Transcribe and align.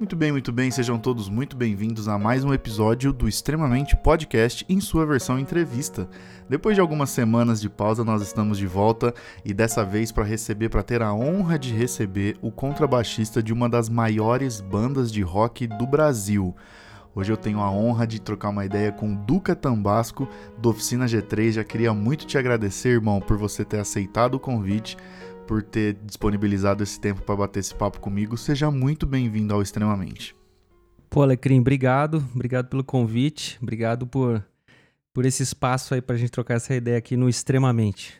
Muito 0.00 0.16
bem, 0.16 0.32
muito 0.32 0.50
bem, 0.50 0.70
sejam 0.70 0.98
todos 0.98 1.28
muito 1.28 1.54
bem-vindos 1.54 2.08
a 2.08 2.18
mais 2.18 2.42
um 2.42 2.54
episódio 2.54 3.12
do 3.12 3.28
Extremamente 3.28 3.94
Podcast 3.94 4.64
em 4.66 4.80
sua 4.80 5.04
versão 5.04 5.38
entrevista. 5.38 6.08
Depois 6.48 6.74
de 6.74 6.80
algumas 6.80 7.10
semanas 7.10 7.60
de 7.60 7.68
pausa, 7.68 8.02
nós 8.02 8.22
estamos 8.22 8.56
de 8.56 8.66
volta 8.66 9.12
e 9.44 9.52
dessa 9.52 9.84
vez 9.84 10.10
para 10.10 10.24
receber, 10.24 10.70
para 10.70 10.82
ter 10.82 11.02
a 11.02 11.12
honra 11.12 11.58
de 11.58 11.74
receber 11.74 12.38
o 12.40 12.50
contrabaixista 12.50 13.42
de 13.42 13.52
uma 13.52 13.68
das 13.68 13.90
maiores 13.90 14.62
bandas 14.62 15.12
de 15.12 15.20
rock 15.20 15.66
do 15.66 15.86
Brasil. 15.86 16.56
Hoje 17.14 17.30
eu 17.30 17.36
tenho 17.36 17.60
a 17.60 17.70
honra 17.70 18.06
de 18.06 18.22
trocar 18.22 18.48
uma 18.48 18.64
ideia 18.64 18.90
com 18.90 19.14
Duca 19.14 19.54
Tambasco, 19.54 20.26
do 20.56 20.70
Oficina 20.70 21.04
G3. 21.04 21.52
Já 21.52 21.64
queria 21.64 21.92
muito 21.92 22.24
te 22.24 22.38
agradecer, 22.38 22.88
irmão, 22.88 23.20
por 23.20 23.36
você 23.36 23.66
ter 23.66 23.80
aceitado 23.80 24.36
o 24.36 24.40
convite 24.40 24.96
por 25.50 25.64
ter 25.64 25.94
disponibilizado 26.04 26.80
esse 26.80 27.00
tempo 27.00 27.22
para 27.22 27.34
bater 27.34 27.58
esse 27.58 27.74
papo 27.74 27.98
comigo. 27.98 28.36
Seja 28.36 28.70
muito 28.70 29.04
bem-vindo 29.04 29.52
ao 29.52 29.60
Extremamente. 29.60 30.32
Pô, 31.10 31.22
Alecrim, 31.22 31.58
obrigado. 31.58 32.24
Obrigado 32.32 32.68
pelo 32.68 32.84
convite. 32.84 33.58
Obrigado 33.60 34.06
por, 34.06 34.46
por 35.12 35.26
esse 35.26 35.42
espaço 35.42 35.92
aí 35.92 36.00
para 36.00 36.14
a 36.14 36.18
gente 36.20 36.30
trocar 36.30 36.54
essa 36.54 36.72
ideia 36.72 36.96
aqui 36.96 37.16
no 37.16 37.28
Extremamente. 37.28 38.19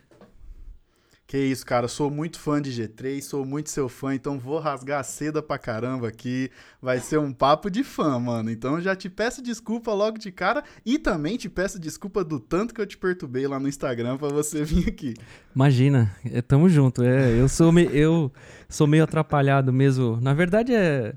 Que 1.30 1.38
isso, 1.38 1.64
cara, 1.64 1.86
sou 1.86 2.10
muito 2.10 2.40
fã 2.40 2.60
de 2.60 2.72
G3, 2.72 3.22
sou 3.22 3.44
muito 3.44 3.70
seu 3.70 3.88
fã, 3.88 4.12
então 4.12 4.36
vou 4.36 4.58
rasgar 4.58 4.98
a 4.98 5.04
seda 5.04 5.40
pra 5.40 5.58
caramba 5.58 6.08
aqui. 6.08 6.50
Vai 6.82 6.98
ser 6.98 7.20
um 7.20 7.32
papo 7.32 7.70
de 7.70 7.84
fã, 7.84 8.18
mano. 8.18 8.50
Então 8.50 8.80
já 8.80 8.96
te 8.96 9.08
peço 9.08 9.40
desculpa 9.40 9.94
logo 9.94 10.18
de 10.18 10.32
cara 10.32 10.64
e 10.84 10.98
também 10.98 11.36
te 11.36 11.48
peço 11.48 11.78
desculpa 11.78 12.24
do 12.24 12.40
tanto 12.40 12.74
que 12.74 12.80
eu 12.80 12.86
te 12.86 12.98
perturbei 12.98 13.46
lá 13.46 13.60
no 13.60 13.68
Instagram 13.68 14.18
para 14.18 14.26
você 14.26 14.64
vir 14.66 14.88
aqui. 14.88 15.14
Imagina, 15.54 16.12
é, 16.24 16.42
tamo 16.42 16.68
junto. 16.68 17.04
É, 17.04 17.40
eu 17.40 17.48
sou 17.48 17.70
me, 17.70 17.84
eu 17.96 18.32
sou 18.68 18.88
meio 18.88 19.04
atrapalhado 19.04 19.72
mesmo. 19.72 20.20
Na 20.20 20.34
verdade 20.34 20.74
é 20.74 21.14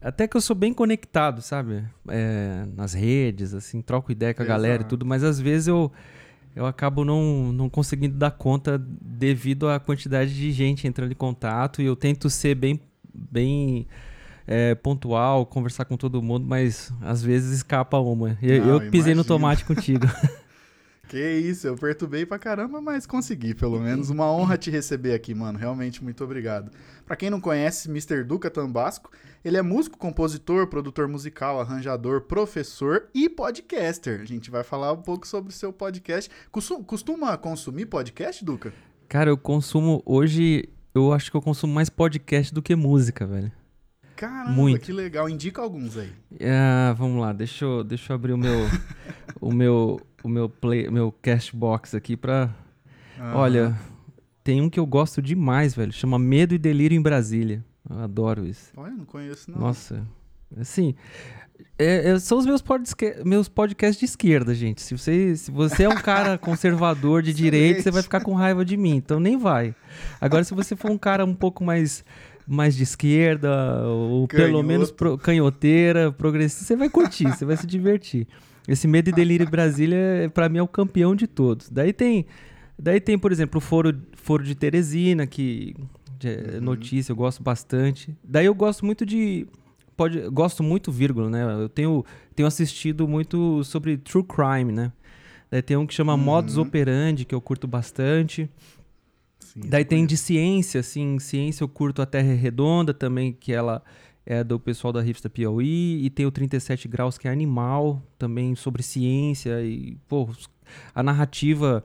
até 0.00 0.26
que 0.26 0.38
eu 0.38 0.40
sou 0.40 0.56
bem 0.56 0.72
conectado, 0.72 1.42
sabe? 1.42 1.84
É, 2.08 2.64
nas 2.74 2.94
redes, 2.94 3.52
assim, 3.52 3.82
troco 3.82 4.10
ideia 4.10 4.32
com 4.32 4.40
a 4.40 4.46
Exato. 4.46 4.58
galera 4.58 4.82
e 4.82 4.86
tudo, 4.86 5.04
mas 5.04 5.22
às 5.22 5.38
vezes 5.38 5.68
eu 5.68 5.92
eu 6.54 6.66
acabo 6.66 7.04
não, 7.04 7.52
não 7.52 7.68
conseguindo 7.68 8.16
dar 8.16 8.32
conta 8.32 8.78
devido 8.78 9.68
à 9.68 9.78
quantidade 9.78 10.34
de 10.34 10.50
gente 10.52 10.86
entrando 10.86 11.12
em 11.12 11.16
contato 11.16 11.80
e 11.80 11.86
eu 11.86 11.94
tento 11.94 12.28
ser 12.28 12.54
bem, 12.54 12.80
bem 13.14 13.86
é, 14.46 14.74
pontual, 14.74 15.46
conversar 15.46 15.84
com 15.84 15.96
todo 15.96 16.20
mundo, 16.20 16.44
mas 16.46 16.92
às 17.00 17.22
vezes 17.22 17.58
escapa 17.58 17.98
uma. 17.98 18.36
Eu, 18.42 18.66
não, 18.66 18.82
eu 18.82 18.90
pisei 18.90 19.14
no 19.14 19.24
tomate 19.24 19.64
contigo. 19.64 20.06
Que 21.10 21.18
isso, 21.18 21.66
eu 21.66 21.74
perturbei 21.74 22.24
pra 22.24 22.38
caramba, 22.38 22.80
mas 22.80 23.04
consegui, 23.04 23.52
pelo 23.52 23.80
menos. 23.80 24.10
Uma 24.10 24.30
honra 24.30 24.56
te 24.56 24.70
receber 24.70 25.12
aqui, 25.12 25.34
mano. 25.34 25.58
Realmente, 25.58 26.04
muito 26.04 26.22
obrigado. 26.22 26.70
Pra 27.04 27.16
quem 27.16 27.28
não 27.28 27.40
conhece, 27.40 27.90
Mr. 27.90 28.22
Duca 28.22 28.48
Tambasco, 28.48 29.10
ele 29.44 29.56
é 29.56 29.62
músico, 29.62 29.98
compositor, 29.98 30.68
produtor 30.68 31.08
musical, 31.08 31.60
arranjador, 31.60 32.20
professor 32.20 33.08
e 33.12 33.28
podcaster. 33.28 34.20
A 34.20 34.24
gente 34.24 34.52
vai 34.52 34.62
falar 34.62 34.92
um 34.92 35.02
pouco 35.02 35.26
sobre 35.26 35.50
o 35.50 35.52
seu 35.52 35.72
podcast. 35.72 36.30
Costuma 36.86 37.36
consumir 37.36 37.86
podcast, 37.86 38.44
Duca? 38.44 38.72
Cara, 39.08 39.30
eu 39.30 39.36
consumo 39.36 40.04
hoje. 40.06 40.68
Eu 40.94 41.12
acho 41.12 41.28
que 41.28 41.36
eu 41.36 41.42
consumo 41.42 41.74
mais 41.74 41.90
podcast 41.90 42.54
do 42.54 42.62
que 42.62 42.76
música, 42.76 43.26
velho. 43.26 43.50
Caramba, 44.20 44.52
Muito. 44.52 44.84
que 44.84 44.92
legal. 44.92 45.30
Indica 45.30 45.62
alguns 45.62 45.96
aí. 45.96 46.12
Ah, 46.42 46.92
vamos 46.92 47.22
lá, 47.22 47.32
deixa 47.32 47.64
eu, 47.64 47.82
deixa 47.82 48.12
eu 48.12 48.16
abrir 48.16 48.34
o 48.34 48.36
meu, 48.36 48.68
o 49.40 49.50
meu, 49.50 49.98
o 50.22 50.28
meu 50.28 50.46
play, 50.46 50.90
meu 50.90 51.10
cashbox 51.10 51.94
aqui 51.94 52.18
pra. 52.18 52.54
Olha, 53.34 53.74
tem 54.44 54.60
um 54.60 54.68
que 54.68 54.78
eu 54.78 54.84
gosto 54.84 55.22
demais, 55.22 55.74
velho. 55.74 55.90
Chama 55.90 56.18
Medo 56.18 56.54
e 56.54 56.58
Delírio 56.58 56.94
em 56.94 57.00
Brasília. 57.00 57.64
Eu 57.88 57.98
adoro 58.00 58.46
isso. 58.46 58.70
Olha, 58.76 58.92
não 58.92 59.06
conheço, 59.06 59.50
não. 59.50 59.58
Nossa. 59.58 60.06
Assim. 60.54 60.94
É, 61.78 62.10
é, 62.10 62.18
são 62.18 62.36
os 62.36 62.44
meus, 62.44 62.60
podca 62.60 63.22
meus 63.24 63.48
podcasts 63.48 63.98
de 63.98 64.04
esquerda, 64.04 64.54
gente. 64.54 64.82
Se 64.82 64.96
você, 64.96 65.34
se 65.34 65.50
você 65.50 65.84
é 65.84 65.88
um 65.88 65.94
cara 65.94 66.36
conservador 66.38 67.22
de 67.22 67.32
direita, 67.32 67.80
você 67.80 67.90
vai 67.90 68.02
ficar 68.02 68.20
com 68.20 68.34
raiva 68.34 68.66
de 68.66 68.76
mim. 68.76 68.96
Então 68.96 69.18
nem 69.18 69.38
vai. 69.38 69.74
Agora, 70.20 70.44
se 70.44 70.54
você 70.54 70.76
for 70.76 70.90
um 70.90 70.98
cara 70.98 71.24
um 71.24 71.34
pouco 71.34 71.64
mais 71.64 72.04
mais 72.50 72.74
de 72.74 72.82
esquerda, 72.82 73.86
ou 73.86 74.26
Canhoto. 74.26 74.50
pelo 74.50 74.62
menos 74.64 74.90
pro, 74.90 75.16
canhoteira, 75.16 76.10
progressista, 76.10 76.64
você 76.64 76.74
vai 76.74 76.90
curtir, 76.90 77.28
você 77.28 77.44
vai 77.44 77.56
se 77.56 77.64
divertir. 77.64 78.26
Esse 78.66 78.88
Medo 78.88 79.08
e 79.08 79.12
Delírio 79.12 79.48
Brasília, 79.48 80.28
para 80.34 80.48
mim, 80.48 80.58
é 80.58 80.62
o 80.62 80.66
campeão 80.66 81.14
de 81.14 81.28
todos. 81.28 81.68
Daí 81.70 81.92
tem, 81.92 82.26
daí 82.76 83.00
tem 83.00 83.16
por 83.16 83.30
exemplo, 83.30 83.58
o 83.58 83.60
Foro, 83.60 83.96
Foro 84.14 84.42
de 84.42 84.56
Teresina, 84.56 85.28
que 85.28 85.76
é 86.24 86.56
uhum. 86.56 86.60
notícia, 86.60 87.12
eu 87.12 87.16
gosto 87.16 87.40
bastante. 87.40 88.16
Daí 88.22 88.46
eu 88.46 88.54
gosto 88.54 88.84
muito 88.84 89.06
de. 89.06 89.46
Pode, 89.96 90.18
gosto 90.30 90.62
muito, 90.62 90.90
vírgula, 90.90 91.30
né? 91.30 91.44
Eu 91.62 91.68
tenho, 91.68 92.04
tenho 92.34 92.48
assistido 92.48 93.06
muito 93.06 93.62
sobre 93.62 93.96
true 93.96 94.24
crime, 94.24 94.72
né? 94.72 94.90
Daí 95.48 95.62
tem 95.62 95.76
um 95.76 95.86
que 95.86 95.94
chama 95.94 96.14
uhum. 96.14 96.18
Modus 96.18 96.58
Operandi, 96.58 97.24
que 97.24 97.34
eu 97.34 97.40
curto 97.40 97.68
bastante. 97.68 98.50
Sim, 99.52 99.60
Daí 99.64 99.84
tem 99.84 100.06
de 100.06 100.16
ciência, 100.16 100.80
assim, 100.80 101.18
ciência 101.18 101.64
eu 101.64 101.68
curto 101.68 102.00
a 102.00 102.06
Terra 102.06 102.34
Redonda 102.34 102.94
também, 102.94 103.32
que 103.32 103.52
ela 103.52 103.82
é 104.24 104.44
do 104.44 104.60
pessoal 104.60 104.92
da 104.92 105.00
revista 105.00 105.28
Piauí, 105.28 106.04
e 106.04 106.10
tem 106.10 106.24
o 106.24 106.30
37 106.30 106.86
Graus, 106.86 107.18
que 107.18 107.26
é 107.26 107.30
animal, 107.30 108.00
também 108.16 108.54
sobre 108.54 108.82
ciência, 108.82 109.60
e, 109.62 109.96
pô, 110.06 110.28
a 110.94 111.02
narrativa 111.02 111.82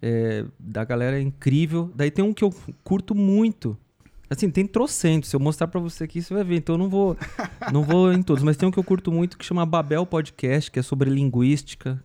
é, 0.00 0.44
da 0.58 0.84
galera 0.84 1.18
é 1.18 1.20
incrível. 1.20 1.90
Daí 1.94 2.10
tem 2.10 2.24
um 2.24 2.32
que 2.32 2.44
eu 2.44 2.54
curto 2.84 3.14
muito, 3.14 3.76
Assim, 4.30 4.50
tem 4.50 4.66
trocentos. 4.66 5.30
Se 5.30 5.36
eu 5.36 5.40
mostrar 5.40 5.68
para 5.68 5.80
você 5.80 6.04
aqui, 6.04 6.20
você 6.20 6.34
vai 6.34 6.44
ver. 6.44 6.56
Então 6.56 6.74
eu 6.74 6.78
não 6.78 6.88
vou, 6.88 7.16
não 7.72 7.82
vou 7.82 8.12
em 8.12 8.22
todos. 8.22 8.42
Mas 8.42 8.56
tem 8.56 8.68
um 8.68 8.70
que 8.70 8.78
eu 8.78 8.84
curto 8.84 9.10
muito 9.10 9.38
que 9.38 9.44
chama 9.44 9.64
Babel 9.64 10.04
Podcast, 10.04 10.70
que 10.70 10.78
é 10.78 10.82
sobre 10.82 11.08
linguística. 11.08 12.02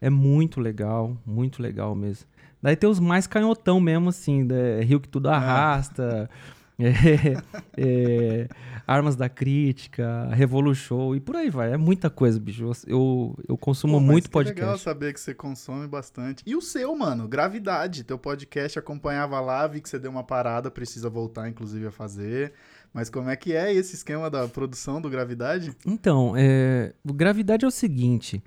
É 0.00 0.08
muito 0.08 0.60
legal, 0.60 1.16
muito 1.26 1.60
legal 1.60 1.94
mesmo. 1.94 2.26
Daí 2.62 2.76
tem 2.76 2.88
os 2.88 2.98
mais 2.98 3.26
canhotão 3.26 3.80
mesmo, 3.80 4.08
assim, 4.08 4.42
né? 4.44 4.80
Rio 4.80 5.00
que 5.00 5.08
tudo 5.08 5.28
arrasta, 5.28 6.28
é, 6.78 7.42
é, 7.76 8.48
Armas 8.86 9.16
da 9.16 9.28
Crítica, 9.28 10.28
Revolution 10.32 11.14
e 11.14 11.20
por 11.20 11.36
aí 11.36 11.50
vai. 11.50 11.72
É 11.72 11.76
muita 11.76 12.08
coisa, 12.08 12.38
bicho. 12.38 12.70
Eu, 12.86 13.36
eu 13.48 13.56
consumo 13.56 13.94
Pô, 13.94 14.00
muito 14.00 14.30
podcast. 14.30 14.60
É 14.60 14.64
legal 14.64 14.78
saber 14.78 15.12
que 15.12 15.20
você 15.20 15.34
consome 15.34 15.86
bastante. 15.86 16.42
E 16.46 16.56
o 16.56 16.60
seu, 16.60 16.94
mano, 16.96 17.28
Gravidade. 17.28 18.04
Teu 18.04 18.18
podcast 18.18 18.78
acompanhava 18.78 19.40
lá, 19.40 19.66
vi 19.66 19.80
que 19.80 19.88
você 19.88 19.98
deu 19.98 20.10
uma 20.10 20.24
parada, 20.24 20.70
precisa 20.70 21.08
voltar, 21.08 21.48
inclusive, 21.48 21.86
a 21.86 21.92
fazer. 21.92 22.52
Mas 22.92 23.10
como 23.10 23.28
é 23.28 23.36
que 23.36 23.52
é 23.52 23.72
esse 23.72 23.94
esquema 23.94 24.30
da 24.30 24.48
produção 24.48 25.00
do 25.00 25.10
Gravidade? 25.10 25.76
Então, 25.84 26.34
é, 26.36 26.94
o 27.04 27.12
Gravidade 27.12 27.64
é 27.64 27.68
o 27.68 27.70
seguinte. 27.70 28.42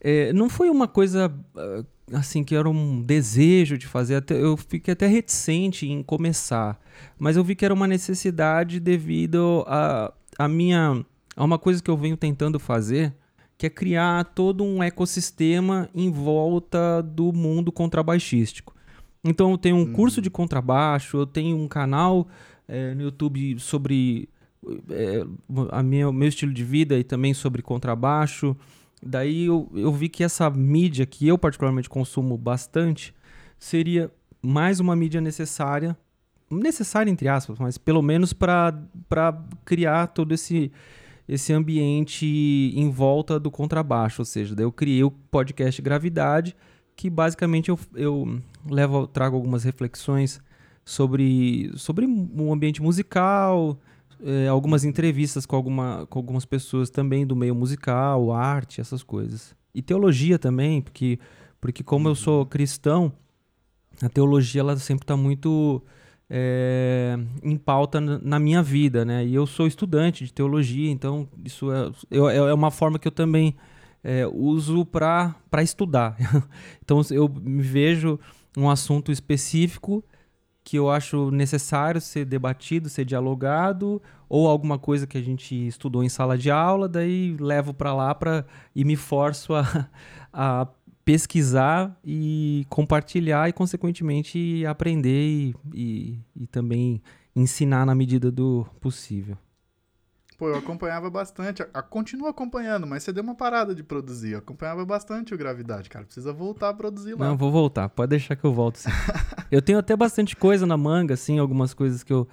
É, 0.00 0.32
não 0.32 0.48
foi 0.48 0.70
uma 0.70 0.88
coisa 0.88 1.32
ah, 1.56 1.84
assim 2.12 2.44
que 2.44 2.54
era 2.54 2.68
um 2.68 3.02
desejo 3.02 3.76
de 3.76 3.86
fazer. 3.86 4.16
Até, 4.16 4.40
eu 4.40 4.56
fiquei 4.56 4.92
até 4.92 5.06
reticente 5.06 5.88
em 5.88 6.02
começar, 6.02 6.78
mas 7.18 7.36
eu 7.36 7.44
vi 7.44 7.54
que 7.54 7.64
era 7.64 7.74
uma 7.74 7.86
necessidade 7.86 8.80
devido 8.80 9.64
a, 9.66 10.12
a 10.38 10.48
minha 10.48 11.04
a 11.36 11.44
uma 11.44 11.58
coisa 11.58 11.80
que 11.80 11.88
eu 11.88 11.96
venho 11.96 12.16
tentando 12.16 12.58
fazer, 12.58 13.14
que 13.56 13.66
é 13.66 13.70
criar 13.70 14.24
todo 14.24 14.64
um 14.64 14.82
ecossistema 14.82 15.88
em 15.94 16.10
volta 16.10 17.00
do 17.00 17.32
mundo 17.32 17.70
contrabaixístico. 17.70 18.74
Então 19.22 19.52
eu 19.52 19.58
tenho 19.58 19.76
um 19.76 19.80
uhum. 19.80 19.92
curso 19.92 20.20
de 20.20 20.30
contrabaixo, 20.30 21.16
eu 21.16 21.26
tenho 21.26 21.56
um 21.56 21.68
canal 21.68 22.26
é, 22.66 22.92
no 22.94 23.02
YouTube 23.02 23.58
sobre 23.60 24.28
é, 24.90 25.24
a 25.70 25.82
minha, 25.82 26.08
o 26.08 26.12
meu 26.12 26.28
estilo 26.28 26.52
de 26.52 26.64
vida 26.64 26.98
e 26.98 27.04
também 27.04 27.32
sobre 27.32 27.62
contrabaixo. 27.62 28.56
Daí 29.02 29.46
eu, 29.46 29.70
eu 29.74 29.92
vi 29.92 30.08
que 30.08 30.24
essa 30.24 30.50
mídia, 30.50 31.06
que 31.06 31.26
eu 31.26 31.38
particularmente 31.38 31.88
consumo 31.88 32.36
bastante, 32.36 33.14
seria 33.58 34.10
mais 34.42 34.80
uma 34.80 34.94
mídia 34.96 35.20
necessária, 35.20 35.96
necessária 36.50 37.10
entre 37.10 37.28
aspas, 37.28 37.58
mas 37.58 37.78
pelo 37.78 38.02
menos 38.02 38.32
para 38.32 38.74
criar 39.64 40.08
todo 40.08 40.32
esse, 40.32 40.72
esse 41.28 41.52
ambiente 41.52 42.26
em 42.26 42.90
volta 42.90 43.38
do 43.38 43.50
contrabaixo. 43.50 44.22
Ou 44.22 44.26
seja, 44.26 44.54
daí 44.54 44.64
eu 44.64 44.72
criei 44.72 45.04
o 45.04 45.10
podcast 45.10 45.80
Gravidade, 45.82 46.56
que 46.96 47.08
basicamente 47.08 47.68
eu, 47.68 47.78
eu 47.94 48.40
levo, 48.68 49.06
trago 49.06 49.36
algumas 49.36 49.62
reflexões 49.64 50.40
sobre, 50.84 51.70
sobre 51.76 52.06
o 52.06 52.52
ambiente 52.52 52.82
musical, 52.82 53.78
é, 54.24 54.48
algumas 54.48 54.84
entrevistas 54.84 55.46
com, 55.46 55.56
alguma, 55.56 56.06
com 56.08 56.18
algumas 56.18 56.44
pessoas 56.44 56.90
também 56.90 57.26
do 57.26 57.36
meio 57.36 57.54
musical, 57.54 58.32
arte, 58.32 58.80
essas 58.80 59.02
coisas. 59.02 59.54
E 59.74 59.82
teologia 59.82 60.38
também, 60.38 60.80
porque, 60.80 61.18
porque 61.60 61.82
como 61.82 62.08
eu 62.08 62.14
sou 62.14 62.44
cristão, 62.46 63.12
a 64.02 64.08
teologia 64.08 64.60
ela 64.60 64.76
sempre 64.76 65.04
está 65.04 65.16
muito 65.16 65.82
é, 66.30 67.16
em 67.42 67.56
pauta 67.56 68.00
na 68.00 68.38
minha 68.38 68.62
vida, 68.62 69.04
né? 69.04 69.24
E 69.24 69.34
eu 69.34 69.46
sou 69.46 69.66
estudante 69.66 70.24
de 70.24 70.32
teologia, 70.32 70.90
então 70.90 71.28
isso 71.44 71.72
é, 71.72 71.90
é, 72.10 72.36
é 72.36 72.54
uma 72.54 72.70
forma 72.70 72.98
que 72.98 73.08
eu 73.08 73.12
também 73.12 73.56
é, 74.02 74.26
uso 74.26 74.84
para 74.84 75.34
estudar. 75.62 76.16
então 76.82 77.00
eu 77.10 77.28
me 77.28 77.62
vejo 77.62 78.18
um 78.56 78.68
assunto 78.68 79.10
específico 79.10 80.04
que 80.68 80.76
eu 80.76 80.90
acho 80.90 81.30
necessário 81.30 81.98
ser 81.98 82.26
debatido, 82.26 82.90
ser 82.90 83.02
dialogado, 83.06 84.02
ou 84.28 84.46
alguma 84.46 84.78
coisa 84.78 85.06
que 85.06 85.16
a 85.16 85.22
gente 85.22 85.54
estudou 85.66 86.04
em 86.04 86.10
sala 86.10 86.36
de 86.36 86.50
aula, 86.50 86.86
daí 86.86 87.34
levo 87.40 87.72
para 87.72 87.94
lá 87.94 88.14
pra, 88.14 88.44
e 88.76 88.84
me 88.84 88.94
forço 88.94 89.54
a, 89.54 89.88
a 90.30 90.68
pesquisar 91.06 91.98
e 92.04 92.66
compartilhar 92.68 93.48
e, 93.48 93.52
consequentemente, 93.54 94.66
aprender 94.66 95.26
e, 95.26 95.56
e, 95.72 96.18
e 96.36 96.46
também 96.48 97.00
ensinar 97.34 97.86
na 97.86 97.94
medida 97.94 98.30
do 98.30 98.66
possível. 98.78 99.38
Pô, 100.38 100.48
eu 100.48 100.54
acompanhava 100.54 101.10
bastante, 101.10 101.64
a, 101.64 101.68
a, 101.74 101.82
continuo 101.82 102.28
acompanhando, 102.28 102.86
mas 102.86 103.02
você 103.02 103.12
deu 103.12 103.24
uma 103.24 103.34
parada 103.34 103.74
de 103.74 103.82
produzir. 103.82 104.30
Eu 104.30 104.38
acompanhava 104.38 104.86
bastante 104.86 105.34
o 105.34 105.36
Gravidade, 105.36 105.90
cara. 105.90 106.04
Precisa 106.04 106.32
voltar 106.32 106.68
a 106.68 106.74
produzir 106.74 107.14
lá. 107.14 107.26
Não, 107.26 107.36
vou 107.36 107.50
voltar. 107.50 107.88
Pode 107.88 108.10
deixar 108.10 108.36
que 108.36 108.44
eu 108.44 108.52
volto, 108.54 108.76
sim. 108.76 108.88
eu 109.50 109.60
tenho 109.60 109.80
até 109.80 109.96
bastante 109.96 110.36
coisa 110.36 110.64
na 110.64 110.76
manga, 110.76 111.14
assim, 111.14 111.40
algumas 111.40 111.74
coisas 111.74 112.04
que 112.04 112.12
eu, 112.12 112.28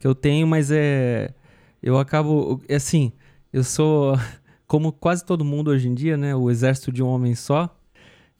que 0.00 0.06
eu 0.06 0.16
tenho, 0.16 0.48
mas 0.48 0.72
é... 0.72 1.32
Eu 1.80 1.96
acabo... 1.96 2.60
Assim, 2.68 3.12
eu 3.52 3.62
sou... 3.62 4.18
Como 4.66 4.90
quase 4.90 5.24
todo 5.24 5.44
mundo 5.44 5.70
hoje 5.70 5.88
em 5.88 5.94
dia, 5.94 6.16
né? 6.16 6.34
O 6.34 6.50
exército 6.50 6.90
de 6.90 7.04
um 7.04 7.06
homem 7.06 7.36
só. 7.36 7.72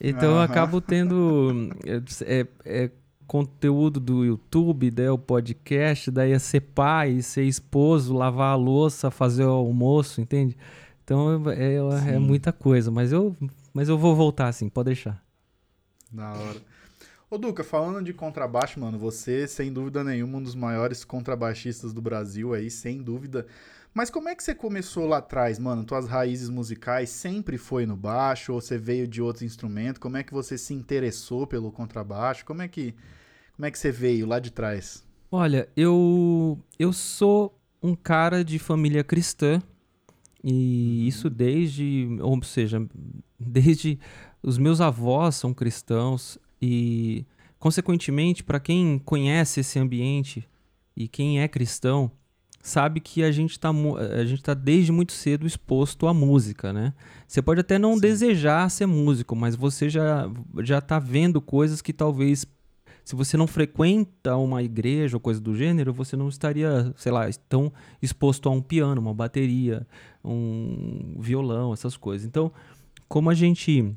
Então 0.01 0.31
uhum. 0.31 0.37
eu 0.39 0.43
acabo 0.43 0.81
tendo... 0.81 1.71
É, 2.27 2.47
é, 2.65 2.91
conteúdo 3.27 3.99
do 3.99 4.25
YouTube, 4.25 4.91
daí 4.91 5.09
o 5.09 5.19
podcast, 5.19 6.11
daí 6.11 6.33
é 6.33 6.39
ser 6.39 6.61
pai, 6.61 7.23
ser 7.23 7.45
esposo, 7.45 8.15
lavar 8.15 8.53
a 8.53 8.57
louça, 8.57 9.11
fazer 9.11 9.45
o 9.45 9.51
almoço, 9.51 10.21
entende? 10.21 10.57
Então 11.05 11.51
é, 11.51 11.75
é, 11.75 12.15
é 12.15 12.19
muita 12.19 12.53
coisa, 12.53 12.91
mas 12.91 13.13
eu, 13.13 13.37
mas 13.73 13.89
eu 13.89 13.99
vou 13.99 14.15
voltar 14.15 14.49
assim, 14.49 14.69
pode 14.69 14.87
deixar. 14.87 15.23
Da 16.11 16.33
hora. 16.33 16.61
Ô 17.29 17.37
Duca, 17.37 17.65
falando 17.65 18.05
de 18.05 18.13
contrabaixo, 18.13 18.79
mano, 18.79 18.99
você 18.99 19.49
sem 19.49 19.73
dúvida 19.73 20.05
nenhuma 20.05 20.39
um 20.39 20.43
dos 20.43 20.55
maiores 20.55 21.05
contrabaixistas 21.05 21.93
do 21.93 22.01
Brasil 22.01 22.55
aí, 22.55 22.71
sem 22.71 23.03
dúvida. 23.03 23.47
Mas 23.95 24.11
como 24.11 24.29
é 24.29 24.35
que 24.35 24.43
você 24.43 24.57
começou 24.57 25.07
lá 25.07 25.19
atrás, 25.19 25.57
mano? 25.57 25.85
Tuas 25.85 26.09
raízes 26.09 26.49
musicais 26.49 27.11
sempre 27.11 27.57
foi 27.57 27.87
no 27.87 27.97
baixo 27.97 28.53
ou 28.53 28.61
você 28.61 28.77
veio 28.77 29.07
de 29.07 29.23
outro 29.23 29.45
instrumento? 29.45 30.01
Como 30.01 30.17
é 30.17 30.25
que 30.25 30.33
você 30.33 30.59
se 30.59 30.75
interessou 30.75 31.47
pelo 31.47 31.71
contrabaixo? 31.71 32.45
Como 32.45 32.61
é 32.61 32.67
que 32.67 32.93
como 33.55 33.67
é 33.67 33.71
que 33.71 33.79
você 33.79 33.93
veio 33.93 34.27
lá 34.27 34.41
de 34.41 34.51
trás? 34.51 35.05
Olha, 35.31 35.69
eu 35.77 36.59
eu 36.77 36.93
sou 36.93 37.57
um 37.81 37.95
cara 37.95 38.45
de 38.45 38.59
família 38.59 39.05
cristã 39.05 39.63
e 40.43 41.03
uhum. 41.03 41.09
isso 41.09 41.31
desde, 41.31 42.09
ou 42.21 42.43
seja, 42.43 42.85
desde 43.39 44.01
os 44.43 44.59
meus 44.59 44.81
avós 44.81 45.37
são 45.37 45.55
cristãos 45.55 46.37
e 46.61 47.25
consequentemente, 47.61 48.43
para 48.43 48.59
quem 48.59 48.99
conhece 48.99 49.61
esse 49.61 49.79
ambiente 49.79 50.49
e 50.97 51.07
quem 51.07 51.41
é 51.41 51.47
cristão, 51.47 52.11
sabe 52.65 52.99
que 52.99 53.23
a 53.23 53.31
gente 53.31 53.51
está 53.51 53.69
a 53.69 54.25
gente 54.25 54.43
tá 54.43 54.55
desde 54.55 54.91
muito 54.91 55.13
cedo 55.13 55.47
exposto 55.47 56.07
à 56.07 56.15
música, 56.15 56.73
né? 56.73 56.95
Você 57.29 57.43
pode 57.43 57.61
até 57.61 57.79
não 57.79 57.95
Sim. 57.95 58.01
desejar 58.01 58.71
ser 58.71 58.87
músico, 58.87 59.37
mas 59.37 59.55
você 59.55 59.91
já 59.91 60.31
já 60.63 60.81
tá 60.81 60.99
vendo 60.99 61.43
coisas 61.43 61.83
que 61.83 61.93
talvez 61.93 62.47
se 63.05 63.15
você 63.15 63.37
não 63.37 63.47
frequenta 63.47 64.35
uma 64.37 64.63
igreja 64.63 65.15
ou 65.15 65.21
coisa 65.21 65.39
do 65.39 65.55
gênero, 65.55 65.93
você 65.93 66.17
não 66.17 66.27
estaria, 66.27 66.91
sei 66.97 67.13
lá, 67.13 67.29
tão 67.51 67.71
exposto 68.01 68.49
a 68.49 68.53
um 68.53 68.63
piano, 68.63 68.99
uma 68.99 69.13
bateria, 69.13 69.87
um 70.25 71.17
violão, 71.19 71.75
essas 71.75 71.99
coisas. 71.99 72.27
Então, 72.27 72.51
como 73.07 73.29
a 73.29 73.35
gente 73.35 73.95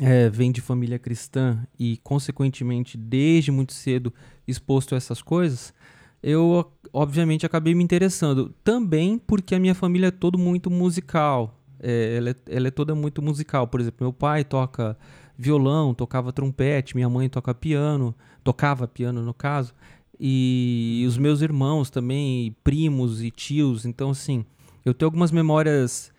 é, 0.00 0.30
vem 0.30 0.50
de 0.50 0.62
família 0.62 0.98
cristã 0.98 1.62
e, 1.78 1.98
consequentemente, 1.98 2.96
desde 2.96 3.50
muito 3.50 3.74
cedo 3.74 4.14
exposto 4.48 4.94
a 4.94 4.96
essas 4.96 5.20
coisas, 5.20 5.74
eu, 6.22 6.70
obviamente, 6.92 7.44
acabei 7.44 7.74
me 7.74 7.82
interessando. 7.82 8.54
Também 8.62 9.18
porque 9.18 9.54
a 9.54 9.58
minha 9.58 9.74
família 9.74 10.08
é 10.08 10.10
todo 10.10 10.38
muito 10.38 10.70
musical. 10.70 11.58
É, 11.80 12.16
ela, 12.16 12.30
é, 12.30 12.36
ela 12.48 12.68
é 12.68 12.70
toda 12.70 12.94
muito 12.94 13.20
musical. 13.20 13.66
Por 13.66 13.80
exemplo, 13.80 14.04
meu 14.04 14.12
pai 14.12 14.44
toca 14.44 14.96
violão, 15.36 15.92
tocava 15.92 16.32
trompete, 16.32 16.94
minha 16.94 17.08
mãe 17.08 17.28
toca 17.28 17.52
piano, 17.52 18.14
tocava 18.44 18.86
piano 18.86 19.22
no 19.22 19.34
caso, 19.34 19.74
e 20.18 21.04
os 21.08 21.18
meus 21.18 21.42
irmãos 21.42 21.90
também, 21.90 22.54
primos 22.62 23.22
e 23.22 23.30
tios, 23.30 23.84
então 23.84 24.10
assim, 24.10 24.44
eu 24.84 24.94
tenho 24.94 25.08
algumas 25.08 25.32
memórias 25.32 26.12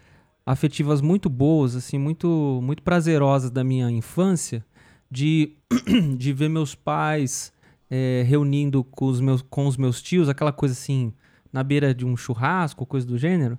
afetivas 0.45 0.99
muito 0.99 1.29
boas, 1.29 1.75
assim, 1.75 1.97
muito 1.97 2.59
muito 2.61 2.83
prazerosas 2.83 3.49
da 3.49 3.63
minha 3.63 3.89
infância, 3.89 4.65
de, 5.09 5.53
de 6.17 6.33
ver 6.33 6.49
meus 6.49 6.75
pais 6.75 7.52
é, 7.95 8.23
reunindo 8.23 8.83
com 8.83 9.05
os, 9.05 9.21
meus, 9.21 9.43
com 9.43 9.67
os 9.67 9.77
meus 9.77 10.01
tios, 10.01 10.27
aquela 10.27 10.51
coisa 10.51 10.73
assim, 10.73 11.13
na 11.51 11.61
beira 11.61 11.93
de 11.93 12.03
um 12.03 12.17
churrasco, 12.17 12.87
coisa 12.87 13.05
do 13.05 13.19
gênero, 13.19 13.55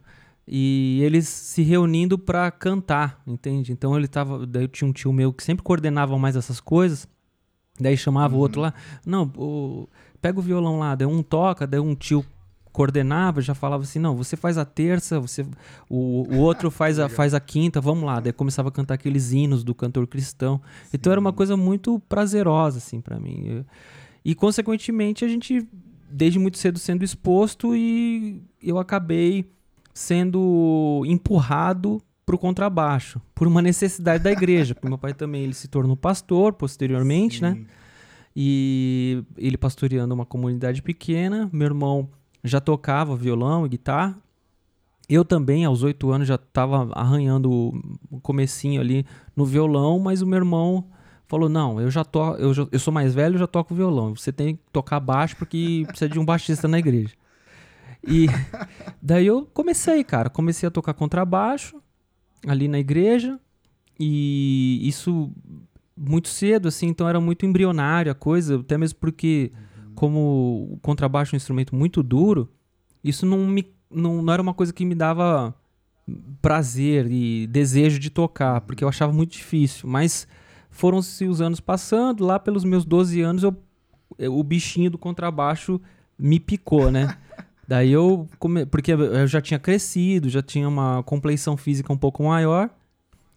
e 0.46 0.98
eles 1.04 1.28
se 1.28 1.62
reunindo 1.62 2.18
para 2.18 2.50
cantar, 2.50 3.22
entende? 3.24 3.70
Então 3.70 3.96
ele 3.96 4.08
tava, 4.08 4.44
daí 4.44 4.64
eu 4.64 4.68
tinha 4.68 4.90
um 4.90 4.92
tio 4.92 5.12
meu 5.12 5.32
que 5.32 5.44
sempre 5.44 5.62
coordenava 5.62 6.18
mais 6.18 6.34
essas 6.34 6.58
coisas. 6.58 7.06
Daí 7.78 7.96
chamava 7.96 8.34
uhum. 8.34 8.40
o 8.40 8.42
outro 8.42 8.60
lá, 8.60 8.74
não, 9.06 9.30
o, 9.36 9.88
pega 10.20 10.40
o 10.40 10.42
violão 10.42 10.80
lá, 10.80 10.96
daí 10.96 11.06
um 11.06 11.22
toca, 11.22 11.64
daí 11.64 11.78
um 11.78 11.94
tio 11.94 12.24
coordenava, 12.72 13.40
já 13.40 13.54
falava 13.54 13.84
assim, 13.84 14.00
não, 14.00 14.16
você 14.16 14.36
faz 14.36 14.58
a 14.58 14.64
terça, 14.64 15.20
você 15.20 15.46
o, 15.88 16.26
o 16.28 16.38
outro 16.38 16.70
faz 16.74 16.98
a, 16.98 17.08
faz 17.08 17.34
a 17.34 17.38
quinta, 17.38 17.80
vamos 17.80 18.02
lá. 18.02 18.18
Daí 18.18 18.32
começava 18.32 18.68
a 18.68 18.72
cantar 18.72 18.94
aqueles 18.94 19.30
hinos 19.30 19.62
do 19.62 19.76
cantor 19.76 20.08
cristão. 20.08 20.60
Sim. 20.82 20.90
Então 20.94 21.12
era 21.12 21.20
uma 21.20 21.32
coisa 21.32 21.56
muito 21.56 22.00
prazerosa 22.08 22.78
assim 22.78 23.00
para 23.00 23.18
mim. 23.20 23.44
Eu, 23.46 23.64
e 24.24 24.34
consequentemente 24.34 25.24
a 25.24 25.28
gente 25.28 25.68
desde 26.10 26.38
muito 26.38 26.58
cedo 26.58 26.78
sendo 26.78 27.04
exposto 27.04 27.74
e 27.74 28.40
eu 28.62 28.78
acabei 28.78 29.50
sendo 29.92 31.02
empurrado 31.06 32.00
para 32.24 32.34
o 32.34 32.38
contrabaixo, 32.38 33.20
por 33.34 33.46
uma 33.46 33.60
necessidade 33.60 34.24
da 34.24 34.32
igreja. 34.32 34.74
Porque 34.74 34.88
meu 34.88 34.96
pai 34.96 35.12
também 35.12 35.42
ele 35.42 35.54
se 35.54 35.68
tornou 35.68 35.96
pastor 35.96 36.54
posteriormente, 36.54 37.42
né? 37.42 37.52
Sim. 37.52 37.60
né? 37.60 37.66
E 38.36 39.22
ele 39.36 39.56
pastoreando 39.56 40.14
uma 40.14 40.26
comunidade 40.26 40.82
pequena. 40.82 41.48
Meu 41.52 41.66
irmão 41.66 42.08
já 42.42 42.60
tocava 42.60 43.14
violão 43.14 43.64
e 43.64 43.68
guitarra. 43.68 44.18
Eu 45.08 45.24
também, 45.24 45.64
aos 45.64 45.82
oito 45.82 46.10
anos, 46.10 46.26
já 46.26 46.34
estava 46.36 46.90
arranhando 46.92 47.50
o 48.10 48.20
comecinho 48.20 48.80
ali 48.80 49.04
no 49.36 49.44
violão, 49.44 49.98
mas 49.98 50.22
o 50.22 50.26
meu 50.26 50.38
irmão 50.38 50.86
falou: 51.26 51.48
Não, 51.48 51.80
eu 51.80 51.90
já 51.90 52.04
to 52.04 52.36
eu, 52.38 52.54
já, 52.54 52.66
eu 52.70 52.78
sou 52.78 52.92
mais 52.92 53.14
velho, 53.14 53.34
eu 53.34 53.38
já 53.40 53.46
toco 53.46 53.74
violão. 53.74 54.14
Você 54.14 54.32
tem 54.32 54.56
que 54.56 54.62
tocar 54.72 55.00
baixo 55.00 55.36
porque 55.36 55.84
precisa 55.86 56.08
de 56.08 56.18
um 56.18 56.24
baixista 56.24 56.68
na 56.68 56.78
igreja. 56.78 57.14
E 58.06 58.26
daí 59.00 59.26
eu 59.26 59.46
comecei, 59.52 60.02
cara. 60.04 60.30
Comecei 60.30 60.66
a 60.66 60.70
tocar 60.70 60.94
contrabaixo 60.94 61.80
ali 62.46 62.68
na 62.68 62.78
igreja. 62.78 63.38
E 63.98 64.80
isso 64.82 65.32
muito 65.96 66.28
cedo, 66.28 66.68
assim, 66.68 66.88
então 66.88 67.08
era 67.08 67.20
muito 67.20 67.46
embrionário 67.46 68.10
a 68.10 68.14
coisa, 68.14 68.58
até 68.58 68.76
mesmo 68.76 68.98
porque, 68.98 69.52
como 69.94 70.68
o 70.72 70.78
contrabaixo 70.82 71.34
é 71.34 71.36
um 71.36 71.38
instrumento 71.38 71.74
muito 71.74 72.02
duro, 72.02 72.50
isso 73.02 73.24
não, 73.24 73.46
me, 73.46 73.72
não, 73.88 74.20
não 74.20 74.32
era 74.32 74.42
uma 74.42 74.54
coisa 74.54 74.72
que 74.72 74.84
me 74.84 74.94
dava 74.94 75.54
prazer 76.42 77.06
e 77.10 77.46
desejo 77.46 77.98
de 77.98 78.10
tocar, 78.10 78.60
porque 78.62 78.82
eu 78.82 78.88
achava 78.88 79.12
muito 79.12 79.32
difícil. 79.32 79.88
Mas 79.88 80.26
foram-se 80.74 81.24
os 81.24 81.40
anos 81.40 81.60
passando, 81.60 82.26
lá 82.26 82.38
pelos 82.38 82.64
meus 82.64 82.84
12 82.84 83.20
anos, 83.20 83.44
eu, 83.44 83.56
o 84.28 84.42
bichinho 84.42 84.90
do 84.90 84.98
contrabaixo 84.98 85.80
me 86.18 86.40
picou, 86.40 86.90
né? 86.90 87.16
Daí 87.66 87.92
eu. 87.92 88.28
Come... 88.38 88.66
Porque 88.66 88.92
eu 88.92 89.26
já 89.26 89.40
tinha 89.40 89.58
crescido, 89.58 90.28
já 90.28 90.42
tinha 90.42 90.68
uma 90.68 91.02
compleição 91.04 91.56
física 91.56 91.92
um 91.92 91.96
pouco 91.96 92.24
maior. 92.24 92.68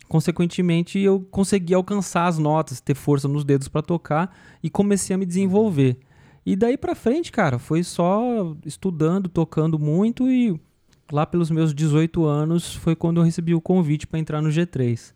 Consequentemente, 0.10 0.98
eu 1.00 1.20
consegui 1.29 1.75
alcançar 1.75 2.25
as 2.25 2.39
notas, 2.39 2.82
ter 2.82 2.96
força 2.96 3.27
nos 3.27 3.44
dedos 3.44 3.67
para 3.67 3.84
tocar 3.84 4.36
e 4.63 4.70
comecei 4.70 5.13
a 5.13 5.17
me 5.17 5.25
desenvolver. 5.25 6.00
E 6.46 6.56
daí 6.56 6.75
para 6.77 6.96
frente, 6.96 7.32
cara, 7.32 7.60
foi 7.60 7.84
só 7.84 8.56
estudando, 8.65 9.29
tocando 9.29 9.77
muito 9.77 10.29
e 10.29 10.60
lá 11.12 11.25
pelos 11.25 11.51
meus 11.51 11.74
18 11.74 12.25
anos 12.25 12.74
foi 12.74 12.96
quando 12.96 13.17
eu 13.17 13.24
recebi 13.24 13.53
o 13.53 13.62
convite 13.62 14.08
para 14.08 14.17
entrar 14.17 14.41
no 14.41 14.50
G3. 14.50 15.13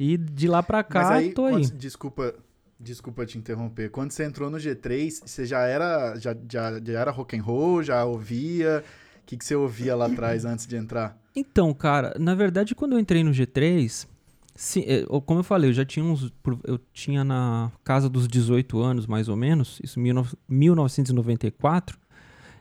E 0.00 0.16
de 0.16 0.48
lá 0.48 0.62
para 0.62 0.82
cá, 0.82 1.12
aí, 1.12 1.34
tô 1.34 1.44
aí. 1.44 1.66
Desculpa, 1.66 2.34
Desculpa 2.80 3.26
te 3.26 3.36
interromper. 3.36 3.90
Quando 3.90 4.10
você 4.10 4.24
entrou 4.24 4.48
no 4.48 4.56
G3, 4.56 5.20
você 5.26 5.44
já 5.44 5.60
era 5.66 6.16
já, 6.16 6.34
já, 6.50 6.80
já 6.82 7.00
era 7.00 7.10
rock 7.10 7.36
and 7.36 7.42
roll, 7.42 7.82
já 7.82 8.02
ouvia? 8.06 8.82
O 9.22 9.26
que, 9.26 9.36
que 9.36 9.44
você 9.44 9.54
ouvia 9.54 9.94
lá 9.94 10.06
atrás 10.06 10.46
antes 10.46 10.66
de 10.66 10.76
entrar? 10.76 11.14
Então, 11.36 11.74
cara, 11.74 12.16
na 12.18 12.34
verdade, 12.34 12.74
quando 12.74 12.92
eu 12.92 12.98
entrei 12.98 13.22
no 13.22 13.32
G3, 13.32 14.06
sim, 14.54 14.82
é, 14.86 15.04
como 15.26 15.40
eu 15.40 15.44
falei, 15.44 15.68
eu 15.68 15.74
já 15.74 15.84
tinha 15.84 16.02
uns. 16.02 16.32
Eu 16.64 16.80
tinha 16.94 17.22
na 17.22 17.70
casa 17.84 18.08
dos 18.08 18.26
18 18.26 18.80
anos, 18.80 19.06
mais 19.06 19.28
ou 19.28 19.36
menos, 19.36 19.78
isso 19.84 20.00
em 20.00 20.14
1994. 20.48 21.98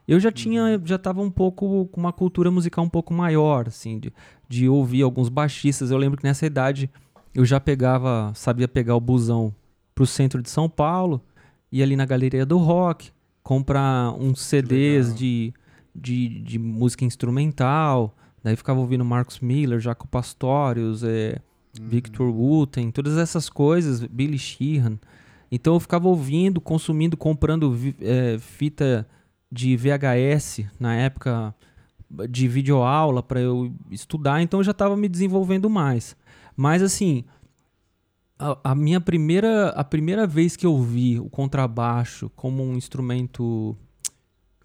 Eu 0.05 0.19
já 0.19 0.31
tinha, 0.31 0.63
uhum. 0.63 0.81
já 0.85 0.97
tava 0.97 1.21
um 1.21 1.31
pouco 1.31 1.85
com 1.85 2.01
uma 2.01 2.11
cultura 2.11 2.51
musical 2.51 2.83
um 2.83 2.89
pouco 2.89 3.13
maior, 3.13 3.69
assim, 3.69 3.97
de, 3.97 4.11
de 4.49 4.67
ouvir 4.67 5.03
alguns 5.03 5.29
baixistas. 5.29 5.91
Eu 5.91 5.97
lembro 5.97 6.17
que 6.17 6.25
nessa 6.25 6.45
idade 6.45 6.89
eu 7.33 7.45
já 7.45 7.59
pegava, 7.59 8.31
sabia 8.35 8.67
pegar 8.67 8.95
o 8.95 8.99
busão 8.99 9.53
para 9.93 10.03
o 10.03 10.07
centro 10.07 10.41
de 10.41 10.49
São 10.49 10.69
Paulo, 10.69 11.21
ia 11.71 11.83
ali 11.83 11.95
na 11.95 12.05
Galeria 12.05 12.45
do 12.45 12.57
Rock, 12.57 13.11
comprar 13.43 14.11
uns 14.13 14.41
CDs 14.41 15.13
de, 15.13 15.53
de, 15.93 16.39
de 16.41 16.59
música 16.59 17.05
instrumental. 17.05 18.15
Daí 18.43 18.55
ficava 18.55 18.79
ouvindo 18.79 19.03
Marcos 19.03 19.39
Miller, 19.39 19.79
Jaco 19.79 20.07
Pastorius, 20.07 21.03
é, 21.03 21.39
uhum. 21.79 21.87
Victor 21.87 22.29
Wooten, 22.29 22.91
todas 22.91 23.17
essas 23.17 23.49
coisas, 23.49 24.03
Billy 24.05 24.37
Sheehan. 24.37 24.97
Então 25.51 25.73
eu 25.73 25.79
ficava 25.79 26.07
ouvindo, 26.07 26.61
consumindo, 26.61 27.17
comprando 27.17 27.75
é, 28.01 28.37
fita 28.37 29.07
de 29.51 29.75
VHS 29.75 30.65
na 30.79 30.95
época 30.95 31.53
de 32.29 32.47
videoaula 32.47 33.21
para 33.21 33.39
eu 33.39 33.71
estudar, 33.91 34.41
então 34.41 34.59
eu 34.59 34.63
já 34.63 34.71
estava 34.71 34.95
me 34.95 35.07
desenvolvendo 35.07 35.69
mais. 35.69 36.15
Mas 36.59 36.83
assim, 36.83 37.23
a, 38.37 38.71
a, 38.71 38.75
minha 38.75 38.99
primeira 38.99 39.69
a 39.69 39.81
primeira 39.81 40.27
vez 40.27 40.57
que 40.57 40.65
eu 40.65 40.77
vi 40.83 41.17
o 41.17 41.29
contrabaixo 41.29 42.29
como 42.35 42.61
um 42.61 42.75
instrumento 42.75 43.77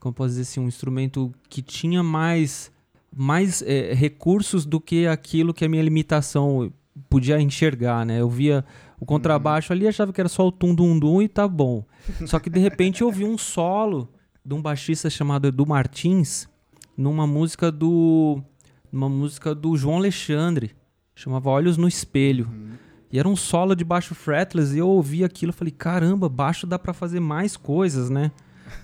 como 0.00 0.12
posso 0.12 0.30
dizer 0.30 0.42
assim, 0.42 0.58
um 0.58 0.66
instrumento 0.66 1.32
que 1.48 1.62
tinha 1.62 2.02
mais 2.02 2.72
mais 3.16 3.62
é, 3.62 3.94
recursos 3.94 4.66
do 4.66 4.80
que 4.80 5.06
aquilo 5.06 5.54
que 5.54 5.64
a 5.64 5.68
minha 5.68 5.84
limitação 5.84 6.72
podia 7.08 7.40
enxergar, 7.40 8.04
né? 8.04 8.20
Eu 8.20 8.28
via 8.28 8.64
o 8.98 9.06
contrabaixo 9.06 9.72
uhum. 9.72 9.78
ali, 9.78 9.86
achava 9.86 10.12
que 10.12 10.20
era 10.20 10.28
só 10.28 10.48
o 10.48 10.50
tum 10.50 10.74
dum 10.74 10.98
dum 10.98 11.22
e 11.22 11.28
tá 11.28 11.46
bom. 11.46 11.84
Só 12.26 12.40
que 12.40 12.50
de 12.50 12.58
repente 12.58 13.02
eu 13.02 13.12
vi 13.12 13.24
um 13.24 13.38
solo 13.38 14.08
de 14.44 14.52
um 14.52 14.60
baixista 14.60 15.08
chamado 15.08 15.46
Edu 15.46 15.64
Martins 15.64 16.48
numa 16.96 17.24
música 17.24 17.70
do 17.70 18.42
numa 18.90 19.08
música 19.08 19.54
do 19.54 19.76
João 19.76 19.98
Alexandre, 19.98 20.74
chamava 21.14 21.50
Olhos 21.50 21.76
no 21.76 21.86
Espelho. 21.88 22.46
Uhum. 22.46 22.72
E 23.10 23.18
era 23.18 23.28
um 23.28 23.36
solo 23.36 23.74
de 23.76 23.84
baixo 23.84 24.14
fretless 24.14 24.74
e 24.74 24.78
eu 24.78 24.88
ouvi 24.88 25.22
aquilo 25.22 25.50
e 25.50 25.52
falei, 25.52 25.70
caramba, 25.70 26.28
baixo 26.28 26.66
dá 26.66 26.78
para 26.78 26.92
fazer 26.92 27.20
mais 27.20 27.56
coisas, 27.56 28.10
né? 28.10 28.32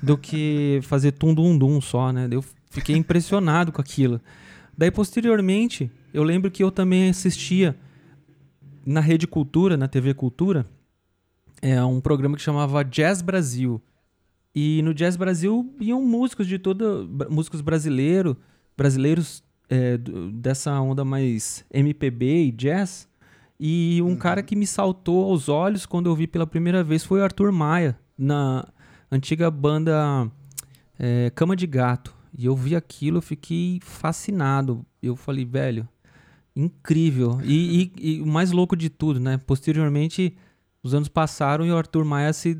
Do 0.00 0.16
que 0.16 0.78
fazer 0.84 1.12
tum 1.12 1.34
dum 1.34 1.58
dum 1.58 1.80
só, 1.80 2.12
né? 2.12 2.28
Eu 2.30 2.44
fiquei 2.70 2.96
impressionado 2.96 3.72
com 3.72 3.80
aquilo. 3.80 4.20
Daí 4.78 4.90
posteriormente, 4.90 5.90
eu 6.14 6.22
lembro 6.22 6.50
que 6.50 6.62
eu 6.62 6.70
também 6.70 7.10
assistia 7.10 7.76
na 8.86 9.00
Rede 9.00 9.26
Cultura, 9.26 9.76
na 9.76 9.88
TV 9.88 10.14
Cultura, 10.14 10.64
é 11.60 11.82
um 11.84 12.00
programa 12.00 12.36
que 12.36 12.42
chamava 12.42 12.84
Jazz 12.84 13.20
Brasil. 13.20 13.82
E 14.54 14.80
no 14.82 14.94
Jazz 14.94 15.16
Brasil 15.16 15.74
iam 15.80 16.02
músicos 16.02 16.46
de 16.46 16.58
toda. 16.58 17.04
músicos 17.28 17.60
brasileiro, 17.60 18.36
brasileiros 18.76 19.42
é, 19.70 19.96
dessa 20.32 20.78
onda 20.80 21.04
mais 21.04 21.64
MPB 21.72 22.46
e 22.46 22.52
jazz. 22.52 23.08
E 23.58 24.02
um 24.02 24.08
uhum. 24.08 24.16
cara 24.16 24.42
que 24.42 24.56
me 24.56 24.66
saltou 24.66 25.30
aos 25.30 25.48
olhos 25.48 25.86
quando 25.86 26.10
eu 26.10 26.16
vi 26.16 26.26
pela 26.26 26.46
primeira 26.46 26.82
vez 26.82 27.04
foi 27.04 27.20
o 27.20 27.24
Arthur 27.24 27.52
Maia, 27.52 27.96
na 28.18 28.66
antiga 29.10 29.50
banda 29.50 30.30
é, 30.98 31.30
Cama 31.34 31.54
de 31.54 31.66
Gato. 31.66 32.14
E 32.36 32.46
eu 32.46 32.56
vi 32.56 32.74
aquilo, 32.74 33.18
eu 33.18 33.22
fiquei 33.22 33.78
fascinado. 33.82 34.84
Eu 35.02 35.14
falei, 35.14 35.44
velho, 35.44 35.88
incrível. 36.56 37.40
E, 37.44 37.92
e, 37.96 38.16
e, 38.16 38.22
o 38.22 38.26
mais 38.26 38.50
louco 38.50 38.74
de 38.74 38.88
tudo, 38.88 39.20
né? 39.20 39.38
Posteriormente, 39.38 40.36
os 40.82 40.94
anos 40.94 41.08
passaram 41.08 41.66
e 41.66 41.70
o 41.70 41.76
Arthur 41.76 42.04
Maia 42.04 42.32
se 42.32 42.58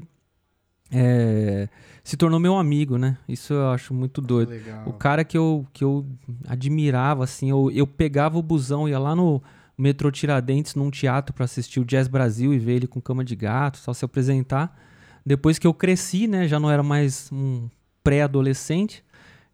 é, 0.91 1.69
se 2.03 2.17
tornou 2.17 2.41
meu 2.41 2.57
amigo, 2.57 2.99
né? 2.99 3.17
Isso 3.29 3.53
eu 3.53 3.71
acho 3.71 3.95
muito 3.95 4.21
doido. 4.21 4.51
Legal. 4.51 4.83
O 4.87 4.93
cara 4.93 5.25
que 5.25 5.39
eu, 5.39 5.67
que 5.73 5.85
eu 5.85 6.05
admirava, 6.49 7.25
assim, 7.25 7.51
eu, 7.51 7.71
eu 7.71 7.87
pegava 7.87 8.39
o 8.39 8.43
busão, 8.43 8.89
ia 8.89 8.99
lá 8.99 9.15
no 9.15 9.43
metrô 9.77 10.11
Tiradentes, 10.11 10.75
num 10.75 10.91
teatro 10.91 11.35
para 11.35 11.45
assistir 11.45 11.81
o 11.81 11.85
Jazz 11.85 12.09
Brasil 12.09 12.53
e 12.53 12.59
ver 12.59 12.75
ele 12.75 12.87
com 12.87 13.01
cama 13.01 13.25
de 13.25 13.35
gato, 13.37 13.79
só 13.79 13.95
se 13.95 14.05
apresentar. 14.05 14.77
Depois 15.25 15.59
que 15.59 15.67
eu 15.67 15.75
cresci, 15.75 16.27
né? 16.27 16.49
Já 16.49 16.59
não 16.59 16.71
era 16.71 16.83
mais 16.83 17.31
um 17.33 17.69
pré-adolescente, 18.03 19.05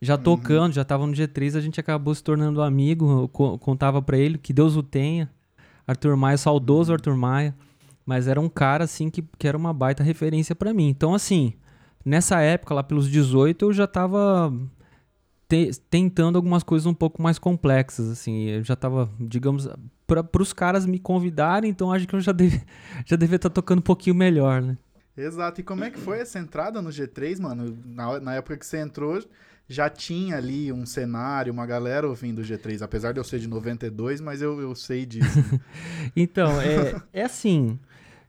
já 0.00 0.14
uhum. 0.14 0.22
tocando, 0.22 0.72
já 0.72 0.84
tava 0.84 1.06
no 1.06 1.12
G3, 1.12 1.56
a 1.56 1.60
gente 1.60 1.78
acabou 1.80 2.14
se 2.14 2.22
tornando 2.22 2.62
amigo. 2.62 3.22
Eu 3.22 3.58
contava 3.58 4.00
para 4.00 4.18
ele 4.18 4.38
que 4.38 4.52
Deus 4.52 4.76
o 4.76 4.82
tenha. 4.82 5.30
Arthur 5.86 6.16
Maia, 6.16 6.36
saudoso 6.36 6.92
Arthur 6.92 7.16
Maia. 7.16 7.54
Mas 8.06 8.28
era 8.28 8.40
um 8.40 8.48
cara, 8.48 8.84
assim, 8.84 9.10
que, 9.10 9.22
que 9.36 9.48
era 9.48 9.58
uma 9.58 9.74
baita 9.74 10.04
referência 10.04 10.54
para 10.54 10.72
mim. 10.72 10.88
Então, 10.88 11.12
assim, 11.12 11.54
nessa 12.04 12.40
época, 12.40 12.72
lá 12.72 12.84
pelos 12.84 13.10
18, 13.10 13.64
eu 13.64 13.72
já 13.72 13.86
tava 13.86 14.52
te, 15.48 15.72
tentando 15.90 16.36
algumas 16.36 16.62
coisas 16.62 16.86
um 16.86 16.94
pouco 16.94 17.20
mais 17.20 17.36
complexas, 17.36 18.08
assim. 18.08 18.44
Eu 18.44 18.64
já 18.64 18.76
tava, 18.76 19.10
digamos, 19.18 19.68
para 20.06 20.42
os 20.42 20.52
caras 20.52 20.86
me 20.86 21.00
convidarem, 21.00 21.68
então 21.68 21.92
acho 21.92 22.06
que 22.06 22.14
eu 22.14 22.20
já, 22.20 22.32
deve, 22.32 22.62
já 23.04 23.16
devia 23.16 23.36
estar 23.36 23.50
tá 23.50 23.54
tocando 23.54 23.80
um 23.80 23.82
pouquinho 23.82 24.14
melhor, 24.14 24.62
né? 24.62 24.78
Exato. 25.16 25.60
E 25.60 25.64
como 25.64 25.82
é 25.82 25.90
que 25.90 25.98
foi 25.98 26.20
essa 26.20 26.38
entrada 26.38 26.80
no 26.80 26.90
G3, 26.90 27.40
mano? 27.40 27.76
Na, 27.84 28.20
na 28.20 28.34
época 28.34 28.56
que 28.56 28.66
você 28.66 28.78
entrou, 28.78 29.20
já 29.68 29.88
tinha 29.88 30.36
ali 30.36 30.72
um 30.72 30.86
cenário, 30.86 31.52
uma 31.52 31.66
galera 31.66 32.06
ouvindo 32.06 32.40
o 32.40 32.44
G3, 32.44 32.82
apesar 32.82 33.12
de 33.12 33.18
eu 33.18 33.24
ser 33.24 33.40
de 33.40 33.48
92, 33.48 34.20
mas 34.20 34.42
eu, 34.42 34.60
eu 34.60 34.74
sei 34.74 35.06
disso. 35.06 35.38
então, 36.14 36.60
é, 36.60 37.02
é 37.12 37.22
assim, 37.24 37.78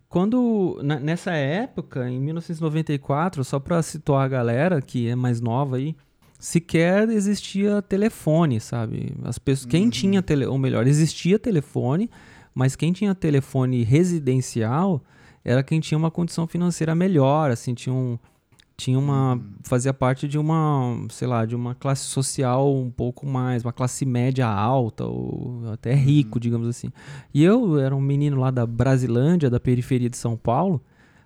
quando, 0.09 0.79
na, 0.83 0.99
nessa 0.99 1.31
época, 1.31 2.09
em 2.09 2.19
1994, 2.19 3.43
só 3.43 3.59
para 3.59 3.81
situar 3.81 4.25
a 4.25 4.27
galera 4.27 4.81
que 4.81 5.07
é 5.07 5.15
mais 5.15 5.41
nova 5.41 5.75
aí, 5.77 5.95
sequer 6.39 7.09
existia 7.09 7.81
telefone, 7.81 8.59
sabe? 8.59 9.13
As 9.23 9.37
pessoas, 9.37 9.65
uhum. 9.65 9.71
quem 9.71 9.89
tinha 9.89 10.21
tele, 10.21 10.45
ou 10.45 10.57
melhor, 10.57 10.87
existia 10.87 11.37
telefone, 11.37 12.09
mas 12.53 12.75
quem 12.75 12.93
tinha 12.93 13.13
telefone 13.13 13.83
residencial 13.83 15.03
era 15.43 15.63
quem 15.63 15.79
tinha 15.79 15.97
uma 15.97 16.11
condição 16.11 16.47
financeira 16.47 16.93
melhor, 16.95 17.51
assim, 17.51 17.73
tinha 17.73 17.93
um, 17.93 18.17
tinha 18.77 18.99
uma 18.99 19.33
uhum. 19.33 19.43
fazia 19.63 19.91
parte 19.91 20.27
de 20.27 20.37
uma 20.37 21.07
sei 21.09 21.27
lá 21.27 21.45
de 21.45 21.55
uma 21.55 21.73
classe 21.73 22.03
social 22.03 22.73
um 22.75 22.91
pouco 22.91 23.25
mais 23.25 23.65
uma 23.65 23.73
classe 23.73 24.05
média 24.05 24.47
alta 24.47 25.03
ou 25.03 25.63
até 25.73 25.95
rico 25.95 26.35
uhum. 26.35 26.39
digamos 26.39 26.67
assim 26.67 26.89
e 27.33 27.43
eu 27.43 27.79
era 27.79 27.95
um 27.95 27.99
menino 27.99 28.39
lá 28.39 28.51
da 28.51 28.67
Brasilândia 28.67 29.49
da 29.49 29.59
periferia 29.59 30.09
de 30.09 30.15
São 30.15 30.37
Paulo 30.37 30.79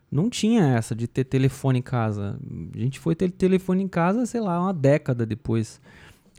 não 0.10 0.30
tinha 0.30 0.64
essa 0.78 0.96
de 0.96 1.08
ter 1.08 1.26
telefone 1.26 1.80
em 1.80 1.82
casa 1.82 2.40
a 2.74 2.80
gente 2.80 3.00
foi 3.00 3.16
ter 3.16 3.30
telefone 3.30 3.84
em 3.84 3.88
casa 3.88 4.26
sei 4.26 4.40
lá 4.40 4.58
uma 4.62 4.74
década 4.74 5.26
depois 5.26 5.82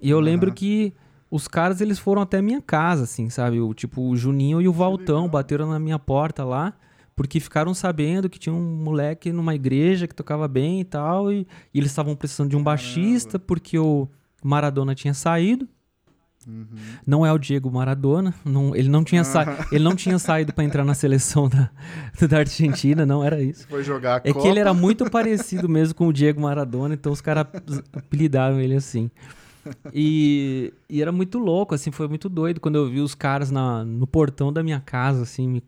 e 0.02 0.08
eu 0.08 0.16
uhum. 0.16 0.22
lembro 0.22 0.52
que 0.54 0.94
os 1.30 1.46
caras 1.46 1.82
eles 1.82 1.98
foram 1.98 2.22
até 2.22 2.40
minha 2.40 2.62
casa 2.62 3.04
assim 3.04 3.28
sabe 3.28 3.60
o 3.60 3.74
tipo 3.74 4.00
o 4.00 4.16
Juninho 4.16 4.62
e 4.62 4.68
o 4.68 4.72
Valtão 4.72 5.28
bateram 5.28 5.68
na 5.68 5.78
minha 5.78 5.98
porta 5.98 6.42
lá 6.42 6.72
porque 7.22 7.38
ficaram 7.38 7.72
sabendo 7.72 8.28
que 8.28 8.36
tinha 8.36 8.52
um 8.52 8.60
moleque 8.60 9.30
numa 9.30 9.54
igreja 9.54 10.08
que 10.08 10.14
tocava 10.14 10.48
bem 10.48 10.80
e 10.80 10.84
tal, 10.84 11.30
e, 11.30 11.46
e 11.72 11.78
eles 11.78 11.92
estavam 11.92 12.16
precisando 12.16 12.50
de 12.50 12.56
um 12.56 12.62
baixista 12.62 13.38
porque 13.38 13.78
o 13.78 14.08
Maradona 14.42 14.92
tinha 14.92 15.14
saído. 15.14 15.68
Uhum. 16.44 16.66
Não 17.06 17.24
é 17.24 17.32
o 17.32 17.38
Diego 17.38 17.70
Maradona, 17.70 18.34
não, 18.44 18.74
ele, 18.74 18.88
não 18.88 19.04
tinha 19.04 19.22
sa 19.22 19.68
ele 19.70 19.84
não 19.84 19.94
tinha 19.94 20.18
saído 20.18 20.52
para 20.52 20.64
entrar 20.64 20.84
na 20.84 20.94
seleção 20.94 21.48
da, 21.48 21.70
da 22.26 22.38
Argentina, 22.38 23.06
não 23.06 23.22
era 23.22 23.40
isso. 23.40 23.68
Foi 23.68 23.84
jogar 23.84 24.20
É 24.24 24.32
Copa. 24.32 24.42
que 24.42 24.48
ele 24.48 24.58
era 24.58 24.74
muito 24.74 25.08
parecido 25.08 25.68
mesmo 25.68 25.94
com 25.94 26.08
o 26.08 26.12
Diego 26.12 26.40
Maradona, 26.40 26.94
então 26.94 27.12
os 27.12 27.20
caras 27.20 27.46
apelidaram 27.92 28.58
ele 28.58 28.74
assim. 28.74 29.08
E, 29.94 30.74
e, 30.90 31.00
era 31.00 31.12
muito 31.12 31.38
louco, 31.38 31.72
assim, 31.72 31.92
foi 31.92 32.08
muito 32.08 32.28
doido 32.28 32.60
quando 32.60 32.74
eu 32.74 32.90
vi 32.90 32.98
os 32.98 33.14
caras 33.14 33.52
na, 33.52 33.84
no 33.84 34.08
portão 34.08 34.52
da 34.52 34.60
minha 34.60 34.80
casa, 34.80 35.22
assim, 35.22 35.46
me 35.46 35.62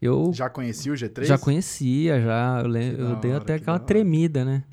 eu 0.00 0.30
já 0.32 0.48
conhecia 0.48 0.92
o 0.92 0.94
G3? 0.94 1.24
Já 1.24 1.38
conhecia, 1.38 2.20
já. 2.20 2.60
Eu, 2.62 2.68
lembro, 2.68 3.02
eu 3.02 3.16
dei 3.16 3.32
até 3.32 3.54
aquela 3.54 3.78
tremida, 3.78 4.44
né? 4.44 4.64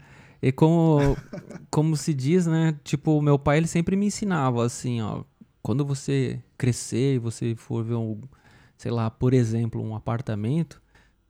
E 0.42 0.52
como, 0.52 1.18
como 1.72 1.98
se 1.98 2.14
diz, 2.14 2.46
né? 2.46 2.78
Tipo, 2.84 3.22
meu 3.22 3.40
pai 3.40 3.58
ele 3.58 3.68
sempre 3.68 3.96
me 3.96 4.06
ensinava 4.06 4.66
assim, 4.66 5.02
ó. 5.02 5.24
Quando 5.62 5.84
você 5.84 6.40
crescer 6.58 7.16
e 7.16 7.20
você 7.20 7.56
for 7.56 7.84
ver 7.84 7.96
um, 7.96 8.22
sei 8.78 8.92
lá, 8.92 9.10
por 9.10 9.34
exemplo, 9.34 9.82
um 9.82 9.96
apartamento, 9.96 10.80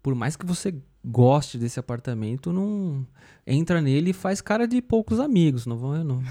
por 0.03 0.13
mais 0.13 0.35
que 0.35 0.45
você 0.45 0.75
goste 1.05 1.57
desse 1.57 1.79
apartamento, 1.79 2.51
não 2.51 3.05
entra 3.45 3.79
nele 3.79 4.09
e 4.09 4.13
faz 4.13 4.41
cara 4.41 4.67
de 4.67 4.81
poucos 4.81 5.19
amigos, 5.19 5.65
não 5.65 5.77
vão, 5.77 6.03
não, 6.03 6.23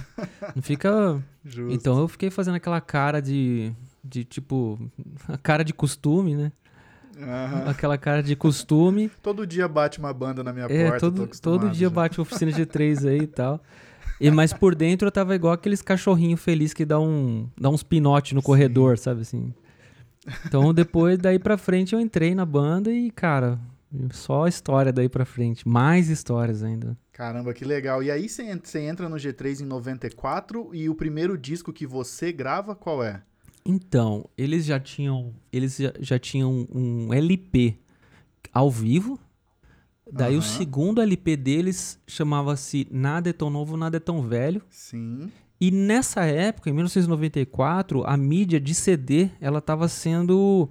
não 0.54 0.62
fica. 0.62 1.22
Então 1.70 1.98
eu 1.98 2.08
fiquei 2.08 2.30
fazendo 2.30 2.54
aquela 2.54 2.80
cara 2.80 3.20
de, 3.20 3.70
de 4.02 4.24
tipo, 4.24 4.78
a 5.28 5.36
cara 5.36 5.62
de 5.62 5.74
costume, 5.74 6.34
né? 6.34 6.52
Uhum. 7.16 7.68
Aquela 7.68 7.96
cara 7.96 8.22
de 8.22 8.34
costume. 8.34 9.10
todo 9.22 9.46
dia 9.46 9.68
bate 9.68 9.98
uma 9.98 10.12
banda 10.12 10.42
na 10.42 10.52
minha 10.52 10.66
é, 10.66 10.90
porta. 10.90 11.00
Todo, 11.00 11.26
todo 11.40 11.70
dia 11.70 11.88
já. 11.88 11.94
bate 11.94 12.20
oficina 12.20 12.52
de 12.52 12.64
três 12.66 13.04
aí 13.04 13.20
e 13.20 13.26
tal. 13.26 13.60
E, 14.20 14.30
mas 14.30 14.52
por 14.52 14.74
dentro 14.74 15.08
eu 15.08 15.12
tava 15.12 15.34
igual 15.34 15.52
aqueles 15.52 15.82
cachorrinhos 15.82 16.40
felizes 16.40 16.72
que 16.72 16.84
dá, 16.84 17.00
um, 17.00 17.48
dá 17.58 17.68
uns 17.68 17.82
pinote 17.82 18.34
no 18.34 18.40
Sim. 18.40 18.46
corredor, 18.46 18.96
sabe 18.98 19.22
assim? 19.22 19.52
Então 20.46 20.72
depois, 20.72 21.18
daí 21.18 21.38
pra 21.38 21.58
frente, 21.58 21.94
eu 21.94 22.00
entrei 22.00 22.34
na 22.34 22.46
banda 22.46 22.90
e, 22.90 23.10
cara, 23.10 23.58
só 24.12 24.46
história 24.46 24.92
daí 24.92 25.08
pra 25.08 25.24
frente. 25.24 25.68
Mais 25.68 26.08
histórias 26.08 26.62
ainda. 26.62 26.96
Caramba, 27.12 27.52
que 27.52 27.64
legal. 27.64 28.02
E 28.02 28.10
aí 28.10 28.28
você 28.28 28.42
entra 28.80 29.08
no 29.08 29.16
G3 29.16 29.60
em 29.60 29.66
94 29.66 30.70
e 30.72 30.88
o 30.88 30.94
primeiro 30.94 31.38
disco 31.38 31.72
que 31.72 31.86
você 31.86 32.32
grava, 32.32 32.74
qual 32.74 33.04
é? 33.04 33.22
Então, 33.64 34.28
eles 34.36 34.64
já 34.66 34.78
tinham, 34.78 35.32
eles 35.52 35.76
já, 35.78 35.92
já 35.98 36.18
tinham 36.18 36.66
um 36.72 37.12
LP 37.12 37.78
ao 38.52 38.70
vivo 38.70 39.18
Daí 40.12 40.34
Aham. 40.34 40.38
o 40.38 40.42
segundo 40.42 41.00
LP 41.00 41.34
deles 41.34 41.98
chamava-se 42.06 42.86
Nada 42.90 43.30
é 43.30 43.32
tão 43.32 43.48
novo, 43.48 43.74
nada 43.74 43.96
é 43.96 44.00
tão 44.00 44.20
velho. 44.20 44.60
Sim. 44.68 45.32
E 45.58 45.70
nessa 45.70 46.24
época, 46.26 46.68
em 46.68 46.74
1994, 46.74 48.04
a 48.04 48.14
mídia 48.16 48.60
de 48.60 48.74
CD, 48.74 49.30
ela 49.40 49.60
estava 49.60 49.88
sendo 49.88 50.68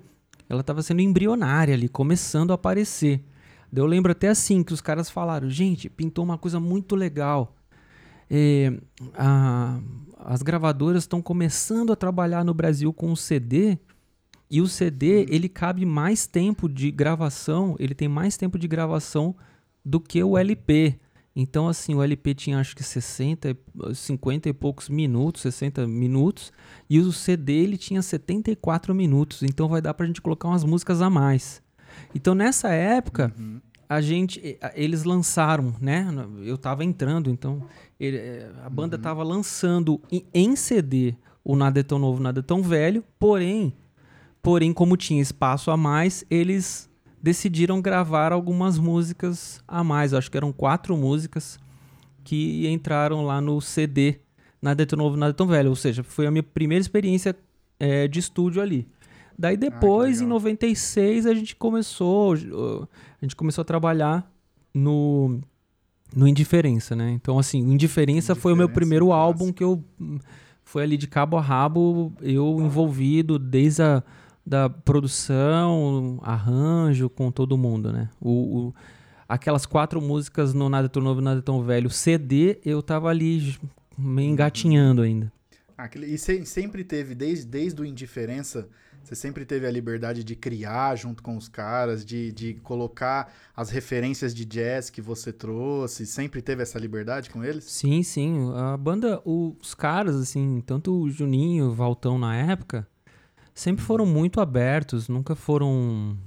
ela 0.48 0.62
estava 0.62 0.84
sendo 0.84 1.02
embrionária 1.02 1.74
ali, 1.74 1.90
começando 1.90 2.52
a 2.52 2.54
aparecer. 2.54 3.24
Eu 3.76 3.88
lembro 3.88 4.12
até 4.12 4.28
assim 4.30 4.62
que 4.64 4.72
os 4.72 4.82
caras 4.82 5.10
falaram, 5.10 5.50
gente, 5.50 5.90
pintou 5.90 6.24
uma 6.24 6.38
coisa 6.38 6.60
muito 6.60 6.96
legal. 6.96 7.56
É, 8.30 8.72
a- 9.16 9.80
as 10.26 10.42
gravadoras 10.42 11.04
estão 11.04 11.22
começando 11.22 11.92
a 11.92 11.96
trabalhar 11.96 12.44
no 12.44 12.54
Brasil 12.54 12.92
com 12.94 13.12
o 13.12 13.18
CD 13.18 13.78
e 14.50 14.62
o 14.62 14.68
CD 14.68 15.26
ele 15.30 15.50
cabe 15.50 15.86
mais 15.86 16.28
tempo 16.28 16.70
de 16.70 16.92
gravação, 16.92 17.76
ele 17.80 17.96
tem 17.96 18.08
mais 18.08 18.38
tempo 18.38 18.58
de 18.60 18.68
gravação 18.68 19.36
do 19.84 20.00
que 20.00 20.24
o 20.24 20.38
LP. 20.38 21.00
Então, 21.36 21.68
assim, 21.68 21.96
o 21.96 22.04
LP 22.04 22.36
tinha 22.36 22.60
acho 22.60 22.76
que 22.76 22.84
60, 22.84 23.50
e- 23.50 23.96
50 23.96 24.50
e 24.50 24.54
poucos 24.54 24.88
minutos, 24.88 25.42
60 25.42 25.88
minutos, 25.88 26.54
e 26.88 27.00
o 27.00 27.12
CD 27.12 27.54
ele 27.54 27.76
tinha 27.76 28.02
74 28.04 28.94
minutos. 28.94 29.42
Então 29.42 29.68
vai 29.68 29.82
dar 29.82 29.96
pra 29.96 30.06
gente 30.06 30.22
colocar 30.22 30.48
umas 30.50 30.64
músicas 30.64 31.02
a 31.02 31.10
mais. 31.10 31.62
Então, 32.14 32.36
nessa 32.36 32.70
época, 32.70 33.34
Uhum. 33.38 33.60
A 33.96 34.02
gente 34.02 34.58
eles 34.76 35.04
lançaram, 35.04 35.74
né? 35.82 36.08
Eu 36.44 36.58
tava 36.58 36.84
entrando, 36.84 37.30
então 37.30 37.64
ele- 38.00 38.18
eh, 38.18 38.52
a 38.64 38.70
banda 38.70 38.98
tava 38.98 39.24
lançando 39.24 40.02
em, 40.12 40.26
em 40.34 40.56
CD 40.56 41.16
o 41.44 41.56
Nada 41.56 41.80
é 41.80 41.84
tão 41.84 42.00
novo, 42.00 42.22
nada 42.24 42.40
é 42.40 42.44
tão 42.44 42.62
velho, 42.64 43.04
porém, 43.20 43.74
porém 44.42 44.72
como 44.74 44.96
tinha 44.96 45.22
espaço 45.22 45.70
a 45.72 45.76
mais, 45.78 46.24
eles 46.30 46.90
decidiram 47.22 47.82
gravar 47.82 48.32
algumas 48.32 48.78
músicas 48.80 49.62
a 49.68 49.84
mais. 49.84 50.12
Eu 50.12 50.18
acho 50.20 50.32
que 50.32 50.38
eram 50.38 50.52
quatro 50.54 50.96
músicas 50.96 51.60
que 52.24 52.68
entraram 52.68 53.26
lá 53.26 53.42
no 53.42 53.60
CD 53.62 54.20
Nada 54.62 54.82
é 54.84 54.86
tão 54.86 54.98
novo, 54.98 55.18
nada 55.18 55.32
é 55.32 55.34
tão 55.34 55.46
velho. 55.46 55.70
Ou 55.70 55.76
seja, 55.76 56.04
foi 56.04 56.26
a 56.26 56.32
minha 56.32 56.42
primeira 56.42 56.82
experiência 56.82 57.36
eh, 57.78 58.08
de 58.08 58.20
estúdio 58.20 58.62
ali. 58.62 58.88
Daí 59.38 59.58
depois, 59.58 60.18
em 60.20 60.24
legal. 60.26 60.36
96, 60.40 61.26
a 61.26 61.34
gente 61.34 61.56
começou, 61.56 62.34
a 62.34 62.88
gente 63.26 63.36
começou 63.36 63.62
a 63.62 63.66
trabalhar 63.66 64.32
no 64.74 65.40
no 66.16 66.28
Indiferença, 66.28 66.96
né? 66.96 67.10
Então 67.12 67.40
assim, 67.40 67.66
o 67.66 67.72
Indiferença 67.74 68.36
foi 68.36 68.54
o 68.54 68.56
meu 68.56 68.66
Indiferença, 68.66 68.80
primeiro 68.80 69.12
álbum 69.12 69.52
que 69.52 69.64
eu 69.64 69.84
foi 70.64 70.84
ali 70.84 70.96
de 70.96 71.08
cabo 71.08 71.38
a 71.38 71.42
rabo, 71.42 72.14
eu 72.22 72.60
envolvido 72.62 73.38
desde 73.40 73.82
a 73.82 74.04
da 74.46 74.70
produção, 74.70 76.20
arranjo 76.22 77.10
com 77.10 77.32
todo 77.32 77.58
mundo, 77.58 77.92
né? 77.92 78.10
O, 78.20 78.30
o- 78.68 78.76
aquelas 79.28 79.66
quatro 79.66 80.02
músicas 80.02 80.54
no 80.54 80.68
Nada 80.70 80.86
é 80.88 80.90
Tão 80.90 81.02
Novo, 81.02 81.22
Nada 81.22 81.40
é 81.40 81.42
Tão 81.42 81.62
Velho, 81.64 81.90
CD, 81.90 82.60
eu 82.66 82.82
tava 82.84 83.10
ali 83.10 83.56
meio 83.98 84.30
engatinhando 84.30 85.02
ainda. 85.02 85.32
Aquele- 85.78 86.08
e 86.08 86.18
se- 86.18 86.46
sempre 86.46 86.84
teve, 86.84 87.16
desde, 87.16 87.46
desde 87.46 87.82
o 87.82 87.86
Indiferença, 87.86 88.68
você 89.04 89.16
sempre 89.16 89.46
teve 89.46 89.68
a 89.68 89.72
liberdade 89.72 90.24
de 90.24 90.36
criar 90.36 90.96
junto 90.96 91.22
com 91.22 91.36
os 91.36 91.48
caras, 91.50 92.06
de, 92.06 92.32
de 92.32 92.54
colocar 92.56 93.32
as 93.56 93.70
referências 93.70 94.34
de 94.34 94.46
jazz 94.46 94.90
que 94.90 95.02
você 95.02 95.32
trouxe, 95.34 96.06
sempre 96.06 96.42
teve 96.42 96.64
essa 96.64 96.80
liberdade 96.80 97.30
com 97.30 97.44
eles? 97.44 97.66
Sim, 97.66 98.02
sim. 98.02 98.52
A 98.56 98.78
banda, 98.78 99.22
os 99.26 99.74
caras, 99.76 100.16
assim, 100.16 100.62
tanto 100.66 100.94
o 100.94 101.10
Juninho 101.10 101.66
o 101.68 101.74
Valtão 101.74 102.18
na 102.18 102.36
época, 102.36 102.88
sempre 103.54 103.84
foram 103.84 104.06
muito 104.06 104.40
abertos, 104.40 105.08
nunca 105.10 105.36
foram. 105.36 106.18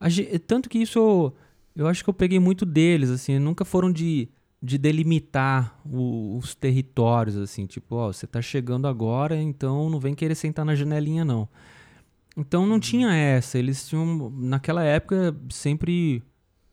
é, 0.00 0.10
ge- 0.10 0.38
tanto 0.40 0.68
que 0.68 0.78
isso 0.78 0.98
eu, 0.98 1.34
eu 1.76 1.86
acho 1.86 2.02
que 2.02 2.10
eu 2.10 2.14
peguei 2.14 2.38
muito 2.40 2.66
deles, 2.66 3.08
assim, 3.10 3.38
nunca 3.38 3.64
foram 3.64 3.90
de, 3.92 4.28
de 4.62 4.76
delimitar 4.76 5.78
o- 5.84 6.36
os 6.36 6.54
territórios, 6.54 7.36
assim, 7.36 7.64
tipo, 7.66 7.94
ó, 7.96 8.12
você 8.12 8.26
tá 8.26 8.42
chegando 8.42 8.86
agora, 8.88 9.40
então 9.40 9.88
não 9.88 10.00
vem 10.00 10.14
querer 10.14 10.34
sentar 10.34 10.64
na 10.64 10.74
janelinha, 10.74 11.24
não. 11.24 11.48
Então 12.36 12.66
não 12.66 12.78
tinha 12.78 13.12
essa, 13.14 13.58
eles 13.58 13.88
tinham, 13.88 14.30
naquela 14.30 14.82
época, 14.84 15.34
sempre 15.50 16.22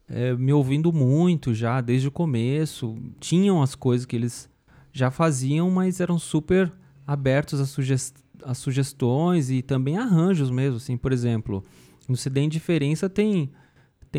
é, 0.08 0.36
me 0.36 0.54
ouvindo 0.54 0.94
muito 0.94 1.54
já, 1.54 1.82
desde 1.82 2.08
o 2.08 2.12
começo. 2.12 2.96
Tinham 3.20 3.62
as 3.64 3.74
coisas 3.74 4.06
que 4.06 4.16
eles 4.16 4.48
já 4.94 5.10
faziam, 5.10 5.70
mas 5.72 6.00
eram 6.00 6.20
super 6.20 6.72
abertos 7.08 7.60
a, 7.60 7.66
suges- 7.66 8.14
a 8.44 8.54
sugestões 8.54 9.50
e 9.50 9.62
também 9.64 9.98
arranjos 9.98 10.52
mesmo, 10.52 10.78
assim, 10.78 10.96
por 10.96 11.12
exemplo, 11.12 11.64
no 12.08 12.16
CD 12.16 12.42
Indiferença 12.42 13.10
tem 13.10 13.26
tem 13.36 13.52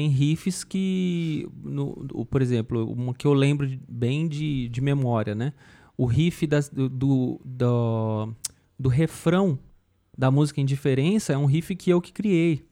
riffs 0.08 0.62
que, 0.64 1.48
no, 1.64 2.26
por 2.26 2.42
exemplo, 2.42 2.90
uma 2.92 3.14
que 3.14 3.26
eu 3.26 3.32
lembro 3.32 3.68
bem 3.88 4.28
de, 4.28 4.68
de 4.68 4.80
memória, 4.80 5.34
né? 5.34 5.52
O 5.96 6.04
riff 6.04 6.46
das- 6.46 6.68
do, 6.68 6.88
do, 6.88 7.40
do, 7.44 8.34
do 8.78 8.88
refrão 8.88 9.58
da 10.16 10.30
música 10.30 10.60
Indiferença 10.60 11.32
é 11.32 11.38
um 11.38 11.46
riff 11.46 11.74
que 11.74 11.90
eu 11.90 12.00
que 12.00 12.12
criei. 12.12 12.66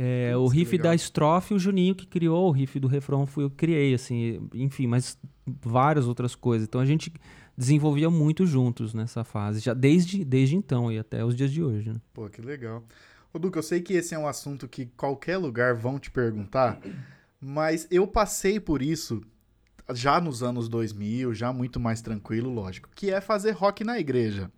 É, 0.00 0.36
o 0.36 0.46
riff 0.46 0.72
legal. 0.72 0.90
da 0.90 0.94
estrofe, 0.94 1.54
o 1.54 1.58
Juninho 1.58 1.94
que 1.94 2.06
criou, 2.06 2.48
o 2.48 2.52
riff 2.52 2.78
do 2.78 2.86
refrão 2.86 3.26
fui 3.26 3.42
eu 3.44 3.50
que 3.50 3.56
criei, 3.56 3.92
assim, 3.94 4.48
enfim, 4.54 4.86
mas 4.86 5.18
várias 5.60 6.06
outras 6.06 6.34
coisas. 6.36 6.68
Então 6.68 6.80
a 6.80 6.86
gente 6.86 7.12
desenvolvia 7.56 8.08
muito 8.08 8.46
juntos 8.46 8.94
nessa 8.94 9.24
fase, 9.24 9.58
já 9.60 9.74
desde, 9.74 10.24
desde 10.24 10.54
então 10.54 10.92
e 10.92 10.98
até 10.98 11.24
os 11.24 11.34
dias 11.34 11.50
de 11.50 11.62
hoje. 11.64 11.90
Né? 11.90 12.00
Pô, 12.14 12.28
que 12.30 12.40
legal. 12.40 12.84
Ô, 13.32 13.38
Duca, 13.38 13.58
eu 13.58 13.62
sei 13.62 13.80
que 13.80 13.92
esse 13.92 14.14
é 14.14 14.18
um 14.18 14.26
assunto 14.26 14.66
que 14.66 14.86
qualquer 14.86 15.36
lugar 15.36 15.74
vão 15.74 15.98
te 15.98 16.10
perguntar, 16.10 16.80
mas 17.40 17.86
eu 17.90 18.06
passei 18.06 18.58
por 18.58 18.80
isso 18.80 19.22
já 19.94 20.20
nos 20.20 20.42
anos 20.42 20.68
2000, 20.68 21.34
já 21.34 21.52
muito 21.52 21.78
mais 21.78 22.00
tranquilo, 22.00 22.50
lógico, 22.50 22.88
que 22.94 23.10
é 23.10 23.20
fazer 23.20 23.52
rock 23.52 23.84
na 23.84 23.98
igreja. 23.98 24.50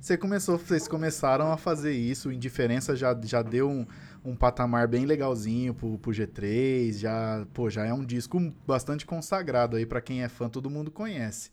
Você 0.00 0.16
começou, 0.16 0.56
vocês 0.56 0.88
começaram 0.88 1.52
a 1.52 1.58
fazer 1.58 1.92
isso, 1.92 2.32
Indiferença 2.32 2.96
já, 2.96 3.18
já 3.22 3.42
deu 3.42 3.68
um, 3.68 3.86
um 4.24 4.34
patamar 4.34 4.88
bem 4.88 5.04
legalzinho 5.04 5.74
pro, 5.74 5.98
pro 5.98 6.10
G3, 6.10 7.00
já, 7.00 7.46
pô, 7.52 7.68
já 7.68 7.84
é 7.84 7.92
um 7.92 8.02
disco 8.02 8.40
bastante 8.66 9.04
consagrado 9.04 9.76
aí 9.76 9.84
pra 9.84 10.00
quem 10.00 10.22
é 10.22 10.28
fã, 10.28 10.48
todo 10.48 10.70
mundo 10.70 10.90
conhece. 10.90 11.50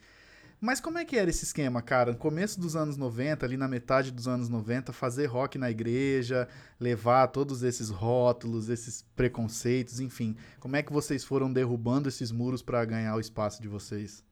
Mas 0.59 0.79
como 0.79 0.97
é 0.97 1.05
que 1.05 1.15
era 1.15 1.29
esse 1.29 1.43
esquema, 1.43 1.81
cara? 1.83 2.11
No 2.13 2.17
começo 2.17 2.59
dos 2.59 2.75
anos 2.75 2.97
90, 2.97 3.45
ali 3.45 3.57
na 3.57 3.67
metade 3.67 4.11
dos 4.11 4.27
anos 4.27 4.49
90, 4.49 4.91
fazer 4.91 5.27
rock 5.27 5.57
na 5.57 5.69
igreja, 5.69 6.47
levar 6.79 7.27
todos 7.27 7.61
esses 7.61 7.89
rótulos, 7.89 8.67
esses 8.67 9.05
preconceitos, 9.15 9.99
enfim. 9.99 10.35
Como 10.59 10.75
é 10.75 10.81
que 10.81 10.91
vocês 10.91 11.23
foram 11.23 11.53
derrubando 11.53 12.09
esses 12.09 12.31
muros 12.31 12.63
pra 12.63 12.83
ganhar 12.85 13.15
o 13.15 13.19
espaço 13.19 13.61
de 13.61 13.67
vocês? 13.67 14.23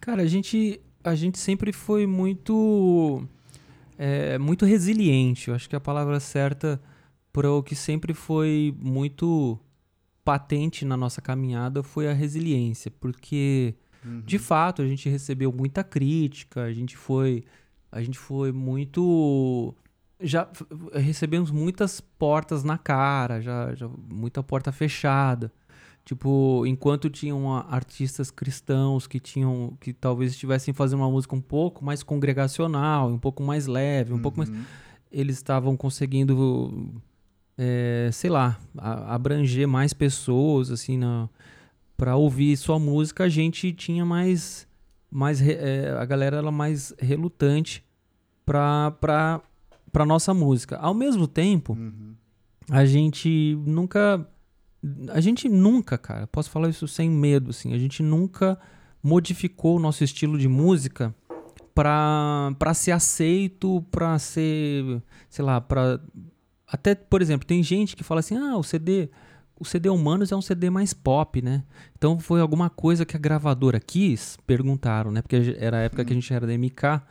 Cara, 0.00 0.22
a 0.22 0.26
gente, 0.26 0.80
a 1.02 1.14
gente 1.14 1.38
sempre 1.38 1.70
foi 1.70 2.06
muito, 2.06 3.22
é, 3.98 4.38
muito 4.38 4.64
resiliente. 4.64 5.48
Eu 5.48 5.54
acho 5.54 5.68
que 5.68 5.76
a 5.76 5.80
palavra 5.80 6.18
certa 6.18 6.80
para 7.30 7.50
o 7.50 7.62
que 7.62 7.74
sempre 7.74 8.14
foi 8.14 8.74
muito 8.78 9.58
patente 10.24 10.86
na 10.86 10.96
nossa 10.96 11.20
caminhada 11.20 11.82
foi 11.82 12.08
a 12.08 12.14
resiliência, 12.14 12.90
porque 12.90 13.74
de 14.24 14.38
fato 14.38 14.82
a 14.82 14.86
gente 14.86 15.08
recebeu 15.08 15.52
muita 15.52 15.82
crítica, 15.82 16.62
a 16.64 16.72
gente 16.72 16.96
foi, 16.96 17.44
a 17.90 18.02
gente 18.02 18.18
foi 18.18 18.52
muito 18.52 19.74
já 20.20 20.48
recebemos 20.94 21.50
muitas 21.50 22.00
portas 22.00 22.64
na 22.64 22.78
cara, 22.78 23.40
já, 23.40 23.74
já 23.74 23.88
muita 23.88 24.42
porta 24.42 24.72
fechada. 24.72 25.52
Tipo, 26.04 26.66
enquanto 26.66 27.08
tinham 27.08 27.50
artistas 27.50 28.30
cristãos 28.30 29.06
que 29.06 29.18
tinham 29.18 29.76
que 29.80 29.92
talvez 29.92 30.32
estivessem 30.32 30.74
fazendo 30.74 31.00
uma 31.00 31.10
música 31.10 31.34
um 31.34 31.40
pouco 31.40 31.82
mais 31.82 32.02
congregacional, 32.02 33.08
um 33.10 33.18
pouco 33.18 33.42
mais 33.42 33.66
leve, 33.66 34.12
um 34.12 34.18
pouco 34.18 34.36
mais 34.36 34.50
Uhum. 34.50 34.62
eles 35.10 35.36
estavam 35.36 35.76
conseguindo, 35.76 36.92
é, 37.56 38.10
sei 38.12 38.28
lá, 38.28 38.58
abranger 38.76 39.66
mais 39.66 39.94
pessoas, 39.94 40.70
assim, 40.70 40.98
na, 40.98 41.28
pra 42.04 42.16
ouvir 42.16 42.54
sua 42.58 42.78
música, 42.78 43.24
a 43.24 43.28
gente 43.30 43.72
tinha 43.72 44.04
mais, 44.04 44.68
mais 45.10 45.40
é, 45.40 45.90
a 45.98 46.04
galera 46.04 46.36
era 46.36 46.50
mais 46.50 46.92
relutante 46.98 47.82
pra, 48.44 48.90
pra, 49.00 49.40
pra 49.90 50.04
nossa 50.04 50.34
música. 50.34 50.76
Ao 50.76 50.92
mesmo 50.92 51.26
tempo, 51.26 51.72
Uhum. 51.72 52.14
a 52.70 52.84
gente 52.84 53.58
nunca, 53.66 54.28
a 55.08 55.18
gente 55.18 55.48
nunca, 55.48 55.96
cara, 55.96 56.26
posso 56.26 56.50
falar 56.50 56.68
isso 56.68 56.86
sem 56.86 57.08
medo, 57.08 57.48
assim, 57.48 57.72
a 57.72 57.78
gente 57.78 58.02
nunca 58.02 58.58
modificou 59.02 59.78
o 59.78 59.80
nosso 59.80 60.04
estilo 60.04 60.36
de 60.36 60.46
música 60.46 61.14
pra, 61.74 62.54
pra 62.58 62.74
ser 62.74 62.92
aceito, 62.92 63.80
pra 63.90 64.18
ser, 64.18 65.02
sei 65.30 65.42
lá, 65.42 65.58
pra... 65.58 65.98
Até, 66.66 66.94
por 66.94 67.22
exemplo, 67.22 67.46
tem 67.46 67.62
gente 67.62 67.96
que 67.96 68.04
fala 68.04 68.20
assim, 68.20 68.36
ah, 68.36 68.58
o 68.58 68.62
CD... 68.62 69.08
O 69.58 69.64
CD 69.64 69.88
Humanos 69.88 70.32
é 70.32 70.36
um 70.36 70.42
CD 70.42 70.68
mais 70.68 70.92
pop, 70.92 71.40
né? 71.40 71.62
Então 71.96 72.18
foi 72.18 72.40
alguma 72.40 72.68
coisa 72.68 73.04
que 73.04 73.16
a 73.16 73.20
gravadora 73.20 73.78
quis? 73.80 74.36
Perguntaram, 74.46 75.10
né? 75.10 75.22
Porque 75.22 75.56
era 75.58 75.78
a 75.78 75.80
época 75.82 76.04
que 76.04 76.12
a 76.12 76.14
gente 76.16 76.32
era 76.34 76.46
da 76.46 76.52
MK. 76.52 77.02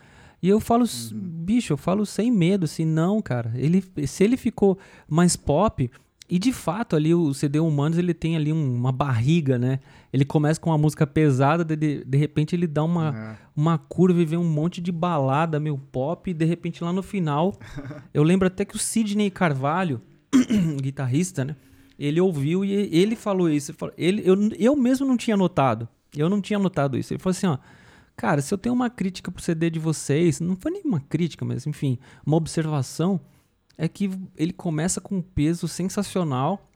E 0.41 0.49
eu 0.49 0.59
falo, 0.59 0.83
bicho, 1.13 1.71
eu 1.71 1.77
falo 1.77 2.05
sem 2.05 2.29
medo, 2.29 2.65
assim, 2.65 2.83
não, 2.83 3.21
cara. 3.21 3.53
Ele, 3.55 3.81
se 4.05 4.23
ele 4.25 4.35
ficou 4.37 4.77
mais 5.07 5.35
pop, 5.35 5.89
E 6.29 6.39
de 6.39 6.53
fato, 6.53 6.95
ali 6.95 7.13
o 7.13 7.33
CD 7.33 7.59
Humanos 7.59 7.97
ele 7.97 8.13
tem 8.13 8.35
ali 8.37 8.51
um- 8.51 8.75
uma 8.75 8.93
barriga, 8.93 9.59
né? 9.59 9.79
Ele 10.11 10.23
começa 10.23 10.59
com 10.59 10.69
uma 10.69 10.77
música 10.77 11.05
pesada, 11.05 11.63
de, 11.65 11.75
de, 11.75 12.03
de 12.05 12.17
repente 12.17 12.55
ele 12.55 12.65
dá 12.65 12.81
uma, 12.83 13.09
É. 13.15 13.37
uma 13.55 13.77
curva 13.77 14.21
e 14.21 14.25
vem 14.25 14.39
um 14.39 14.49
monte 14.49 14.79
de 14.81 14.89
balada, 14.91 15.59
meio 15.59 15.77
pop, 15.77 16.31
e 16.31 16.33
de 16.33 16.45
repente 16.45 16.81
lá 16.83 16.93
no 16.93 17.03
final. 17.03 17.53
eu 18.13 18.23
lembro 18.23 18.47
até 18.47 18.63
que 18.63 18.73
o 18.75 18.79
Sidney 18.79 19.29
Carvalho, 19.29 20.01
guitarrista, 20.81 21.43
né? 21.45 21.55
Ele 21.97 22.19
ouviu 22.19 22.65
e 22.65 22.71
ele 22.71 23.15
falou 23.15 23.49
isso. 23.49 23.73
Ele, 23.97 24.21
eu, 24.25 24.35
eu 24.57 24.75
mesmo 24.75 25.05
não 25.05 25.17
tinha 25.17 25.37
notado. 25.37 25.87
Eu 26.15 26.29
não 26.29 26.41
tinha 26.41 26.59
notado 26.59 26.97
isso. 26.97 27.13
Ele 27.13 27.19
falou 27.19 27.31
assim: 27.31 27.47
ó, 27.47 27.57
cara, 28.15 28.41
se 28.41 28.53
eu 28.53 28.57
tenho 28.57 28.73
uma 28.73 28.89
crítica 28.89 29.31
pro 29.31 29.41
CD 29.41 29.69
de 29.69 29.79
vocês, 29.79 30.39
não 30.39 30.55
foi 30.55 30.71
nenhuma 30.71 30.99
crítica, 31.01 31.45
mas 31.45 31.65
enfim, 31.67 31.97
uma 32.25 32.37
observação, 32.37 33.19
é 33.77 33.87
que 33.87 34.09
ele 34.37 34.53
começa 34.53 35.01
com 35.01 35.17
um 35.17 35.21
peso 35.21 35.67
sensacional. 35.67 36.69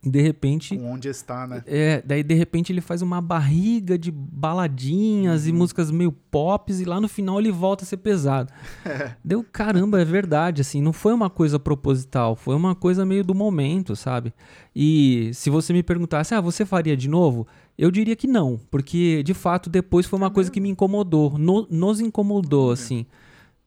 De 0.00 0.22
repente, 0.22 0.76
Com 0.78 0.92
onde 0.92 1.08
está, 1.08 1.44
né? 1.44 1.60
é, 1.66 2.00
daí 2.06 2.22
de 2.22 2.32
repente 2.32 2.72
ele 2.72 2.80
faz 2.80 3.02
uma 3.02 3.20
barriga 3.20 3.98
de 3.98 4.12
baladinhas 4.12 5.46
e 5.48 5.52
músicas 5.52 5.90
meio 5.90 6.12
pops 6.12 6.80
e 6.80 6.84
lá 6.84 7.00
no 7.00 7.08
final 7.08 7.40
ele 7.40 7.50
volta 7.50 7.82
a 7.84 7.86
ser 7.86 7.96
pesado. 7.96 8.52
Deu 9.24 9.44
caramba, 9.44 10.00
é 10.00 10.04
verdade, 10.04 10.60
assim, 10.60 10.80
não 10.80 10.92
foi 10.92 11.12
uma 11.12 11.28
coisa 11.28 11.58
proposital, 11.58 12.36
foi 12.36 12.54
uma 12.54 12.74
coisa 12.76 13.04
meio 13.04 13.24
do 13.24 13.34
momento, 13.34 13.96
sabe? 13.96 14.32
E 14.74 15.30
se 15.34 15.50
você 15.50 15.72
me 15.72 15.82
perguntasse, 15.82 16.32
ah, 16.34 16.40
você 16.40 16.64
faria 16.64 16.96
de 16.96 17.08
novo? 17.08 17.46
Eu 17.76 17.90
diria 17.90 18.14
que 18.14 18.26
não, 18.28 18.60
porque 18.70 19.22
de 19.24 19.34
fato 19.34 19.68
depois 19.68 20.06
foi 20.06 20.16
uma 20.18 20.30
coisa 20.30 20.50
que 20.50 20.60
me 20.60 20.68
incomodou, 20.68 21.36
no- 21.38 21.66
nos 21.70 22.00
incomodou, 22.00 22.70
assim. 22.70 23.04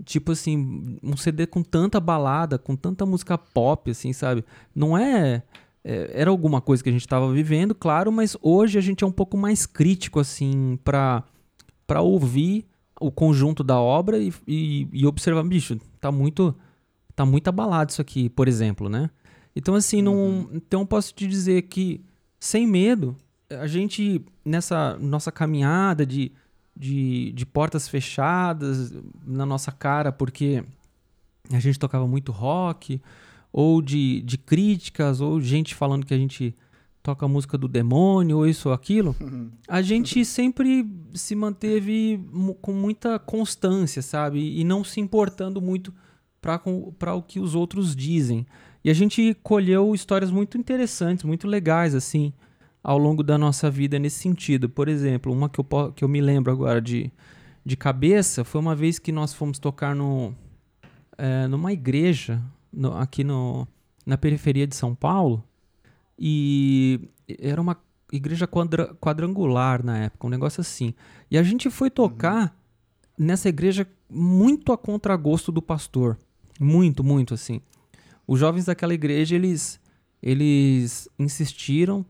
Tipo 0.06 0.32
assim, 0.32 0.98
um 1.04 1.16
CD 1.16 1.46
com 1.46 1.62
tanta 1.62 2.00
balada, 2.00 2.58
com 2.58 2.76
tanta 2.76 3.06
música 3.06 3.38
pop, 3.38 3.92
assim, 3.92 4.14
sabe? 4.14 4.44
Não 4.74 4.98
é. 4.98 5.44
É, 5.84 6.12
era 6.14 6.30
alguma 6.30 6.62
coisa 6.62 6.84
que 6.84 6.90
a 6.90 6.92
gente 6.92 7.08
tava 7.08 7.32
vivendo, 7.32 7.74
claro, 7.74 8.12
mas 8.12 8.38
hoje 8.42 8.78
a 8.78 8.82
gente 8.82 9.04
é 9.04 9.08
um 9.08 9.12
pouco 9.12 9.38
mais 9.38 9.66
crítico, 9.66 10.20
assim, 10.20 10.78
pra, 10.84 11.24
pra 11.88 12.02
ouvir 12.02 12.66
o 13.00 13.12
conjunto 13.12 13.64
da 13.64 13.80
obra 13.80 14.18
e, 14.20 14.32
e, 14.48 14.88
e 14.94 15.06
observar, 15.06 15.44
bicho, 15.44 15.78
tá 16.00 16.12
muito. 16.12 16.56
Tá 17.14 17.26
muito 17.26 17.50
abalado 17.50 17.92
isso 17.92 18.02
aqui, 18.02 18.30
por 18.30 18.48
exemplo, 18.48 18.88
né? 18.88 19.10
Então, 19.54 19.76
assim, 19.76 20.02
não. 20.02 20.50
Então, 20.54 20.82
eu 20.82 20.88
posso 20.88 21.14
te 21.14 21.28
dizer 21.28 21.64
que, 21.64 22.02
sem 22.40 22.66
medo, 22.66 23.18
a 23.50 23.68
gente, 23.68 24.24
nessa 24.46 24.98
nossa 24.98 25.30
caminhada 25.30 26.06
de, 26.06 26.32
de, 26.76 27.34
de 27.34 27.46
portas 27.46 27.88
fechadas 27.88 28.94
na 29.26 29.46
nossa 29.46 29.74
cara, 29.74 30.12
porque 30.12 30.64
a 31.52 31.60
gente 31.60 31.78
tocava 31.78 32.08
muito 32.08 32.32
rock, 32.32 33.02
ou 33.52 33.82
de, 33.82 34.22
de 34.22 34.38
críticas, 34.38 35.20
ou 35.22 35.42
gente 35.42 35.76
falando 35.76 36.06
que 36.06 36.14
a 36.14 36.18
gente 36.18 36.56
toca 37.04 37.28
música 37.28 37.58
do 37.58 37.68
demônio, 37.68 38.38
ou 38.38 38.48
isso 38.48 38.70
ou 38.70 38.76
aquilo, 38.76 39.16
a 39.68 39.82
gente 39.82 40.24
sempre 40.24 40.88
se 41.14 41.36
manteve 41.36 42.20
com 42.62 42.74
muita 42.74 43.18
constância, 43.18 44.02
sabe? 44.02 44.60
E 44.60 44.64
não 44.64 44.84
se 44.84 45.00
importando 45.00 45.62
muito 45.62 45.94
para 46.40 47.16
o 47.16 47.22
que 47.22 47.40
os 47.40 47.56
outros 47.56 47.96
dizem. 47.96 48.46
E 48.84 48.90
a 48.90 48.94
gente 48.94 49.36
colheu 49.44 49.94
histórias 49.94 50.32
muito 50.32 50.58
interessantes, 50.58 51.24
muito 51.24 51.48
legais, 51.48 51.94
assim, 51.94 52.34
ao 52.84 52.98
longo 52.98 53.24
da 53.24 53.38
nossa 53.38 53.70
vida 53.70 54.00
nesse 54.00 54.20
sentido. 54.20 54.70
Por 54.70 54.88
exemplo, 54.88 55.32
uma 55.32 55.50
que 55.50 55.60
eu, 55.60 55.92
que 55.94 56.04
eu 56.04 56.10
me 56.10 56.22
lembro 56.22 56.52
agora 56.52 56.82
de, 56.82 57.12
de 57.64 57.78
cabeça 57.78 58.44
foi 58.44 58.60
uma 58.60 58.76
vez 58.76 58.98
que 58.98 59.12
nós 59.12 59.34
fomos 59.34 59.60
tocar 59.60 59.96
no, 59.96 60.34
é, 61.18 61.48
numa 61.48 61.72
igreja 61.72 62.42
no- 62.72 62.94
aqui 62.98 63.24
no, 63.24 63.68
na 64.06 64.18
periferia 64.18 64.66
de 64.68 64.76
São 64.76 64.94
Paulo. 64.96 65.44
E 66.18 67.10
era 67.40 67.60
uma 67.62 67.78
igreja 68.12 68.46
quadra- 68.48 68.94
quadrangular 68.96 69.84
na 69.84 69.98
época, 69.98 70.28
um 70.28 70.30
negócio 70.30 70.62
assim. 70.62 70.94
E 71.30 71.38
a 71.38 71.44
gente 71.44 71.70
foi 71.70 71.90
tocar 71.90 72.56
nessa 73.18 73.50
igreja 73.50 73.88
muito 74.10 74.72
a 74.72 74.78
contragosto 74.78 75.52
do 75.52 75.62
pastor. 75.62 76.18
Muito, 76.60 77.04
muito 77.04 77.34
assim. 77.34 77.62
Os 78.28 78.40
jovens 78.40 78.66
daquela 78.66 78.94
igreja, 78.94 79.36
eles, 79.36 79.80
eles 80.22 81.10
insistiram 81.18 82.06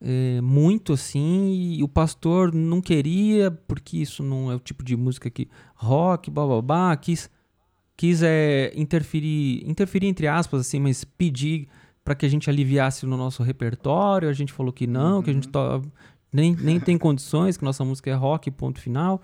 eh, 0.00 0.40
muito 0.40 0.92
assim, 0.92 1.76
e 1.78 1.82
o 1.84 1.88
pastor 1.88 2.52
não 2.52 2.80
queria, 2.80 3.50
porque 3.50 3.98
isso 3.98 4.22
não 4.22 4.50
é 4.50 4.56
o 4.56 4.58
tipo 4.58 4.82
de 4.82 4.96
música 4.96 5.30
que 5.30 5.48
rock, 5.76 6.30
bababá, 6.30 6.96
quis, 6.96 7.30
quis 8.02 8.20
eh, 8.20 8.72
interferir, 8.74 9.62
interferir 9.64 10.08
entre 10.08 10.26
aspas, 10.26 10.62
assim, 10.62 10.80
mas 10.80 11.04
pedir 11.04 11.68
para 12.02 12.16
que 12.16 12.26
a 12.26 12.28
gente 12.28 12.50
aliviasse 12.50 13.06
no 13.06 13.16
nosso 13.16 13.44
repertório, 13.44 14.28
a 14.28 14.32
gente 14.32 14.52
falou 14.52 14.72
que 14.72 14.88
não, 14.88 15.22
que 15.22 15.30
a 15.30 15.32
gente 15.32 15.46
to- 15.46 15.82
nem, 16.32 16.52
nem 16.56 16.80
tem 16.80 16.98
condições, 16.98 17.56
que 17.56 17.64
nossa 17.64 17.84
música 17.84 18.10
é 18.10 18.14
rock, 18.14 18.50
ponto 18.50 18.80
final. 18.80 19.22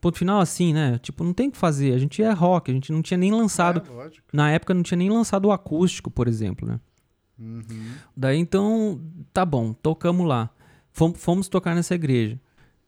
Ponto 0.00 0.18
final 0.18 0.40
assim, 0.40 0.72
né? 0.72 0.98
Tipo, 0.98 1.22
não 1.22 1.32
tem 1.32 1.46
o 1.48 1.52
que 1.52 1.56
fazer, 1.58 1.94
a 1.94 1.98
gente 1.98 2.20
é 2.20 2.32
rock, 2.32 2.72
a 2.72 2.74
gente 2.74 2.90
não 2.90 3.02
tinha 3.02 3.16
nem 3.18 3.30
lançado, 3.30 3.82
É, 3.88 4.10
na 4.32 4.50
época 4.50 4.74
não 4.74 4.82
tinha 4.82 4.98
nem 4.98 5.10
lançado 5.10 5.44
o 5.46 5.52
acústico, 5.52 6.10
por 6.10 6.26
exemplo, 6.26 6.66
né? 6.66 6.80
Uhum. 7.38 7.62
Daí 8.16 8.36
então, 8.38 9.00
tá 9.32 9.44
bom, 9.44 9.72
tocamos 9.72 10.26
lá. 10.26 10.50
Fomos, 10.92 11.20
fomos 11.22 11.48
tocar 11.48 11.72
nessa 11.72 11.94
igreja. 11.94 12.40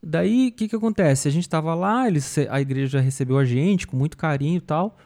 Daí, 0.02 0.48
o 0.48 0.52
que 0.52 0.66
que 0.66 0.74
acontece? 0.74 1.28
A 1.28 1.30
gente 1.30 1.48
tava 1.48 1.72
lá, 1.74 2.08
eles, 2.08 2.36
a 2.48 2.60
igreja 2.60 2.98
recebeu 3.00 3.38
a 3.38 3.44
gente 3.44 3.86
com 3.86 3.96
muito 3.96 4.16
carinho 4.16 4.56
e 4.56 4.60
tal. 4.60 4.96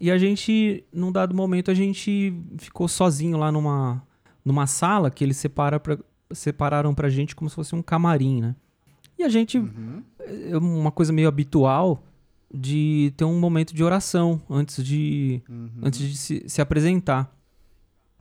E 0.00 0.10
a 0.10 0.18
gente, 0.18 0.84
num 0.92 1.10
dado 1.10 1.34
momento, 1.34 1.70
a 1.70 1.74
gente 1.74 2.34
ficou 2.58 2.86
sozinho 2.88 3.38
lá 3.38 3.50
numa, 3.50 4.02
numa 4.44 4.66
sala 4.66 5.10
que 5.10 5.24
eles 5.24 5.36
separa 5.36 5.80
pra, 5.80 5.98
separaram 6.30 6.94
pra 6.94 7.08
gente 7.08 7.34
como 7.34 7.48
se 7.48 7.56
fosse 7.56 7.74
um 7.74 7.82
camarim, 7.82 8.40
né? 8.40 8.54
E 9.18 9.22
a 9.22 9.28
gente, 9.28 9.58
Uhum. 9.58 10.02
é 10.50 10.56
uma 10.58 10.90
coisa 10.90 11.12
meio 11.12 11.28
habitual 11.28 12.02
de 12.52 13.12
ter 13.16 13.24
um 13.24 13.40
momento 13.40 13.74
de 13.74 13.82
oração 13.82 14.40
antes 14.50 14.84
de, 14.84 15.42
Uhum. 15.48 15.70
antes 15.82 16.00
de 16.00 16.16
se, 16.16 16.44
se 16.46 16.60
apresentar. 16.60 17.34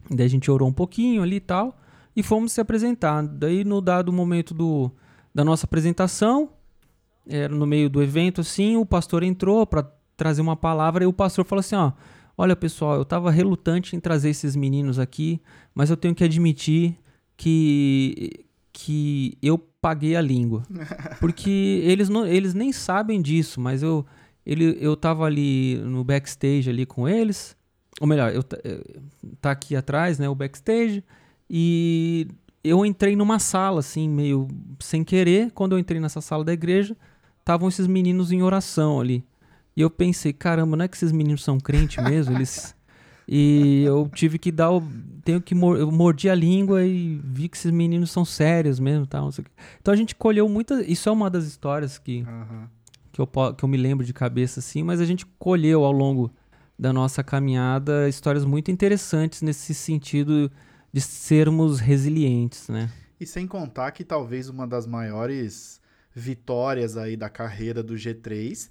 Daí 0.09 0.25
a 0.25 0.29
gente 0.29 0.49
orou 0.49 0.67
um 0.69 0.73
pouquinho 0.73 1.21
ali 1.23 1.35
e 1.37 1.39
tal, 1.41 1.77
e 2.15 2.23
fomos 2.23 2.53
se 2.53 2.61
apresentar. 2.61 3.21
Daí, 3.23 3.65
no 3.65 3.81
dado 3.81 4.13
momento 4.13 4.53
do, 4.53 4.89
da 5.33 5.43
nossa 5.43 5.65
apresentação, 5.65 6.49
era 7.27 7.53
no 7.53 7.65
meio 7.65 7.89
do 7.89 8.01
evento, 8.01 8.39
assim, 8.41 8.77
o 8.77 8.85
pastor 8.85 9.23
entrou 9.23 9.65
para 9.65 9.83
trazer 10.15 10.41
uma 10.41 10.55
palavra 10.55 11.03
e 11.03 11.07
o 11.07 11.13
pastor 11.13 11.45
falou 11.45 11.59
assim: 11.59 11.75
ó, 11.75 11.91
olha 12.37 12.55
pessoal, 12.55 12.95
eu 12.95 13.05
tava 13.05 13.31
relutante 13.31 13.95
em 13.95 13.99
trazer 13.99 14.29
esses 14.29 14.55
meninos 14.55 14.99
aqui, 14.99 15.41
mas 15.73 15.89
eu 15.89 15.97
tenho 15.97 16.15
que 16.15 16.23
admitir 16.23 16.97
que, 17.37 18.45
que 18.71 19.37
eu 19.41 19.57
paguei 19.57 20.15
a 20.15 20.21
língua. 20.21 20.63
Porque 21.19 21.81
eles, 21.83 22.09
não, 22.09 22.25
eles 22.25 22.53
nem 22.53 22.71
sabem 22.71 23.21
disso, 23.21 23.59
mas 23.59 23.83
eu, 23.83 24.05
ele, 24.45 24.77
eu 24.79 24.95
tava 24.95 25.25
ali 25.25 25.75
no 25.77 26.03
backstage 26.03 26.69
ali 26.69 26.85
com 26.85 27.07
eles. 27.07 27.55
Ou 28.01 28.07
melhor, 28.07 28.33
eu, 28.33 28.43
eh, 28.63 28.83
tá 29.39 29.51
aqui 29.51 29.75
atrás, 29.75 30.19
né, 30.19 30.27
o 30.27 30.35
backstage. 30.35 31.03
E 31.49 32.27
eu 32.63 32.85
entrei 32.85 33.15
numa 33.15 33.39
sala, 33.39 33.79
assim, 33.79 34.09
meio 34.09 34.47
sem 34.79 35.03
querer. 35.03 35.51
Quando 35.51 35.73
eu 35.73 35.79
entrei 35.79 35.99
nessa 35.99 36.19
sala 36.19 36.43
da 36.43 36.51
igreja, 36.51 36.97
estavam 37.39 37.69
esses 37.69 37.87
meninos 37.87 38.31
em 38.31 38.41
oração 38.41 38.99
ali. 38.99 39.23
E 39.75 39.81
eu 39.81 39.89
pensei, 39.89 40.31
caramba, 40.33 40.77
não 40.77 40.85
é 40.85 40.87
que 40.87 40.95
esses 40.95 41.11
meninos 41.11 41.43
são 41.43 41.59
crentes 41.59 42.03
mesmo? 42.03 42.35
Eles... 42.35 42.73
E 43.27 43.81
eu 43.83 44.07
tive 44.13 44.37
que 44.37 44.51
dar 44.51 44.69
o. 44.71 44.83
Tenho 45.23 45.41
que. 45.41 45.55
mor- 45.55 45.79
Eu 45.79 45.91
mordi 45.91 46.29
a 46.29 46.35
língua 46.35 46.85
e 46.85 47.19
vi 47.23 47.49
que 47.49 47.57
esses 47.57 47.71
meninos 47.71 48.11
são 48.11 48.23
sérios 48.23 48.79
mesmo. 48.79 49.07
Tal, 49.07 49.31
quê. 49.31 49.43
Então 49.81 49.91
a 49.91 49.97
gente 49.97 50.13
colheu 50.13 50.47
muita. 50.47 50.83
Isso 50.83 51.09
é 51.09 51.11
uma 51.11 51.27
das 51.27 51.43
histórias 51.45 51.97
que, 51.97 52.21
Aham. 52.21 52.69
que, 53.11 53.19
eu, 53.19 53.25
que 53.25 53.65
eu 53.65 53.67
me 53.67 53.77
lembro 53.77 54.05
de 54.05 54.13
cabeça, 54.13 54.59
assim, 54.59 54.83
mas 54.83 55.01
a 55.01 55.05
gente 55.05 55.25
colheu 55.39 55.83
ao 55.83 55.91
longo 55.91 56.31
da 56.77 56.93
nossa 56.93 57.23
caminhada 57.23 58.07
histórias 58.07 58.45
muito 58.45 58.69
interessantes 58.69 59.41
nesse 59.41 59.73
sentido 59.73 60.51
de 60.93 61.01
sermos 61.01 61.79
resilientes, 61.79 62.69
né? 62.69 62.91
E 63.19 63.25
sem 63.25 63.47
contar 63.47 63.89
que 63.91 64.03
talvez 64.03 64.49
uma 64.49 64.67
das 64.67 64.85
maiores 64.85 65.81
vitórias 66.13 66.95
aí 66.95 67.17
da 67.17 67.27
carreira 67.29 67.81
do 67.81 67.95
G3 67.95 68.69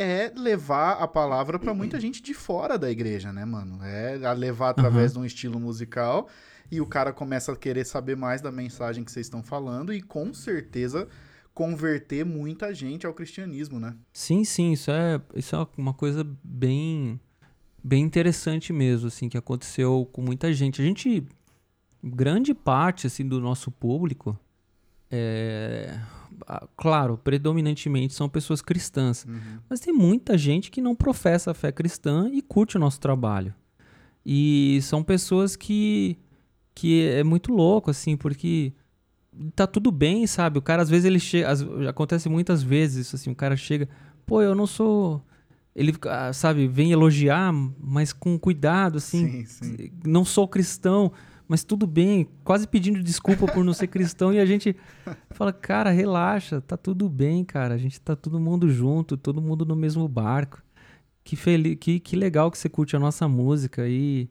é 0.00 0.32
levar 0.34 0.92
a 0.92 1.06
palavra 1.06 1.58
para 1.58 1.74
muita 1.74 2.00
gente 2.00 2.22
de 2.22 2.32
fora 2.32 2.78
da 2.78 2.90
igreja, 2.90 3.30
né, 3.32 3.44
mano? 3.44 3.84
É 3.84 4.16
levar 4.32 4.70
através 4.70 5.12
de 5.12 5.18
um 5.18 5.24
estilo 5.26 5.60
musical 5.60 6.26
e 6.70 6.80
o 6.80 6.86
cara 6.86 7.12
começa 7.12 7.52
a 7.52 7.56
querer 7.56 7.84
saber 7.84 8.16
mais 8.16 8.40
da 8.40 8.50
mensagem 8.50 9.04
que 9.04 9.12
vocês 9.12 9.26
estão 9.26 9.42
falando 9.42 9.92
e 9.92 10.00
com 10.00 10.32
certeza 10.32 11.06
converter 11.52 12.24
muita 12.24 12.72
gente 12.72 13.06
ao 13.06 13.12
cristianismo, 13.12 13.78
né? 13.78 13.94
Sim, 14.10 14.42
sim, 14.42 14.72
isso 14.72 14.90
é, 14.90 15.20
isso 15.34 15.54
é 15.54 15.66
uma 15.76 15.92
coisa 15.92 16.26
bem, 16.42 17.20
bem 17.84 18.02
interessante 18.02 18.72
mesmo, 18.72 19.08
assim, 19.08 19.28
que 19.28 19.36
aconteceu 19.36 20.08
com 20.12 20.22
muita 20.22 20.50
gente. 20.54 20.80
A 20.80 20.84
gente, 20.84 21.26
grande 22.02 22.54
parte, 22.54 23.06
assim, 23.06 23.28
do 23.28 23.38
nosso 23.38 23.70
público, 23.70 24.38
é, 25.10 26.00
claro, 26.76 27.18
predominantemente 27.18 28.14
são 28.14 28.28
pessoas 28.28 28.60
cristãs, 28.62 29.26
mas 29.68 29.80
tem 29.80 29.92
muita 29.92 30.36
gente 30.36 30.70
que 30.70 30.80
não 30.80 30.94
professa 30.94 31.50
a 31.50 31.54
fé 31.54 31.70
cristã 31.72 32.28
e 32.32 32.42
curte 32.42 32.76
o 32.76 32.80
nosso 32.80 33.00
trabalho. 33.00 33.54
E 34.24 34.78
são 34.82 35.02
pessoas 35.02 35.56
que, 35.56 36.18
que 36.74 37.06
é 37.06 37.24
muito 37.24 37.52
louco, 37.52 37.90
assim, 37.90 38.16
porque 38.16 38.72
tá 39.54 39.66
tudo 39.66 39.90
bem, 39.90 40.26
sabe? 40.26 40.58
O 40.58 40.62
cara, 40.62 40.82
às 40.82 40.90
vezes, 40.90 41.04
ele 41.04 41.18
chega. 41.18 41.48
Acontece 41.88 42.28
muitas 42.28 42.62
vezes 42.62 43.06
isso, 43.06 43.16
assim, 43.16 43.30
o 43.30 43.34
cara 43.34 43.56
chega, 43.56 43.88
pô, 44.26 44.42
eu 44.42 44.54
não 44.54 44.66
sou. 44.66 45.24
Ele, 45.74 45.94
ah, 46.02 46.32
sabe, 46.32 46.66
vem 46.66 46.92
elogiar, 46.92 47.52
mas 47.78 48.12
com 48.12 48.38
cuidado, 48.38 48.98
assim. 48.98 49.44
Sim, 49.44 49.46
sim. 49.46 49.90
Não 50.04 50.24
sou 50.24 50.46
cristão, 50.46 51.12
mas 51.50 51.64
tudo 51.64 51.84
bem, 51.84 52.28
quase 52.44 52.64
pedindo 52.68 53.02
desculpa 53.02 53.44
por 53.44 53.64
não 53.64 53.72
ser 53.72 53.88
cristão, 53.88 54.32
e 54.32 54.38
a 54.38 54.46
gente 54.46 54.76
fala, 55.30 55.52
cara, 55.52 55.90
relaxa, 55.90 56.60
tá 56.60 56.76
tudo 56.76 57.08
bem, 57.08 57.44
cara. 57.44 57.74
A 57.74 57.76
gente 57.76 58.00
tá 58.00 58.14
todo 58.14 58.38
mundo 58.38 58.70
junto, 58.70 59.16
todo 59.16 59.42
mundo 59.42 59.64
no 59.64 59.74
mesmo 59.74 60.06
barco. 60.06 60.62
Que, 61.24 61.34
feliz, 61.34 61.76
que, 61.80 61.98
que 61.98 62.14
legal 62.14 62.52
que 62.52 62.56
você 62.56 62.68
curte 62.68 62.94
a 62.94 63.00
nossa 63.00 63.26
música 63.26 63.88
e 63.88 64.30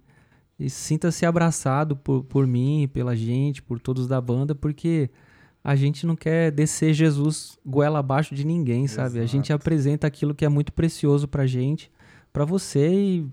e 0.57 0.69
sinta-se 0.69 1.25
abraçado 1.25 1.95
por, 1.97 2.23
por 2.23 2.47
mim, 2.47 2.89
pela 2.91 3.17
gente, 3.17 3.61
por 3.61 3.81
todos 3.81 4.07
da 4.07 4.21
banda, 4.21 4.55
porque 4.55 5.09
a 5.61 5.75
gente 5.75 6.05
não 6.05 6.15
quer 6.15 6.51
descer 6.51 6.93
Jesus 6.93 7.57
goela 7.65 7.99
abaixo 7.99 8.33
de 8.33 8.45
ninguém, 8.45 8.87
sabe? 8.87 9.17
Exato. 9.17 9.23
A 9.23 9.25
gente 9.25 9.51
apresenta 9.51 10.07
aquilo 10.07 10.33
que 10.33 10.45
é 10.45 10.49
muito 10.49 10.71
precioso 10.71 11.27
pra 11.27 11.45
gente, 11.45 11.91
pra 12.31 12.45
você 12.45 12.93
e, 12.93 13.27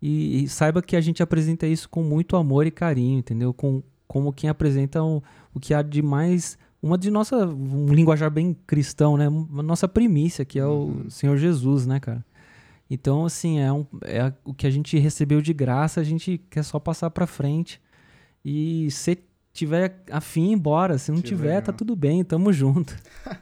e, 0.00 0.44
e, 0.44 0.48
saiba 0.48 0.82
que 0.82 0.96
a 0.96 1.00
gente 1.00 1.22
apresenta 1.22 1.66
isso 1.66 1.88
com 1.88 2.02
muito 2.02 2.36
amor 2.36 2.66
e 2.66 2.70
carinho, 2.70 3.18
entendeu? 3.18 3.54
Com, 3.54 3.82
como 4.06 4.32
quem 4.32 4.48
apresenta 4.50 5.02
um, 5.02 5.20
o 5.54 5.60
que 5.60 5.72
há 5.72 5.82
de 5.82 6.02
mais 6.02 6.58
uma 6.82 6.96
de 6.96 7.10
nossa 7.10 7.46
um 7.46 7.92
linguajar 7.92 8.30
bem 8.30 8.56
cristão, 8.66 9.16
né? 9.16 9.28
Uma 9.28 9.62
nossa 9.62 9.88
primícia, 9.88 10.44
que 10.44 10.58
é 10.58 10.66
o 10.66 10.84
uhum. 10.84 11.10
Senhor 11.10 11.36
Jesus, 11.36 11.86
né, 11.86 11.98
cara? 11.98 12.24
Então, 12.88 13.24
assim, 13.24 13.58
é, 13.58 13.72
um, 13.72 13.84
é 14.02 14.32
o 14.44 14.54
que 14.54 14.66
a 14.66 14.70
gente 14.70 14.96
recebeu 14.98 15.40
de 15.40 15.52
graça, 15.52 16.00
a 16.00 16.04
gente 16.04 16.38
quer 16.50 16.62
só 16.62 16.78
passar 16.78 17.10
para 17.10 17.26
frente. 17.26 17.80
E 18.44 18.88
se 18.92 19.18
tiver 19.52 20.04
afim, 20.10 20.52
embora. 20.52 20.98
Se 20.98 21.10
não 21.10 21.20
tiver, 21.20 21.48
legal. 21.48 21.62
tá 21.62 21.72
tudo 21.72 21.96
bem, 21.96 22.22
tamo 22.22 22.52
junto. 22.52 22.96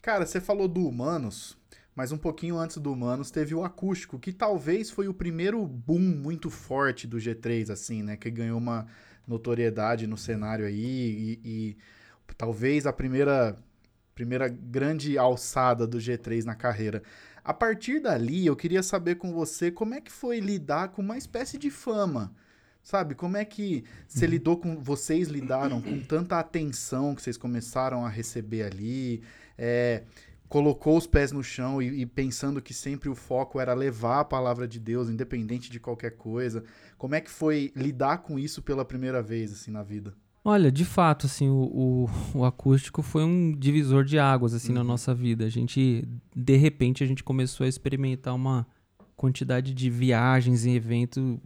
Cara, 0.00 0.24
você 0.24 0.40
falou 0.40 0.68
do 0.68 0.86
Humanos, 0.86 1.56
mas 1.96 2.12
um 2.12 2.18
pouquinho 2.18 2.58
antes 2.58 2.76
do 2.76 2.92
Humanos 2.92 3.30
teve 3.30 3.54
o 3.54 3.64
Acústico, 3.64 4.18
que 4.18 4.30
talvez 4.30 4.90
foi 4.90 5.08
o 5.08 5.14
primeiro 5.14 5.66
boom 5.66 5.98
muito 5.98 6.50
forte 6.50 7.06
do 7.06 7.16
G3, 7.16 7.70
assim, 7.70 8.02
né? 8.02 8.18
Que 8.18 8.30
ganhou 8.30 8.58
uma 8.58 8.86
notoriedade 9.26 10.06
no 10.06 10.18
cenário 10.18 10.66
aí 10.66 10.76
e, 10.76 11.40
e 11.42 11.76
talvez 12.36 12.86
a 12.86 12.92
primeira, 12.92 13.56
primeira 14.14 14.46
grande 14.46 15.16
alçada 15.16 15.86
do 15.86 15.96
G3 15.96 16.44
na 16.44 16.54
carreira. 16.54 17.02
A 17.42 17.54
partir 17.54 18.00
dali, 18.00 18.44
eu 18.44 18.54
queria 18.54 18.82
saber 18.82 19.14
com 19.14 19.32
você 19.32 19.70
como 19.70 19.94
é 19.94 20.00
que 20.00 20.12
foi 20.12 20.38
lidar 20.38 20.88
com 20.88 21.00
uma 21.00 21.16
espécie 21.16 21.56
de 21.56 21.70
fama. 21.70 22.30
Sabe, 22.82 23.14
como 23.14 23.38
é 23.38 23.44
que 23.44 23.84
você 24.06 24.26
uhum. 24.26 24.30
lidou 24.30 24.58
com. 24.58 24.78
Vocês 24.78 25.28
lidaram 25.28 25.80
com 25.80 25.98
tanta 25.98 26.38
atenção 26.38 27.14
que 27.16 27.22
vocês 27.22 27.36
começaram 27.36 28.04
a 28.04 28.08
receber 28.08 28.62
ali? 28.62 29.22
É, 29.58 30.04
colocou 30.48 30.96
os 30.96 31.06
pés 31.06 31.32
no 31.32 31.42
chão 31.42 31.82
e, 31.82 32.02
e, 32.02 32.06
pensando 32.06 32.62
que 32.62 32.72
sempre 32.72 33.08
o 33.08 33.14
foco 33.14 33.60
era 33.60 33.74
levar 33.74 34.20
a 34.20 34.24
palavra 34.24 34.66
de 34.66 34.78
Deus, 34.78 35.08
independente 35.08 35.70
de 35.70 35.80
qualquer 35.80 36.16
coisa. 36.16 36.62
Como 36.96 37.14
é 37.14 37.20
que 37.20 37.30
foi 37.30 37.72
lidar 37.74 38.18
com 38.18 38.38
isso 38.38 38.62
pela 38.62 38.84
primeira 38.84 39.22
vez, 39.22 39.52
assim, 39.52 39.70
na 39.70 39.82
vida? 39.82 40.14
Olha, 40.44 40.70
de 40.70 40.84
fato, 40.84 41.26
assim, 41.26 41.48
o, 41.48 42.06
o, 42.34 42.38
o, 42.38 42.44
acústico 42.44 43.02
foi 43.02 43.24
um 43.24 43.52
divisor 43.52 44.04
de 44.04 44.16
águas, 44.16 44.54
assim, 44.54 44.68
uhum. 44.68 44.78
na 44.78 44.84
nossa 44.84 45.12
vida. 45.12 45.44
A 45.44 45.48
gente, 45.48 46.06
de 46.34 46.56
repente, 46.56 47.02
a 47.02 47.06
gente 47.06 47.24
começou 47.24 47.64
a 47.64 47.68
experimentar 47.68 48.34
uma 48.34 48.64
quantidade 49.16 49.74
de 49.74 49.90
viagens 49.90 50.64
e 50.64 50.70
eventos 50.70 51.38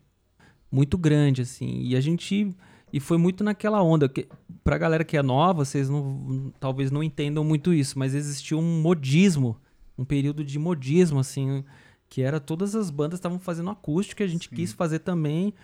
muito 0.70 0.98
grande, 0.98 1.42
assim. 1.42 1.80
E 1.82 1.96
a 1.96 2.00
gente... 2.00 2.54
E 2.92 3.00
foi 3.00 3.18
muito 3.18 3.44
naquela 3.44 3.83
onda. 3.83 4.09
Que, 4.09 4.29
pra 4.64 4.79
galera 4.79 5.05
que 5.05 5.16
é 5.16 5.22
nova, 5.22 5.64
vocês 5.64 5.88
não, 5.88 6.53
talvez 6.59 6.90
não 6.90 7.03
entendam 7.03 7.44
muito 7.44 7.72
isso, 7.72 7.98
mas 7.98 8.14
existiu 8.14 8.59
um 8.59 8.81
modismo, 8.81 9.57
um 9.96 10.05
período 10.05 10.44
de 10.44 10.59
modismo, 10.59 11.18
assim, 11.20 11.64
que 12.09 12.22
era 12.22 12.40
todas 12.40 12.74
as 12.74 12.90
bandas 12.90 13.18
estavam 13.18 13.38
fazendo 13.38 13.70
acústico, 13.70 14.22
a 14.22 14.26
gente 14.26 14.48
Sim. 14.48 14.57
quis 14.57 14.72
fazer 14.72 15.00
também. 15.00 15.55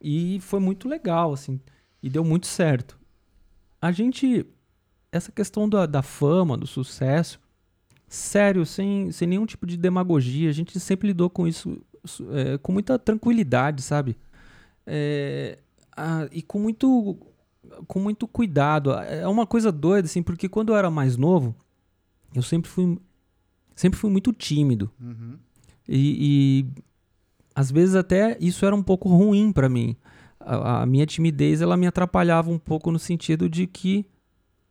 E 0.00 0.38
foi 0.40 0.60
muito 0.60 0.88
legal, 0.88 1.32
assim 1.32 1.60
e 2.06 2.08
deu 2.08 2.24
muito 2.24 2.46
certo. 2.46 2.96
A 3.82 3.90
gente. 3.90 4.46
Essa 5.10 5.32
questão 5.32 5.68
da, 5.68 5.86
da 5.86 6.02
fama, 6.02 6.56
do 6.56 6.66
sucesso, 6.66 7.40
sério, 8.06 8.66
sem, 8.66 9.10
sem 9.10 9.26
nenhum 9.26 9.46
tipo 9.46 9.66
de 9.66 9.76
demagogia, 9.76 10.50
a 10.50 10.52
gente 10.52 10.78
sempre 10.78 11.08
lidou 11.08 11.30
com 11.30 11.48
isso 11.48 11.80
é, 12.32 12.58
com 12.58 12.70
muita 12.70 12.98
tranquilidade, 12.98 13.82
sabe? 13.82 14.16
É, 14.86 15.58
e 16.30 16.42
com 16.42 16.58
muito, 16.58 17.16
com 17.86 18.00
muito 18.00 18.26
cuidado. 18.28 18.92
É 18.92 19.26
uma 19.26 19.46
coisa 19.46 19.72
doida, 19.72 20.06
assim, 20.06 20.22
porque 20.22 20.48
quando 20.48 20.70
eu 20.70 20.76
era 20.76 20.90
mais 20.90 21.16
novo, 21.16 21.54
eu 22.34 22.42
sempre 22.42 22.70
fui, 22.70 22.98
sempre 23.74 23.98
fui 23.98 24.10
muito 24.10 24.32
tímido. 24.32 24.90
Uhum. 25.00 25.38
E, 25.88 26.66
e 26.68 26.82
às 27.54 27.70
vezes 27.70 27.94
até 27.94 28.36
isso 28.40 28.66
era 28.66 28.74
um 28.74 28.82
pouco 28.82 29.08
ruim 29.08 29.52
para 29.52 29.68
mim 29.68 29.96
a, 30.46 30.82
a, 30.82 30.86
minha 30.86 31.04
timidez 31.04 31.60
ela 31.60 31.76
me 31.76 31.86
atrapalhava 31.86 32.50
um 32.50 32.58
pouco 32.58 32.92
no 32.92 32.98
sentido 32.98 33.48
de 33.48 33.66
que 33.66 34.06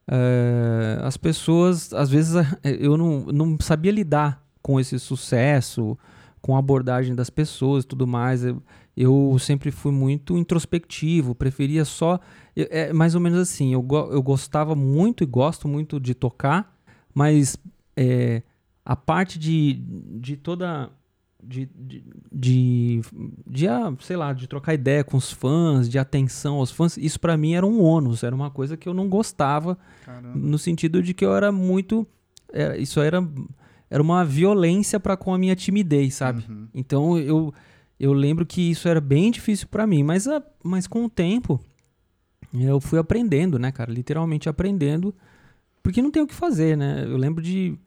é, 0.08 1.00
as 1.02 1.18
pessoas, 1.18 1.92
às 1.94 2.10
vezes, 2.10 2.34
eu 2.64 2.96
não, 2.96 3.26
não 3.26 3.58
sabia 3.60 3.92
lidar 3.92 4.42
com 4.62 4.80
esse 4.80 4.98
sucesso, 5.00 5.98
com 6.42 6.56
a 6.56 6.60
abordagem 6.60 7.14
das 7.14 7.30
pessoas 7.30 7.84
e 7.84 7.88
tudo 7.88 8.08
mais. 8.08 8.46
Eu, 8.46 8.62
eu 8.96 9.36
sempre 9.40 9.72
fui 9.72 9.92
muito 9.92 10.38
introspectivo, 10.38 11.36
preferia 11.36 11.84
só. 11.84 12.20
É 12.56 12.94
mais 12.94 13.16
ou 13.16 13.22
menos 13.22 13.40
assim, 13.40 13.74
eu, 13.74 13.86
eu 14.12 14.24
gostava 14.24 14.76
muito 14.76 15.24
e 15.24 15.28
gosto 15.28 15.68
muito 15.68 16.00
de 16.00 16.14
tocar, 16.14 16.78
mas 17.14 17.58
é, 17.98 18.42
a 18.86 18.96
parte 18.96 19.38
de, 19.38 19.74
de 20.20 20.38
toda 20.38 20.90
de, 21.48 21.70
de, 21.76 22.04
de, 22.32 23.02
de, 23.48 23.68
ah, 23.68 23.94
sei 24.00 24.18
lá, 24.18 24.34
de 24.34 24.48
trocar 24.48 24.74
ideia 24.74 25.04
com 25.04 25.18
os 25.18 25.32
fãs, 25.32 25.88
de 25.88 26.00
atenção 26.00 26.56
aos 26.56 26.72
fãs, 26.72 26.98
isso 26.98 27.20
para 27.20 27.38
mim 27.38 27.54
era 27.54 27.66
um 27.66 27.82
ônus, 27.82 28.24
era 28.24 28.36
uma 28.36 28.50
coisa 28.50 28.76
que 28.76 28.90
eu 28.90 28.94
não 28.94 29.08
gostava, 29.08 29.78
Caramba. 30.04 30.36
no 30.36 30.58
sentido 30.58 31.04
de 31.04 31.14
que 31.14 31.24
eu 31.24 31.36
era 31.36 31.52
muito, 31.52 32.08
era, 32.52 32.78
isso 32.78 33.00
era, 33.00 33.26
era 33.90 34.02
uma 34.02 34.26
violência 34.26 35.00
para 35.00 35.16
com 35.16 35.34
a 35.34 35.38
minha 35.38 35.56
timidez, 35.56 36.16
sabe? 36.16 36.44
Uhum. 36.50 36.68
Então 36.74 37.18
eu, 37.18 37.54
eu 38.00 38.14
lembro 38.14 38.46
que 38.46 38.62
isso 38.72 38.88
era 38.88 39.02
bem 39.02 39.32
difícil 39.32 39.68
para 39.68 39.88
mim, 39.88 40.04
mas, 40.04 40.28
a, 40.28 40.44
mas 40.64 40.88
com 40.88 41.06
o 41.06 41.10
tempo 41.10 41.60
eu 42.54 42.80
fui 42.80 43.00
aprendendo, 43.00 43.60
né, 43.60 43.72
cara, 43.72 43.92
literalmente 43.92 44.48
aprendendo, 44.48 45.14
porque 45.84 46.02
não 46.02 46.12
tem 46.12 46.24
o 46.24 46.28
que 46.28 46.34
fazer, 46.34 46.78
né? 46.78 47.04
Eu 47.06 47.18
lembro 47.18 47.44
de 47.44 47.78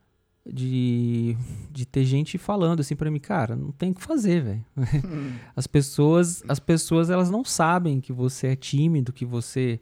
de, 0.51 1.37
de 1.71 1.85
ter 1.85 2.05
gente 2.05 2.39
falando 2.39 2.81
assim 2.81 2.97
para 2.97 3.11
mim, 3.11 3.21
cara, 3.21 3.55
não 3.55 3.71
tem 3.71 3.91
o 3.91 3.95
que 3.95 4.03
fazer, 4.03 4.43
velho. 4.43 4.65
as 5.55 5.67
pessoas, 5.67 6.43
as 6.49 6.59
pessoas 6.59 7.11
elas 7.11 7.31
não 7.31 7.45
sabem 7.45 8.01
que 8.01 8.13
você 8.13 8.49
é 8.49 8.57
tímido, 8.57 9.13
que 9.13 9.25
você 9.25 9.81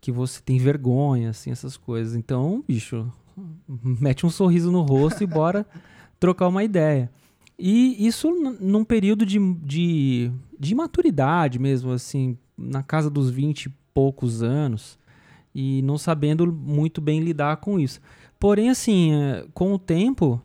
que 0.00 0.12
você 0.12 0.40
tem 0.40 0.58
vergonha, 0.58 1.30
assim, 1.30 1.50
essas 1.50 1.76
coisas. 1.76 2.14
Então, 2.14 2.62
bicho, 2.68 3.12
mete 3.66 4.24
um 4.24 4.30
sorriso 4.30 4.70
no 4.70 4.82
rosto 4.82 5.24
e 5.24 5.26
bora 5.26 5.66
trocar 6.20 6.46
uma 6.46 6.62
ideia. 6.62 7.10
E 7.58 8.06
isso 8.06 8.30
num 8.60 8.84
período 8.84 9.26
de, 9.26 9.38
de, 9.54 10.30
de 10.58 10.74
maturidade 10.74 11.58
mesmo, 11.58 11.90
assim, 11.90 12.38
na 12.56 12.82
casa 12.82 13.10
dos 13.10 13.30
20 13.30 13.64
e 13.66 13.74
poucos 13.92 14.42
anos, 14.44 14.96
e 15.52 15.82
não 15.82 15.98
sabendo 15.98 16.52
muito 16.52 17.00
bem 17.00 17.20
lidar 17.20 17.56
com 17.56 17.80
isso. 17.80 18.00
Porém, 18.38 18.70
assim, 18.70 19.12
é, 19.12 19.44
com 19.52 19.74
o 19.74 19.78
tempo, 19.78 20.40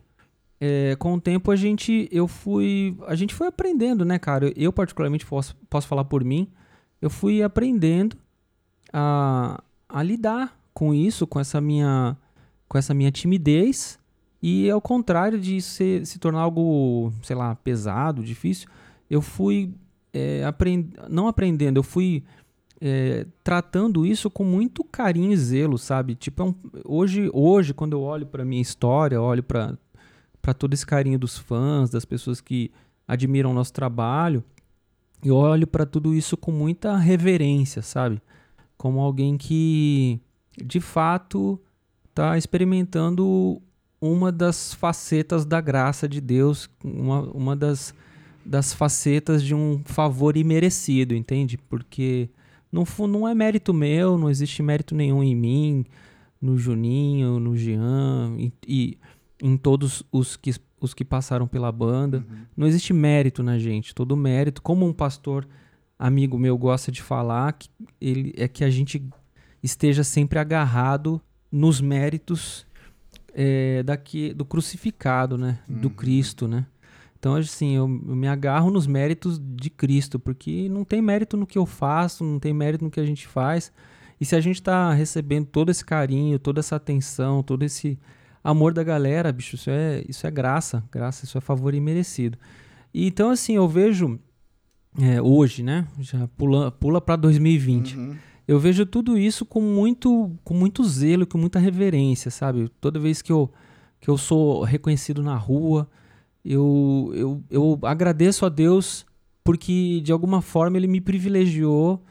é, 0.60 0.96
com 0.96 1.14
o 1.14 1.20
tempo 1.20 1.52
a 1.52 1.56
gente, 1.56 2.08
eu 2.10 2.26
fui, 2.26 2.96
a 3.06 3.14
gente 3.14 3.32
foi 3.32 3.46
aprendendo, 3.46 4.04
né, 4.04 4.18
cara? 4.18 4.52
Eu 4.56 4.72
particularmente 4.72 5.24
posso, 5.24 5.56
posso 5.70 5.86
falar 5.86 6.04
por 6.04 6.24
mim, 6.24 6.48
eu 7.00 7.08
fui 7.08 7.44
aprendendo 7.44 8.16
a, 8.92 9.62
a 9.88 10.02
lidar 10.02 10.58
com 10.72 10.92
isso, 10.92 11.28
com 11.28 11.38
essa 11.38 11.60
minha, 11.60 12.16
com 12.68 12.76
essa 12.76 12.92
minha 12.92 13.12
timidez 13.12 14.00
e 14.46 14.70
ao 14.70 14.78
contrário 14.78 15.40
de 15.40 15.58
ser, 15.62 16.04
se 16.04 16.18
tornar 16.18 16.40
algo, 16.40 17.10
sei 17.22 17.34
lá, 17.34 17.54
pesado, 17.54 18.22
difícil, 18.22 18.68
eu 19.08 19.22
fui 19.22 19.72
é, 20.12 20.44
aprend... 20.44 20.92
não 21.08 21.28
aprendendo, 21.28 21.78
eu 21.78 21.82
fui 21.82 22.22
é, 22.78 23.26
tratando 23.42 24.04
isso 24.04 24.28
com 24.28 24.44
muito 24.44 24.84
carinho 24.84 25.32
e 25.32 25.36
zelo, 25.38 25.78
sabe? 25.78 26.14
Tipo, 26.14 26.42
é 26.42 26.44
um, 26.44 26.54
hoje, 26.84 27.30
hoje, 27.32 27.72
quando 27.72 27.94
eu 27.94 28.02
olho 28.02 28.26
para 28.26 28.44
minha 28.44 28.60
história, 28.60 29.18
olho 29.18 29.42
para 29.42 29.78
todo 30.58 30.74
esse 30.74 30.84
carinho 30.84 31.18
dos 31.18 31.38
fãs, 31.38 31.88
das 31.88 32.04
pessoas 32.04 32.42
que 32.42 32.70
admiram 33.08 33.50
o 33.50 33.54
nosso 33.54 33.72
trabalho, 33.72 34.44
eu 35.24 35.36
olho 35.36 35.66
para 35.66 35.86
tudo 35.86 36.14
isso 36.14 36.36
com 36.36 36.52
muita 36.52 36.98
reverência, 36.98 37.80
sabe? 37.80 38.20
Como 38.76 39.00
alguém 39.00 39.38
que, 39.38 40.20
de 40.62 40.80
fato, 40.80 41.58
está 42.10 42.36
experimentando 42.36 43.62
uma 44.12 44.30
das 44.30 44.74
facetas 44.74 45.46
da 45.46 45.60
graça 45.60 46.06
de 46.06 46.20
Deus, 46.20 46.68
uma, 46.84 47.22
uma 47.30 47.56
das, 47.56 47.94
das 48.44 48.74
facetas 48.74 49.42
de 49.42 49.54
um 49.54 49.80
favor 49.84 50.36
imerecido, 50.36 51.14
entende? 51.14 51.56
Porque 51.56 52.28
Não, 52.70 52.84
não 53.06 53.26
é 53.26 53.34
mérito 53.34 53.72
meu, 53.72 54.18
não 54.18 54.28
existe 54.28 54.62
mérito 54.62 54.94
nenhum 54.94 55.22
em 55.22 55.34
mim, 55.34 55.86
no 56.40 56.58
Juninho, 56.58 57.40
no 57.40 57.56
Jean 57.56 58.36
e, 58.38 58.52
e 58.66 58.98
em 59.42 59.56
todos 59.56 60.02
os 60.12 60.36
que, 60.36 60.50
os 60.78 60.92
que 60.92 61.04
passaram 61.04 61.46
pela 61.46 61.72
banda. 61.72 62.18
Uhum. 62.18 62.36
Não 62.54 62.66
existe 62.66 62.92
mérito 62.92 63.42
na 63.42 63.58
gente. 63.58 63.94
Todo 63.94 64.16
mérito, 64.16 64.60
como 64.60 64.86
um 64.86 64.92
pastor 64.92 65.48
amigo 65.98 66.38
meu 66.38 66.58
gosta 66.58 66.92
de 66.92 67.00
falar, 67.00 67.54
que 67.54 67.70
ele, 67.98 68.34
é 68.36 68.46
que 68.46 68.64
a 68.64 68.70
gente 68.70 69.02
esteja 69.62 70.04
sempre 70.04 70.38
agarrado 70.38 71.20
nos 71.50 71.80
méritos 71.80 72.66
é, 73.34 73.82
daqui, 73.82 74.32
do 74.32 74.44
crucificado, 74.44 75.36
né? 75.36 75.58
Uhum. 75.68 75.80
Do 75.80 75.90
Cristo, 75.90 76.46
né? 76.46 76.66
Então, 77.18 77.34
assim, 77.36 77.74
eu, 77.74 77.84
eu, 77.84 78.16
me 78.16 78.28
agarro 78.28 78.70
nos 78.70 78.86
méritos 78.86 79.40
de 79.42 79.70
Cristo, 79.70 80.18
porque 80.18 80.68
não 80.68 80.84
tem 80.84 81.00
mérito 81.00 81.36
no 81.36 81.46
que 81.46 81.58
eu 81.58 81.66
faço, 81.66 82.22
não 82.22 82.38
tem 82.38 82.52
mérito 82.52 82.84
no 82.84 82.90
que 82.90 83.00
a 83.00 83.06
gente 83.06 83.26
faz. 83.26 83.72
E 84.20 84.24
se 84.24 84.36
a 84.36 84.40
gente 84.40 84.56
está 84.56 84.92
recebendo 84.92 85.46
todo 85.46 85.70
esse 85.70 85.84
carinho, 85.84 86.38
toda 86.38 86.60
essa 86.60 86.76
atenção, 86.76 87.42
todo 87.42 87.62
esse 87.62 87.98
amor 88.42 88.74
da 88.74 88.84
galera, 88.84 89.32
bicho, 89.32 89.56
isso 89.56 89.70
é, 89.70 90.04
isso 90.06 90.26
é 90.26 90.30
graça, 90.30 90.84
graça, 90.92 91.24
isso 91.24 91.38
é 91.38 91.40
favor 91.40 91.74
imerecido. 91.74 92.38
E, 92.92 93.06
então, 93.06 93.30
assim, 93.30 93.56
eu 93.56 93.66
vejo 93.66 94.20
é, 95.00 95.20
hoje, 95.20 95.62
né? 95.62 95.86
Já 95.98 96.28
pula, 96.28 96.70
pula 96.70 97.00
para 97.00 97.16
2020. 97.16 97.96
Uhum. 97.96 98.16
Eu 98.46 98.58
vejo 98.58 98.84
tudo 98.84 99.16
isso 99.16 99.46
com 99.46 99.60
muito, 99.60 100.30
com 100.44 100.54
muito 100.54 100.84
zelo, 100.84 101.26
com 101.26 101.38
muita 101.38 101.58
reverência, 101.58 102.30
sabe? 102.30 102.68
Toda 102.80 103.00
vez 103.00 103.22
que 103.22 103.32
eu, 103.32 103.50
que 104.00 104.08
eu 104.08 104.18
sou 104.18 104.62
reconhecido 104.62 105.22
na 105.22 105.36
rua, 105.36 105.88
eu, 106.44 107.10
eu, 107.14 107.44
eu 107.50 107.78
agradeço 107.82 108.44
a 108.44 108.48
Deus 108.48 109.06
porque 109.42 110.00
de 110.02 110.12
alguma 110.12 110.42
forma 110.42 110.76
ele 110.76 110.86
me 110.86 111.00
privilegiou 111.00 112.02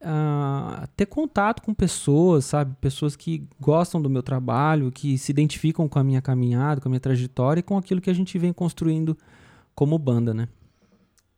a 0.00 0.88
ter 0.96 1.06
contato 1.06 1.62
com 1.62 1.72
pessoas, 1.72 2.44
sabe? 2.44 2.74
Pessoas 2.80 3.14
que 3.14 3.46
gostam 3.60 4.02
do 4.02 4.10
meu 4.10 4.22
trabalho, 4.22 4.90
que 4.90 5.16
se 5.16 5.30
identificam 5.30 5.88
com 5.88 5.98
a 5.98 6.04
minha 6.04 6.20
caminhada, 6.20 6.80
com 6.80 6.88
a 6.88 6.90
minha 6.90 7.00
trajetória 7.00 7.60
e 7.60 7.62
com 7.62 7.76
aquilo 7.76 8.00
que 8.00 8.10
a 8.10 8.14
gente 8.14 8.36
vem 8.36 8.52
construindo 8.52 9.16
como 9.74 9.96
banda, 9.98 10.34
né? 10.34 10.48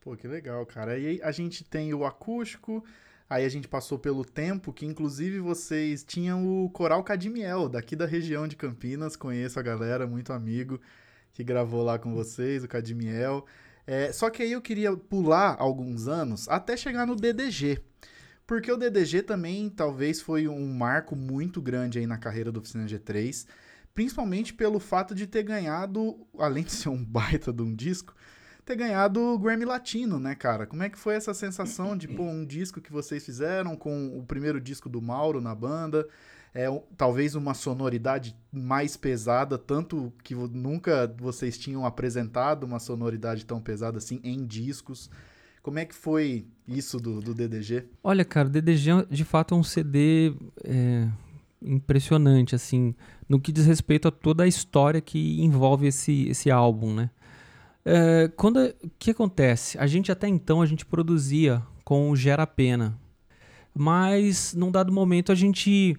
Pô, 0.00 0.16
que 0.16 0.26
legal, 0.26 0.64
cara. 0.66 0.98
E 0.98 1.06
aí 1.06 1.20
a 1.22 1.30
gente 1.30 1.62
tem 1.62 1.92
o 1.92 2.04
acústico, 2.04 2.82
aí 3.28 3.44
a 3.44 3.48
gente 3.48 3.68
passou 3.68 3.98
pelo 3.98 4.24
tempo, 4.24 4.72
que 4.72 4.86
inclusive 4.86 5.40
vocês 5.40 6.04
tinham 6.04 6.64
o 6.64 6.70
Coral 6.70 7.02
Cadimiel, 7.02 7.68
daqui 7.68 7.96
da 7.96 8.06
região 8.06 8.46
de 8.46 8.56
Campinas, 8.56 9.16
conheço 9.16 9.58
a 9.58 9.62
galera, 9.62 10.06
muito 10.06 10.32
amigo 10.32 10.80
que 11.34 11.42
gravou 11.42 11.82
lá 11.82 11.98
com 11.98 12.14
vocês, 12.14 12.64
o 12.64 12.68
Cadimiel. 12.68 13.44
É, 13.86 14.12
só 14.12 14.30
que 14.30 14.42
aí 14.42 14.52
eu 14.52 14.62
queria 14.62 14.96
pular 14.96 15.56
alguns 15.58 16.08
anos 16.08 16.48
até 16.48 16.76
chegar 16.76 17.06
no 17.06 17.16
DDG. 17.16 17.82
Porque 18.46 18.70
o 18.70 18.76
DDG 18.76 19.22
também 19.22 19.68
talvez 19.68 20.20
foi 20.20 20.46
um 20.46 20.72
marco 20.72 21.16
muito 21.16 21.60
grande 21.60 21.98
aí 21.98 22.06
na 22.06 22.18
carreira 22.18 22.52
do 22.52 22.60
Oficina 22.60 22.86
G3, 22.86 23.46
principalmente 23.94 24.54
pelo 24.54 24.78
fato 24.78 25.14
de 25.14 25.26
ter 25.26 25.42
ganhado, 25.42 26.26
além 26.38 26.62
de 26.62 26.72
ser 26.72 26.88
um 26.90 27.02
baita 27.04 27.52
de 27.52 27.62
um 27.62 27.74
disco, 27.74 28.14
ter 28.64 28.76
ganhado 28.76 29.20
o 29.20 29.38
Grammy 29.38 29.64
Latino, 29.64 30.18
né, 30.18 30.34
cara? 30.34 30.66
Como 30.66 30.82
é 30.82 30.88
que 30.88 30.98
foi 30.98 31.14
essa 31.14 31.34
sensação 31.34 31.96
de 31.96 32.08
pô, 32.08 32.22
um 32.22 32.44
disco 32.44 32.80
que 32.80 32.92
vocês 32.92 33.24
fizeram 33.24 33.76
com 33.76 34.18
o 34.18 34.24
primeiro 34.24 34.60
disco 34.60 34.88
do 34.88 35.02
Mauro 35.02 35.40
na 35.40 35.54
banda? 35.54 36.06
é, 36.54 36.66
talvez 36.96 37.34
uma 37.34 37.52
sonoridade 37.52 38.34
mais 38.52 38.96
pesada, 38.96 39.58
tanto 39.58 40.12
que 40.22 40.34
nunca 40.34 41.12
vocês 41.18 41.58
tinham 41.58 41.84
apresentado 41.84 42.62
uma 42.62 42.78
sonoridade 42.78 43.44
tão 43.44 43.60
pesada 43.60 43.98
assim 43.98 44.20
em 44.22 44.46
discos. 44.46 45.10
Como 45.60 45.80
é 45.80 45.84
que 45.84 45.94
foi 45.94 46.46
isso 46.68 46.98
do, 46.98 47.20
do 47.20 47.34
DDG? 47.34 47.86
Olha, 48.04 48.24
cara, 48.24 48.46
o 48.46 48.50
DDG 48.50 49.06
de 49.10 49.24
fato 49.24 49.54
é 49.54 49.58
um 49.58 49.64
CD 49.64 50.32
é, 50.62 51.08
impressionante, 51.60 52.54
assim, 52.54 52.94
no 53.28 53.40
que 53.40 53.50
diz 53.50 53.66
respeito 53.66 54.06
a 54.06 54.12
toda 54.12 54.44
a 54.44 54.46
história 54.46 55.00
que 55.00 55.42
envolve 55.42 55.88
esse, 55.88 56.28
esse 56.28 56.52
álbum, 56.52 56.94
né? 56.94 57.10
É, 57.84 58.28
quando 58.36 58.58
o 58.58 58.90
que 58.98 59.10
acontece? 59.10 59.78
A 59.78 59.86
gente 59.86 60.10
até 60.10 60.26
então 60.26 60.62
a 60.62 60.66
gente 60.66 60.86
produzia 60.86 61.62
com 61.84 62.10
o 62.10 62.16
Gera 62.16 62.46
Pena, 62.46 62.98
mas 63.74 64.54
num 64.54 64.70
dado 64.70 64.92
momento 64.92 65.30
a 65.30 65.34
gente 65.34 65.96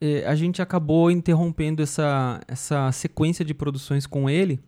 é, 0.00 0.26
a 0.26 0.34
gente 0.34 0.62
acabou 0.62 1.10
interrompendo 1.10 1.82
essa, 1.82 2.40
essa 2.48 2.90
sequência 2.92 3.44
de 3.44 3.52
produções 3.52 4.06
com 4.06 4.30
ele 4.30 4.60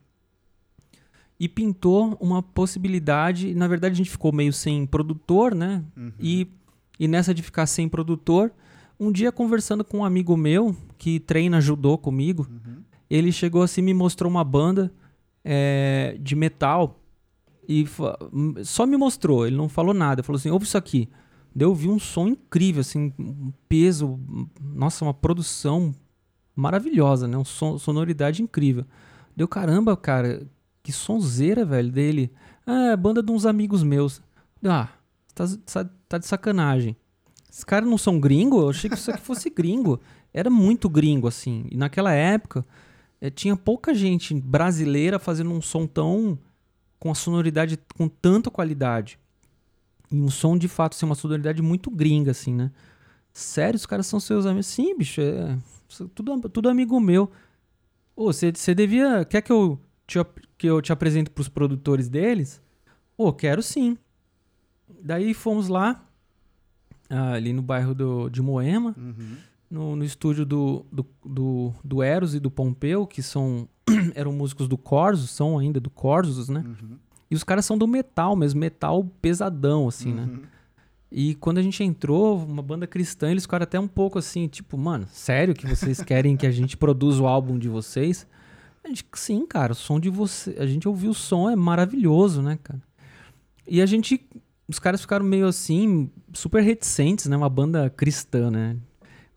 e 1.38 1.48
pintou 1.48 2.18
uma 2.20 2.42
possibilidade. 2.42 3.54
Na 3.54 3.66
verdade, 3.66 3.94
a 3.94 3.96
gente 3.96 4.10
ficou 4.10 4.32
meio 4.32 4.52
sem 4.52 4.84
produtor, 4.84 5.54
né? 5.54 5.82
Uhum. 5.96 6.12
E, 6.20 6.48
e 6.98 7.08
nessa 7.08 7.32
de 7.32 7.42
ficar 7.42 7.64
sem 7.66 7.88
produtor, 7.88 8.52
um 8.98 9.10
dia 9.10 9.32
conversando 9.32 9.82
com 9.82 9.98
um 9.98 10.04
amigo 10.04 10.36
meu 10.36 10.76
que 10.98 11.18
treina 11.18 11.60
judô 11.60 11.96
comigo, 11.96 12.46
uhum. 12.50 12.82
ele 13.08 13.32
chegou 13.32 13.62
assim 13.62 13.80
me 13.80 13.94
mostrou 13.94 14.30
uma 14.30 14.44
banda 14.44 14.92
é, 15.44 16.16
de 16.20 16.34
metal 16.34 17.00
e 17.68 17.86
só 18.64 18.84
me 18.84 18.96
mostrou, 18.96 19.46
ele 19.46 19.56
não 19.56 19.68
falou 19.68 19.94
nada. 19.94 20.24
Falou 20.24 20.38
assim: 20.38 20.50
ouve 20.50 20.64
isso 20.64 20.76
aqui. 20.76 21.08
Deu 21.54 21.68
ouvir 21.68 21.88
um 21.88 21.98
som 21.98 22.26
incrível, 22.26 22.80
assim, 22.80 23.12
um 23.18 23.52
peso, 23.68 24.18
nossa, 24.60 25.04
uma 25.04 25.14
produção 25.14 25.94
maravilhosa, 26.54 27.26
né? 27.28 27.36
Um 27.36 27.44
som, 27.44 27.78
sonoridade 27.78 28.42
incrível. 28.42 28.84
Deu 29.36 29.48
caramba, 29.48 29.96
cara, 29.96 30.46
que 30.82 30.92
sonzeira, 30.92 31.64
velho, 31.64 31.90
dele. 31.90 32.32
Ah, 32.66 32.92
é 32.92 32.96
banda 32.96 33.22
de 33.22 33.30
uns 33.30 33.46
amigos 33.46 33.82
meus. 33.82 34.20
Ah, 34.64 34.88
tá, 35.34 35.44
tá, 35.64 35.90
tá 36.08 36.18
de 36.18 36.26
sacanagem. 36.26 36.96
Esses 37.50 37.64
caras 37.64 37.88
não 37.88 37.98
são 37.98 38.20
gringo? 38.20 38.60
Eu 38.62 38.70
achei 38.70 38.88
que 38.88 38.96
isso 38.96 39.10
aqui 39.10 39.20
fosse 39.20 39.50
gringo. 39.50 40.00
Era 40.32 40.50
muito 40.50 40.88
gringo, 40.88 41.26
assim. 41.26 41.66
E 41.70 41.76
naquela 41.76 42.12
época, 42.12 42.64
é, 43.20 43.30
tinha 43.30 43.56
pouca 43.56 43.94
gente 43.94 44.34
brasileira 44.34 45.18
fazendo 45.18 45.50
um 45.50 45.60
som 45.60 45.86
tão. 45.86 46.38
com 46.98 47.10
a 47.10 47.14
sonoridade 47.14 47.78
com 47.96 48.08
tanta 48.08 48.50
qualidade. 48.50 49.18
E 50.10 50.20
um 50.20 50.28
som, 50.28 50.56
de 50.58 50.68
fato, 50.68 50.94
assim, 50.94 51.06
uma 51.06 51.14
sonoridade 51.14 51.62
muito 51.62 51.90
gringa, 51.90 52.32
assim, 52.32 52.54
né? 52.54 52.70
Sério, 53.32 53.76
os 53.76 53.86
caras 53.86 54.06
são 54.06 54.18
seus 54.18 54.44
amigos? 54.44 54.66
Sim, 54.66 54.96
bicho, 54.96 55.20
é 55.20 55.56
tudo, 56.14 56.48
tudo 56.48 56.68
amigo 56.68 56.98
meu. 57.00 57.30
Ô, 58.16 58.32
você 58.32 58.74
devia... 58.74 59.24
Quer 59.24 59.40
que 59.40 59.52
eu 59.52 59.78
te, 60.06 60.18
que 60.58 60.66
eu 60.66 60.82
te 60.82 60.92
apresente 60.92 61.30
pros 61.30 61.48
produtores 61.48 62.08
deles? 62.08 62.60
Ô, 63.16 63.32
quero 63.32 63.62
sim. 63.62 63.96
Daí 65.02 65.32
fomos 65.32 65.68
lá, 65.68 66.04
ali 67.08 67.52
no 67.52 67.62
bairro 67.62 67.94
do, 67.94 68.28
de 68.28 68.42
Moema, 68.42 68.94
uhum. 68.98 69.36
No, 69.70 69.94
no 69.94 70.04
estúdio 70.04 70.44
do, 70.44 70.84
do, 70.90 71.06
do, 71.24 71.74
do 71.84 72.02
Eros 72.02 72.34
e 72.34 72.40
do 72.40 72.50
Pompeu, 72.50 73.06
que 73.06 73.22
são 73.22 73.68
eram 74.14 74.32
músicos 74.32 74.66
do 74.66 74.76
Corsos, 74.76 75.30
são 75.30 75.58
ainda 75.58 75.78
do 75.78 75.88
Corsos, 75.88 76.48
né? 76.48 76.64
Uhum. 76.66 76.98
E 77.30 77.34
os 77.34 77.44
caras 77.44 77.64
são 77.64 77.78
do 77.78 77.86
metal 77.86 78.34
mesmo, 78.34 78.58
metal 78.58 79.04
pesadão, 79.22 79.86
assim, 79.86 80.12
né? 80.12 80.22
uhum. 80.22 80.36
né? 80.38 80.48
E 81.12 81.34
quando 81.36 81.58
a 81.58 81.62
gente 81.62 81.82
entrou, 81.82 82.38
uma 82.38 82.62
banda 82.62 82.86
cristã, 82.86 83.30
eles 83.30 83.42
ficaram 83.42 83.64
até 83.64 83.78
um 83.80 83.88
pouco 83.88 84.18
assim, 84.18 84.46
tipo, 84.46 84.78
mano, 84.78 85.08
sério 85.10 85.54
que 85.54 85.66
vocês 85.66 86.00
querem 86.02 86.36
que 86.36 86.46
a 86.46 86.52
gente 86.52 86.76
produza 86.76 87.22
o 87.22 87.26
álbum 87.26 87.58
de 87.58 87.68
vocês? 87.68 88.26
A 88.84 88.88
gente, 88.88 89.04
sim, 89.14 89.44
cara, 89.44 89.72
o 89.72 89.74
som 89.74 89.98
de 89.98 90.08
você. 90.08 90.54
A 90.58 90.66
gente 90.66 90.88
ouviu 90.88 91.10
o 91.10 91.14
som, 91.14 91.50
é 91.50 91.56
maravilhoso, 91.56 92.40
né, 92.40 92.58
cara? 92.62 92.80
E 93.66 93.82
a 93.82 93.86
gente. 93.86 94.24
Os 94.68 94.78
caras 94.78 95.00
ficaram 95.00 95.26
meio 95.26 95.48
assim, 95.48 96.08
super 96.32 96.62
reticentes, 96.62 97.26
né? 97.26 97.36
Uma 97.36 97.48
banda 97.48 97.90
cristã, 97.90 98.48
né? 98.48 98.76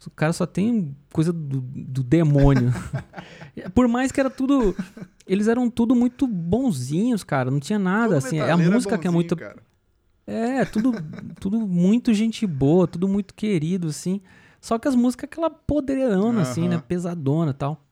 O 0.08 0.12
cara 0.12 0.34
só 0.34 0.46
tem 0.46 0.96
coisa 1.12 1.32
do, 1.32 1.62
do 1.62 2.04
demônio. 2.04 2.74
Por 3.74 3.88
mais 3.88 4.12
que 4.12 4.20
era 4.20 4.30
tudo. 4.30 4.76
Eles 5.26 5.48
eram 5.48 5.70
tudo 5.70 5.96
muito 5.96 6.28
bonzinhos, 6.28 7.24
cara. 7.24 7.50
Não 7.50 7.60
tinha 7.60 7.80
nada, 7.80 8.16
Todo 8.16 8.18
assim. 8.18 8.40
É 8.40 8.52
a 8.52 8.58
música 8.58 8.96
é 8.96 8.98
que 8.98 9.08
é 9.08 9.12
muito. 9.12 9.36
Cara. 9.36 9.62
É, 10.26 10.64
tudo, 10.66 10.94
tudo 11.40 11.60
muito 11.68 12.14
gente 12.14 12.48
boa, 12.48 12.88
tudo 12.88 13.08
muito 13.08 13.34
querido, 13.34 13.88
assim. 13.88 14.22
Só 14.60 14.80
que 14.80 14.88
as 14.88 14.96
músicas 14.96 15.30
aquela 15.30 15.50
poderona, 15.50 16.38
uhum. 16.38 16.42
assim, 16.42 16.68
né? 16.68 16.82
Pesadona 16.88 17.52
e 17.52 17.54
tal. 17.54 17.86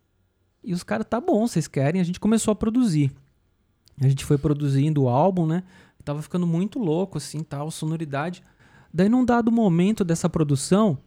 E 0.64 0.74
os 0.74 0.84
caras, 0.84 1.06
tá 1.10 1.20
bom, 1.20 1.46
vocês 1.48 1.68
querem. 1.68 2.00
A 2.00 2.04
gente 2.04 2.20
começou 2.20 2.52
a 2.52 2.56
produzir. 2.56 3.12
A 4.00 4.08
gente 4.08 4.24
foi 4.26 4.38
produzindo 4.38 5.04
o 5.04 5.10
álbum, 5.10 5.46
né? 5.46 5.64
Tava 6.04 6.22
ficando 6.22 6.48
muito 6.48 6.80
louco, 6.80 7.18
assim, 7.18 7.44
tal, 7.44 7.70
sonoridade. 7.70 8.44
Daí, 8.94 9.08
num 9.08 9.24
dado 9.24 9.52
momento 9.52 10.04
dessa 10.04 10.30
produção, 10.30 10.98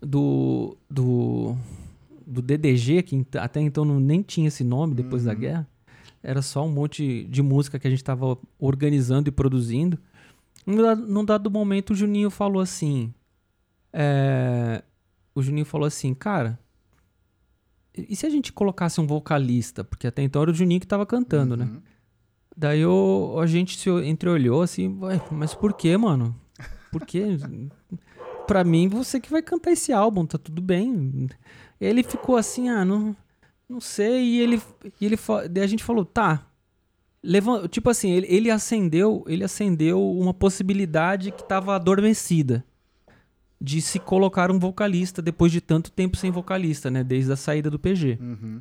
do, 0.00 0.76
do, 0.88 1.56
do 2.26 2.42
DDG, 2.42 3.02
que 3.02 3.26
até 3.38 3.60
então 3.60 3.84
não, 3.84 4.00
nem 4.00 4.22
tinha 4.22 4.48
esse 4.48 4.64
nome 4.64 4.94
depois 4.94 5.22
uhum. 5.22 5.28
da 5.28 5.34
guerra, 5.34 5.68
era 6.22 6.42
só 6.42 6.64
um 6.66 6.70
monte 6.70 7.24
de 7.24 7.42
música 7.42 7.78
que 7.78 7.86
a 7.86 7.90
gente 7.90 8.00
estava 8.00 8.38
organizando 8.58 9.28
e 9.28 9.32
produzindo. 9.32 9.98
Num 10.66 11.24
dado 11.24 11.50
momento, 11.50 11.90
o 11.90 11.96
Juninho 11.96 12.30
falou 12.30 12.60
assim: 12.60 13.12
é, 13.92 14.82
o 15.34 15.42
Juninho 15.42 15.64
falou 15.64 15.86
assim, 15.86 16.14
cara, 16.14 16.58
e 17.96 18.14
se 18.14 18.26
a 18.26 18.30
gente 18.30 18.52
colocasse 18.52 19.00
um 19.00 19.06
vocalista? 19.06 19.82
Porque 19.82 20.06
até 20.06 20.22
então 20.22 20.42
era 20.42 20.50
o 20.50 20.54
Juninho 20.54 20.80
que 20.80 20.86
estava 20.86 21.06
cantando, 21.06 21.56
né? 21.56 21.64
uhum. 21.64 21.74
né? 21.74 21.80
Daí 22.56 22.84
o, 22.84 23.38
a 23.40 23.46
gente 23.46 23.78
se 23.78 23.88
entreolhou 24.04 24.60
assim, 24.60 24.88
mas 25.30 25.54
por 25.54 25.72
que, 25.72 25.96
mano? 25.96 26.34
Por 26.92 27.06
que? 27.06 27.38
Pra 28.46 28.64
mim, 28.64 28.88
você 28.88 29.20
que 29.20 29.30
vai 29.30 29.42
cantar 29.42 29.72
esse 29.72 29.92
álbum, 29.92 30.26
tá 30.26 30.38
tudo 30.38 30.60
bem. 30.60 31.28
Ele 31.80 32.02
ficou 32.02 32.36
assim, 32.36 32.68
ah, 32.68 32.84
não, 32.84 33.16
não 33.68 33.80
sei. 33.80 34.22
E 34.24 34.40
ele, 34.40 34.62
e 35.00 35.06
ele 35.06 35.16
daí 35.50 35.64
a 35.64 35.66
gente 35.66 35.84
falou, 35.84 36.04
tá. 36.04 36.46
Levant, 37.22 37.68
tipo 37.68 37.90
assim, 37.90 38.10
ele, 38.10 38.26
ele 38.30 38.50
acendeu, 38.50 39.24
ele 39.26 39.44
acendeu 39.44 40.10
uma 40.12 40.32
possibilidade 40.32 41.30
que 41.30 41.44
tava 41.44 41.74
adormecida 41.74 42.64
de 43.60 43.82
se 43.82 43.98
colocar 43.98 44.50
um 44.50 44.58
vocalista 44.58 45.20
depois 45.20 45.52
de 45.52 45.60
tanto 45.60 45.92
tempo 45.92 46.16
sem 46.16 46.30
vocalista, 46.30 46.90
né? 46.90 47.04
Desde 47.04 47.30
a 47.30 47.36
saída 47.36 47.68
do 47.68 47.78
PG. 47.78 48.18
Uhum. 48.20 48.60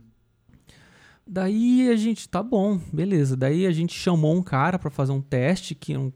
Daí 1.26 1.90
a 1.90 1.96
gente, 1.96 2.28
tá 2.28 2.44
bom, 2.44 2.80
beleza. 2.92 3.38
Daí 3.38 3.66
a 3.66 3.72
gente 3.72 3.94
chamou 3.94 4.36
um 4.36 4.44
cara 4.44 4.78
para 4.78 4.90
fazer 4.90 5.12
um 5.12 5.22
teste, 5.22 5.74
que, 5.74 5.96
um, 5.96 6.12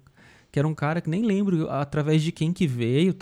que 0.51 0.59
era 0.59 0.67
um 0.67 0.75
cara 0.75 0.99
que 0.99 1.09
nem 1.09 1.21
lembro 1.23 1.69
através 1.69 2.21
de 2.21 2.31
quem 2.31 2.51
que 2.51 2.67
veio 2.67 3.11
e 3.11 3.13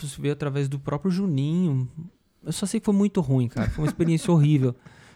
tal. 0.00 0.08
Veio 0.20 0.32
através 0.32 0.68
do 0.68 0.78
próprio 0.78 1.10
Juninho. 1.10 1.88
Eu 2.44 2.52
só 2.52 2.66
sei 2.66 2.80
que 2.80 2.86
foi 2.86 2.94
muito 2.94 3.20
ruim, 3.20 3.48
cara. 3.48 3.68
Foi 3.70 3.84
uma 3.84 3.88
experiência 3.90 4.30
horrível. 4.32 4.74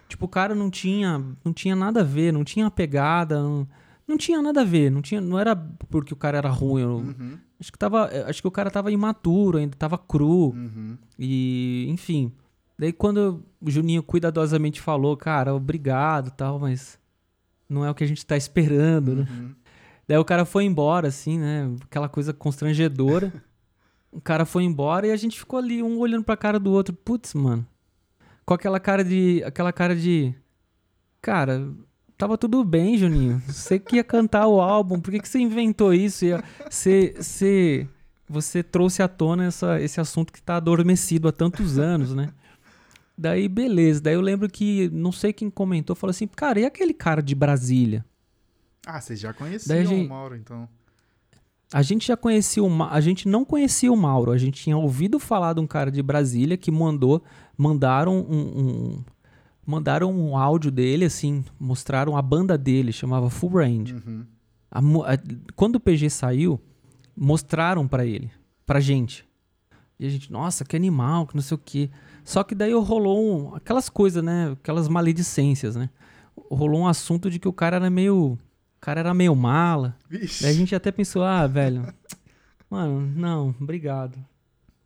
Tipo, 0.09 0.27
o 0.27 0.29
cara 0.29 0.55
não 0.55 0.71
tinha, 0.71 1.23
não 1.45 1.53
tinha 1.53 1.77
nada 1.77 2.01
a 2.01 2.05
ver, 2.05 2.33
não 2.33 2.43
tinha 2.43 2.69
pegada, 2.71 3.41
não, 3.41 3.69
não 4.09 4.17
tinha 4.17 4.43
nada 4.43 4.63
a 4.63 4.65
ver. 4.65 4.91
Não, 4.91 5.01
tinha, 5.01 5.21
não 5.21 5.39
era 5.39 5.55
porque 5.89 6.13
o 6.13 6.17
cara 6.17 6.39
era 6.39 6.49
ruim. 6.51 6.83
Eu, 6.83 6.91
Uhum. 6.97 7.39
Acho 7.61 7.71
que 7.71 7.79
tava. 7.79 8.11
Acho 8.27 8.41
que 8.41 8.49
o 8.49 8.51
cara 8.51 8.71
tava 8.71 8.91
imaturo, 8.91 9.59
ainda 9.59 9.77
tava 9.77 9.99
cru. 9.99 10.51
Uhum. 10.51 10.97
E, 11.19 11.87
enfim. 11.91 12.33
Daí 12.79 12.91
quando 12.93 13.45
o 13.61 13.71
Juninho 13.71 14.03
cuidadosamente 14.03 14.81
falou, 14.81 15.15
cara, 15.15 15.55
obrigado 15.55 16.31
tal, 16.31 16.59
mas 16.59 16.99
não 17.69 17.85
é 17.85 17.91
o 17.91 17.95
que 17.95 18.03
a 18.03 18.07
gente 18.07 18.25
tá 18.25 18.39
esperando, 18.39 19.15
né? 19.15 19.27
Uhum. 19.31 19.55
Daí 20.09 20.17
o 20.17 20.25
cara 20.25 20.47
foi 20.47 20.65
embora, 20.65 21.09
assim, 21.09 21.39
né? 21.39 21.71
Aquela 21.83 22.09
coisa 22.09 22.33
constrangedora. 22.33 23.31
o 24.13 24.21
cara 24.21 24.45
foi 24.45 24.65
embora 24.65 25.07
e 25.07 25.13
a 25.13 25.17
gente 25.17 25.39
ficou 25.39 25.59
ali, 25.59 25.83
um 25.83 25.99
olhando 25.99 26.25
pra 26.25 26.37
cara 26.37 26.59
do 26.59 26.71
outro. 26.73 26.95
Putz, 26.95 27.35
mano. 27.35 27.67
Com 28.45 28.55
aquela 28.55 28.81
cara 28.81 29.05
de. 29.05 29.43
Aquela 29.45 29.73
cara 29.73 29.95
de. 29.95 30.35
Cara, 31.23 31.69
tava 32.17 32.37
tudo 32.39 32.65
bem, 32.65 32.97
Juninho. 32.97 33.41
Você 33.47 33.79
que 33.79 33.97
ia 33.97 34.05
cantar 34.05 34.47
o 34.47 34.61
álbum, 34.61 34.99
por 35.01 35.11
que, 35.11 35.21
que 35.21 35.29
você 35.29 35.39
inventou 35.39 35.93
isso? 35.95 36.25
Você, 36.69 37.15
você, 37.17 37.89
você 38.29 38.63
trouxe 38.63 39.03
à 39.03 39.09
tona 39.09 39.45
essa, 39.47 39.81
esse 39.81 40.01
assunto 40.01 40.33
que 40.33 40.43
tá 40.43 40.57
adormecido 40.57 41.29
há 41.29 41.33
tantos 41.33 41.79
anos, 41.79 42.15
né? 42.15 42.33
Daí, 43.17 43.49
beleza. 43.49 44.01
Daí 44.01 44.15
eu 44.15 44.21
lembro 44.23 44.49
que, 44.49 44.89
não 44.91 45.13
sei 45.13 45.33
quem 45.33 45.51
comentou, 45.51 45.95
falou 45.95 46.11
assim, 46.11 46.27
cara, 46.27 46.59
e 46.59 46.65
aquele 46.65 46.95
cara 46.95 47.23
de 47.23 47.35
Brasília? 47.35 48.03
Ah, 48.87 48.99
vocês 48.99 49.21
já 49.21 49.33
conheciam 49.35 49.85
gente- 49.85 50.07
o 50.07 50.09
Mauro, 50.09 50.35
então. 50.35 50.67
A 51.73 51.83
gente 51.83 52.09
já 52.09 52.17
conhecia 52.17 52.63
o 52.65 52.69
Ma- 52.69 52.91
a 52.91 53.01
gente 53.01 53.29
não 53.29 53.45
conhecia 53.45 53.93
o 53.93 53.97
Mauro, 53.97 54.33
a 54.33 54.39
gente 54.39 54.61
tinha 54.63 54.77
ouvido 54.77 55.19
falar 55.21 55.53
de 55.55 55.61
um 55.61 55.67
cara 55.67 55.91
de 55.91 56.03
Brasília 56.03 56.57
que 56.57 56.71
mandou, 56.71 57.23
mandaram 57.57 58.19
um, 58.19 58.41
um- 58.61 59.05
mandaram 59.65 60.13
um 60.13 60.37
áudio 60.37 60.71
dele 60.71 61.05
assim, 61.05 61.45
mostraram 61.61 62.17
a 62.17 62.23
banda 62.23 62.59
dele, 62.59 62.91
chamava 62.93 63.31
Full 63.31 63.51
Range. 63.51 63.95
Uhum. 63.95 64.25
A 64.71 64.79
a- 64.81 65.19
quando 65.55 65.77
o 65.77 65.81
PG 65.81 66.11
saiu, 66.11 66.61
mostraram 67.17 67.87
pra 67.87 68.05
ele, 68.05 68.31
pra 68.67 68.81
gente. 68.81 69.25
E 69.99 70.07
a 70.07 70.09
gente, 70.09 70.33
nossa, 70.33 70.65
que 70.65 70.75
animal, 70.75 71.27
que 71.27 71.35
não 71.37 71.43
sei 71.43 71.55
o 71.55 71.61
quê. 71.65 71.91
Só 72.25 72.43
que 72.43 72.55
daí 72.55 72.73
rolou 72.73 73.23
um- 73.51 73.55
aquelas 73.55 73.89
coisas, 73.89 74.25
né, 74.25 74.51
aquelas 74.53 74.89
maledicências, 74.89 75.77
né? 75.77 75.89
Rolou 76.51 76.81
um 76.81 76.89
assunto 76.89 77.31
de 77.31 77.39
que 77.39 77.47
o 77.47 77.53
cara 77.53 77.77
era 77.77 77.91
meio, 77.91 78.39
o 78.81 78.83
cara 78.83 79.01
era 79.01 79.13
meio 79.13 79.37
mala. 79.37 79.95
Vixe. 80.09 80.43
Daí 80.43 80.53
a 80.53 80.57
gente 80.57 80.75
até 80.75 80.91
pensou, 80.91 81.23
ah, 81.23 81.47
velho, 81.47 81.93
mano, 82.71 83.13
não, 83.15 83.55
obrigado. 83.61 84.19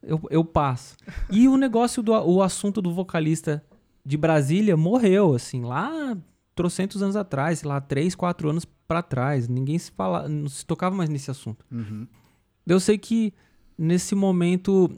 Eu, 0.03 0.21
eu 0.31 0.45
passo. 0.45 0.97
E 1.31 1.47
o 1.47 1.57
negócio 1.57 2.03
do 2.03 2.13
o 2.13 2.43
assunto 2.43 2.83
do 2.83 2.93
vocalista 2.93 3.65
de 4.05 4.17
Brasília 4.17 4.77
morreu, 4.77 5.33
assim, 5.35 5.63
lá 5.63 6.17
trocentos 6.57 7.05
anos 7.05 7.15
atrás, 7.15 7.61
sei 7.61 7.69
lá, 7.69 7.81
três, 7.81 8.17
quatro 8.17 8.51
anos 8.51 8.65
pra 8.65 9.01
trás. 9.01 9.47
Ninguém 9.47 9.79
se 9.79 9.93
fala, 9.93 10.29
não 10.29 10.49
se 10.49 10.67
tocava 10.67 10.95
mais 10.97 11.09
nesse 11.09 11.31
assunto. 11.31 11.65
Uhum. 11.71 12.09
Eu 12.67 12.81
sei 12.81 12.99
que 12.99 13.33
nesse 13.79 14.17
momento, 14.17 14.91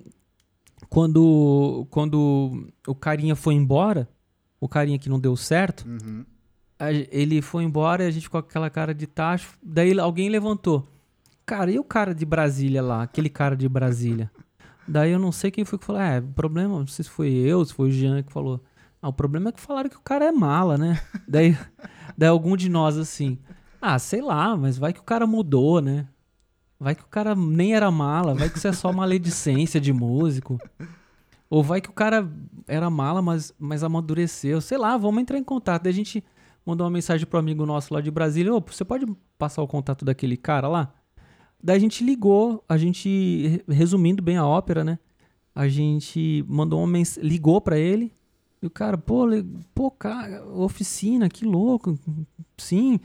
quando, 0.88 1.86
quando 1.90 2.66
o 2.86 2.94
carinha 2.94 3.36
foi 3.36 3.52
embora, 3.52 4.08
o 4.58 4.66
carinha 4.66 4.98
que 4.98 5.10
não 5.10 5.20
deu 5.20 5.36
certo, 5.36 5.86
Uhum. 5.86 6.24
Ele 7.10 7.40
foi 7.40 7.64
embora 7.64 8.04
e 8.04 8.06
a 8.06 8.10
gente 8.10 8.24
ficou 8.24 8.42
com 8.42 8.48
aquela 8.48 8.70
cara 8.70 8.94
de 8.94 9.06
tacho. 9.06 9.56
Daí 9.62 9.98
alguém 9.98 10.28
levantou. 10.28 10.86
Cara, 11.44 11.70
e 11.70 11.78
o 11.78 11.84
cara 11.84 12.14
de 12.14 12.26
Brasília 12.26 12.82
lá? 12.82 13.02
Aquele 13.02 13.28
cara 13.28 13.56
de 13.56 13.68
Brasília. 13.68 14.30
Daí 14.86 15.12
eu 15.12 15.18
não 15.18 15.32
sei 15.32 15.50
quem 15.50 15.64
foi 15.64 15.78
que 15.78 15.84
falou. 15.84 16.02
É, 16.02 16.18
o 16.18 16.28
problema, 16.28 16.78
não 16.78 16.86
sei 16.86 17.04
se 17.04 17.10
foi 17.10 17.28
eu, 17.32 17.64
se 17.64 17.72
foi 17.72 17.88
o 17.88 17.92
Jean 17.92 18.22
que 18.22 18.32
falou. 18.32 18.62
Ah, 19.00 19.08
o 19.08 19.12
problema 19.12 19.48
é 19.48 19.52
que 19.52 19.60
falaram 19.60 19.88
que 19.88 19.96
o 19.96 20.00
cara 20.00 20.24
é 20.26 20.32
mala, 20.32 20.76
né? 20.76 21.00
daí, 21.26 21.56
daí 22.16 22.28
algum 22.28 22.56
de 22.56 22.68
nós 22.68 22.96
assim. 22.96 23.38
Ah, 23.80 23.98
sei 23.98 24.20
lá, 24.20 24.56
mas 24.56 24.78
vai 24.78 24.92
que 24.92 25.00
o 25.00 25.04
cara 25.04 25.26
mudou, 25.26 25.80
né? 25.80 26.06
Vai 26.78 26.94
que 26.94 27.02
o 27.02 27.08
cara 27.08 27.34
nem 27.34 27.74
era 27.74 27.90
mala, 27.90 28.34
vai 28.34 28.50
que 28.50 28.58
isso 28.58 28.68
é 28.68 28.72
só 28.72 28.92
maledicência 28.92 29.80
de 29.80 29.92
músico. 29.92 30.58
Ou 31.48 31.62
vai 31.62 31.80
que 31.80 31.88
o 31.88 31.92
cara 31.92 32.28
era 32.66 32.90
mala, 32.90 33.22
mas, 33.22 33.54
mas 33.58 33.82
amadureceu. 33.82 34.60
Sei 34.60 34.76
lá, 34.76 34.96
vamos 34.96 35.22
entrar 35.22 35.38
em 35.38 35.44
contato. 35.44 35.84
Daí 35.84 35.92
a 35.92 35.94
gente 35.94 36.24
mandou 36.66 36.84
uma 36.84 36.90
mensagem 36.90 37.24
pro 37.26 37.38
amigo 37.38 37.64
nosso 37.64 37.94
lá 37.94 38.00
de 38.00 38.10
Brasília. 38.10 38.52
Ô, 38.52 38.60
você 38.60 38.84
pode 38.84 39.06
passar 39.38 39.62
o 39.62 39.68
contato 39.68 40.04
daquele 40.04 40.36
cara 40.36 40.66
lá? 40.66 40.92
Daí 41.62 41.76
a 41.76 41.80
gente 41.80 42.04
ligou, 42.04 42.62
a 42.68 42.76
gente, 42.76 43.46
re- 43.46 43.64
resumindo 43.68 44.22
bem 44.22 44.36
a 44.36 44.46
ópera, 44.46 44.84
né? 44.84 44.98
A 45.54 45.68
gente 45.68 46.44
mandou 46.46 46.80
uma 46.80 46.86
mens... 46.86 47.16
ligou 47.16 47.60
pra 47.60 47.78
ele. 47.78 48.12
E 48.60 48.66
o 48.66 48.70
cara, 48.70 48.98
pô, 48.98 49.26
pô, 49.74 49.90
cara, 49.90 50.44
oficina, 50.46 51.28
que 51.28 51.44
louco. 51.44 51.98
Sim, 52.58 52.98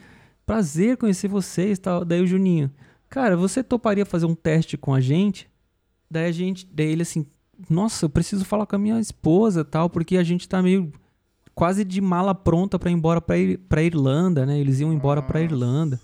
prazer 0.45 0.97
conhecer 0.97 1.27
vocês 1.27 1.77
tal. 1.79 2.03
Daí 2.03 2.21
o 2.21 2.27
Juninho, 2.27 2.71
cara, 3.09 3.37
você 3.37 3.63
toparia 3.63 4.05
fazer 4.05 4.25
um 4.25 4.35
teste 4.35 4.77
com 4.77 4.93
a 4.93 4.99
gente? 4.99 5.49
Daí 6.09 6.25
a 6.25 6.31
gente, 6.31 6.67
daí 6.71 6.87
ele 6.87 7.03
assim, 7.03 7.25
nossa, 7.69 8.05
eu 8.05 8.09
preciso 8.09 8.43
falar 8.43 8.65
com 8.65 8.75
a 8.75 8.79
minha 8.79 8.99
esposa 8.99 9.63
tal, 9.63 9.89
porque 9.89 10.17
a 10.17 10.23
gente 10.23 10.47
tá 10.47 10.61
meio 10.61 10.91
quase 11.55 11.83
de 11.83 11.99
mala 12.01 12.33
pronta 12.33 12.77
pra 12.79 12.89
ir 12.89 12.93
embora 12.93 13.21
Ir, 13.37 13.57
pra 13.69 13.81
Irlanda, 13.83 14.45
né? 14.45 14.57
Eles 14.59 14.79
iam 14.79 14.91
embora 14.93 15.21
Nossa. 15.21 15.39
Irlanda. 15.39 15.99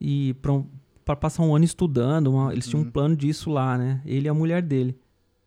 E 0.00 0.34
pra, 0.34 0.52
um- 0.52 0.66
pra 1.04 1.14
passar 1.16 1.42
um 1.42 1.54
ano 1.54 1.64
estudando, 1.64 2.28
uma- 2.28 2.52
eles 2.52 2.66
tinham 2.66 2.82
um 2.82 2.84
Uhum. 2.86 2.90
plano 2.90 3.16
disso 3.16 3.50
lá, 3.50 3.76
né? 3.76 4.00
Ele 4.04 4.26
e 4.26 4.28
a 4.28 4.34
mulher 4.34 4.62
dele. 4.62 4.98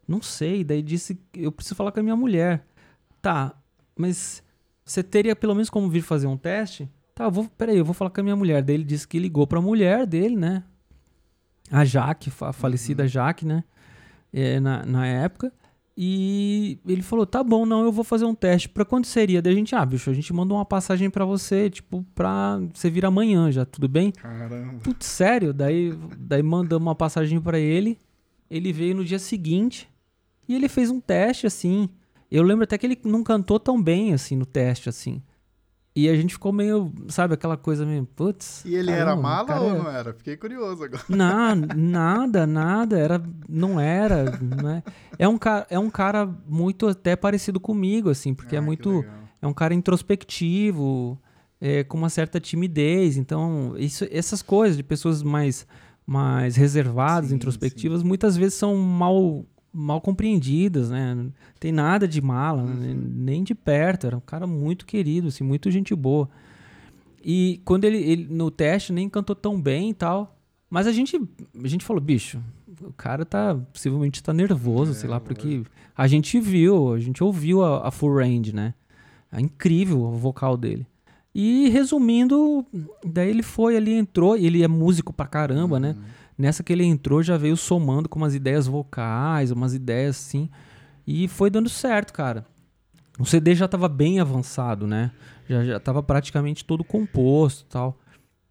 Não 0.08 0.22
sei, 0.22 0.64
daí 0.64 0.82
disse 0.82 1.16
que 1.32 1.44
eu 1.44 1.52
preciso 1.52 1.76
falar 1.76 1.92
com 1.92 2.00
a 2.00 2.04
minha 2.04 2.16
mulher. 2.16 2.66
Tá, 3.22 3.56
mas 3.98 4.44
você 4.86 5.02
teria 5.02 5.36
pelo 5.36 5.54
menos 5.56 5.70
como 5.70 5.90
vir 5.90 6.02
fazer 6.02 6.28
um 6.28 6.38
teste? 6.38 6.90
Tá, 7.16 7.24
eu 7.26 7.32
vou, 7.32 7.48
peraí, 7.58 7.78
eu 7.78 7.86
vou 7.86 7.94
falar 7.94 8.10
com 8.10 8.20
a 8.20 8.24
minha 8.24 8.36
mulher. 8.36 8.62
Daí 8.62 8.76
ele 8.76 8.84
disse 8.84 9.08
que 9.08 9.18
ligou 9.20 9.48
pra 9.48 9.62
mulher 9.62 10.06
dele, 10.06 10.36
né? 10.36 10.64
A 11.72 11.86
Jaque, 11.86 12.32
a 12.42 12.52
falecida 12.54 13.08
Jaque, 13.08 13.46
né? 13.46 13.64
É, 14.32 14.60
na, 14.60 14.86
na 14.86 15.08
época. 15.08 15.54
E 15.96 16.80
ele 16.88 17.04
falou: 17.04 17.26
tá 17.26 17.44
bom, 17.44 17.66
não, 17.66 17.84
eu 17.84 17.92
vou 17.92 18.04
fazer 18.04 18.26
um 18.26 18.34
teste. 18.34 18.68
Pra 18.68 18.84
quando 18.84 19.06
seria? 19.06 19.42
Daí 19.42 19.54
a 19.54 19.56
gente, 19.56 19.76
ah, 19.76 19.86
bicho, 19.86 20.10
a 20.10 20.14
gente 20.14 20.34
manda 20.34 20.54
uma 20.54 20.66
passagem 20.66 21.10
pra 21.10 21.24
você, 21.24 21.70
tipo, 21.70 22.04
pra 22.16 22.60
você 22.74 22.90
vir 22.90 23.06
amanhã 23.06 23.52
já, 23.52 23.64
tudo 23.66 23.88
bem? 23.88 24.12
Caramba. 24.12 24.80
Putz, 24.84 25.06
sério? 25.06 25.54
Daí, 25.54 25.94
daí 26.18 26.42
mandamos 26.42 26.88
uma 26.88 26.96
passagem 26.96 27.40
pra 27.40 27.60
ele. 27.60 28.00
Ele 28.50 28.74
veio 28.74 28.96
no 28.96 29.06
dia 29.06 29.20
seguinte 29.20 29.88
e 30.48 30.56
ele 30.56 30.68
fez 30.68 30.90
um 30.90 31.00
teste, 31.00 31.46
assim. 31.46 31.90
Eu 32.30 32.42
lembro 32.42 32.64
até 32.64 32.78
que 32.78 32.86
ele 32.88 33.00
não 33.04 33.24
cantou 33.24 33.60
tão 33.60 33.82
bem, 33.82 34.14
assim, 34.14 34.36
no 34.36 34.46
teste, 34.46 34.90
assim. 34.90 35.22
E 35.96 36.10
a 36.10 36.16
gente 36.16 36.34
ficou 36.34 36.52
meio, 36.52 36.92
sabe, 37.08 37.36
aquela 37.36 37.56
coisa 37.56 37.86
meio, 37.86 38.04
putz. 38.16 38.66
E 38.66 38.74
ele 38.74 38.90
era 38.90 39.06
caramba, 39.12 39.20
o 39.20 39.24
mala 39.24 39.48
cara 39.48 39.62
ou 39.62 39.70
é- 39.70 39.78
não 39.78 39.90
era? 39.92 40.14
Fiquei 40.14 40.36
curioso 40.36 40.84
agora. 40.84 41.04
Na, 41.08 41.54
nada, 41.56 42.48
nada, 42.48 42.98
era, 42.98 43.22
não 43.48 43.80
era, 43.80 44.24
né? 44.40 44.82
É 45.20 45.28
um 45.28 45.38
cara, 45.38 45.68
é 45.70 45.78
um 45.78 45.92
cara 45.92 46.28
muito 46.48 46.88
até 46.88 47.16
parecido 47.16 47.60
comigo, 47.60 48.10
assim, 48.10 48.34
porque 48.34 48.56
Ah, 48.56 48.58
é 48.58 48.62
muito, 48.62 49.06
é 49.40 49.46
um 49.46 49.54
cara 49.54 49.76
introspectivo, 49.76 51.20
é, 51.62 51.84
com 51.84 51.98
uma 51.98 52.10
certa 52.10 52.40
timidez. 52.40 53.16
Então, 53.16 53.76
isso, 53.78 54.06
essas 54.12 54.42
coisas 54.42 54.76
de 54.76 54.84
pessoas 54.84 55.22
mais, 55.22 55.68
mais 56.08 56.56
reservadas, 56.56 57.30
Sim, 57.30 57.36
introspectivas, 57.36 58.02
muitas 58.04 58.36
vezes 58.36 58.56
são 58.56 58.76
mal, 58.78 59.46
mal 59.74 60.00
compreendidas, 60.00 60.90
né? 60.92 61.16
Não 61.16 61.32
tem 61.60 61.72
nada 61.72 62.08
de 62.08 62.22
mala, 62.22 62.62
Uhum. 62.64 62.74
né? 62.76 62.96
nem 62.96 63.44
de 63.44 63.56
perto. 63.56 64.06
Era 64.08 64.16
um 64.18 64.22
cara 64.22 64.46
muito 64.46 64.86
querido, 64.86 65.30
assim, 65.30 65.44
muito 65.44 65.72
gente 65.72 65.96
boa. 65.96 66.30
E 67.24 67.62
quando 67.66 67.86
ele, 67.86 67.98
ele 67.98 68.28
no 68.30 68.52
teste 68.52 68.92
nem 68.94 69.10
cantou 69.10 69.36
tão 69.36 69.60
bem 69.60 69.90
e 69.90 69.94
tal. 69.94 70.38
Mas 70.70 70.88
a 70.88 70.92
gente, 70.92 71.20
a 71.64 71.68
gente 71.68 71.86
falou, 71.86 72.02
bicho, 72.02 72.40
o 72.82 72.92
cara 72.94 73.24
tá, 73.26 73.56
possivelmente 73.72 74.22
tá 74.24 74.34
nervoso, 74.34 74.92
É, 74.92 74.96
sei 74.96 75.10
lá, 75.10 75.20
porque 75.20 75.62
a 75.96 76.08
gente 76.08 76.40
viu, 76.40 76.94
a 76.94 77.00
gente 77.00 77.24
ouviu 77.24 77.64
a, 77.64 77.88
a 77.88 77.92
full 77.92 78.16
range, 78.16 78.54
né? 78.54 78.74
É 79.32 79.40
incrível 79.40 80.02
o 80.02 80.12
vocal 80.18 80.58
dele. 80.58 80.86
E 81.34 81.70
resumindo, 81.70 82.66
daí 83.04 83.30
ele 83.30 83.42
foi 83.44 83.76
ali, 83.78 83.94
entrou, 83.94 84.36
ele 84.36 84.62
é 84.64 84.68
músico 84.68 85.12
pra 85.14 85.26
caramba, 85.26 85.80
né? 85.80 85.96
Nessa 86.38 86.64
que 86.64 86.74
ele 86.74 86.84
entrou, 86.84 87.22
já 87.22 87.38
veio 87.38 87.56
somando 87.56 88.10
com 88.10 88.20
umas 88.20 88.34
ideias 88.34 88.68
vocais, 88.68 89.52
umas 89.52 89.74
ideias 89.74 90.18
assim. 90.18 90.50
E 91.06 91.28
foi 91.28 91.50
dando 91.50 91.70
certo, 91.70 92.14
cara. 92.14 92.46
O 93.20 93.26
CD 93.26 93.54
já 93.54 93.66
estava 93.66 93.88
bem 93.88 94.20
avançado, 94.20 94.88
né? 94.88 95.12
Já, 95.48 95.64
já 95.64 95.80
tava 95.80 96.02
praticamente 96.02 96.66
todo 96.66 96.84
composto 96.84 97.66
tal. 97.66 98.00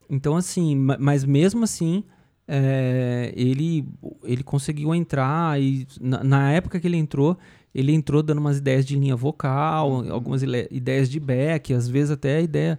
Então, 0.09 0.37
assim, 0.37 0.77
mas 0.77 1.25
mesmo 1.25 1.65
assim, 1.65 2.05
é, 2.47 3.33
ele, 3.35 3.89
ele 4.23 4.43
conseguiu 4.43 4.95
entrar 4.95 5.61
e 5.61 5.87
na, 6.01 6.23
na, 6.23 6.53
época 6.53 6.79
que 6.79 6.87
ele 6.87 6.99
entrou, 6.99 7.39
ele 7.75 7.93
entrou 7.93 8.23
dando 8.23 8.39
umas 8.39 8.59
ideias 8.59 8.85
de 8.85 8.95
linha 8.95 9.17
vocal, 9.17 10.05
algumas 10.11 10.43
ideias 10.43 11.09
de 11.09 11.19
back, 11.19 11.73
às 11.73 11.89
vezes 11.89 12.11
até 12.11 12.37
a 12.37 12.41
ideia 12.43 12.79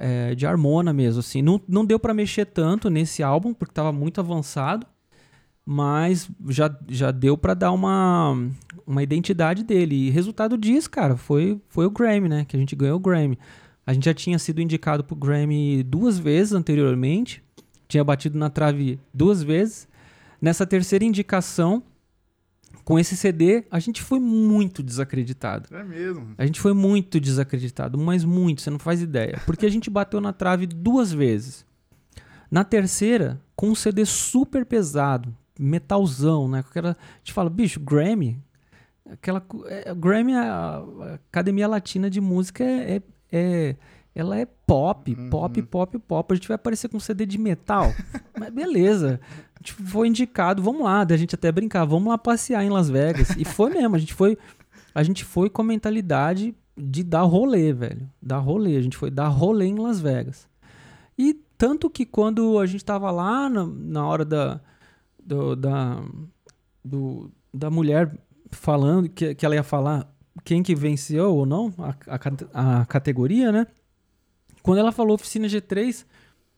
é, 0.00 0.34
de 0.34 0.46
harmona 0.46 0.92
mesmo, 0.92 1.20
assim. 1.20 1.42
Não, 1.42 1.60
não 1.68 1.84
deu 1.84 1.98
para 1.98 2.14
mexer 2.14 2.46
tanto 2.46 2.88
nesse 2.88 3.22
álbum, 3.22 3.52
porque 3.52 3.72
estava 3.72 3.92
muito 3.92 4.18
avançado, 4.18 4.86
mas 5.64 6.28
já, 6.48 6.74
já 6.88 7.10
deu 7.10 7.36
para 7.36 7.52
dar 7.52 7.70
uma, 7.70 8.34
uma 8.86 9.02
identidade 9.02 9.62
dele. 9.62 9.94
E 9.94 10.10
resultado 10.10 10.56
disso, 10.56 10.90
cara, 10.90 11.16
foi, 11.16 11.60
foi 11.68 11.84
o 11.84 11.90
Grammy, 11.90 12.28
né? 12.28 12.44
Que 12.46 12.56
a 12.56 12.58
gente 12.58 12.74
ganhou 12.74 12.96
o 12.96 13.00
Grammy. 13.00 13.38
A 13.86 13.92
gente 13.92 14.06
já 14.06 14.14
tinha 14.14 14.38
sido 14.38 14.62
indicado 14.62 15.04
pro 15.04 15.14
Grammy 15.14 15.82
duas 15.82 16.18
vezes 16.18 16.54
anteriormente, 16.54 17.42
tinha 17.86 18.02
batido 18.02 18.38
na 18.38 18.48
trave 18.48 18.98
duas 19.12 19.42
vezes. 19.42 19.86
Nessa 20.40 20.66
terceira 20.66 21.04
indicação, 21.04 21.82
com 22.90 22.98
esse 22.98 23.16
CD, 23.16 23.64
a 23.70 23.78
gente 23.78 24.02
foi 24.02 24.18
muito 24.18 24.82
desacreditado. 24.82 25.68
É 25.72 25.84
mesmo. 25.84 26.34
A 26.36 26.44
gente 26.44 26.60
foi 26.60 26.72
muito 26.72 27.20
desacreditado, 27.20 27.96
mas 27.96 28.24
muito, 28.24 28.62
você 28.62 28.68
não 28.68 28.80
faz 28.80 29.00
ideia. 29.00 29.40
Porque 29.46 29.64
a 29.64 29.70
gente 29.70 29.88
bateu 29.88 30.20
na 30.20 30.32
trave 30.32 30.66
duas 30.66 31.12
vezes. 31.12 31.64
Na 32.50 32.64
terceira, 32.64 33.40
com 33.54 33.68
um 33.68 33.76
CD 33.76 34.04
super 34.04 34.66
pesado, 34.66 35.32
metalzão, 35.56 36.48
né? 36.48 36.64
Aquela, 36.68 36.90
a 36.90 37.18
gente 37.18 37.32
fala, 37.32 37.48
bicho, 37.48 37.78
Grammy, 37.78 38.42
aquela 39.08 39.40
é, 39.66 39.94
Grammy, 39.94 40.34
a, 40.34 40.78
a, 40.78 41.14
Academia 41.28 41.68
Latina 41.68 42.10
de 42.10 42.20
Música 42.20 42.64
é, 42.64 42.96
é, 42.96 43.02
é 43.30 43.76
ela 44.12 44.36
é 44.36 44.44
pop, 44.44 45.14
uhum. 45.14 45.30
pop, 45.30 45.62
pop, 45.62 45.98
pop. 46.00 46.32
A 46.32 46.34
gente 46.34 46.48
vai 46.48 46.56
aparecer 46.56 46.88
com 46.88 46.96
um 46.96 47.00
CD 47.00 47.24
de 47.24 47.38
metal. 47.38 47.94
Mas 48.36 48.50
beleza. 48.50 49.20
Gente 49.60 49.74
foi 49.74 50.08
indicado, 50.08 50.62
vamos 50.62 50.82
lá, 50.82 51.04
da 51.04 51.16
gente 51.16 51.34
até 51.34 51.52
brincar, 51.52 51.84
vamos 51.84 52.08
lá 52.08 52.16
passear 52.16 52.64
em 52.64 52.70
Las 52.70 52.88
Vegas. 52.88 53.30
E 53.36 53.44
foi 53.44 53.70
mesmo, 53.70 53.94
a 53.94 53.98
gente 53.98 54.14
foi, 54.14 54.38
a 54.94 55.02
gente 55.02 55.24
foi 55.24 55.50
com 55.50 55.60
a 55.60 55.64
mentalidade 55.64 56.54
de 56.76 57.04
dar 57.04 57.22
rolê, 57.22 57.72
velho. 57.72 58.08
Dar 58.22 58.38
rolê, 58.38 58.76
a 58.76 58.80
gente 58.80 58.96
foi 58.96 59.10
dar 59.10 59.28
rolê 59.28 59.66
em 59.66 59.78
Las 59.78 60.00
Vegas. 60.00 60.48
E 61.18 61.34
tanto 61.58 61.90
que 61.90 62.06
quando 62.06 62.58
a 62.58 62.64
gente 62.64 62.82
tava 62.82 63.10
lá 63.10 63.50
na, 63.50 63.66
na 63.66 64.06
hora 64.06 64.24
da, 64.24 64.60
do, 65.22 65.54
da, 65.54 66.02
do, 66.82 67.30
da 67.52 67.70
mulher 67.70 68.18
falando 68.50 69.10
que, 69.10 69.34
que 69.34 69.44
ela 69.44 69.54
ia 69.54 69.62
falar 69.62 70.10
quem 70.42 70.62
que 70.62 70.74
venceu 70.74 71.34
ou 71.34 71.44
não 71.44 71.72
a, 71.78 71.94
a, 72.06 72.80
a 72.80 72.86
categoria, 72.86 73.52
né? 73.52 73.66
Quando 74.62 74.78
ela 74.78 74.92
falou 74.92 75.14
oficina 75.14 75.46
G3, 75.46 76.06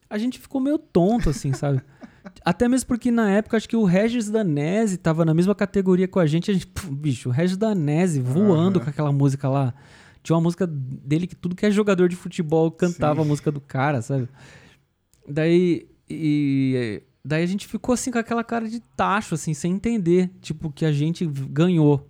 a 0.08 0.18
gente 0.18 0.38
ficou 0.38 0.60
meio 0.60 0.78
tonto, 0.78 1.30
assim, 1.30 1.52
sabe? 1.52 1.82
Até 2.44 2.68
mesmo 2.68 2.88
porque 2.88 3.10
na 3.10 3.30
época 3.30 3.56
acho 3.56 3.68
que 3.68 3.76
o 3.76 3.84
Regis 3.84 4.30
Danese 4.30 4.96
tava 4.96 5.24
na 5.24 5.34
mesma 5.34 5.54
categoria 5.54 6.08
com 6.08 6.18
a 6.18 6.26
gente. 6.26 6.50
A 6.50 6.54
gente 6.54 6.66
puf, 6.66 6.90
bicho, 6.90 7.28
o 7.28 7.32
Regis 7.32 7.56
Danese 7.56 8.20
voando 8.20 8.78
uhum. 8.78 8.84
com 8.84 8.90
aquela 8.90 9.12
música 9.12 9.48
lá. 9.48 9.74
Tinha 10.22 10.36
uma 10.36 10.42
música 10.42 10.66
dele 10.66 11.26
que 11.26 11.34
tudo 11.34 11.56
que 11.56 11.66
é 11.66 11.70
jogador 11.70 12.08
de 12.08 12.16
futebol 12.16 12.70
cantava 12.70 13.20
Sim. 13.20 13.26
a 13.26 13.28
música 13.28 13.50
do 13.50 13.60
cara, 13.60 14.00
sabe? 14.02 14.28
Daí. 15.28 15.88
E, 16.08 17.02
daí 17.24 17.42
a 17.42 17.46
gente 17.46 17.66
ficou 17.66 17.92
assim 17.92 18.10
com 18.10 18.18
aquela 18.18 18.44
cara 18.44 18.68
de 18.68 18.80
tacho, 18.96 19.34
assim, 19.34 19.54
sem 19.54 19.72
entender, 19.72 20.30
tipo, 20.40 20.70
que 20.70 20.84
a 20.84 20.92
gente 20.92 21.26
ganhou. 21.26 22.08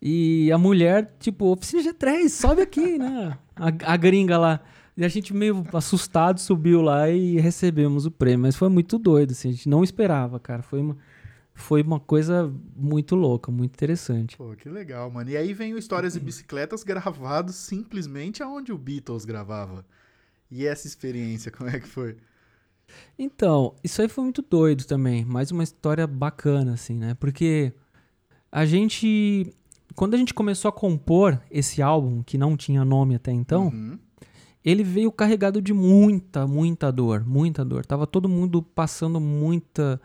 E 0.00 0.52
a 0.52 0.58
mulher, 0.58 1.16
tipo, 1.18 1.46
oficina 1.46 1.82
G3, 1.82 2.28
sobe 2.28 2.62
aqui, 2.62 2.98
né? 2.98 3.38
A, 3.56 3.92
a 3.92 3.96
gringa 3.96 4.36
lá. 4.36 4.60
E 4.96 5.04
a 5.04 5.08
gente 5.08 5.34
meio 5.34 5.64
assustado 5.72 6.38
subiu 6.38 6.80
lá 6.80 7.10
e 7.10 7.40
recebemos 7.40 8.06
o 8.06 8.10
prêmio. 8.10 8.42
Mas 8.42 8.54
foi 8.54 8.68
muito 8.68 8.96
doido, 8.98 9.32
assim. 9.32 9.48
A 9.48 9.52
gente 9.52 9.68
não 9.68 9.82
esperava, 9.82 10.38
cara. 10.38 10.62
Foi 10.62 10.80
uma, 10.80 10.96
foi 11.52 11.82
uma 11.82 11.98
coisa 11.98 12.52
muito 12.76 13.16
louca, 13.16 13.50
muito 13.50 13.74
interessante. 13.74 14.36
Pô, 14.36 14.54
que 14.54 14.68
legal, 14.68 15.10
mano. 15.10 15.30
E 15.30 15.36
aí 15.36 15.52
vem 15.52 15.74
o 15.74 15.78
Histórias 15.78 16.14
e 16.14 16.20
Bicicletas 16.20 16.84
gravados 16.84 17.56
simplesmente 17.56 18.42
aonde 18.42 18.72
o 18.72 18.78
Beatles 18.78 19.24
gravava. 19.24 19.84
E 20.48 20.64
essa 20.64 20.86
experiência, 20.86 21.50
como 21.50 21.70
é 21.70 21.80
que 21.80 21.88
foi? 21.88 22.16
Então, 23.18 23.74
isso 23.82 24.00
aí 24.00 24.08
foi 24.08 24.22
muito 24.22 24.42
doido 24.42 24.84
também. 24.84 25.24
Mais 25.24 25.50
uma 25.50 25.64
história 25.64 26.06
bacana, 26.06 26.74
assim, 26.74 26.94
né? 26.94 27.14
Porque 27.14 27.72
a 28.52 28.64
gente. 28.64 29.52
Quando 29.96 30.14
a 30.14 30.16
gente 30.16 30.34
começou 30.34 30.68
a 30.68 30.72
compor 30.72 31.40
esse 31.50 31.80
álbum, 31.80 32.22
que 32.22 32.36
não 32.36 32.56
tinha 32.56 32.84
nome 32.84 33.14
até 33.14 33.32
então, 33.32 33.68
uhum 33.68 33.98
ele 34.64 34.82
veio 34.82 35.12
carregado 35.12 35.60
de 35.60 35.74
muita, 35.74 36.46
muita 36.46 36.90
dor, 36.90 37.24
muita 37.26 37.64
dor. 37.64 37.84
Tava 37.84 38.06
todo 38.06 38.28
mundo 38.28 38.62
passando 38.62 39.20
muita, 39.20 40.00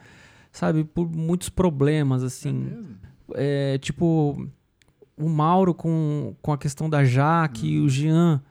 sabe, 0.52 0.84
por 0.84 1.08
muitos 1.08 1.48
problemas, 1.48 2.24
assim. 2.24 2.70
É, 3.36 3.76
é 3.76 3.78
tipo, 3.78 4.50
o 5.18 5.30
Mauro 5.30 5.74
com, 5.74 6.36
com 6.42 6.52
a 6.52 6.58
questão 6.58 6.90
da 6.90 7.06
Jaque, 7.06 7.80
uhum. 7.80 7.86
o 7.86 7.90
Jean 7.90 8.42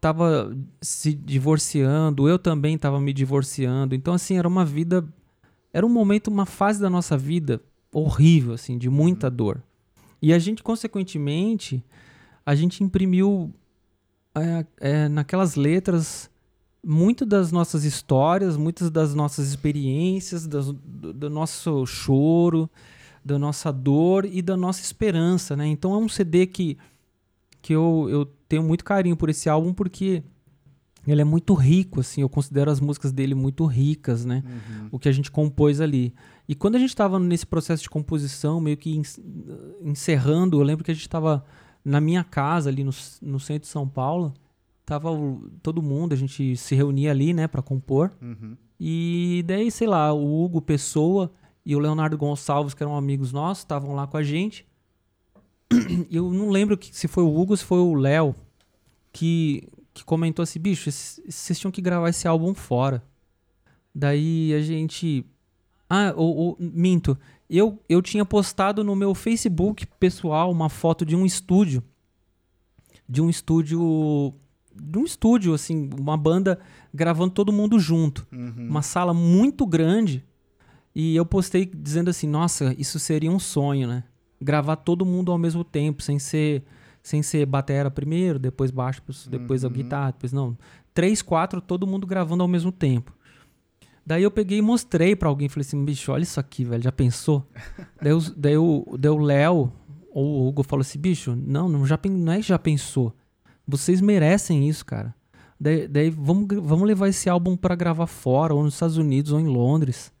tava 0.00 0.56
se 0.80 1.12
divorciando, 1.12 2.28
eu 2.28 2.38
também 2.38 2.78
tava 2.78 3.00
me 3.00 3.12
divorciando. 3.12 3.94
Então, 3.94 4.14
assim, 4.14 4.38
era 4.38 4.46
uma 4.46 4.64
vida, 4.64 5.04
era 5.72 5.84
um 5.84 5.88
momento, 5.88 6.28
uma 6.28 6.46
fase 6.46 6.80
da 6.80 6.88
nossa 6.88 7.18
vida 7.18 7.60
horrível, 7.92 8.52
assim, 8.54 8.78
de 8.78 8.88
muita 8.88 9.28
uhum. 9.28 9.34
dor. 9.34 9.62
E 10.22 10.32
a 10.32 10.38
gente, 10.38 10.62
consequentemente, 10.62 11.84
a 12.44 12.54
gente 12.54 12.84
imprimiu 12.84 13.52
é, 14.36 14.66
é, 14.80 15.08
naquelas 15.08 15.56
letras 15.56 16.30
muito 16.84 17.26
das 17.26 17.50
nossas 17.50 17.84
histórias, 17.84 18.56
muitas 18.56 18.90
das 18.90 19.12
nossas 19.12 19.48
experiências, 19.48 20.46
do, 20.46 20.72
do, 20.72 21.28
nosso 21.28 21.84
choro, 21.84 22.70
da 23.24 23.38
nossa 23.38 23.72
dor 23.72 24.24
e 24.24 24.40
da 24.40 24.56
nossa 24.56 24.82
esperança, 24.82 25.56
né? 25.56 25.66
Então 25.66 25.92
é 25.94 25.98
um 25.98 26.08
CD 26.08 26.46
que, 26.46 26.78
que 27.60 27.72
eu, 27.72 28.06
eu 28.08 28.24
tenho 28.48 28.62
muito 28.62 28.84
carinho 28.84 29.16
por 29.16 29.28
esse 29.28 29.48
álbum 29.48 29.72
porque 29.72 30.22
ele 31.04 31.20
é 31.20 31.24
muito 31.24 31.54
rico, 31.54 32.00
assim, 32.00 32.20
eu 32.20 32.28
considero 32.28 32.70
as 32.70 32.80
músicas 32.80 33.12
dele 33.12 33.34
muito 33.34 33.64
ricas, 33.64 34.24
né? 34.24 34.44
Uhum. 34.44 34.88
O 34.92 34.98
que 34.98 35.08
a 35.08 35.12
gente 35.12 35.30
compôs 35.30 35.80
ali. 35.80 36.14
E 36.48 36.54
quando 36.54 36.76
a 36.76 36.78
gente 36.78 36.90
estava 36.90 37.18
nesse 37.18 37.46
processo 37.46 37.82
de 37.82 37.90
composição, 37.90 38.60
meio 38.60 38.76
que 38.76 39.00
encerrando, 39.82 40.60
eu 40.60 40.62
lembro 40.64 40.84
que 40.84 40.90
a 40.90 40.94
gente 40.94 41.02
estava 41.02 41.44
na 41.86 42.00
minha 42.00 42.24
casa, 42.24 42.68
ali 42.68 42.82
no, 42.82 42.90
no 43.22 43.38
centro 43.38 43.62
de 43.62 43.68
São 43.68 43.88
Paulo, 43.88 44.34
tava 44.84 45.08
o, 45.12 45.48
todo 45.62 45.80
mundo, 45.80 46.12
a 46.12 46.16
gente 46.16 46.56
se 46.56 46.74
reunia 46.74 47.12
ali, 47.12 47.32
né, 47.32 47.46
para 47.46 47.62
compor. 47.62 48.10
Uhum. 48.20 48.56
E 48.78 49.44
daí, 49.46 49.70
sei 49.70 49.86
lá, 49.86 50.12
o 50.12 50.44
Hugo 50.44 50.60
Pessoa 50.60 51.32
e 51.64 51.76
o 51.76 51.78
Leonardo 51.78 52.18
Gonçalves, 52.18 52.74
que 52.74 52.82
eram 52.82 52.96
amigos 52.96 53.32
nossos, 53.32 53.62
estavam 53.62 53.94
lá 53.94 54.04
com 54.04 54.16
a 54.16 54.22
gente. 54.24 54.66
Eu 56.10 56.32
não 56.32 56.50
lembro 56.50 56.76
que, 56.76 56.94
se 56.94 57.06
foi 57.06 57.22
o 57.22 57.40
Hugo 57.40 57.52
ou 57.52 57.56
se 57.56 57.64
foi 57.64 57.78
o 57.78 57.94
Léo 57.94 58.34
que, 59.12 59.68
que 59.94 60.04
comentou 60.04 60.42
assim: 60.42 60.58
bicho, 60.58 60.90
vocês 60.90 61.56
tinham 61.56 61.70
que 61.70 61.80
gravar 61.80 62.08
esse 62.08 62.26
álbum 62.26 62.52
fora. 62.52 63.00
Daí 63.94 64.52
a 64.54 64.60
gente. 64.60 65.24
Ah, 65.88 66.12
o, 66.16 66.56
minto. 66.58 67.16
Eu, 67.48 67.80
eu 67.88 68.02
tinha 68.02 68.24
postado 68.24 68.82
no 68.82 68.96
meu 68.96 69.14
Facebook 69.14 69.86
pessoal 69.98 70.50
uma 70.50 70.68
foto 70.68 71.04
de 71.04 71.14
um 71.14 71.24
estúdio. 71.24 71.82
De 73.08 73.22
um 73.22 73.30
estúdio. 73.30 74.34
De 74.74 74.98
um 74.98 75.04
estúdio, 75.04 75.54
assim, 75.54 75.88
uma 75.98 76.16
banda 76.16 76.58
gravando 76.92 77.30
todo 77.30 77.52
mundo 77.52 77.78
junto. 77.78 78.26
Uhum. 78.32 78.66
Uma 78.68 78.82
sala 78.82 79.14
muito 79.14 79.64
grande. 79.64 80.24
E 80.94 81.14
eu 81.14 81.24
postei 81.24 81.64
dizendo 81.64 82.10
assim: 82.10 82.26
nossa, 82.26 82.74
isso 82.76 82.98
seria 82.98 83.30
um 83.30 83.38
sonho, 83.38 83.86
né? 83.86 84.04
Gravar 84.40 84.76
todo 84.76 85.06
mundo 85.06 85.30
ao 85.30 85.38
mesmo 85.38 85.62
tempo, 85.62 86.02
sem 86.02 86.18
ser 86.18 86.64
sem 87.06 87.22
ser 87.22 87.46
batera 87.46 87.88
primeiro, 87.88 88.36
depois 88.36 88.72
baixo, 88.72 89.00
depois 89.30 89.62
uhum. 89.62 89.70
a 89.70 89.72
guitarra, 89.72 90.10
depois 90.10 90.32
não. 90.32 90.58
Três, 90.92 91.22
quatro, 91.22 91.60
todo 91.60 91.86
mundo 91.86 92.04
gravando 92.04 92.42
ao 92.42 92.48
mesmo 92.48 92.72
tempo. 92.72 93.15
Daí 94.06 94.22
eu 94.22 94.30
peguei 94.30 94.58
e 94.58 94.62
mostrei 94.62 95.16
para 95.16 95.28
alguém, 95.28 95.48
falei 95.48 95.66
assim, 95.66 95.84
bicho, 95.84 96.12
olha 96.12 96.22
isso 96.22 96.38
aqui, 96.38 96.64
velho, 96.64 96.82
já 96.82 96.92
pensou? 96.92 97.44
daí, 98.00 98.12
o, 98.12 98.20
daí, 98.36 98.56
o, 98.56 98.96
daí 98.96 99.10
o 99.10 99.18
Léo 99.18 99.72
ou 100.12 100.24
o 100.24 100.48
Hugo 100.48 100.62
falou 100.62 100.82
assim, 100.82 100.98
bicho, 100.98 101.34
não, 101.36 101.68
não, 101.68 101.84
já, 101.84 101.98
não 102.08 102.32
é 102.32 102.36
que 102.36 102.42
já 102.42 102.58
pensou. 102.58 103.12
Vocês 103.66 104.00
merecem 104.00 104.68
isso, 104.68 104.86
cara. 104.86 105.12
Daí, 105.58 105.88
daí 105.88 106.10
vamos, 106.10 106.46
vamos 106.62 106.86
levar 106.86 107.08
esse 107.08 107.28
álbum 107.28 107.56
para 107.56 107.74
gravar 107.74 108.06
fora, 108.06 108.54
ou 108.54 108.62
nos 108.62 108.74
Estados 108.74 108.96
Unidos, 108.96 109.32
ou 109.32 109.40
em 109.40 109.46
Londres. 109.48 110.12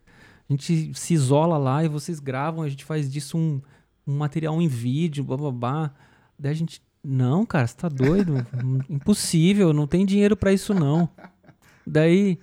A 0.48 0.52
gente 0.52 0.92
se 0.92 1.14
isola 1.14 1.56
lá 1.56 1.84
e 1.84 1.88
vocês 1.88 2.18
gravam, 2.18 2.64
a 2.64 2.68
gente 2.68 2.84
faz 2.84 3.10
disso 3.10 3.38
um, 3.38 3.62
um 4.04 4.16
material 4.16 4.60
em 4.60 4.66
vídeo, 4.66 5.22
babá. 5.22 5.92
Daí 6.36 6.50
a 6.50 6.54
gente, 6.54 6.82
não, 7.04 7.46
cara, 7.46 7.66
você 7.66 7.76
tá 7.76 7.88
doido? 7.88 8.44
Impossível, 8.90 9.72
não 9.72 9.86
tem 9.86 10.04
dinheiro 10.04 10.36
para 10.36 10.52
isso 10.52 10.74
não. 10.74 11.08
Daí 11.86 12.38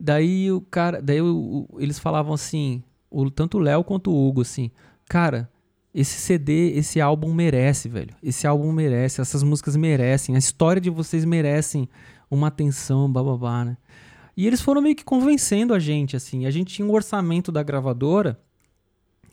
Daí 0.00 0.50
o 0.52 0.60
cara, 0.60 1.02
daí 1.02 1.20
o, 1.20 1.66
o, 1.70 1.80
eles 1.80 1.98
falavam 1.98 2.32
assim: 2.34 2.82
o, 3.10 3.30
tanto 3.30 3.58
o 3.58 3.60
Léo 3.60 3.82
quanto 3.84 4.10
o 4.10 4.28
Hugo, 4.28 4.42
assim, 4.42 4.70
cara, 5.08 5.50
esse 5.94 6.20
CD, 6.20 6.70
esse 6.76 7.00
álbum 7.00 7.32
merece, 7.34 7.88
velho. 7.88 8.14
Esse 8.22 8.46
álbum 8.46 8.70
merece, 8.72 9.20
essas 9.20 9.42
músicas 9.42 9.74
merecem, 9.76 10.34
a 10.34 10.38
história 10.38 10.80
de 10.80 10.90
vocês 10.90 11.24
merecem 11.24 11.88
uma 12.30 12.46
atenção, 12.48 13.10
bababá, 13.10 13.64
né? 13.64 13.76
E 14.36 14.46
eles 14.46 14.60
foram 14.60 14.80
meio 14.80 14.94
que 14.94 15.04
convencendo 15.04 15.74
a 15.74 15.80
gente, 15.80 16.14
assim. 16.14 16.46
A 16.46 16.50
gente 16.50 16.72
tinha 16.74 16.86
um 16.86 16.92
orçamento 16.92 17.50
da 17.50 17.62
gravadora 17.62 18.38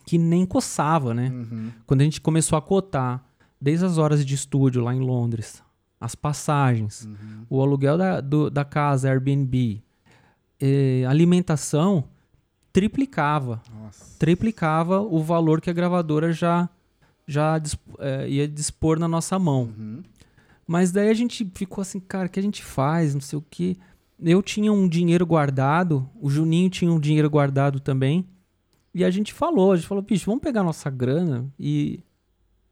que 0.04 0.18
nem 0.18 0.44
coçava, 0.44 1.14
né? 1.14 1.30
Uhum. 1.32 1.70
Quando 1.86 2.00
a 2.00 2.04
gente 2.04 2.20
começou 2.20 2.56
a 2.58 2.62
cotar, 2.62 3.24
desde 3.60 3.84
as 3.84 3.98
horas 3.98 4.24
de 4.26 4.34
estúdio 4.34 4.82
lá 4.82 4.92
em 4.94 5.00
Londres, 5.00 5.62
as 6.00 6.14
passagens, 6.16 7.04
Uhum. 7.04 7.46
o 7.48 7.62
aluguel 7.62 7.96
da, 7.96 8.20
do- 8.20 8.50
da 8.50 8.64
casa, 8.64 9.08
Airbnb, 9.08 9.82
eh, 10.60 11.04
alimentação, 11.08 12.04
triplicava. 12.72 13.62
Nossa. 13.82 14.16
Triplicava 14.18 15.00
o 15.00 15.22
valor 15.22 15.60
que 15.60 15.70
a 15.70 15.72
gravadora 15.72 16.32
já, 16.32 16.68
já 17.26 17.60
eh, 17.98 18.28
ia 18.28 18.48
dispor 18.48 18.98
na 18.98 19.08
nossa 19.08 19.38
mão. 19.38 19.70
Uhum. 19.78 20.02
Mas 20.66 20.90
daí 20.90 21.08
a 21.08 21.14
gente 21.14 21.48
ficou 21.54 21.80
assim, 21.82 22.00
cara, 22.00 22.26
o 22.26 22.28
que 22.30 22.40
a 22.40 22.42
gente 22.42 22.62
faz? 22.64 23.14
Não 23.14 23.20
sei 23.20 23.38
o 23.38 23.44
que. 23.48 23.78
Eu 24.20 24.42
tinha 24.42 24.72
um 24.72 24.88
dinheiro 24.88 25.24
guardado, 25.26 26.08
o 26.20 26.28
Juninho 26.30 26.68
tinha 26.70 26.90
um 26.90 26.98
dinheiro 26.98 27.28
guardado 27.30 27.78
também. 27.80 28.26
E 28.94 29.04
a 29.04 29.10
gente 29.10 29.32
falou, 29.32 29.72
a 29.72 29.76
gente 29.76 29.86
falou, 29.86 30.02
bicho, 30.02 30.24
vamos 30.26 30.40
pegar 30.42 30.62
nossa 30.62 30.88
grana 30.90 31.46
e. 31.58 32.00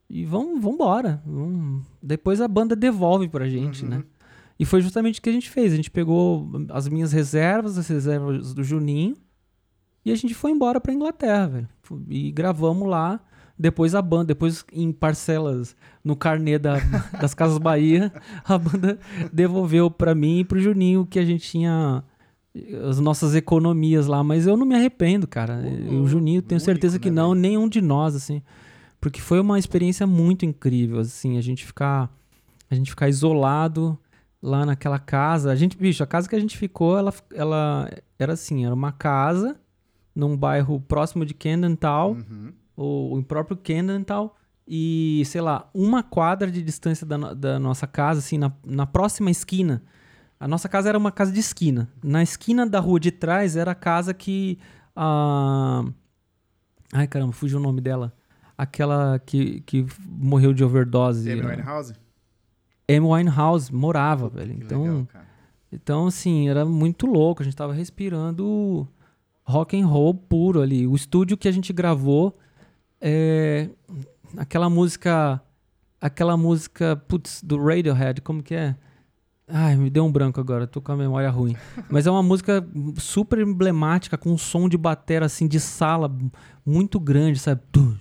E 0.09 0.25
vamos, 0.27 0.61
vamos 0.61 0.75
embora. 0.75 1.23
Vamos- 1.27 1.85
Depois 2.03 2.41
a 2.41 2.47
banda 2.49 2.77
devolve 2.77 3.27
pra 3.29 3.49
gente, 3.49 3.83
Uhum. 3.85 3.91
né? 3.91 4.05
E 4.59 4.65
foi 4.65 4.81
justamente 4.81 5.19
o 5.19 5.23
que 5.23 5.29
a 5.29 5.33
gente 5.33 5.51
fez. 5.51 5.73
A 5.73 5.77
gente 5.77 5.91
pegou 5.91 6.49
as 6.71 6.89
minhas 6.89 7.13
reservas, 7.13 7.77
as 7.77 7.89
reservas 7.89 8.55
do 8.55 8.63
Juninho, 8.63 9.17
e 10.05 10.13
a 10.13 10.15
gente 10.15 10.35
foi 10.35 10.51
embora 10.51 10.81
pra 10.81 10.93
Inglaterra, 10.93 11.47
velho. 11.47 11.69
E 12.09 12.31
gravamos 12.31 12.89
lá. 12.89 13.21
Depois 13.57 13.95
a 13.95 14.03
banda, 14.03 14.27
depois 14.27 14.65
em 14.73 14.91
parcelas 14.91 15.77
no 16.03 16.17
carnê 16.17 16.59
da, 16.59 16.75
das 17.21 17.35
Casas 17.35 17.59
Bahia, 17.59 18.13
a 18.45 18.59
banda 18.59 18.99
devolveu 19.33 19.89
pra 19.91 20.13
mim 20.13 20.41
e 20.41 20.45
pro 20.45 20.61
Juninho 20.61 21.03
o 21.03 21.07
que 21.07 21.21
a 21.21 21.25
gente 21.25 21.49
tinha 21.49 22.03
as 22.89 23.01
nossas 23.01 23.35
economias 23.35 24.07
lá, 24.07 24.23
mas 24.23 24.47
eu 24.47 24.57
não 24.57 24.67
me 24.67 24.75
arrependo, 24.75 25.27
cara. 25.27 25.61
O 25.91 26.07
Juninho, 26.07 26.43
tenho 26.43 26.59
único, 26.59 26.65
certeza 26.65 26.99
que 26.99 27.11
né, 27.11 27.17
não, 27.17 27.31
velho? 27.31 27.41
nenhum 27.41 27.69
de 27.69 27.81
nós, 27.81 28.15
assim. 28.15 28.43
Porque 29.01 29.21
foi 29.21 29.41
uma 29.41 29.59
experiência 29.59 30.07
muito 30.07 30.45
incrível, 30.45 30.99
assim, 31.01 31.37
a 31.37 31.41
gente 31.41 31.65
ficar 31.65 32.11
a 32.71 32.75
gente 32.75 32.91
ficar 32.91 33.09
isolado 33.09 33.99
lá 34.45 34.67
naquela 34.67 34.99
casa. 34.99 35.51
A 35.51 35.57
gente, 35.57 35.75
bicho, 35.77 36.03
a 36.03 36.07
casa 36.07 36.29
que 36.29 36.37
a 36.37 36.39
gente 36.39 36.59
ficou, 36.59 36.99
ela, 36.99 37.15
ela 37.33 37.91
era 38.19 38.35
assim, 38.35 38.67
era 38.67 38.75
uma 38.75 38.93
casa 38.93 39.57
num 40.15 40.37
bairro 40.37 40.79
próximo 40.81 41.25
de 41.25 41.35
Town, 41.81 42.13
Uhum. 42.13 42.53
ou 42.77 43.19
o 43.19 43.23
próprio 43.25 43.57
Town, 44.07 44.31
e, 44.69 45.23
sei 45.27 45.41
lá, 45.41 45.69
uma 45.73 46.03
quadra 46.03 46.51
de 46.51 46.63
distância 46.63 47.07
da, 47.07 47.33
da 47.33 47.59
nossa 47.59 47.87
casa, 47.87 48.21
assim, 48.21 48.37
na, 48.39 48.53
na 48.65 48.87
próxima 48.87 49.31
esquina. 49.31 49.83
A 50.39 50.47
nossa 50.47 50.69
casa 50.69 50.91
era 50.91 50.99
uma 50.99 51.11
casa 51.11 51.33
de 51.33 51.41
esquina. 51.41 51.89
Na 52.03 52.23
esquina 52.23 52.67
da 52.67 52.81
rua 52.81 53.01
de 53.01 53.11
trás 53.11 53.57
era 53.57 53.71
a 53.71 53.75
casa 53.75 54.13
que 54.13 54.59
a... 54.95 55.85
Ai, 56.93 57.07
caramba, 57.07 57.33
fugiu 57.33 57.59
o 57.59 57.63
nome 57.63 57.81
dela. 57.81 58.13
Aquela 58.57 59.19
que, 59.19 59.61
que 59.63 59.87
morreu 60.07 60.53
de 60.53 60.63
overdose. 60.63 61.31
Amy? 61.31 61.41
Winehouse? 61.43 61.95
Amy 62.89 63.01
Winehouse 63.01 63.75
morava, 63.75 64.29
velho. 64.29 64.53
Então, 64.53 64.83
legal, 64.83 65.07
então, 65.73 66.07
assim, 66.07 66.49
era 66.49 66.65
muito 66.65 67.07
louco. 67.07 67.43
A 67.43 67.45
gente 67.45 67.57
tava 67.57 67.73
respirando 67.73 68.87
rock 69.45 69.79
and 69.81 69.87
roll 69.87 70.15
puro 70.15 70.61
ali. 70.61 70.87
O 70.87 70.95
estúdio 70.95 71.37
que 71.37 71.49
a 71.49 71.53
gente 71.53 71.73
gravou 71.73 72.37
é 73.01 73.69
aquela 74.37 74.71
música, 74.71 75.41
aquela 76.01 76.37
música, 76.37 76.97
putz, 77.09 77.43
do 77.43 77.63
Radiohead, 77.63 78.21
como 78.21 78.43
que 78.43 78.55
é? 78.55 78.77
Ai, 79.47 79.77
me 79.77 79.91
deu 79.91 80.05
um 80.05 80.11
branco 80.11 80.41
agora, 80.41 80.67
tô 80.67 80.81
com 80.81 80.93
a 80.93 80.97
memória 80.97 81.29
ruim. 81.29 81.55
Mas 81.91 82.07
é 82.07 82.11
uma 82.11 82.23
música 82.23 82.67
super 82.97 83.39
emblemática, 83.41 84.17
com 84.17 84.33
um 84.33 84.39
som 84.39 84.69
de 84.69 84.79
batera, 84.79 85.27
assim, 85.27 85.47
de 85.47 85.61
sala 85.61 86.11
muito 86.65 86.99
grande, 86.99 87.39
sabe? 87.39 87.61
Tum, 87.71 87.95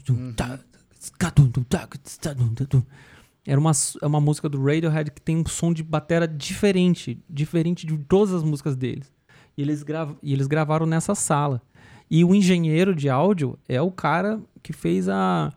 Era 3.45 3.59
uma, 3.59 3.71
é 4.01 4.05
uma 4.05 4.21
música 4.21 4.47
do 4.47 4.63
Radiohead 4.63 5.11
que 5.11 5.21
tem 5.21 5.37
um 5.37 5.45
som 5.45 5.73
de 5.73 5.83
batera 5.83 6.27
diferente, 6.27 7.21
diferente 7.29 7.85
de 7.85 7.97
todas 7.97 8.33
as 8.33 8.43
músicas 8.43 8.75
deles. 8.75 9.11
E 9.57 9.61
eles, 9.61 9.83
grava, 9.83 10.17
e 10.23 10.33
eles 10.33 10.47
gravaram 10.47 10.85
nessa 10.85 11.13
sala. 11.13 11.61
E 12.09 12.23
o 12.23 12.33
engenheiro 12.33 12.95
de 12.95 13.09
áudio 13.09 13.57
é 13.67 13.81
o 13.81 13.91
cara 13.91 14.41
que 14.61 14.71
fez 14.71 15.09
a. 15.09 15.51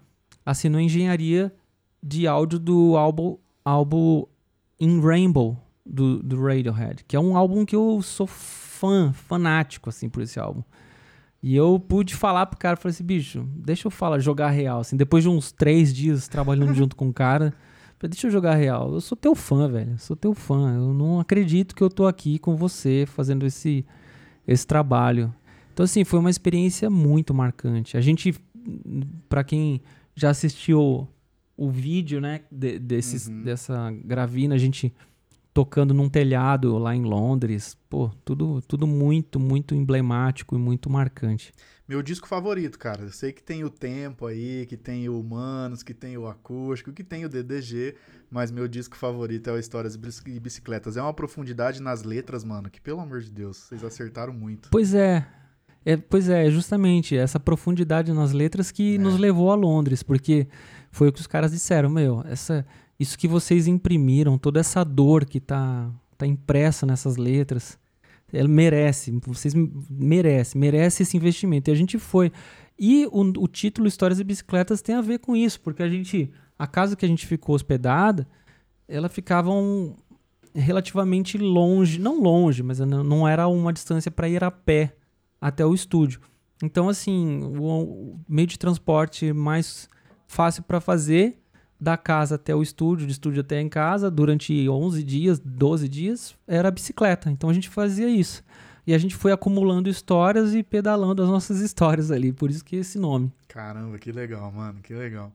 assinou 0.44 0.78
a 0.78 0.82
engenharia 0.82 1.52
de 2.02 2.26
áudio 2.26 2.58
do 2.58 2.96
álbum, 2.96 3.36
álbum 3.64 4.24
In 4.80 5.00
Rainbow 5.00 5.56
do, 5.84 6.22
do 6.22 6.42
Radiohead, 6.42 7.04
que 7.04 7.16
é 7.16 7.20
um 7.20 7.36
álbum 7.36 7.64
que 7.64 7.74
eu 7.74 8.00
sou 8.02 8.26
fã, 8.26 9.12
fanático, 9.12 9.88
assim, 9.88 10.08
por 10.08 10.22
esse 10.22 10.38
álbum. 10.38 10.62
E 11.42 11.54
eu 11.54 11.78
pude 11.78 12.14
falar 12.14 12.46
pro 12.46 12.58
cara, 12.58 12.76
falei 12.76 12.92
assim, 12.92 13.04
bicho, 13.04 13.46
deixa 13.54 13.86
eu 13.86 13.90
falar, 13.90 14.18
jogar 14.18 14.50
real, 14.50 14.80
assim, 14.80 14.96
depois 14.96 15.22
de 15.22 15.30
uns 15.30 15.52
três 15.52 15.94
dias 15.94 16.26
trabalhando 16.26 16.72
junto 16.74 16.96
com 16.96 17.08
o 17.08 17.12
cara, 17.12 17.54
falei, 17.98 18.10
deixa 18.10 18.26
eu 18.26 18.30
jogar 18.30 18.54
real, 18.54 18.92
eu 18.92 19.00
sou 19.00 19.16
teu 19.16 19.34
fã, 19.34 19.68
velho, 19.68 19.92
eu 19.92 19.98
sou 19.98 20.16
teu 20.16 20.34
fã, 20.34 20.74
eu 20.76 20.92
não 20.94 21.18
acredito 21.20 21.74
que 21.74 21.82
eu 21.82 21.88
tô 21.90 22.06
aqui 22.06 22.38
com 22.38 22.56
você 22.56 23.04
fazendo 23.06 23.44
esse, 23.46 23.84
esse 24.46 24.66
trabalho. 24.66 25.34
Então, 25.72 25.84
assim, 25.84 26.04
foi 26.04 26.18
uma 26.18 26.30
experiência 26.30 26.88
muito 26.90 27.34
marcante. 27.34 27.96
A 27.96 28.00
gente, 28.00 28.34
pra 29.28 29.44
quem 29.44 29.80
já 30.14 30.30
assistiu 30.30 31.06
o 31.56 31.70
vídeo, 31.70 32.20
né, 32.20 32.42
de- 32.50 32.78
desses, 32.78 33.28
Uhum. 33.28 33.42
dessa 33.42 33.90
gravina, 34.04 34.54
a 34.54 34.58
gente 34.58 34.92
tocando 35.54 35.94
num 35.94 36.08
telhado 36.08 36.76
lá 36.76 36.94
em 36.94 37.02
Londres. 37.02 37.76
Pô, 37.88 38.10
tudo, 38.24 38.60
tudo 38.62 38.86
muito, 38.86 39.40
muito 39.40 39.74
emblemático 39.74 40.54
e 40.54 40.58
muito 40.58 40.90
marcante. 40.90 41.50
Meu 41.88 42.02
disco 42.02 42.26
favorito, 42.26 42.78
cara. 42.78 43.02
Eu 43.02 43.12
sei 43.12 43.32
que 43.32 43.42
tem 43.42 43.62
o 43.62 43.70
Tempo 43.70 44.26
aí, 44.26 44.66
que 44.66 44.76
tem 44.76 45.08
o 45.08 45.20
Humanos, 45.20 45.82
que 45.84 45.94
tem 45.94 46.16
o 46.18 46.26
Acústico, 46.26 46.92
que 46.92 47.04
tem 47.04 47.24
o 47.24 47.28
DDG, 47.28 47.94
mas 48.28 48.50
meu 48.50 48.66
disco 48.66 48.96
favorito 48.96 49.48
é 49.48 49.52
o 49.52 49.58
Histórias 49.58 49.94
e 50.26 50.40
Bicicletas. 50.40 50.96
É 50.96 51.02
uma 51.02 51.14
profundidade 51.14 51.80
nas 51.80 52.02
letras, 52.02 52.42
mano, 52.42 52.68
que 52.68 52.80
pelo 52.80 53.00
amor 53.00 53.20
de 53.20 53.30
Deus, 53.30 53.56
vocês 53.58 53.84
acertaram 53.84 54.32
muito. 54.32 54.68
Pois 54.70 54.94
é. 54.94 55.24
É, 55.84 55.96
pois 55.96 56.28
é, 56.28 56.50
justamente 56.50 57.16
essa 57.16 57.38
profundidade 57.38 58.12
nas 58.12 58.32
letras 58.32 58.72
que 58.72 58.96
É. 58.96 58.98
nos 58.98 59.16
levou 59.16 59.52
a 59.52 59.54
Londres, 59.54 60.02
porque 60.02 60.48
foi 60.90 61.06
o 61.08 61.12
que 61.12 61.20
os 61.20 61.28
caras 61.28 61.52
disseram, 61.52 61.88
meu, 61.88 62.24
essa, 62.26 62.66
isso 62.98 63.16
que 63.16 63.28
vocês 63.28 63.68
imprimiram, 63.68 64.36
toda 64.36 64.58
essa 64.58 64.82
dor 64.82 65.24
que 65.24 65.38
tá, 65.38 65.88
tá 66.18 66.26
impressa 66.26 66.84
nessas 66.84 67.16
letras, 67.16 67.78
ela 68.32 68.48
merece, 68.48 69.18
vocês 69.24 69.54
merecem, 69.90 70.60
merece 70.60 71.02
esse 71.02 71.16
investimento. 71.16 71.70
E 71.70 71.72
a 71.72 71.76
gente 71.76 71.98
foi. 71.98 72.32
E 72.78 73.06
o, 73.06 73.20
o 73.42 73.48
título 73.48 73.86
Histórias 73.86 74.20
e 74.20 74.24
Bicicletas 74.24 74.82
tem 74.82 74.94
a 74.94 75.00
ver 75.00 75.18
com 75.18 75.34
isso, 75.34 75.60
porque 75.60 75.82
a 75.82 75.88
gente, 75.88 76.30
a 76.58 76.66
casa 76.66 76.96
que 76.96 77.04
a 77.04 77.08
gente 77.08 77.26
ficou 77.26 77.54
hospedada, 77.54 78.26
ela 78.88 79.08
ficava 79.08 79.50
um, 79.50 79.94
relativamente 80.54 81.38
longe, 81.38 81.98
não 81.98 82.20
longe, 82.20 82.62
mas 82.62 82.78
não 82.80 83.26
era 83.26 83.46
uma 83.46 83.72
distância 83.72 84.10
para 84.10 84.28
ir 84.28 84.42
a 84.42 84.50
pé 84.50 84.96
até 85.40 85.64
o 85.64 85.74
estúdio. 85.74 86.20
Então, 86.62 86.88
assim, 86.88 87.40
o 87.42 88.18
meio 88.28 88.46
de 88.48 88.58
transporte 88.58 89.32
mais 89.32 89.88
fácil 90.26 90.62
para 90.62 90.80
fazer 90.80 91.38
da 91.80 91.96
casa 91.96 92.36
até 92.36 92.54
o 92.54 92.62
estúdio, 92.62 93.06
de 93.06 93.12
estúdio 93.12 93.40
até 93.40 93.60
em 93.60 93.68
casa, 93.68 94.10
durante 94.10 94.68
11 94.68 95.02
dias, 95.02 95.38
12 95.38 95.88
dias, 95.88 96.34
era 96.46 96.70
bicicleta. 96.70 97.30
Então 97.30 97.50
a 97.50 97.52
gente 97.52 97.68
fazia 97.68 98.08
isso. 98.08 98.42
E 98.86 98.94
a 98.94 98.98
gente 98.98 99.16
foi 99.16 99.32
acumulando 99.32 99.88
histórias 99.88 100.54
e 100.54 100.62
pedalando 100.62 101.22
as 101.22 101.28
nossas 101.28 101.60
histórias 101.62 102.10
ali, 102.10 102.32
por 102.32 102.50
isso 102.50 102.64
que 102.64 102.76
esse 102.76 102.98
nome. 102.98 103.32
Caramba, 103.48 103.98
que 103.98 104.12
legal, 104.12 104.50
mano, 104.52 104.80
que 104.80 104.94
legal. 104.94 105.32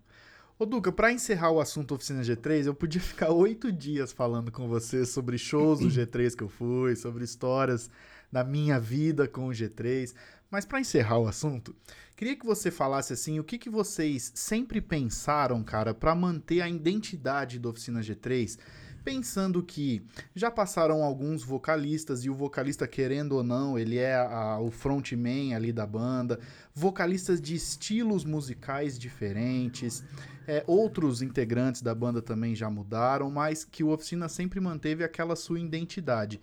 Ô, 0.57 0.65
Duca, 0.65 0.91
pra 0.91 1.11
encerrar 1.11 1.49
o 1.49 1.59
assunto 1.59 1.95
Oficina 1.95 2.21
G3, 2.21 2.67
eu 2.67 2.75
podia 2.75 3.01
ficar 3.01 3.31
oito 3.31 3.71
dias 3.71 4.11
falando 4.11 4.51
com 4.51 4.67
você 4.67 5.05
sobre 5.05 5.37
shows 5.37 5.79
do 5.79 5.87
G3 5.87 6.35
que 6.35 6.43
eu 6.43 6.49
fui, 6.49 6.95
sobre 6.95 7.23
histórias 7.23 7.89
da 8.31 8.43
minha 8.43 8.79
vida 8.79 9.27
com 9.27 9.47
o 9.47 9.51
G3. 9.51 10.13
Mas 10.51 10.65
pra 10.65 10.81
encerrar 10.81 11.17
o 11.17 11.27
assunto, 11.27 11.73
queria 12.15 12.35
que 12.35 12.45
você 12.45 12.69
falasse 12.69 13.13
assim, 13.13 13.39
o 13.39 13.43
que, 13.43 13.57
que 13.57 13.69
vocês 13.69 14.31
sempre 14.35 14.81
pensaram, 14.81 15.63
cara, 15.63 15.93
pra 15.93 16.13
manter 16.13 16.59
a 16.61 16.69
identidade 16.69 17.57
da 17.57 17.69
Oficina 17.69 18.01
G3, 18.01 18.59
pensando 19.03 19.63
que 19.63 20.05
já 20.35 20.51
passaram 20.51 21.01
alguns 21.03 21.41
vocalistas 21.41 22.23
e 22.25 22.29
o 22.29 22.35
vocalista 22.35 22.85
querendo 22.87 23.31
ou 23.37 23.43
não, 23.43 23.79
ele 23.79 23.97
é 23.97 24.13
a- 24.15 24.59
o 24.59 24.69
frontman 24.69 25.55
ali 25.55 25.71
da 25.71 25.87
banda, 25.87 26.37
vocalistas 26.75 27.41
de 27.41 27.55
estilos 27.55 28.23
musicais 28.25 28.99
diferentes, 28.99 30.03
é, 30.45 30.63
outros 30.67 31.21
integrantes 31.21 31.81
da 31.81 31.95
banda 31.95 32.21
também 32.21 32.53
já 32.53 32.69
mudaram, 32.69 33.31
mas 33.31 33.63
que 33.63 33.83
o 33.83 33.89
Oficina 33.89 34.27
sempre 34.27 34.59
manteve 34.59 35.03
aquela 35.03 35.35
sua 35.35 35.59
identidade. 35.59 36.39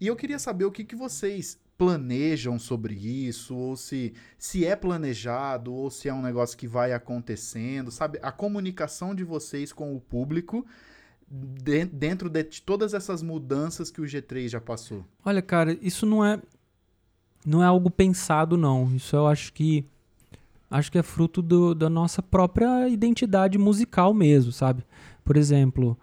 E 0.00 0.06
eu 0.06 0.16
queria 0.16 0.38
saber 0.38 0.64
o 0.64 0.70
que, 0.72 0.84
que 0.84 0.96
vocês 0.96 1.58
planejam 1.80 2.58
sobre 2.58 2.92
isso, 2.92 3.56
ou 3.56 3.74
se, 3.74 4.12
se 4.36 4.66
é 4.66 4.76
planejado, 4.76 5.72
ou 5.72 5.88
se 5.90 6.10
é 6.10 6.12
um 6.12 6.20
negócio 6.20 6.58
que 6.58 6.68
vai 6.68 6.92
acontecendo, 6.92 7.90
sabe? 7.90 8.18
A 8.20 8.30
comunicação 8.30 9.14
de 9.14 9.24
vocês 9.24 9.72
com 9.72 9.96
o 9.96 9.98
público 9.98 10.66
de, 11.26 11.86
dentro 11.86 12.28
de 12.28 12.44
todas 12.60 12.92
essas 12.92 13.22
mudanças 13.22 13.90
que 13.90 13.98
o 13.98 14.04
G3 14.04 14.48
já 14.48 14.60
passou. 14.60 15.06
Olha, 15.24 15.40
cara, 15.40 15.74
isso 15.80 16.04
não 16.04 16.22
é 16.22 16.38
não 17.46 17.62
é 17.62 17.66
algo 17.66 17.90
pensado 17.90 18.58
não. 18.58 18.94
Isso 18.94 19.16
eu 19.16 19.26
acho 19.26 19.50
que 19.50 19.82
acho 20.70 20.92
que 20.92 20.98
é 20.98 21.02
fruto 21.02 21.40
do, 21.40 21.74
da 21.74 21.88
nossa 21.88 22.22
própria 22.22 22.90
identidade 22.90 23.56
musical 23.56 24.12
mesmo, 24.12 24.52
sabe? 24.52 24.84
Por 25.24 25.34
exemplo, 25.34 25.96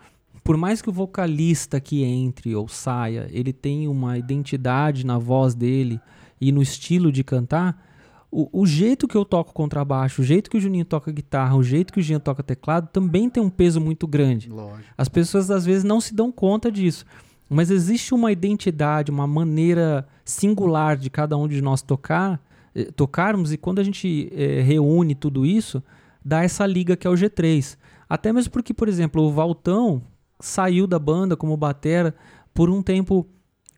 por 0.47 0.55
mais 0.55 0.81
que 0.81 0.87
o 0.87 0.93
vocalista 0.93 1.77
que 1.77 2.05
entre 2.05 2.55
ou 2.55 2.69
saia, 2.69 3.27
ele 3.31 3.51
tenha 3.51 3.91
uma 3.91 4.17
identidade 4.17 5.05
na 5.05 5.17
voz 5.17 5.53
dele 5.53 5.99
e 6.39 6.53
no 6.53 6.61
estilo 6.61 7.11
de 7.11 7.21
cantar, 7.21 7.85
o, 8.31 8.61
o, 8.61 8.65
jeito 8.65 9.09
que 9.09 9.17
eu 9.17 9.25
toco 9.25 9.53
contrabaixo, 9.53 10.21
o 10.21 10.23
jeito 10.23 10.49
que 10.49 10.55
o 10.55 10.61
Juninho 10.61 10.85
toca 10.85 11.11
guitarra, 11.11 11.57
o 11.57 11.61
jeito 11.61 11.91
que 11.91 11.99
o 11.99 12.01
Jean 12.01 12.21
toca 12.21 12.41
teclado 12.41 12.87
também 12.93 13.29
tem 13.29 13.43
um 13.43 13.49
peso 13.49 13.81
muito 13.81 14.07
grande. 14.07 14.49
Lógico. 14.49 14.87
As 14.97 15.09
pessoas 15.09 15.51
às 15.51 15.65
vezes 15.65 15.83
não 15.83 15.99
se 15.99 16.15
dão 16.15 16.31
conta 16.31 16.71
disso. 16.71 17.05
Mas 17.49 17.69
existe 17.69 18.13
uma 18.13 18.31
identidade, 18.31 19.11
uma 19.11 19.27
maneira 19.27 20.07
singular 20.23 20.95
de 20.95 21.09
cada 21.09 21.35
um 21.35 21.49
de 21.49 21.61
nós 21.61 21.81
tocar, 21.81 22.41
eh, 22.73 22.89
tocarmos, 22.95 23.51
e 23.51 23.57
quando 23.57 23.79
a 23.79 23.83
gente 23.83 24.31
eh, 24.33 24.61
reúne 24.61 25.13
tudo 25.13 25.45
isso, 25.45 25.83
dá 26.23 26.41
essa 26.41 26.65
liga 26.65 26.95
que 26.95 27.05
é 27.05 27.09
o 27.09 27.15
G3. 27.15 27.77
Até 28.07 28.31
mesmo 28.31 28.49
porque, 28.49 28.73
por 28.73 28.87
exemplo, 28.87 29.21
o 29.23 29.33
Valtão 29.33 30.01
saiu 30.39 30.87
da 30.87 30.99
banda 30.99 31.35
como 31.35 31.55
batera 31.57 32.15
por 32.53 32.69
um 32.69 32.81
tempo 32.81 33.27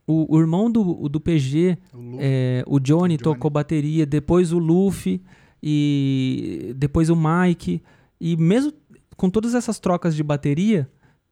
o, 0.08 0.36
o 0.36 0.40
irmão 0.40 0.72
do, 0.72 1.08
do 1.08 1.20
PG, 1.20 1.78
o, 1.94 2.18
é, 2.20 2.64
o 2.66 2.80
Johnny, 2.80 3.16
Johnny, 3.16 3.18
tocou 3.18 3.52
bateria, 3.52 4.06
depois 4.06 4.52
o 4.52 4.58
Luffy 4.58 5.22
e 5.62 6.74
depois 6.76 7.10
o 7.10 7.16
Mike. 7.16 7.84
E 8.20 8.36
mesmo 8.36 8.74
com 9.16 9.30
todas 9.30 9.54
essas 9.54 9.80
trocas 9.80 10.16
de 10.16 10.24
bateria, 10.24 10.90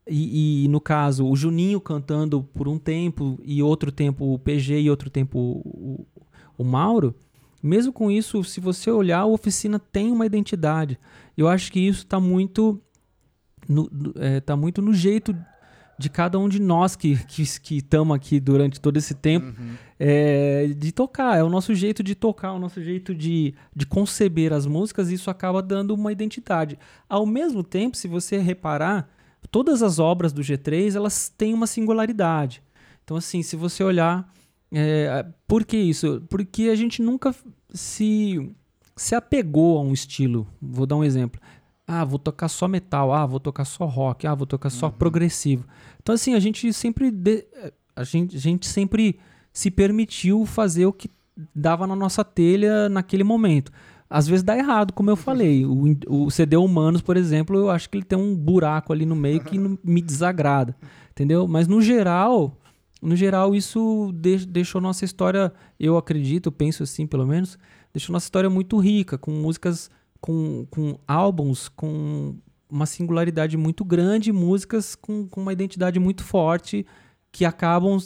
e, 0.09 0.65
e, 0.65 0.67
no 0.67 0.79
caso 0.79 1.25
o 1.25 1.35
Juninho 1.35 1.81
cantando 1.81 2.43
por 2.43 2.67
um 2.67 2.77
tempo 2.77 3.39
e 3.43 3.61
outro 3.61 3.91
tempo 3.91 4.33
o 4.33 4.39
PG 4.39 4.79
e 4.81 4.89
outro 4.89 5.09
tempo 5.09 5.37
o, 5.37 6.05
o, 6.05 6.07
o 6.59 6.63
Mauro, 6.63 7.15
mesmo 7.61 7.91
com 7.91 8.11
isso, 8.11 8.43
se 8.43 8.59
você 8.59 8.91
olhar, 8.91 9.19
a 9.19 9.25
oficina 9.25 9.79
tem 9.79 10.11
uma 10.11 10.25
identidade. 10.25 10.99
Eu 11.35 11.47
acho 11.47 11.71
que 11.71 11.79
isso 11.79 11.99
está 11.99 12.19
muito 12.19 12.79
no, 13.67 13.89
é, 14.15 14.39
tá 14.39 14.55
muito 14.55 14.81
no 14.81 14.93
jeito 14.93 15.35
de 15.99 16.09
cada 16.09 16.37
um 16.37 16.47
de 16.47 16.61
nós 16.61 16.95
que 16.95 17.17
estamos 17.39 17.59
que, 17.59 17.81
que 17.81 18.35
aqui 18.35 18.39
durante 18.39 18.79
todo 18.79 18.97
esse 18.97 19.15
tempo 19.15 19.47
uhum. 19.47 19.75
é, 19.99 20.67
de 20.77 20.91
tocar. 20.91 21.37
É 21.37 21.43
o 21.43 21.49
nosso 21.49 21.73
jeito 21.73 22.03
de 22.03 22.13
tocar, 22.13 22.53
o 22.53 22.59
nosso 22.59 22.81
jeito 22.83 23.15
de, 23.15 23.55
de 23.75 23.85
conceber 23.85 24.53
as 24.53 24.65
músicas, 24.65 25.09
e 25.09 25.15
isso 25.15 25.29
acaba 25.31 25.61
dando 25.61 25.95
uma 25.95 26.11
identidade. 26.11 26.77
Ao 27.09 27.25
mesmo 27.25 27.63
tempo, 27.63 27.97
se 27.97 28.07
você 28.07 28.37
reparar, 28.37 29.09
todas 29.49 29.81
as 29.81 29.97
obras 29.97 30.31
do 30.31 30.41
G3 30.41 30.95
elas 30.95 31.29
têm 31.35 31.53
uma 31.53 31.65
singularidade. 31.65 32.61
Então, 33.03 33.17
assim, 33.17 33.41
se 33.41 33.55
você 33.55 33.83
olhar. 33.83 34.31
É, 34.69 35.25
por 35.47 35.63
que 35.63 35.77
isso? 35.77 36.21
Porque 36.29 36.63
a 36.63 36.75
gente 36.75 37.01
nunca 37.01 37.33
se, 37.73 38.51
se 38.97 39.15
apegou 39.15 39.77
a 39.77 39.81
um 39.81 39.93
estilo. 39.93 40.45
Vou 40.61 40.85
dar 40.85 40.97
um 40.97 41.05
exemplo. 41.05 41.39
Ah, 41.87 42.03
vou 42.03 42.19
tocar 42.19 42.49
só 42.49 42.67
metal. 42.67 43.13
Ah, 43.13 43.25
vou 43.25 43.39
tocar 43.39 43.63
só 43.63 43.85
rock. 43.85 44.27
Ah, 44.27 44.35
vou 44.35 44.45
tocar 44.45 44.69
só 44.69 44.87
uhum. 44.87 44.91
progressivo. 44.91 45.65
Então, 46.01 46.13
assim, 46.13 46.33
a 46.33 46.39
gente 46.39 46.73
sempre. 46.73 47.09
De, 47.09 47.45
a, 47.95 48.03
gente, 48.03 48.35
a 48.35 48.39
gente 48.39 48.67
sempre 48.67 49.17
se 49.53 49.71
permitiu 49.71 50.45
fazer 50.45 50.85
o 50.85 50.91
que 50.91 51.09
dava 51.55 51.87
na 51.87 51.95
nossa 51.95 52.25
telha 52.25 52.89
naquele 52.89 53.23
momento. 53.23 53.71
Às 54.09 54.27
vezes 54.27 54.43
dá 54.43 54.57
errado, 54.57 54.93
como 54.93 55.09
eu 55.09 55.15
falei. 55.15 55.65
O, 55.65 55.97
o 56.07 56.31
CD 56.31 56.57
Humanos, 56.57 57.01
por 57.01 57.15
exemplo, 57.15 57.57
eu 57.57 57.69
acho 57.69 57.89
que 57.89 57.97
ele 57.97 58.05
tem 58.05 58.17
um 58.17 58.35
buraco 58.35 58.91
ali 58.91 59.05
no 59.05 59.15
meio 59.15 59.41
que 59.41 59.57
não, 59.57 59.77
me 59.83 60.01
desagrada. 60.01 60.75
Entendeu? 61.11 61.47
Mas 61.47 61.67
no 61.67 61.81
geral, 61.81 62.57
no 63.01 63.15
geral, 63.15 63.55
isso 63.55 64.11
de, 64.13 64.45
deixou 64.45 64.79
nossa 64.79 65.05
história, 65.05 65.53
eu 65.79 65.97
acredito, 65.97 66.51
penso 66.51 66.83
assim 66.83 67.05
pelo 67.05 67.25
menos, 67.25 67.57
deixou 67.93 68.13
nossa 68.13 68.25
história 68.25 68.49
muito 68.49 68.77
rica, 68.77 69.17
com 69.17 69.31
músicas 69.31 69.89
com, 70.19 70.65
com 70.69 70.99
álbuns 71.07 71.69
com 71.69 72.35
uma 72.69 72.85
singularidade 72.85 73.55
muito 73.57 73.85
grande, 73.85 74.31
músicas 74.31 74.95
com, 74.95 75.27
com 75.27 75.41
uma 75.41 75.53
identidade 75.53 75.99
muito 75.99 76.23
forte 76.23 76.85
que 77.31 77.45
acabam 77.45 77.97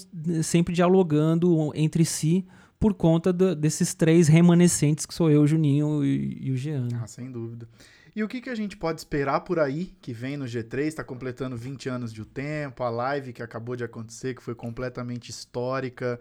sempre 0.43 0.73
dialogando 0.73 1.71
entre 1.73 2.05
si 2.05 2.45
por 2.79 2.93
conta 2.93 3.31
do, 3.31 3.55
desses 3.55 3.93
três 3.93 4.27
remanescentes 4.27 5.05
que 5.05 5.13
sou 5.13 5.29
eu, 5.29 5.45
Juninho 5.45 6.03
e, 6.03 6.47
e, 6.47 6.51
o 6.51 6.57
Jean. 6.57 6.87
Ah, 7.01 7.07
sem 7.07 7.31
dúvida. 7.31 7.67
E 8.15 8.23
o 8.23 8.27
que, 8.27 8.41
que 8.41 8.49
a 8.49 8.55
gente 8.55 8.75
pode 8.75 8.99
esperar 8.99 9.41
por 9.41 9.57
aí 9.59 9.95
que 10.01 10.11
vem 10.11 10.35
no 10.35 10.45
G3? 10.45 10.79
Está 10.79 11.03
completando 11.03 11.55
20 11.55 11.87
anos 11.87 12.11
de 12.11 12.21
o 12.21 12.25
tempo, 12.25 12.83
a 12.83 12.89
live 12.89 13.31
que 13.31 13.41
acabou 13.41 13.75
de 13.75 13.83
acontecer, 13.83 14.35
que 14.35 14.43
foi 14.43 14.53
completamente 14.53 15.29
histórica, 15.29 16.19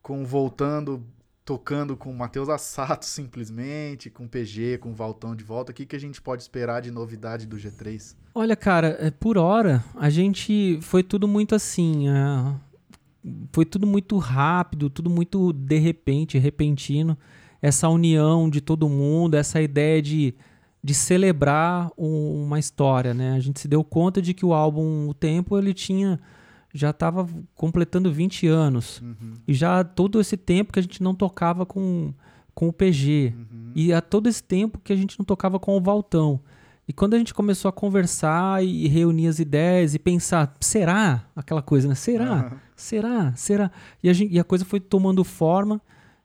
com 0.00 0.24
voltando 0.24 1.04
tocando 1.44 1.96
com 1.96 2.10
o 2.10 2.16
Matheus 2.16 2.48
Assato 2.48 3.04
simplesmente, 3.06 4.08
com 4.10 4.24
o 4.24 4.28
PG, 4.28 4.78
com 4.78 4.90
o 4.90 4.94
Valtão 4.94 5.36
de 5.36 5.44
volta. 5.44 5.72
O 5.72 5.74
que, 5.74 5.84
que 5.84 5.96
a 5.96 6.00
gente 6.00 6.20
pode 6.20 6.42
esperar 6.42 6.80
de 6.80 6.90
novidade 6.90 7.46
do 7.46 7.56
G3? 7.56 8.16
Olha, 8.34 8.56
cara, 8.56 8.96
é, 8.98 9.10
por 9.10 9.36
hora 9.36 9.84
a 9.94 10.08
gente 10.08 10.78
foi 10.82 11.02
tudo 11.02 11.28
muito 11.28 11.54
assim. 11.54 12.08
É, 12.08 12.54
foi 13.52 13.64
tudo 13.64 13.86
muito 13.86 14.16
rápido, 14.18 14.90
tudo 14.90 15.10
muito 15.10 15.52
de 15.52 15.78
repente, 15.78 16.38
repentino. 16.38 17.16
Essa 17.60 17.88
união 17.88 18.50
de 18.50 18.60
todo 18.60 18.88
mundo, 18.88 19.36
essa 19.36 19.60
ideia 19.60 20.02
de, 20.02 20.34
de 20.82 20.92
celebrar 20.92 21.90
um, 21.96 22.44
uma 22.44 22.58
história, 22.58 23.14
né? 23.14 23.32
A 23.32 23.40
gente 23.40 23.60
se 23.60 23.68
deu 23.68 23.82
conta 23.82 24.20
de 24.20 24.34
que 24.34 24.44
o 24.44 24.52
álbum 24.52 25.08
O 25.08 25.14
Tempo 25.14 25.56
ele 25.56 25.72
tinha 25.72 26.20
já 26.74 26.90
estava 26.90 27.26
completando 27.54 28.12
20 28.12 28.48
anos. 28.48 29.00
Uhum. 29.00 29.34
E 29.46 29.54
já 29.54 29.84
todo 29.84 30.20
esse 30.20 30.36
tempo 30.36 30.72
que 30.72 30.80
a 30.80 30.82
gente 30.82 31.00
não 31.00 31.14
tocava 31.14 31.64
com, 31.64 32.12
com 32.52 32.68
o 32.68 32.72
PG. 32.72 33.32
Uhum. 33.36 33.72
E 33.76 33.92
há 33.92 34.00
todo 34.00 34.28
esse 34.28 34.42
tempo 34.42 34.80
que 34.82 34.92
a 34.92 34.96
gente 34.96 35.16
não 35.16 35.24
tocava 35.24 35.60
com 35.60 35.76
o 35.76 35.80
Valtão. 35.80 36.40
E 36.86 36.92
quando 36.92 37.14
a 37.14 37.18
gente 37.18 37.32
começou 37.32 37.68
a 37.68 37.72
conversar 37.72 38.62
e 38.62 38.88
reunir 38.88 39.28
as 39.28 39.38
ideias 39.38 39.94
e 39.94 39.98
pensar, 39.98 40.52
será? 40.60 41.24
Aquela 41.34 41.62
coisa, 41.62 41.88
né? 41.88 41.94
Será? 41.94 42.50
Uhum. 42.52 42.58
Será? 42.76 43.32
Será? 43.36 43.70
E 44.02 44.10
a, 44.10 44.12
gente, 44.12 44.34
e 44.34 44.38
a 44.38 44.44
coisa 44.44 44.64
foi 44.64 44.80
tomando 44.80 45.22
forma 45.22 45.80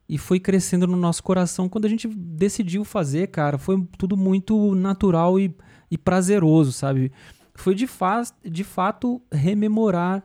e 0.07 0.17
foi 0.17 0.39
crescendo 0.39 0.87
no 0.87 0.97
nosso 0.97 1.21
coração. 1.21 1.69
Quando 1.69 1.85
a 1.85 1.89
gente 1.89 2.07
decidiu 2.07 2.83
fazer, 2.83 3.27
cara, 3.27 3.59
foi 3.59 3.87
tudo 3.99 4.17
muito 4.17 4.73
natural 4.73 5.39
e, 5.39 5.55
e 5.91 5.97
prazeroso, 5.97 6.71
sabe? 6.71 7.11
Foi 7.53 7.75
de, 7.75 7.85
fa 7.85 8.23
de 8.43 8.63
fato 8.63 9.21
rememorar 9.31 10.23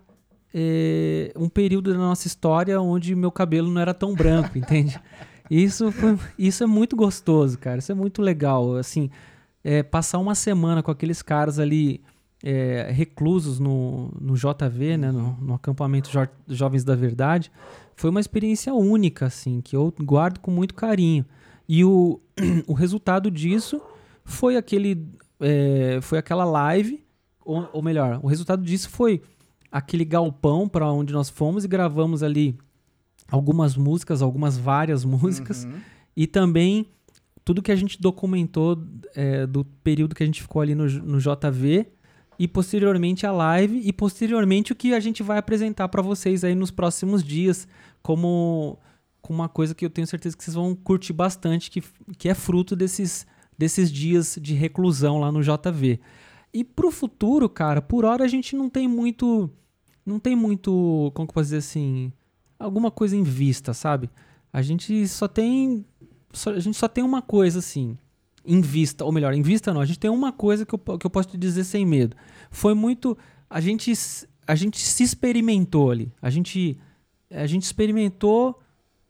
é, 0.54 1.32
um 1.36 1.48
período 1.48 1.92
da 1.92 1.98
nossa 1.98 2.28
história 2.28 2.80
onde 2.80 3.16
meu 3.16 3.32
cabelo 3.32 3.68
não 3.68 3.80
era 3.80 3.92
tão 3.92 4.14
branco, 4.14 4.56
entende? 4.56 5.00
Isso, 5.50 5.90
foi, 5.90 6.16
isso 6.38 6.62
é 6.62 6.66
muito 6.66 6.94
gostoso, 6.94 7.58
cara. 7.58 7.78
Isso 7.78 7.90
é 7.90 7.94
muito 7.94 8.22
legal. 8.22 8.76
Assim, 8.76 9.10
é, 9.64 9.82
passar 9.82 10.18
uma 10.18 10.34
semana 10.34 10.82
com 10.82 10.90
aqueles 10.90 11.22
caras 11.22 11.58
ali 11.58 12.00
é, 12.42 12.88
reclusos 12.92 13.58
no, 13.58 14.12
no 14.20 14.34
JV, 14.34 14.96
né, 14.96 15.10
no, 15.10 15.36
no 15.40 15.54
acampamento 15.54 16.10
jo 16.10 16.26
Jovens 16.46 16.84
da 16.84 16.94
Verdade, 16.94 17.50
foi 17.96 18.10
uma 18.10 18.20
experiência 18.20 18.72
única, 18.74 19.26
assim, 19.26 19.60
que 19.60 19.74
eu 19.74 19.92
guardo 20.02 20.38
com 20.38 20.50
muito 20.50 20.74
carinho. 20.74 21.24
E 21.68 21.84
o, 21.84 22.20
o 22.68 22.74
resultado 22.74 23.30
disso 23.30 23.80
foi 24.24 24.56
aquele, 24.56 25.06
é, 25.40 25.98
foi 26.00 26.18
aquela 26.18 26.44
live, 26.44 27.02
ou, 27.44 27.68
ou 27.72 27.82
melhor, 27.82 28.20
o 28.22 28.26
resultado 28.26 28.62
disso 28.62 28.88
foi 28.88 29.20
aquele 29.74 30.04
galpão 30.04 30.68
para 30.68 30.88
onde 30.92 31.12
nós 31.12 31.28
fomos 31.28 31.64
e 31.64 31.68
gravamos 31.68 32.22
ali 32.22 32.56
algumas 33.28 33.76
músicas, 33.76 34.22
algumas 34.22 34.56
várias 34.56 35.02
músicas, 35.04 35.64
uhum. 35.64 35.80
e 36.16 36.28
também 36.28 36.86
tudo 37.44 37.60
que 37.60 37.72
a 37.72 37.76
gente 37.76 38.00
documentou 38.00 38.80
é, 39.16 39.44
do 39.48 39.64
período 39.64 40.14
que 40.14 40.22
a 40.22 40.26
gente 40.26 40.40
ficou 40.40 40.62
ali 40.62 40.76
no, 40.76 40.86
no 40.86 41.18
JV 41.18 41.88
e 42.38 42.46
posteriormente 42.46 43.26
a 43.26 43.32
live 43.32 43.80
e 43.84 43.92
posteriormente 43.92 44.70
o 44.70 44.76
que 44.76 44.94
a 44.94 45.00
gente 45.00 45.24
vai 45.24 45.38
apresentar 45.38 45.88
para 45.88 46.00
vocês 46.00 46.44
aí 46.44 46.54
nos 46.54 46.70
próximos 46.70 47.24
dias 47.24 47.66
como, 48.00 48.78
como 49.20 49.40
uma 49.40 49.48
coisa 49.48 49.74
que 49.74 49.84
eu 49.84 49.90
tenho 49.90 50.06
certeza 50.06 50.36
que 50.36 50.44
vocês 50.44 50.54
vão 50.54 50.72
curtir 50.76 51.12
bastante 51.12 51.68
que, 51.68 51.82
que 52.16 52.28
é 52.28 52.34
fruto 52.34 52.76
desses, 52.76 53.26
desses 53.58 53.90
dias 53.90 54.38
de 54.40 54.54
reclusão 54.54 55.18
lá 55.18 55.32
no 55.32 55.42
JV. 55.42 55.98
E 56.52 56.62
pro 56.62 56.92
futuro, 56.92 57.48
cara, 57.48 57.82
por 57.82 58.04
hora 58.04 58.24
a 58.24 58.28
gente 58.28 58.54
não 58.54 58.70
tem 58.70 58.86
muito 58.86 59.50
não 60.04 60.18
tem 60.18 60.36
muito, 60.36 61.10
como 61.14 61.26
que 61.26 61.30
eu 61.30 61.34
posso 61.34 61.46
dizer 61.46 61.58
assim, 61.58 62.12
alguma 62.58 62.90
coisa 62.90 63.16
em 63.16 63.22
vista, 63.22 63.72
sabe? 63.72 64.10
A 64.52 64.62
gente 64.62 65.06
só 65.08 65.26
tem, 65.26 65.84
só, 66.32 66.50
a 66.50 66.60
gente 66.60 66.76
só 66.76 66.88
tem 66.88 67.02
uma 67.02 67.22
coisa 67.22 67.58
assim, 67.58 67.96
em 68.44 68.60
vista, 68.60 69.04
ou 69.04 69.12
melhor, 69.12 69.32
em 69.32 69.42
vista 69.42 69.72
não, 69.72 69.80
a 69.80 69.86
gente 69.86 69.98
tem 69.98 70.10
uma 70.10 70.32
coisa 70.32 70.66
que 70.66 70.74
eu, 70.74 70.98
que 70.98 71.06
eu 71.06 71.10
posso 71.10 71.30
te 71.30 71.38
dizer 71.38 71.64
sem 71.64 71.86
medo. 71.86 72.16
Foi 72.50 72.74
muito, 72.74 73.16
a 73.48 73.60
gente, 73.60 73.92
a 74.46 74.54
gente 74.54 74.78
se 74.78 75.02
experimentou 75.02 75.90
ali, 75.90 76.12
a 76.20 76.30
gente, 76.30 76.78
a 77.30 77.46
gente 77.46 77.62
experimentou 77.62 78.60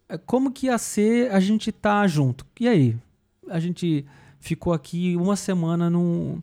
é, 0.09 0.19
como 0.19 0.53
que 0.53 0.67
ia 0.67 0.79
ser 0.79 1.31
a 1.33 1.41
gente 1.41 1.73
tá 1.73 2.07
junto? 2.07 2.47
E 2.61 2.69
aí? 2.69 2.97
A 3.49 3.59
gente 3.59 4.05
ficou 4.39 4.73
aqui 4.73 5.17
uma 5.17 5.37
semana 5.37 5.91
num, 5.91 6.41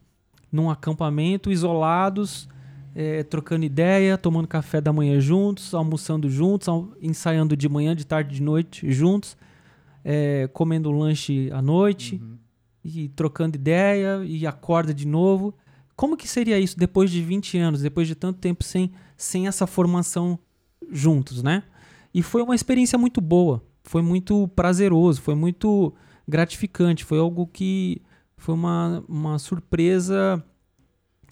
num 0.51 0.69
acampamento, 0.69 1.51
isolados, 1.51 2.47
é, 2.93 3.23
trocando 3.23 3.65
ideia, 3.65 4.17
tomando 4.17 4.47
café 4.47 4.81
da 4.81 4.91
manhã 4.91 5.19
juntos, 5.19 5.73
almoçando 5.73 6.29
juntos, 6.29 6.67
ensaiando 7.01 7.55
de 7.55 7.69
manhã, 7.69 7.95
de 7.95 8.05
tarde, 8.05 8.35
de 8.35 8.41
noite 8.41 8.91
juntos, 8.91 9.37
é, 10.03 10.49
comendo 10.53 10.91
lanche 10.91 11.49
à 11.51 11.61
noite 11.61 12.21
uhum. 12.21 12.37
e 12.83 13.09
trocando 13.09 13.55
ideia 13.55 14.23
e 14.25 14.45
acorda 14.45 14.93
de 14.93 15.07
novo. 15.07 15.53
Como 15.95 16.17
que 16.17 16.27
seria 16.27 16.59
isso 16.59 16.77
depois 16.77 17.11
de 17.11 17.21
20 17.21 17.57
anos, 17.57 17.81
depois 17.81 18.07
de 18.07 18.15
tanto 18.15 18.39
tempo 18.39 18.63
sem, 18.63 18.91
sem 19.15 19.47
essa 19.47 19.67
formação 19.67 20.37
juntos, 20.91 21.43
né? 21.43 21.63
E 22.13 22.21
foi 22.21 22.41
uma 22.41 22.55
experiência 22.55 22.97
muito 22.97 23.21
boa, 23.21 23.63
foi 23.83 24.01
muito 24.01 24.47
prazeroso, 24.49 25.21
foi 25.21 25.35
muito 25.35 25.93
gratificante, 26.27 27.05
foi 27.05 27.19
algo 27.19 27.47
que 27.47 28.01
foi 28.35 28.55
uma, 28.55 29.03
uma 29.07 29.39
surpresa 29.39 30.43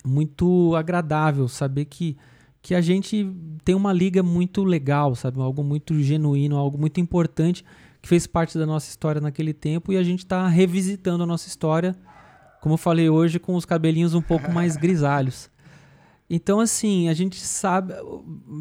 muito 0.05 0.75
agradável 0.75 1.47
saber 1.47 1.85
que, 1.85 2.17
que 2.61 2.73
a 2.73 2.81
gente 2.81 3.27
tem 3.63 3.75
uma 3.75 3.93
liga 3.93 4.23
muito 4.23 4.63
legal, 4.63 5.15
sabe? 5.15 5.39
Algo 5.39 5.63
muito 5.63 5.99
genuíno, 6.01 6.57
algo 6.57 6.77
muito 6.77 6.99
importante 6.99 7.63
que 8.01 8.07
fez 8.07 8.25
parte 8.25 8.57
da 8.57 8.65
nossa 8.65 8.89
história 8.89 9.19
naquele 9.19 9.53
tempo 9.53 9.91
e 9.91 9.97
a 9.97 10.03
gente 10.03 10.19
está 10.19 10.47
revisitando 10.47 11.23
a 11.23 11.27
nossa 11.27 11.47
história, 11.47 11.95
como 12.61 12.73
eu 12.73 12.77
falei 12.77 13.09
hoje, 13.09 13.39
com 13.39 13.55
os 13.55 13.65
cabelinhos 13.65 14.13
um 14.13 14.21
pouco 14.21 14.51
mais 14.51 14.75
grisalhos. 14.77 15.49
Então, 16.29 16.59
assim, 16.59 17.09
a 17.09 17.13
gente 17.13 17.39
sabe, 17.39 17.93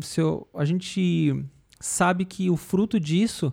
se 0.01 0.21
eu, 0.21 0.49
a 0.55 0.65
gente 0.65 1.45
sabe 1.79 2.25
que 2.25 2.49
o 2.49 2.57
fruto 2.57 2.99
disso 2.99 3.53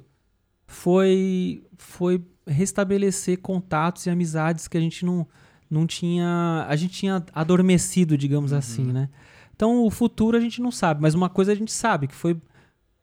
foi, 0.66 1.64
foi 1.78 2.24
restabelecer 2.48 3.40
contatos 3.40 4.06
e 4.06 4.10
amizades 4.10 4.68
que 4.68 4.78
a 4.78 4.82
gente 4.82 5.06
não, 5.06 5.28
não 5.76 5.86
tinha. 5.86 6.66
A 6.68 6.76
gente 6.76 6.94
tinha 6.94 7.24
adormecido, 7.34 8.18
digamos 8.18 8.52
uhum. 8.52 8.58
assim, 8.58 8.84
né? 8.86 9.10
Então 9.56 9.86
o 9.86 9.92
futuro 9.92 10.38
a 10.38 10.40
gente 10.40 10.62
não 10.62 10.72
sabe, 10.72 11.02
mas 11.02 11.14
uma 11.14 11.30
coisa 11.30 11.52
a 11.52 11.56
gente 11.56 11.72
sabe, 11.72 12.08
que 12.08 12.16
foi 12.16 12.38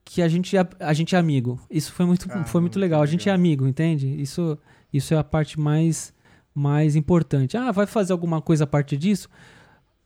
que 0.04 0.20
a 0.20 0.28
gente, 0.28 0.56
a, 0.56 0.68
a 0.80 0.92
gente 0.92 1.14
é 1.14 1.18
amigo. 1.18 1.60
Isso 1.70 1.92
foi 1.92 2.04
muito, 2.04 2.26
ah, 2.30 2.44
foi 2.44 2.60
muito 2.60 2.78
legal. 2.78 3.02
A 3.02 3.06
gente 3.06 3.28
é 3.28 3.32
amigo, 3.32 3.66
entende? 3.66 4.20
Isso, 4.20 4.58
isso 4.92 5.14
é 5.14 5.16
a 5.16 5.24
parte 5.24 5.58
mais, 5.60 6.12
mais 6.54 6.96
importante. 6.96 7.56
Ah, 7.56 7.70
vai 7.70 7.86
fazer 7.86 8.12
alguma 8.12 8.40
coisa 8.40 8.64
a 8.64 8.66
partir 8.66 8.96
disso? 8.96 9.28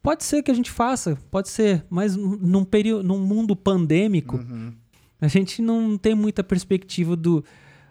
Pode 0.03 0.23
ser 0.23 0.43
que 0.43 0.51
a 0.51 0.55
gente 0.55 0.71
faça, 0.71 1.19
pode 1.31 1.49
ser, 1.49 1.85
mas 1.91 2.15
num, 2.15 2.65
período, 2.65 3.03
num 3.03 3.19
mundo 3.19 3.57
pandêmico, 3.57 4.37
uhum. 4.37 4.73
a 5.21 5.27
gente 5.27 5.61
não 5.61 5.99
tem 5.99 6.15
muita 6.15 6.45
perspectiva 6.45 7.17
do. 7.17 7.45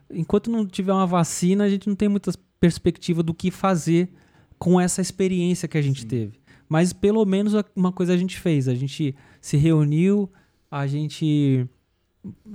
Enquanto 0.09 0.49
não 0.49 0.65
tiver 0.65 0.93
uma 0.93 1.07
vacina, 1.07 1.63
a 1.63 1.69
gente 1.69 1.88
não 1.88 1.95
tem 1.95 2.07
muita 2.07 2.32
perspectiva 2.59 3.21
do 3.21 3.34
que 3.34 3.51
fazer 3.51 4.13
com 4.57 4.79
essa 4.79 5.01
experiência 5.01 5.67
que 5.67 5.77
a 5.77 5.81
gente 5.81 6.01
Sim. 6.01 6.07
teve. 6.07 6.39
Mas 6.67 6.93
pelo 6.93 7.23
menos 7.25 7.53
uma 7.75 7.91
coisa 7.91 8.13
a 8.13 8.17
gente 8.17 8.39
fez. 8.39 8.67
A 8.67 8.75
gente 8.75 9.15
se 9.39 9.57
reuniu, 9.57 10.29
a 10.69 10.87
gente 10.87 11.67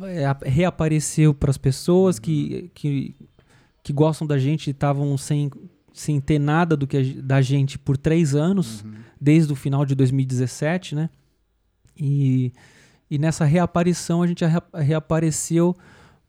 é, 0.02 0.48
reapareceu 0.48 1.32
para 1.32 1.50
as 1.50 1.58
pessoas 1.58 2.18
que, 2.18 2.70
que, 2.74 3.14
que 3.82 3.92
gostam 3.92 4.26
da 4.26 4.38
gente 4.38 4.68
e 4.68 4.70
estavam 4.70 5.16
sem, 5.16 5.50
sem 5.92 6.20
ter 6.20 6.38
nada 6.38 6.76
do 6.76 6.86
que 6.86 6.96
a, 6.96 7.22
da 7.22 7.40
gente 7.40 7.78
por 7.78 7.96
três 7.96 8.34
anos, 8.34 8.82
uhum. 8.82 8.94
desde 9.20 9.52
o 9.52 9.56
final 9.56 9.84
de 9.84 9.94
2017, 9.94 10.94
né? 10.94 11.10
E, 11.96 12.52
e 13.10 13.18
nessa 13.18 13.44
reaparição 13.44 14.22
a 14.22 14.26
gente 14.26 14.44
reapareceu 14.74 15.76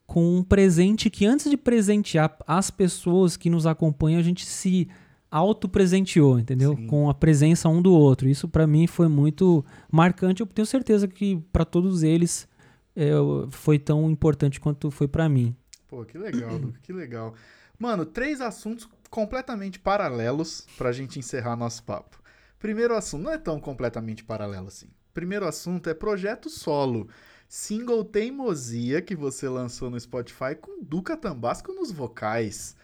com 0.06 0.38
um 0.38 0.44
presente 0.44 1.10
que 1.10 1.26
antes 1.26 1.50
de 1.50 1.56
presentear 1.56 2.36
as 2.46 2.70
pessoas 2.70 3.38
que 3.38 3.50
nos 3.50 3.66
acompanham, 3.66 4.20
a 4.20 4.24
gente 4.24 4.46
se 4.46 4.90
auto-presenteou, 5.32 6.38
entendeu? 6.38 6.76
Sim. 6.76 6.88
Com 6.88 7.10
a 7.10 7.14
presença 7.14 7.70
um 7.70 7.82
do 7.82 7.94
outro. 7.94 8.28
Isso 8.28 8.50
para 8.50 8.68
mim 8.68 8.86
foi 8.86 9.08
muito 9.08 9.66
marcante. 9.90 10.42
Eu 10.42 10.48
tenho 10.48 10.66
certeza 10.66 11.08
que 11.08 11.38
para 11.54 11.64
todos 11.64 12.04
eles 12.04 12.48
é, 12.94 13.12
foi 13.50 13.80
tão 13.80 14.12
importante 14.12 14.60
quanto 14.60 14.92
foi 14.92 15.08
para 15.08 15.30
mim. 15.30 15.56
Pô, 15.88 16.04
que 16.04 16.18
legal, 16.18 16.60
que 16.84 16.92
legal. 16.92 17.34
Mano, 17.80 18.06
três 18.06 18.42
assuntos 18.42 18.88
completamente 19.10 19.80
paralelos 19.80 20.68
pra 20.78 20.92
gente 20.92 21.18
encerrar 21.18 21.56
nosso 21.56 21.84
papo. 21.84 22.22
Primeiro 22.60 22.96
assunto, 22.96 23.24
não 23.24 23.32
é 23.32 23.38
tão 23.38 23.60
completamente 23.60 24.24
paralelo 24.24 24.68
assim. 24.68 24.88
Primeiro 25.14 25.48
assunto 25.48 25.90
é 25.90 25.94
projeto 25.94 26.50
solo. 26.50 27.08
Single 27.50 28.06
Teimosia 28.06 29.02
que 29.02 29.16
você 29.16 29.50
lançou 29.50 29.90
no 29.90 30.00
Spotify 30.00 30.56
com 30.60 30.82
Duca 30.82 31.18
Tambasco 31.18 31.74
nos 31.74 31.92
vocais. 31.92 32.76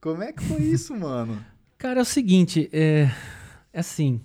Como 0.00 0.22
é 0.22 0.32
que 0.32 0.42
foi 0.44 0.62
isso, 0.62 0.94
mano? 0.96 1.44
Cara, 1.78 2.00
é 2.00 2.02
o 2.02 2.06
seguinte, 2.06 2.68
é, 2.72 3.10
é 3.72 3.80
assim. 3.80 4.20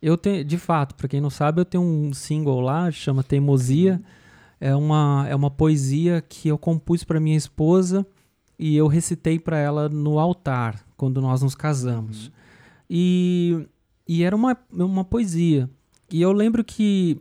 Eu 0.00 0.16
tenho, 0.16 0.44
de 0.44 0.56
fato, 0.56 0.94
para 0.94 1.08
quem 1.08 1.20
não 1.20 1.28
sabe, 1.28 1.60
eu 1.60 1.64
tenho 1.64 1.84
um 1.84 2.12
single 2.12 2.60
lá, 2.60 2.90
chama 2.90 3.22
Teimosia. 3.22 4.00
É 4.58 4.74
uma, 4.74 5.26
é 5.28 5.34
uma 5.34 5.50
poesia 5.50 6.22
que 6.26 6.48
eu 6.48 6.58
compus 6.58 7.04
para 7.04 7.20
minha 7.20 7.36
esposa 7.36 8.06
e 8.58 8.76
eu 8.76 8.86
recitei 8.86 9.38
para 9.38 9.58
ela 9.58 9.88
no 9.88 10.18
altar 10.18 10.84
quando 10.96 11.20
nós 11.20 11.42
nos 11.42 11.54
casamos. 11.54 12.26
Uhum. 12.26 12.32
E, 12.88 13.68
e 14.08 14.22
era 14.22 14.34
uma, 14.34 14.56
uma 14.70 15.04
poesia. 15.04 15.68
E 16.10 16.20
eu 16.20 16.32
lembro 16.32 16.64
que 16.64 17.20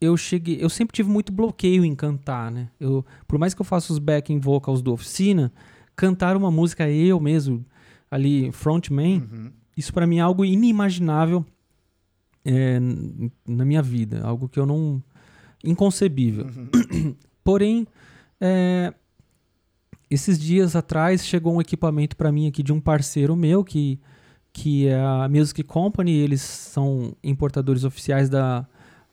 eu 0.00 0.16
cheguei, 0.16 0.58
eu 0.60 0.68
sempre 0.68 0.94
tive 0.94 1.08
muito 1.08 1.32
bloqueio 1.32 1.84
em 1.84 1.94
cantar, 1.94 2.50
né? 2.50 2.68
Eu, 2.78 3.04
por 3.26 3.38
mais 3.38 3.54
que 3.54 3.60
eu 3.60 3.64
faça 3.64 3.92
os 3.92 3.98
backing 3.98 4.38
vocals 4.38 4.82
do 4.82 4.92
oficina, 4.92 5.52
cantar 5.94 6.36
uma 6.36 6.50
música 6.50 6.88
eu 6.88 7.18
mesmo 7.18 7.64
ali 8.16 8.50
frontman, 8.50 9.18
uhum. 9.18 9.52
isso 9.76 9.92
para 9.92 10.06
mim 10.06 10.18
é 10.18 10.20
algo 10.20 10.44
inimaginável 10.44 11.44
é, 12.44 12.78
na 13.46 13.64
minha 13.64 13.82
vida, 13.82 14.22
algo 14.24 14.48
que 14.48 14.58
eu 14.58 14.66
não 14.66 15.02
inconcebível. 15.62 16.46
Uhum. 16.46 17.14
Porém, 17.44 17.86
é, 18.40 18.92
esses 20.10 20.38
dias 20.38 20.74
atrás 20.74 21.24
chegou 21.24 21.54
um 21.54 21.60
equipamento 21.60 22.16
para 22.16 22.32
mim 22.32 22.48
aqui 22.48 22.62
de 22.62 22.72
um 22.72 22.80
parceiro 22.80 23.36
meu 23.36 23.62
que 23.62 24.00
que 24.52 24.88
é 24.88 24.98
a 24.98 25.28
Music 25.28 25.62
Company, 25.64 26.12
eles 26.12 26.40
são 26.40 27.14
importadores 27.22 27.84
oficiais 27.84 28.30
da, 28.30 28.66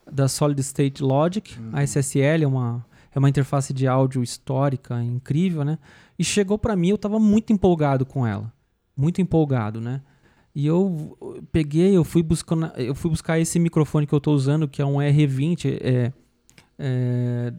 da 0.09 0.29
Solid 0.29 0.61
State 0.61 1.03
Logic, 1.03 1.59
uhum. 1.59 1.71
a 1.73 1.83
SSL 1.83 2.43
é 2.43 2.47
uma 2.47 2.85
é 3.13 3.19
uma 3.19 3.27
interface 3.27 3.73
de 3.73 3.85
áudio 3.85 4.23
histórica 4.23 5.03
incrível, 5.03 5.65
né? 5.65 5.77
E 6.17 6.23
chegou 6.23 6.57
para 6.57 6.77
mim, 6.77 6.89
eu 6.89 6.95
estava 6.95 7.19
muito 7.19 7.51
empolgado 7.51 8.05
com 8.05 8.25
ela 8.25 8.53
muito 8.95 9.21
empolgado, 9.21 9.81
né? 9.81 10.01
E 10.55 10.67
eu 10.67 11.17
peguei, 11.51 11.97
eu 11.97 12.03
fui 12.03 12.21
buscando, 12.21 12.67
eu 12.77 12.93
fui 12.93 13.09
buscar 13.09 13.39
esse 13.39 13.57
microfone 13.57 14.05
que 14.05 14.13
eu 14.13 14.17
estou 14.17 14.35
usando, 14.35 14.67
que 14.67 14.81
é 14.81 14.85
um 14.85 14.97
R20, 14.97 15.79
é, 15.81 16.13
é, 16.77 17.53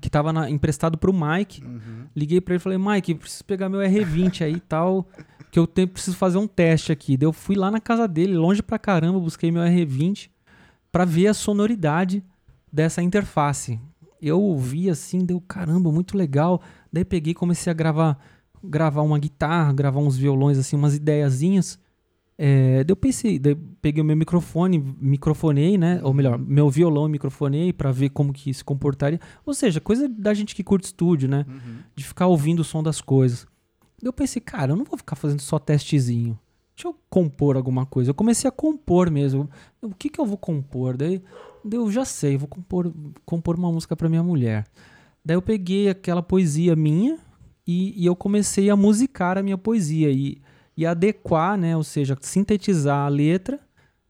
que 0.00 0.06
estava 0.06 0.48
emprestado 0.48 0.96
para 0.96 1.10
o 1.10 1.14
Mike. 1.14 1.64
Uhum. 1.64 2.06
Liguei 2.14 2.40
para 2.40 2.54
ele 2.54 2.60
e 2.60 2.62
falei, 2.62 2.78
Mike, 2.78 3.16
preciso 3.16 3.44
pegar 3.44 3.68
meu 3.68 3.80
R20 3.80 4.42
aí 4.42 4.54
e 4.54 4.60
tal, 4.60 5.08
que 5.50 5.58
eu 5.58 5.66
tenho, 5.66 5.88
preciso 5.88 6.16
fazer 6.16 6.38
um 6.38 6.46
teste 6.46 6.92
aqui. 6.92 7.16
Daí 7.16 7.26
eu 7.26 7.32
fui 7.32 7.56
lá 7.56 7.70
na 7.72 7.80
casa 7.80 8.06
dele, 8.06 8.34
longe 8.34 8.62
pra 8.62 8.78
caramba, 8.78 9.18
busquei 9.18 9.50
meu 9.50 9.62
R20 9.62 10.30
para 10.92 11.04
ver 11.04 11.26
a 11.26 11.34
sonoridade 11.34 12.22
dessa 12.72 13.02
interface. 13.02 13.80
Eu 14.20 14.40
ouvi 14.40 14.88
assim, 14.88 15.24
deu 15.24 15.40
caramba, 15.40 15.90
muito 15.90 16.16
legal. 16.16 16.62
Daí 16.92 17.04
peguei, 17.04 17.34
comecei 17.34 17.68
a 17.68 17.74
gravar 17.74 18.16
gravar 18.62 19.02
uma 19.02 19.18
guitarra, 19.18 19.72
gravar 19.72 20.00
uns 20.00 20.16
violões, 20.16 20.58
assim, 20.58 20.76
umas 20.76 20.94
ideiazinhas. 20.94 21.78
É, 22.38 22.84
eu 22.88 22.96
pensei, 22.96 23.38
daí 23.38 23.54
peguei 23.80 24.02
o 24.02 24.04
meu 24.04 24.16
microfone, 24.16 24.78
microfonei, 25.00 25.76
né? 25.78 26.00
Ou 26.02 26.12
melhor, 26.12 26.38
meu 26.38 26.68
violão 26.70 27.08
microfonei 27.08 27.72
para 27.72 27.92
ver 27.92 28.10
como 28.10 28.32
que 28.32 28.52
se 28.52 28.64
comportaria. 28.64 29.20
Ou 29.44 29.54
seja, 29.54 29.80
coisa 29.80 30.08
da 30.08 30.32
gente 30.34 30.54
que 30.54 30.64
curte 30.64 30.86
estúdio, 30.86 31.28
né? 31.28 31.44
Uhum. 31.48 31.78
De 31.94 32.04
ficar 32.04 32.26
ouvindo 32.26 32.60
o 32.60 32.64
som 32.64 32.82
das 32.82 33.00
coisas. 33.00 33.46
Daí 34.00 34.08
eu 34.08 34.12
pensei, 34.12 34.40
cara, 34.40 34.72
eu 34.72 34.76
não 34.76 34.84
vou 34.84 34.96
ficar 34.96 35.14
fazendo 35.14 35.40
só 35.40 35.58
testezinho. 35.58 36.38
Deixa 36.74 36.88
eu 36.88 36.96
compor 37.08 37.56
alguma 37.56 37.86
coisa. 37.86 38.10
Eu 38.10 38.14
comecei 38.14 38.48
a 38.48 38.52
compor 38.52 39.10
mesmo. 39.10 39.48
O 39.80 39.94
que 39.94 40.08
que 40.08 40.20
eu 40.20 40.26
vou 40.26 40.38
compor? 40.38 40.96
Daí, 40.96 41.22
daí 41.64 41.78
eu 41.78 41.90
já 41.92 42.04
sei, 42.04 42.36
vou 42.36 42.48
compor, 42.48 42.92
compor 43.24 43.56
uma 43.56 43.70
música 43.70 43.94
para 43.94 44.08
minha 44.08 44.22
mulher. 44.22 44.66
Daí 45.24 45.36
eu 45.36 45.42
peguei 45.42 45.88
aquela 45.88 46.22
poesia 46.22 46.74
minha, 46.74 47.18
e, 47.66 48.02
e 48.02 48.06
eu 48.06 48.16
comecei 48.16 48.70
a 48.70 48.76
musicar 48.76 49.38
a 49.38 49.42
minha 49.42 49.58
poesia 49.58 50.10
e, 50.10 50.40
e 50.76 50.84
adequar, 50.84 51.56
né, 51.56 51.76
ou 51.76 51.84
seja, 51.84 52.16
sintetizar 52.20 53.06
a 53.06 53.08
letra, 53.08 53.60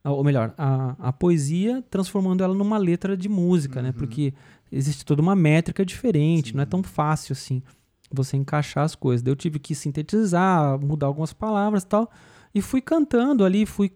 ou 0.04 0.24
melhor, 0.24 0.52
a, 0.58 0.96
a 0.98 1.12
poesia, 1.12 1.84
transformando 1.88 2.42
ela 2.42 2.54
numa 2.54 2.78
letra 2.78 3.16
de 3.16 3.28
música, 3.28 3.80
né, 3.80 3.88
uhum. 3.88 3.94
né? 3.94 3.98
Porque 3.98 4.34
existe 4.70 5.04
toda 5.04 5.22
uma 5.22 5.36
métrica 5.36 5.84
diferente, 5.84 6.50
Sim. 6.50 6.56
não 6.56 6.62
é 6.62 6.66
tão 6.66 6.82
fácil 6.82 7.32
assim 7.34 7.62
você 8.10 8.36
encaixar 8.36 8.84
as 8.84 8.94
coisas. 8.94 9.26
Eu 9.26 9.36
tive 9.36 9.58
que 9.58 9.74
sintetizar, 9.74 10.78
mudar 10.80 11.06
algumas 11.06 11.32
palavras 11.32 11.82
e 11.82 11.86
tal, 11.86 12.10
e 12.54 12.60
fui 12.60 12.80
cantando 12.80 13.44
ali, 13.44 13.64
fui 13.64 13.92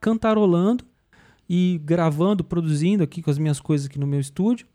cantarolando 0.00 0.84
e 1.48 1.80
gravando, 1.84 2.42
produzindo 2.42 3.02
aqui 3.02 3.22
com 3.22 3.30
as 3.30 3.38
minhas 3.38 3.60
coisas 3.60 3.86
aqui 3.86 3.98
no 3.98 4.06
meu 4.06 4.20
estúdio. 4.20 4.66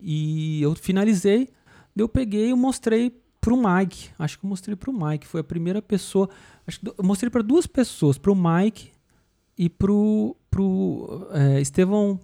E 0.00 0.60
eu 0.62 0.74
finalizei 0.74 1.48
Eu 1.96 2.08
peguei 2.08 2.50
e 2.50 2.54
mostrei 2.54 3.10
pro 3.40 3.56
Mike. 3.56 4.10
Acho 4.18 4.38
que 4.38 4.44
eu 4.44 4.48
mostrei 4.48 4.76
pro 4.76 4.92
Mike. 4.92 5.26
Foi 5.26 5.40
a 5.40 5.44
primeira 5.44 5.80
pessoa. 5.80 6.28
Acho 6.66 6.80
que 6.80 6.88
eu 6.88 7.04
mostrei 7.04 7.30
para 7.30 7.42
duas 7.42 7.66
pessoas, 7.66 8.18
pro 8.18 8.34
Mike 8.34 8.90
e 9.56 9.70
pro, 9.70 10.36
pro 10.50 11.28
é, 11.32 11.60
Estevão, 11.60 12.20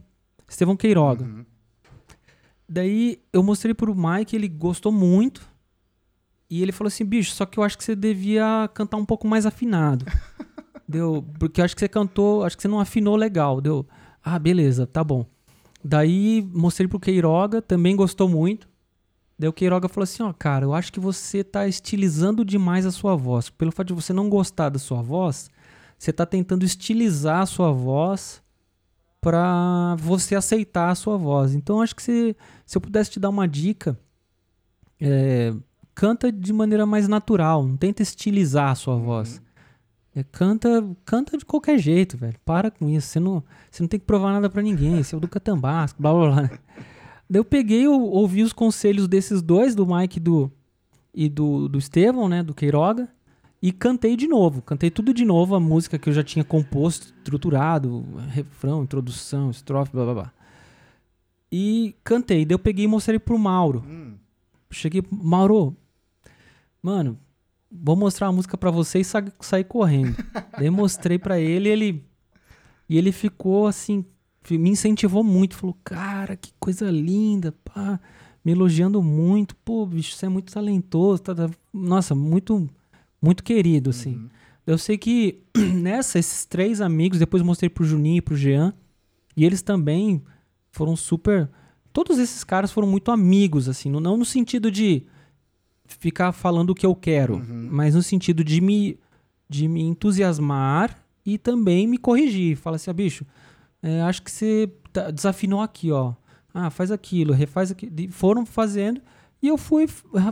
Estevão 0.48 0.76
Queiroga. 0.76 1.24
Uhum. 1.24 1.44
Daí 2.68 3.20
eu 3.32 3.42
mostrei 3.42 3.74
pro 3.74 3.94
Mike, 3.94 4.34
ele 4.34 4.48
gostou 4.48 4.92
muito. 4.92 5.42
E 6.50 6.60
ele 6.60 6.72
falou 6.72 6.88
assim, 6.88 7.04
bicho, 7.04 7.32
só 7.32 7.46
que 7.46 7.58
eu 7.58 7.62
acho 7.62 7.78
que 7.78 7.84
você 7.84 7.96
devia 7.96 8.68
cantar 8.74 8.98
um 8.98 9.06
pouco 9.06 9.26
mais 9.26 9.46
afinado. 9.46 10.04
deu, 10.86 11.24
porque 11.38 11.60
eu 11.60 11.64
acho 11.64 11.74
que 11.74 11.80
você 11.80 11.88
cantou, 11.88 12.44
acho 12.44 12.56
que 12.56 12.62
você 12.62 12.68
não 12.68 12.80
afinou 12.80 13.16
legal. 13.16 13.60
Deu, 13.60 13.86
ah, 14.22 14.38
beleza, 14.38 14.86
tá 14.86 15.02
bom. 15.02 15.24
Daí 15.84 16.42
mostrei 16.52 16.86
pro 16.86 17.00
Queiroga, 17.00 17.62
também 17.62 17.96
gostou 17.96 18.28
muito. 18.28 18.68
Daí 19.42 19.48
o 19.48 19.52
Queiroga 19.52 19.88
falou 19.88 20.04
assim, 20.04 20.22
ó, 20.22 20.32
cara, 20.32 20.64
eu 20.64 20.72
acho 20.72 20.92
que 20.92 21.00
você 21.00 21.42
tá 21.42 21.66
estilizando 21.66 22.44
demais 22.44 22.86
a 22.86 22.92
sua 22.92 23.16
voz. 23.16 23.50
Pelo 23.50 23.72
fato 23.72 23.88
de 23.88 23.92
você 23.92 24.12
não 24.12 24.30
gostar 24.30 24.68
da 24.68 24.78
sua 24.78 25.02
voz, 25.02 25.50
você 25.98 26.12
tá 26.12 26.24
tentando 26.24 26.64
estilizar 26.64 27.40
a 27.40 27.46
sua 27.46 27.72
voz 27.72 28.40
para 29.20 29.96
você 29.98 30.36
aceitar 30.36 30.90
a 30.90 30.94
sua 30.94 31.16
voz. 31.16 31.56
Então 31.56 31.82
acho 31.82 31.96
que 31.96 32.04
se, 32.04 32.36
se 32.64 32.76
eu 32.78 32.80
pudesse 32.80 33.10
te 33.10 33.18
dar 33.18 33.30
uma 33.30 33.48
dica, 33.48 33.98
é, 35.00 35.52
canta 35.92 36.30
de 36.30 36.52
maneira 36.52 36.86
mais 36.86 37.08
natural, 37.08 37.66
não 37.66 37.76
tenta 37.76 38.00
estilizar 38.00 38.70
a 38.70 38.76
sua 38.76 38.94
voz. 38.94 39.42
É, 40.14 40.22
canta, 40.22 40.86
canta 41.04 41.36
de 41.36 41.44
qualquer 41.44 41.80
jeito, 41.80 42.16
velho. 42.16 42.38
Para 42.44 42.70
com 42.70 42.88
isso. 42.88 43.08
Você 43.08 43.18
não, 43.18 43.42
você 43.68 43.82
não 43.82 43.88
tem 43.88 43.98
que 43.98 44.06
provar 44.06 44.34
nada 44.34 44.48
para 44.48 44.62
ninguém. 44.62 45.02
Você 45.02 45.16
é 45.16 45.18
o 45.18 45.20
do 45.20 45.26
Catambasco, 45.26 46.00
blá 46.00 46.12
blá 46.12 46.30
blá. 46.30 46.50
Daí 47.32 47.40
eu 47.40 47.46
peguei, 47.46 47.86
eu 47.86 47.98
ouvi 47.98 48.42
os 48.42 48.52
conselhos 48.52 49.08
desses 49.08 49.40
dois, 49.40 49.74
do 49.74 49.86
Mike 49.86 50.20
do, 50.20 50.52
e 51.14 51.30
do, 51.30 51.66
do 51.66 51.78
Estevão, 51.78 52.28
né? 52.28 52.42
Do 52.42 52.52
Queiroga. 52.52 53.08
E 53.62 53.72
cantei 53.72 54.18
de 54.18 54.28
novo. 54.28 54.60
Cantei 54.60 54.90
tudo 54.90 55.14
de 55.14 55.24
novo, 55.24 55.54
a 55.54 55.60
música 55.60 55.98
que 55.98 56.10
eu 56.10 56.12
já 56.12 56.22
tinha 56.22 56.44
composto, 56.44 57.06
estruturado, 57.16 58.04
refrão, 58.28 58.82
introdução, 58.82 59.50
estrofe, 59.50 59.92
blá 59.92 60.04
blá 60.04 60.14
blá. 60.14 60.32
E 61.50 61.96
cantei. 62.04 62.44
Daí 62.44 62.54
eu 62.54 62.58
peguei 62.58 62.84
e 62.84 62.88
mostrei 62.88 63.18
pro 63.18 63.38
Mauro. 63.38 63.82
Hum. 63.88 64.12
Cheguei, 64.70 65.02
Mauro, 65.10 65.74
mano, 66.82 67.18
vou 67.70 67.96
mostrar 67.96 68.26
a 68.26 68.32
música 68.32 68.58
pra 68.58 68.70
você 68.70 68.98
e 68.98 69.04
sa 69.04 69.24
sair 69.40 69.64
correndo. 69.64 70.14
Daí 70.58 70.68
mostrei 70.68 71.18
pra 71.18 71.40
ele 71.40 71.70
ele. 71.70 72.04
E 72.90 72.98
ele 72.98 73.10
ficou 73.10 73.66
assim, 73.66 74.04
me 74.50 74.70
incentivou 74.70 75.22
muito. 75.24 75.56
Falou, 75.56 75.76
cara, 75.84 76.36
que 76.36 76.52
coisa 76.58 76.90
linda, 76.90 77.52
pá. 77.64 78.00
Me 78.44 78.52
elogiando 78.52 79.00
muito. 79.02 79.54
Pô, 79.56 79.86
bicho, 79.86 80.14
você 80.16 80.26
é 80.26 80.28
muito 80.28 80.52
talentoso. 80.52 81.22
Tá, 81.22 81.34
tá. 81.34 81.50
Nossa, 81.72 82.14
muito, 82.14 82.68
muito 83.20 83.42
querido, 83.44 83.90
assim. 83.90 84.16
Uhum. 84.16 84.28
Eu 84.66 84.78
sei 84.78 84.98
que 84.98 85.40
nessa, 85.74 86.18
esses 86.18 86.44
três 86.44 86.80
amigos, 86.80 87.18
depois 87.18 87.42
mostrei 87.42 87.68
pro 87.70 87.84
Juninho 87.84 88.18
e 88.18 88.22
pro 88.22 88.36
Jean. 88.36 88.74
E 89.36 89.44
eles 89.44 89.62
também 89.62 90.22
foram 90.70 90.96
super. 90.96 91.48
Todos 91.92 92.18
esses 92.18 92.42
caras 92.44 92.72
foram 92.72 92.88
muito 92.88 93.10
amigos, 93.10 93.68
assim. 93.68 93.90
Não, 93.90 94.00
não 94.00 94.16
no 94.16 94.24
sentido 94.24 94.70
de 94.70 95.04
ficar 95.86 96.32
falando 96.32 96.70
o 96.70 96.74
que 96.74 96.86
eu 96.86 96.94
quero, 96.94 97.34
Uhum. 97.36 97.68
mas 97.70 97.94
no 97.94 98.02
sentido 98.02 98.42
de 98.42 98.60
me, 98.60 98.98
de 99.48 99.68
me 99.68 99.82
entusiasmar 99.82 100.98
e 101.24 101.36
também 101.38 101.86
me 101.86 101.98
corrigir. 101.98 102.56
Fala 102.56 102.76
assim, 102.76 102.90
ah, 102.90 102.94
bicho, 102.94 103.26
é, 103.82 104.00
acho 104.02 104.22
que 104.22 104.30
você 104.30 104.72
tá- 104.92 105.10
desafinou 105.10 105.60
aqui, 105.60 105.90
ó. 105.90 106.14
Ah, 106.54 106.70
faz 106.70 106.90
aquilo, 106.90 107.32
refaz 107.32 107.70
aquilo. 107.70 107.92
E 107.98 108.08
Foram 108.08 108.44
fazendo 108.46 109.00
e 109.42 109.48
eu 109.48 109.58
fui 109.58 109.86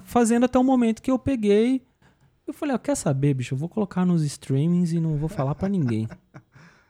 fazendo 0.05 0.45
até 0.45 0.59
o 0.59 0.65
momento 0.65 1.03
que 1.03 1.11
eu 1.11 1.19
peguei. 1.19 1.83
Eu 2.47 2.53
falei, 2.55 2.75
ah, 2.75 2.79
quer 2.79 2.97
saber, 2.97 3.35
bicho? 3.35 3.55
Eu 3.55 3.59
vou 3.59 3.69
colocar 3.69 4.05
nos 4.05 4.23
streamings 4.23 4.93
e 4.93 5.01
não 5.01 5.17
vou 5.17 5.29
falar 5.29 5.55
pra 5.55 5.69
ninguém. 5.69 6.09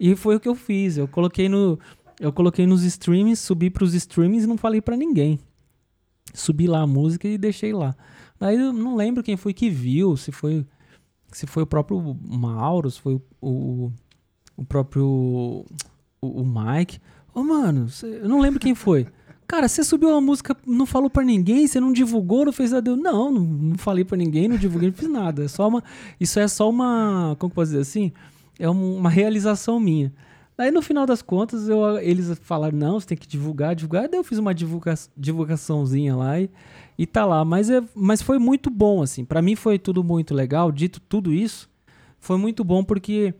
E 0.02 0.16
foi 0.16 0.34
o 0.36 0.40
que 0.40 0.48
eu 0.48 0.54
fiz. 0.54 0.96
Eu 0.96 1.06
coloquei 1.06 1.46
no, 1.46 1.78
eu 2.18 2.32
coloquei 2.32 2.66
nos 2.66 2.84
streamings, 2.84 3.38
subi 3.38 3.68
pros 3.68 3.92
streamings 3.92 4.44
e 4.44 4.46
não 4.46 4.56
falei 4.56 4.80
pra 4.80 4.96
ninguém. 4.96 5.38
Subi 6.32 6.66
lá 6.66 6.80
a 6.80 6.86
música 6.86 7.28
e 7.28 7.36
deixei 7.36 7.74
lá. 7.74 7.94
Daí 8.38 8.56
eu 8.56 8.72
não 8.72 8.96
lembro 8.96 9.22
quem 9.22 9.36
foi 9.36 9.52
que 9.52 9.68
viu, 9.68 10.16
se 10.16 10.32
foi 10.32 10.66
se 11.30 11.46
foi 11.46 11.64
o 11.64 11.66
próprio 11.66 12.00
Mauro, 12.22 12.90
se 12.90 12.98
foi 12.98 13.14
o, 13.14 13.22
o, 13.42 13.92
o 14.56 14.64
próprio 14.64 15.66
o, 16.22 16.42
o 16.42 16.44
Mike. 16.46 16.98
Ô, 17.34 17.42
mano, 17.42 17.88
cê- 17.88 18.20
eu 18.22 18.28
não 18.28 18.40
lembro 18.40 18.60
quem 18.60 18.74
foi. 18.74 19.06
Cara, 19.46 19.66
você 19.66 19.82
subiu 19.82 20.14
a 20.14 20.20
música, 20.20 20.56
não 20.64 20.86
falou 20.86 21.10
pra 21.10 21.24
ninguém, 21.24 21.66
você 21.66 21.80
não 21.80 21.92
divulgou, 21.92 22.44
não 22.44 22.52
fez 22.52 22.70
nada. 22.70 22.94
Não, 22.96 23.30
não, 23.32 23.40
não 23.42 23.78
falei 23.78 24.04
pra 24.04 24.16
ninguém, 24.16 24.48
não 24.48 24.56
divulguei, 24.56 24.90
não 24.90 24.96
fiz 24.96 25.08
nada. 25.10 25.44
É 25.44 25.48
só 25.48 25.66
uma, 25.66 25.82
isso 26.20 26.38
é 26.38 26.46
só 26.46 26.68
uma, 26.70 27.34
como 27.38 27.50
que 27.50 27.54
posso 27.56 27.70
dizer 27.72 27.80
assim? 27.82 28.12
É 28.58 28.68
um- 28.70 28.96
uma 28.98 29.10
realização 29.10 29.80
minha. 29.80 30.12
Daí 30.56 30.70
no 30.70 30.82
final 30.82 31.06
das 31.06 31.22
contas, 31.22 31.68
eu, 31.68 31.98
eles 31.98 32.38
falaram, 32.42 32.76
não, 32.76 33.00
você 33.00 33.06
tem 33.08 33.16
que 33.18 33.26
divulgar, 33.26 33.74
divulgar. 33.74 34.08
Daí 34.08 34.20
eu 34.20 34.24
fiz 34.24 34.38
uma 34.38 34.54
divulga, 34.54 34.94
divulgaçãozinha 35.16 36.14
lá 36.14 36.38
e, 36.38 36.50
e 36.98 37.06
tá 37.06 37.24
lá. 37.24 37.44
Mas, 37.44 37.70
é, 37.70 37.82
mas 37.94 38.20
foi 38.22 38.38
muito 38.38 38.68
bom, 38.70 39.02
assim. 39.02 39.24
Pra 39.24 39.40
mim 39.42 39.56
foi 39.56 39.78
tudo 39.78 40.04
muito 40.04 40.34
legal. 40.34 40.70
Dito 40.70 41.00
tudo 41.00 41.32
isso, 41.32 41.68
foi 42.20 42.36
muito 42.36 42.62
bom 42.62 42.84
porque 42.84 43.34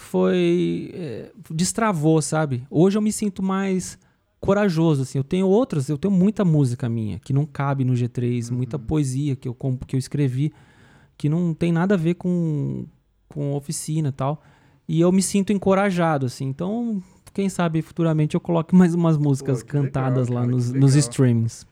foi. 0.00 0.90
é, 0.94 1.32
destravou, 1.50 2.20
sabe? 2.22 2.66
Hoje 2.70 2.98
eu 2.98 3.02
me 3.02 3.12
sinto 3.12 3.42
mais 3.42 3.98
corajoso, 4.40 5.02
assim. 5.02 5.18
Eu 5.18 5.24
tenho 5.24 5.46
outras, 5.46 5.88
eu 5.88 5.98
tenho 5.98 6.12
muita 6.12 6.44
música 6.44 6.88
minha 6.88 7.18
que 7.18 7.32
não 7.32 7.44
cabe 7.44 7.84
no 7.84 7.92
G3, 7.92 8.50
muita 8.50 8.78
poesia 8.78 9.36
que 9.36 9.46
eu, 9.48 9.56
que 9.86 9.94
eu 9.94 9.98
escrevi 9.98 10.52
que 11.20 11.28
não 11.28 11.52
tem 11.52 11.70
nada 11.70 11.96
a 11.96 11.98
ver 11.98 12.14
com, 12.14 12.86
com 13.28 13.52
oficina 13.52 14.08
e 14.08 14.12
tal. 14.12 14.42
E 14.88 15.00
eu 15.02 15.12
me 15.12 15.22
sinto 15.22 15.52
encorajado, 15.52 16.24
assim. 16.24 16.46
Então, 16.46 17.02
quem 17.34 17.50
sabe 17.50 17.82
futuramente 17.82 18.34
eu 18.34 18.40
coloque 18.40 18.74
mais 18.74 18.94
umas 18.94 19.18
músicas 19.18 19.62
que 19.62 19.70
cantadas 19.70 20.28
legal, 20.28 20.42
lá 20.42 20.46
cara, 20.46 20.56
nos, 20.56 20.72
nos 20.72 20.94
streamings. 20.94 21.66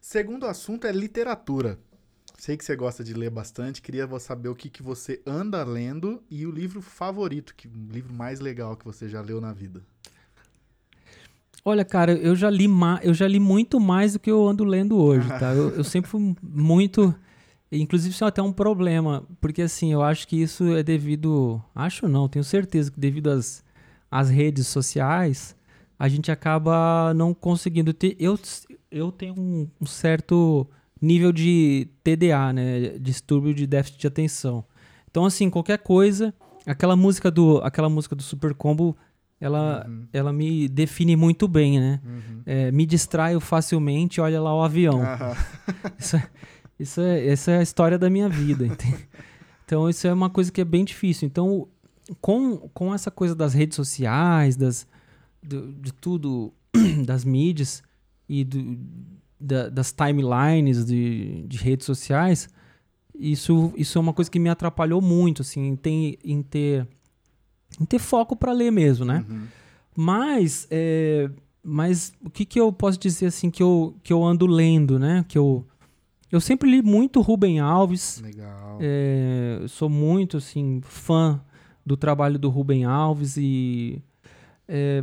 Segundo 0.00 0.46
assunto 0.46 0.86
é 0.86 0.92
literatura. 0.92 1.80
Sei 2.46 2.56
que 2.56 2.64
você 2.64 2.76
gosta 2.76 3.02
de 3.02 3.12
ler 3.12 3.28
bastante, 3.28 3.82
queria 3.82 4.08
saber 4.20 4.48
o 4.48 4.54
que, 4.54 4.70
que 4.70 4.80
você 4.80 5.20
anda 5.26 5.64
lendo 5.64 6.22
e 6.30 6.46
o 6.46 6.50
livro 6.52 6.80
favorito, 6.80 7.52
que, 7.56 7.66
o 7.66 7.72
livro 7.90 8.14
mais 8.14 8.38
legal 8.38 8.76
que 8.76 8.84
você 8.84 9.08
já 9.08 9.20
leu 9.20 9.40
na 9.40 9.52
vida. 9.52 9.82
Olha, 11.64 11.84
cara, 11.84 12.12
eu 12.12 12.36
já 12.36 12.48
li 12.48 12.68
eu 13.02 13.12
já 13.12 13.26
li 13.26 13.40
muito 13.40 13.80
mais 13.80 14.12
do 14.12 14.20
que 14.20 14.30
eu 14.30 14.46
ando 14.46 14.62
lendo 14.62 14.96
hoje, 14.96 15.28
tá? 15.28 15.52
Eu, 15.54 15.70
eu 15.70 15.82
sempre 15.82 16.08
fui 16.08 16.36
muito. 16.40 17.12
Inclusive, 17.72 18.14
isso 18.14 18.24
é 18.24 18.28
até 18.28 18.40
um 18.40 18.52
problema, 18.52 19.26
porque 19.40 19.62
assim, 19.62 19.92
eu 19.92 20.00
acho 20.00 20.28
que 20.28 20.40
isso 20.40 20.72
é 20.76 20.84
devido. 20.84 21.60
Acho 21.74 22.06
não, 22.06 22.28
tenho 22.28 22.44
certeza 22.44 22.92
que 22.92 23.00
devido 23.00 23.28
às, 23.28 23.64
às 24.08 24.30
redes 24.30 24.68
sociais, 24.68 25.56
a 25.98 26.08
gente 26.08 26.30
acaba 26.30 27.12
não 27.12 27.34
conseguindo 27.34 27.92
ter. 27.92 28.14
Eu, 28.20 28.38
eu 28.88 29.10
tenho 29.10 29.34
um, 29.36 29.68
um 29.80 29.86
certo 29.86 30.70
nível 31.00 31.32
de 31.32 31.88
TDA, 32.02 32.52
né? 32.52 32.98
Distúrbio 32.98 33.54
de 33.54 33.66
déficit 33.66 34.00
de 34.00 34.06
atenção. 34.06 34.64
Então, 35.10 35.24
assim, 35.24 35.48
qualquer 35.50 35.78
coisa. 35.78 36.34
Aquela 36.66 36.96
música 36.96 37.30
do, 37.30 37.58
aquela 37.58 37.88
música 37.88 38.14
do 38.16 38.22
Super 38.22 38.52
Combo, 38.54 38.96
ela, 39.40 39.86
Uhum. 39.88 40.06
ela 40.12 40.32
me 40.32 40.68
define 40.68 41.14
muito 41.16 41.46
bem, 41.46 41.78
né? 41.78 42.00
Uhum. 42.04 42.42
É, 42.44 42.72
me 42.72 42.84
distraio 42.86 43.38
facilmente, 43.40 44.20
olha 44.20 44.40
lá 44.40 44.54
o 44.54 44.62
avião. 44.62 45.00
Aham. 45.02 45.34
Isso, 45.98 46.16
é, 46.16 46.28
isso, 46.78 47.00
é, 47.00 47.26
essa 47.28 47.50
é 47.52 47.58
a 47.58 47.62
história 47.62 47.98
da 47.98 48.10
minha 48.10 48.28
vida. 48.28 48.66
entende? 48.66 49.08
Então, 49.64 49.88
isso 49.88 50.06
é 50.06 50.12
uma 50.12 50.28
coisa 50.30 50.50
que 50.52 50.60
é 50.60 50.64
bem 50.64 50.84
difícil. 50.84 51.26
Então, 51.26 51.66
com, 52.20 52.56
com 52.72 52.94
essa 52.94 53.10
coisa 53.10 53.34
das 53.34 53.52
redes 53.54 53.74
sociais, 53.76 54.56
das, 54.56 54.86
do- 55.42 55.72
de 55.74 55.92
tudo, 55.92 56.52
das 57.06 57.24
mídias 57.24 57.82
e 58.28 58.44
do- 58.44 58.78
da- 59.46 59.68
das 59.68 59.92
timelines 59.92 60.84
de, 60.84 61.44
de 61.46 61.56
redes 61.58 61.86
sociais, 61.86 62.48
isso, 63.14 63.72
isso 63.76 63.96
é 63.96 64.00
uma 64.00 64.12
coisa 64.12 64.30
que 64.30 64.38
me 64.38 64.48
atrapalhou 64.50 65.00
muito, 65.00 65.42
assim, 65.42 65.68
em 65.68 65.76
ter, 65.76 66.18
em 66.24 66.42
ter, 66.42 66.86
em 67.80 67.84
ter 67.84 67.98
foco 67.98 68.36
para 68.36 68.52
ler 68.52 68.70
mesmo, 68.70 69.04
né? 69.06 69.24
Uhum. 69.28 69.44
Mas, 69.96 70.66
é, 70.70 71.30
mas 71.62 72.12
o 72.22 72.28
que, 72.28 72.44
que 72.44 72.60
eu 72.60 72.70
posso 72.72 72.98
dizer 72.98 73.26
assim 73.26 73.50
que 73.50 73.62
eu, 73.62 73.96
que 74.02 74.12
eu 74.12 74.22
ando 74.22 74.46
lendo, 74.46 74.98
né? 74.98 75.24
Que 75.26 75.38
eu, 75.38 75.64
eu 76.30 76.40
sempre 76.40 76.70
li 76.70 76.82
muito 76.82 77.22
Rubem 77.22 77.58
Alves. 77.60 78.20
Legal. 78.22 78.78
É, 78.80 79.64
sou 79.68 79.88
muito 79.88 80.36
assim 80.36 80.80
fã 80.82 81.40
do 81.84 81.96
trabalho 81.96 82.38
do 82.38 82.50
Rubem 82.50 82.84
Alves 82.84 83.36
e 83.38 84.02
é, 84.68 85.02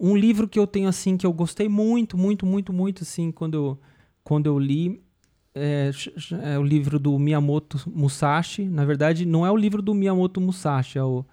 um 0.00 0.16
livro 0.16 0.48
que 0.48 0.58
eu 0.58 0.66
tenho 0.66 0.88
assim 0.88 1.16
que 1.16 1.26
eu 1.26 1.32
gostei 1.32 1.68
muito, 1.68 2.16
muito, 2.16 2.46
muito, 2.46 2.72
muito 2.72 3.02
assim 3.02 3.30
quando 3.30 3.54
eu, 3.54 3.78
quando 4.24 4.46
eu 4.46 4.58
li 4.58 5.02
é, 5.54 5.90
é 6.42 6.58
o 6.58 6.62
livro 6.62 6.98
do 6.98 7.18
Miyamoto 7.18 7.78
Musashi. 7.86 8.64
Na 8.64 8.84
verdade, 8.84 9.26
não 9.26 9.44
é 9.44 9.50
o 9.50 9.56
livro 9.56 9.82
do 9.82 9.92
Miyamoto 9.94 10.40
Musashi, 10.40 10.98
é 10.98 11.04
o, 11.04 11.24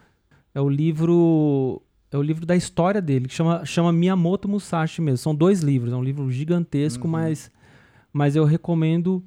é 0.53 0.59
o 0.59 0.67
livro 0.67 1.81
é 2.11 2.17
o 2.17 2.21
livro 2.21 2.45
da 2.45 2.55
história 2.55 3.01
dele, 3.01 3.27
que 3.27 3.33
chama, 3.33 3.65
chama 3.65 3.91
Miyamoto 3.91 4.47
Musashi 4.49 5.01
mesmo. 5.01 5.17
São 5.17 5.35
dois 5.35 5.61
livros, 5.61 5.93
é 5.93 5.95
um 5.95 6.03
livro 6.03 6.29
gigantesco, 6.31 7.05
Uhum. 7.05 7.11
mas, 7.11 7.51
mas 8.11 8.35
eu 8.35 8.43
recomendo 8.45 9.23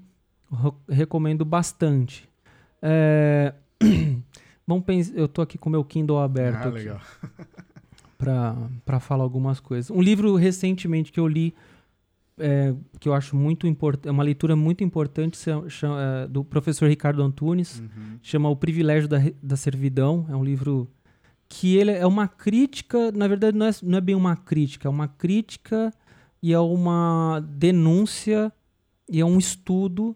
recomendo 0.88 1.44
bastante. 1.44 2.28
É... 2.82 3.54
Vamos 4.66 4.84
pensar, 4.84 5.14
eu 5.16 5.26
tô 5.28 5.42
aqui 5.42 5.56
com 5.58 5.68
o 5.68 5.72
meu 5.72 5.84
Kindle 5.84 6.18
aberto. 6.18 6.66
Ah, 6.68 6.70
legal. 6.70 7.00
para 8.20 9.00
falar 9.00 9.24
algumas 9.24 9.58
coisas. 9.60 9.90
Um 9.90 10.02
livro 10.02 10.36
recentemente 10.36 11.10
que 11.10 11.18
eu 11.18 11.26
li, 11.26 11.54
é, 12.38 12.74
que 12.98 13.08
eu 13.08 13.14
acho 13.14 13.34
muito 13.34 13.66
importante, 13.66 14.08
é 14.08 14.10
uma 14.10 14.22
leitura 14.22 14.54
muito 14.54 14.84
importante, 14.84 15.38
chama, 15.68 15.96
é, 16.00 16.28
do 16.28 16.44
professor 16.44 16.88
Ricardo 16.88 17.22
Antunes, 17.22 17.80
uhum. 17.80 18.18
chama 18.22 18.48
O 18.50 18.56
Privilégio 18.56 19.08
da, 19.08 19.18
da 19.42 19.56
Servidão. 19.56 20.26
É 20.28 20.36
um 20.36 20.44
livro 20.44 20.86
que 21.48 21.76
ele 21.76 21.92
é 21.92 22.06
uma 22.06 22.28
crítica, 22.28 23.10
na 23.10 23.26
verdade 23.26 23.56
não 23.56 23.66
é, 23.66 23.70
não 23.82 23.98
é 23.98 24.00
bem 24.00 24.14
uma 24.14 24.36
crítica, 24.36 24.86
é 24.86 24.90
uma 24.90 25.08
crítica 25.08 25.92
e 26.42 26.52
é 26.52 26.60
uma 26.60 27.42
denúncia 27.48 28.52
e 29.08 29.20
é 29.20 29.24
um 29.24 29.38
estudo 29.38 30.14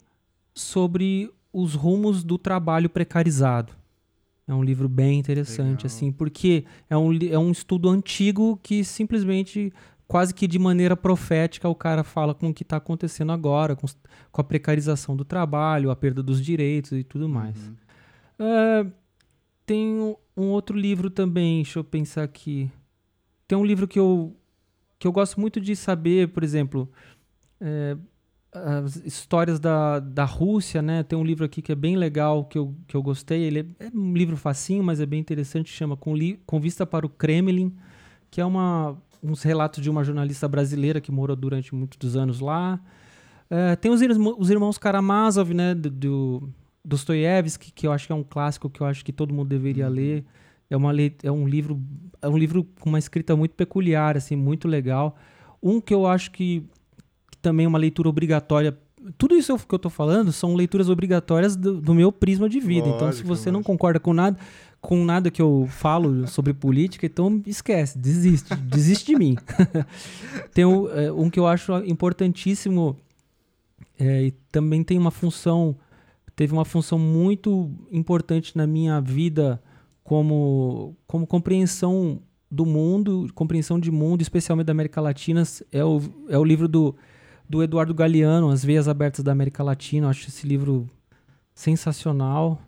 sobre 0.54 1.30
os 1.52 1.74
rumos 1.74 2.22
do 2.22 2.36
trabalho 2.36 2.88
precarizado. 2.88 3.72
É 4.46 4.54
um 4.54 4.62
livro 4.62 4.88
bem 4.88 5.18
interessante, 5.18 5.84
Legal. 5.84 5.86
assim, 5.86 6.12
porque 6.12 6.64
é 6.88 6.96
um, 6.96 7.12
é 7.30 7.38
um 7.38 7.50
estudo 7.50 7.88
antigo 7.88 8.58
que 8.62 8.84
simplesmente, 8.84 9.72
quase 10.06 10.34
que 10.34 10.46
de 10.46 10.58
maneira 10.58 10.94
profética, 10.94 11.66
o 11.68 11.74
cara 11.74 12.04
fala 12.04 12.34
com 12.34 12.50
o 12.50 12.54
que 12.54 12.62
está 12.62 12.76
acontecendo 12.76 13.32
agora, 13.32 13.74
com, 13.74 13.86
com, 14.30 14.40
a 14.40 14.44
precarização 14.44 15.16
do 15.16 15.24
trabalho, 15.24 15.90
a 15.90 15.96
perda 15.96 16.22
dos 16.22 16.44
direitos 16.44 16.92
e 16.92 17.02
tudo 17.02 17.26
mais. 17.26 17.56
Uhum. 17.66 17.74
Uh, 18.86 18.92
tem 19.64 19.88
um, 19.88 20.14
um 20.36 20.48
outro 20.48 20.76
livro 20.76 21.08
também, 21.08 21.62
deixa 21.62 21.78
eu 21.78 21.84
pensar 21.84 22.22
aqui. 22.22 22.70
Tem 23.48 23.56
um 23.56 23.64
livro 23.64 23.88
que 23.88 23.98
eu, 23.98 24.36
que 24.98 25.06
eu 25.06 25.12
gosto 25.12 25.40
muito 25.40 25.58
de 25.58 25.74
saber, 25.74 26.28
por 26.28 26.44
exemplo, 26.44 26.90
é, 27.60 27.96
as 28.54 28.96
histórias 28.96 29.58
da, 29.58 29.98
da 29.98 30.24
Rússia, 30.24 30.80
né? 30.80 31.02
Tem 31.02 31.18
um 31.18 31.24
livro 31.24 31.44
aqui 31.44 31.60
que 31.60 31.72
é 31.72 31.74
bem 31.74 31.96
legal, 31.96 32.44
que 32.44 32.56
eu, 32.56 32.74
que 32.86 32.96
eu 32.96 33.02
gostei. 33.02 33.42
Ele 33.42 33.74
é, 33.78 33.86
é 33.86 33.90
um 33.92 34.14
livro 34.14 34.36
facinho, 34.36 34.82
mas 34.82 35.00
é 35.00 35.06
bem 35.06 35.20
interessante, 35.20 35.72
chama 35.72 35.96
Com, 35.96 36.14
Li, 36.14 36.40
Com 36.46 36.60
Vista 36.60 36.86
para 36.86 37.04
o 37.04 37.08
Kremlin, 37.08 37.74
que 38.30 38.40
é 38.40 38.44
uma, 38.44 38.96
uns 39.22 39.42
relatos 39.42 39.82
de 39.82 39.90
uma 39.90 40.04
jornalista 40.04 40.46
brasileira 40.46 41.00
que 41.00 41.10
morou 41.10 41.34
durante 41.34 41.74
muitos 41.74 42.16
anos 42.16 42.38
lá. 42.38 42.80
É, 43.50 43.74
tem 43.76 43.90
os, 43.90 44.00
irmãos, 44.00 44.36
os 44.38 44.50
irmãos 44.50 44.78
Karamazov, 44.78 45.52
né? 45.52 45.74
Do, 45.74 45.90
do 45.90 46.48
Dostoiévski, 46.84 47.72
que 47.72 47.86
eu 47.86 47.92
acho 47.92 48.06
que 48.06 48.12
é 48.12 48.16
um 48.16 48.24
clássico 48.24 48.70
que 48.70 48.80
eu 48.80 48.86
acho 48.86 49.04
que 49.04 49.12
todo 49.12 49.34
mundo 49.34 49.48
deveria 49.48 49.88
uhum. 49.88 49.92
ler. 49.92 50.24
É, 50.70 50.76
uma, 50.76 50.92
é 51.22 51.30
um 51.30 51.46
livro 51.46 51.80
é 52.22 52.28
um 52.28 52.38
livro 52.38 52.64
com 52.80 52.88
uma 52.88 52.98
escrita 52.98 53.36
muito 53.36 53.54
peculiar, 53.54 54.16
assim, 54.16 54.36
muito 54.36 54.66
legal. 54.66 55.16
Um 55.62 55.80
que 55.80 55.92
eu 55.92 56.06
acho 56.06 56.30
que 56.30 56.64
também 57.44 57.66
uma 57.66 57.78
leitura 57.78 58.08
obrigatória. 58.08 58.76
Tudo 59.18 59.36
isso 59.36 59.58
que 59.58 59.74
eu 59.74 59.76
estou 59.76 59.90
falando 59.90 60.32
são 60.32 60.54
leituras 60.54 60.88
obrigatórias 60.88 61.54
do, 61.54 61.78
do 61.78 61.94
meu 61.94 62.10
prisma 62.10 62.48
de 62.48 62.58
vida. 62.58 62.86
Lógico, 62.86 62.96
então, 62.96 63.12
se 63.12 63.22
você 63.22 63.50
não 63.50 63.62
concorda 63.62 64.00
com 64.00 64.14
nada, 64.14 64.38
com 64.80 65.04
nada 65.04 65.30
que 65.30 65.42
eu 65.42 65.68
falo 65.68 66.26
sobre 66.26 66.54
política, 66.54 67.04
então 67.04 67.42
esquece, 67.46 67.98
desiste, 67.98 68.54
desiste 68.56 69.06
de 69.12 69.18
mim. 69.18 69.36
tem 70.54 70.64
um, 70.64 70.88
é, 70.88 71.12
um, 71.12 71.28
que 71.28 71.38
eu 71.38 71.46
acho 71.46 71.70
importantíssimo 71.84 72.96
é, 74.00 74.24
e 74.24 74.30
também 74.50 74.82
tem 74.82 74.96
uma 74.96 75.10
função, 75.10 75.76
teve 76.34 76.54
uma 76.54 76.64
função 76.64 76.98
muito 76.98 77.70
importante 77.92 78.56
na 78.56 78.66
minha 78.66 79.02
vida 79.02 79.62
como, 80.02 80.96
como 81.06 81.26
compreensão 81.26 82.22
do 82.50 82.64
mundo, 82.64 83.26
compreensão 83.34 83.78
de 83.78 83.90
mundo, 83.90 84.22
especialmente 84.22 84.66
da 84.66 84.72
América 84.72 85.00
Latina, 85.02 85.42
é 85.70 85.84
o, 85.84 86.00
é 86.30 86.38
o 86.38 86.44
livro 86.44 86.66
do 86.66 86.94
do 87.48 87.62
Eduardo 87.62 87.94
Galeano, 87.94 88.50
As 88.50 88.64
Veias 88.64 88.88
Abertas 88.88 89.22
da 89.24 89.32
América 89.32 89.62
Latina. 89.62 90.06
Eu 90.06 90.10
acho 90.10 90.28
esse 90.28 90.46
livro 90.46 90.88
sensacional. 91.54 92.60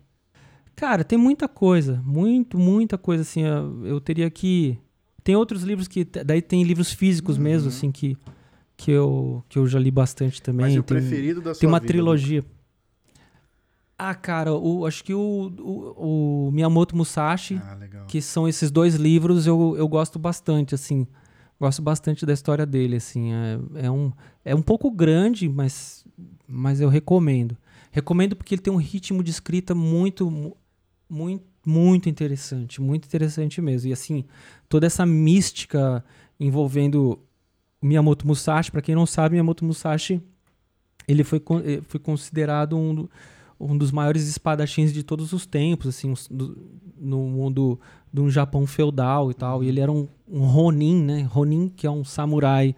Cara, 0.75 1.03
tem 1.03 1.17
muita 1.17 1.47
coisa, 1.47 2.01
muito, 2.05 2.57
muita 2.57 2.97
coisa, 2.97 3.23
assim, 3.23 3.41
eu, 3.41 3.85
eu 3.85 4.01
teria 4.01 4.29
que... 4.29 4.77
Tem 5.23 5.35
outros 5.35 5.63
livros 5.63 5.87
que... 5.87 6.05
Daí 6.05 6.41
tem 6.41 6.63
livros 6.63 6.91
físicos 6.91 7.37
uhum. 7.37 7.43
mesmo, 7.43 7.69
assim, 7.69 7.91
que, 7.91 8.15
que, 8.77 8.91
eu, 8.91 9.43
que 9.49 9.57
eu 9.57 9.67
já 9.67 9.79
li 9.79 9.89
bastante 9.89 10.41
também. 10.41 10.67
Mas 10.67 10.77
o 10.77 10.83
tem, 10.83 10.97
preferido 10.97 11.41
da 11.41 11.53
sua 11.53 11.59
Tem 11.59 11.67
uma 11.67 11.79
vida, 11.79 11.87
trilogia. 11.87 12.45
Ah, 13.97 14.13
cara, 14.13 14.53
o, 14.53 14.85
acho 14.85 15.03
que 15.03 15.15
o, 15.15 15.51
o, 15.59 16.47
o 16.47 16.51
Miyamoto 16.51 16.95
Musashi, 16.95 17.55
ah, 17.55 18.05
que 18.07 18.21
são 18.21 18.47
esses 18.47 18.69
dois 18.69 18.93
livros, 18.93 19.47
eu, 19.47 19.75
eu 19.75 19.87
gosto 19.87 20.19
bastante, 20.19 20.75
assim. 20.75 21.07
Gosto 21.59 21.81
bastante 21.81 22.25
da 22.25 22.33
história 22.33 22.65
dele, 22.65 22.97
assim. 22.97 23.33
É, 23.33 23.85
é, 23.85 23.91
um, 23.91 24.11
é 24.45 24.55
um 24.55 24.61
pouco 24.61 24.91
grande, 24.91 25.49
mas, 25.49 26.05
mas 26.47 26.79
eu 26.79 26.89
recomendo. 26.89 27.57
Recomendo 27.91 28.35
porque 28.35 28.55
ele 28.55 28.61
tem 28.61 28.71
um 28.71 28.77
ritmo 28.77 29.23
de 29.23 29.31
escrita 29.31 29.73
muito, 29.73 30.55
muito, 31.09 31.45
muito 31.65 32.09
interessante. 32.09 32.79
Muito 32.79 33.05
interessante 33.05 33.61
mesmo. 33.61 33.89
E, 33.89 33.93
assim, 33.93 34.23
toda 34.69 34.85
essa 34.85 35.05
mística 35.05 36.03
envolvendo 36.39 37.19
Miyamoto 37.81 38.27
Musashi. 38.27 38.71
Para 38.71 38.81
quem 38.81 38.95
não 38.95 39.05
sabe, 39.05 39.33
Miyamoto 39.33 39.65
Musashi 39.65 40.21
ele 41.07 41.23
foi, 41.23 41.41
eh, 41.63 41.81
foi 41.87 41.99
considerado 41.99 42.77
um, 42.77 43.07
um 43.59 43.77
dos 43.77 43.91
maiores 43.91 44.27
espadachins 44.27 44.93
de 44.93 45.03
todos 45.03 45.31
os 45.31 45.45
tempos, 45.45 45.87
assim, 45.87 46.13
do, 46.29 46.57
no 46.97 47.19
mundo 47.27 47.79
do 48.11 48.29
Japão 48.29 48.65
feudal 48.65 49.31
e 49.31 49.33
tal. 49.33 49.63
E 49.63 49.67
ele 49.67 49.79
era 49.79 49.91
um, 49.91 50.07
um 50.29 50.45
Ronin, 50.45 51.03
né? 51.03 51.21
Ronin, 51.23 51.69
que 51.69 51.85
é 51.85 51.91
um 51.91 52.03
samurai 52.03 52.75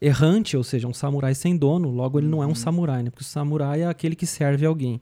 errante, 0.00 0.56
ou 0.56 0.62
seja, 0.62 0.86
um 0.86 0.92
samurai 0.92 1.34
sem 1.34 1.56
dono, 1.56 1.90
logo 1.90 2.18
ele 2.18 2.26
não 2.26 2.42
é 2.42 2.46
um 2.46 2.50
uhum. 2.50 2.54
samurai, 2.54 3.02
né? 3.02 3.10
Porque 3.10 3.22
o 3.24 3.26
samurai 3.26 3.82
é 3.82 3.86
aquele 3.86 4.14
que 4.14 4.26
serve 4.26 4.66
alguém. 4.66 5.00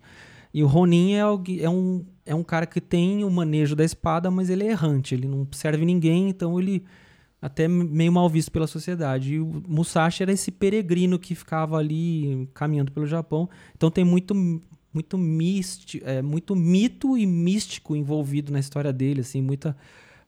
E 0.55 0.63
o 0.63 0.67
Ronin 0.67 1.15
é, 1.15 1.21
é, 1.61 1.69
um, 1.69 2.05
é 2.25 2.35
um 2.35 2.45
cara 2.45 2.67
que 2.67 2.81
tem 2.81 3.25
o 3.25 3.31
manejo 3.31 3.75
da 3.75 3.85
espada, 3.85 4.31
mas 4.31 4.51
ele 4.51 4.65
é 4.65 4.71
errante, 4.71 5.15
ele 5.15 5.27
não 5.27 5.47
serve 5.51 5.85
ninguém, 5.85 6.29
então 6.29 6.61
ele 6.61 6.85
até 7.41 7.67
meio 7.67 8.13
mal 8.13 8.29
visto 8.29 8.53
pela 8.53 8.69
sociedade. 8.69 9.35
E 9.35 9.41
o 9.41 9.63
Musashi 9.67 10.23
era 10.23 10.31
esse 10.31 10.53
peregrino 10.53 11.19
que 11.19 11.35
ficava 11.35 11.77
ali 11.77 12.49
caminhando 12.55 12.93
pelo 12.93 13.07
Japão. 13.07 13.49
Então 13.75 13.91
tem 13.91 14.05
muito 14.05 14.35
muito 14.93 15.17
místico, 15.17 16.05
é, 16.07 16.21
muito 16.21 16.55
mito 16.55 17.17
e 17.17 17.27
místico 17.27 17.97
envolvido 17.97 18.53
na 18.53 18.61
história 18.61 18.93
dele, 18.93 19.21
assim, 19.21 19.41
muita 19.41 19.77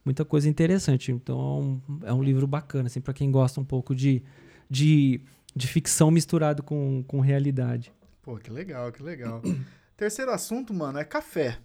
muita 0.05 0.25
coisa 0.25 0.49
interessante. 0.49 1.11
Então 1.11 1.39
é 1.39 1.43
um, 1.43 2.01
é 2.09 2.13
um 2.13 2.23
livro 2.23 2.47
bacana, 2.47 2.87
assim, 2.87 3.01
para 3.01 3.15
quem 3.15 3.31
gosta 3.31 3.61
um 3.61 3.65
pouco 3.65 3.95
de, 3.95 4.23
de, 4.69 5.21
de 5.55 5.67
ficção 5.67 6.11
misturado 6.11 6.63
com, 6.63 7.03
com 7.07 7.21
realidade. 7.21 7.93
Pô, 8.23 8.37
que 8.37 8.51
legal, 8.51 8.93
que 8.93 9.03
legal. 9.03 9.43
Terceiro 9.97 10.31
assunto, 10.31 10.75
mano, 10.75 10.99
é 10.99 11.05
café. 11.05 11.59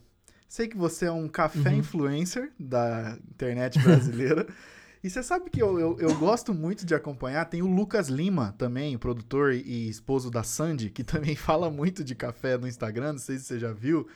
Sei 0.47 0.67
que 0.67 0.77
você 0.77 1.05
é 1.05 1.11
um 1.11 1.27
café 1.27 1.69
uhum. 1.69 1.77
influencer 1.77 2.51
da 2.59 3.17
internet 3.31 3.77
brasileira. 3.79 4.47
E 5.01 5.09
você 5.09 5.23
sabe 5.23 5.49
que 5.49 5.61
eu, 5.61 5.79
eu, 5.79 5.97
eu, 5.97 6.13
gosto 6.15 6.53
muito 6.53 6.85
de 6.85 6.93
acompanhar. 6.93 7.45
Tem 7.45 7.61
o 7.61 7.67
Lucas 7.67 8.09
Lima 8.09 8.53
também, 8.57 8.97
produtor 8.97 9.53
e 9.53 9.87
esposo 9.87 10.29
da 10.29 10.43
Sandy, 10.43 10.89
que 10.89 11.03
também 11.03 11.35
fala 11.37 11.69
muito 11.69 12.03
de 12.03 12.13
café 12.13 12.57
no 12.57 12.67
Instagram. 12.67 13.13
Não 13.13 13.19
sei 13.19 13.37
se 13.37 13.45
você 13.45 13.59
já 13.59 13.71
viu. 13.71 14.07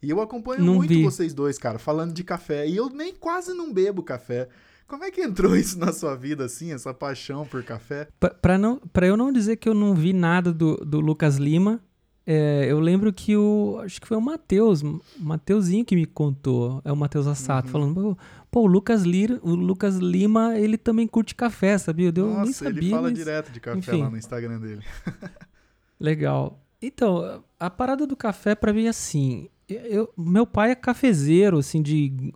E 0.00 0.08
eu 0.08 0.20
acompanho 0.20 0.62
não 0.62 0.76
muito 0.76 0.90
vi. 0.90 1.02
vocês 1.02 1.34
dois, 1.34 1.58
cara, 1.58 1.78
falando 1.78 2.12
de 2.12 2.22
café. 2.22 2.68
E 2.68 2.76
eu 2.76 2.88
nem 2.88 3.12
quase 3.14 3.52
não 3.52 3.72
bebo 3.72 4.00
café. 4.02 4.48
Como 4.86 5.04
é 5.04 5.10
que 5.10 5.20
entrou 5.20 5.54
isso 5.56 5.76
na 5.76 5.92
sua 5.92 6.14
vida, 6.14 6.44
assim, 6.44 6.72
essa 6.72 6.94
paixão 6.94 7.44
por 7.44 7.64
café? 7.64 8.06
Pra 8.40 9.06
eu 9.06 9.16
não 9.16 9.32
dizer 9.32 9.56
que 9.56 9.68
eu 9.68 9.74
não 9.74 9.92
vi 9.92 10.12
nada 10.12 10.52
do, 10.52 10.76
do 10.76 11.00
Lucas 11.00 11.36
Lima, 11.36 11.82
é, 12.30 12.66
eu 12.70 12.78
lembro 12.78 13.10
que 13.10 13.34
o. 13.34 13.80
Acho 13.82 13.98
que 13.98 14.06
foi 14.06 14.14
o 14.14 14.20
Matheus, 14.20 14.82
o 14.82 15.00
Mateuzinho 15.18 15.82
que 15.82 15.96
me 15.96 16.04
contou. 16.04 16.82
É 16.84 16.92
o 16.92 16.96
Matheus 16.96 17.26
Assato, 17.26 17.68
uhum. 17.68 17.72
falando, 17.72 18.18
pô, 18.50 18.62
o 18.62 18.66
Lucas, 18.66 19.02
Lira, 19.02 19.38
o 19.42 19.54
Lucas 19.54 19.96
Lima, 19.96 20.58
ele 20.58 20.76
também 20.76 21.06
curte 21.06 21.34
café, 21.34 21.76
sabia? 21.78 22.12
Eu 22.14 22.26
Nossa, 22.26 22.44
nem 22.44 22.52
sabia. 22.52 22.80
Ele 22.80 22.90
fala 22.90 23.02
mas... 23.02 23.14
direto 23.14 23.52
de 23.52 23.60
café 23.60 23.78
Enfim. 23.78 24.02
lá 24.02 24.10
no 24.10 24.16
Instagram 24.16 24.60
dele. 24.60 24.82
Legal. 25.98 26.60
Então, 26.80 27.42
a 27.58 27.68
parada 27.68 28.06
do 28.06 28.16
café 28.16 28.54
para 28.54 28.72
mim 28.72 28.86
é 28.86 28.88
assim. 28.88 29.48
Eu, 29.68 30.12
meu 30.16 30.46
pai 30.46 30.70
é 30.70 30.74
cafezeiro, 30.74 31.58
assim, 31.58 31.82
de 31.82 32.32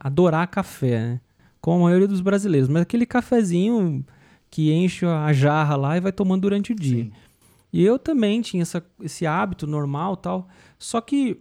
adorar 0.00 0.48
café, 0.48 1.00
né? 1.00 1.20
Como 1.60 1.82
a 1.82 1.84
maioria 1.84 2.08
dos 2.08 2.20
brasileiros. 2.20 2.68
Mas 2.68 2.82
aquele 2.82 3.06
cafezinho 3.06 4.04
que 4.50 4.72
enche 4.72 5.06
a 5.06 5.32
jarra 5.32 5.76
lá 5.76 5.96
e 5.96 6.00
vai 6.00 6.12
tomando 6.12 6.42
durante 6.42 6.72
o 6.72 6.74
dia. 6.74 7.04
Sim. 7.04 7.12
E 7.72 7.84
eu 7.84 7.98
também 7.98 8.40
tinha 8.40 8.62
essa, 8.62 8.84
esse 9.00 9.26
hábito 9.26 9.66
normal 9.66 10.16
tal. 10.16 10.48
Só 10.78 11.00
que 11.00 11.40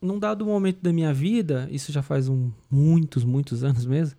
num 0.00 0.18
dado 0.18 0.44
momento 0.44 0.80
da 0.80 0.92
minha 0.92 1.12
vida, 1.12 1.68
isso 1.70 1.92
já 1.92 2.02
faz 2.02 2.28
um, 2.28 2.50
muitos, 2.70 3.24
muitos 3.24 3.62
anos 3.64 3.84
mesmo. 3.86 4.18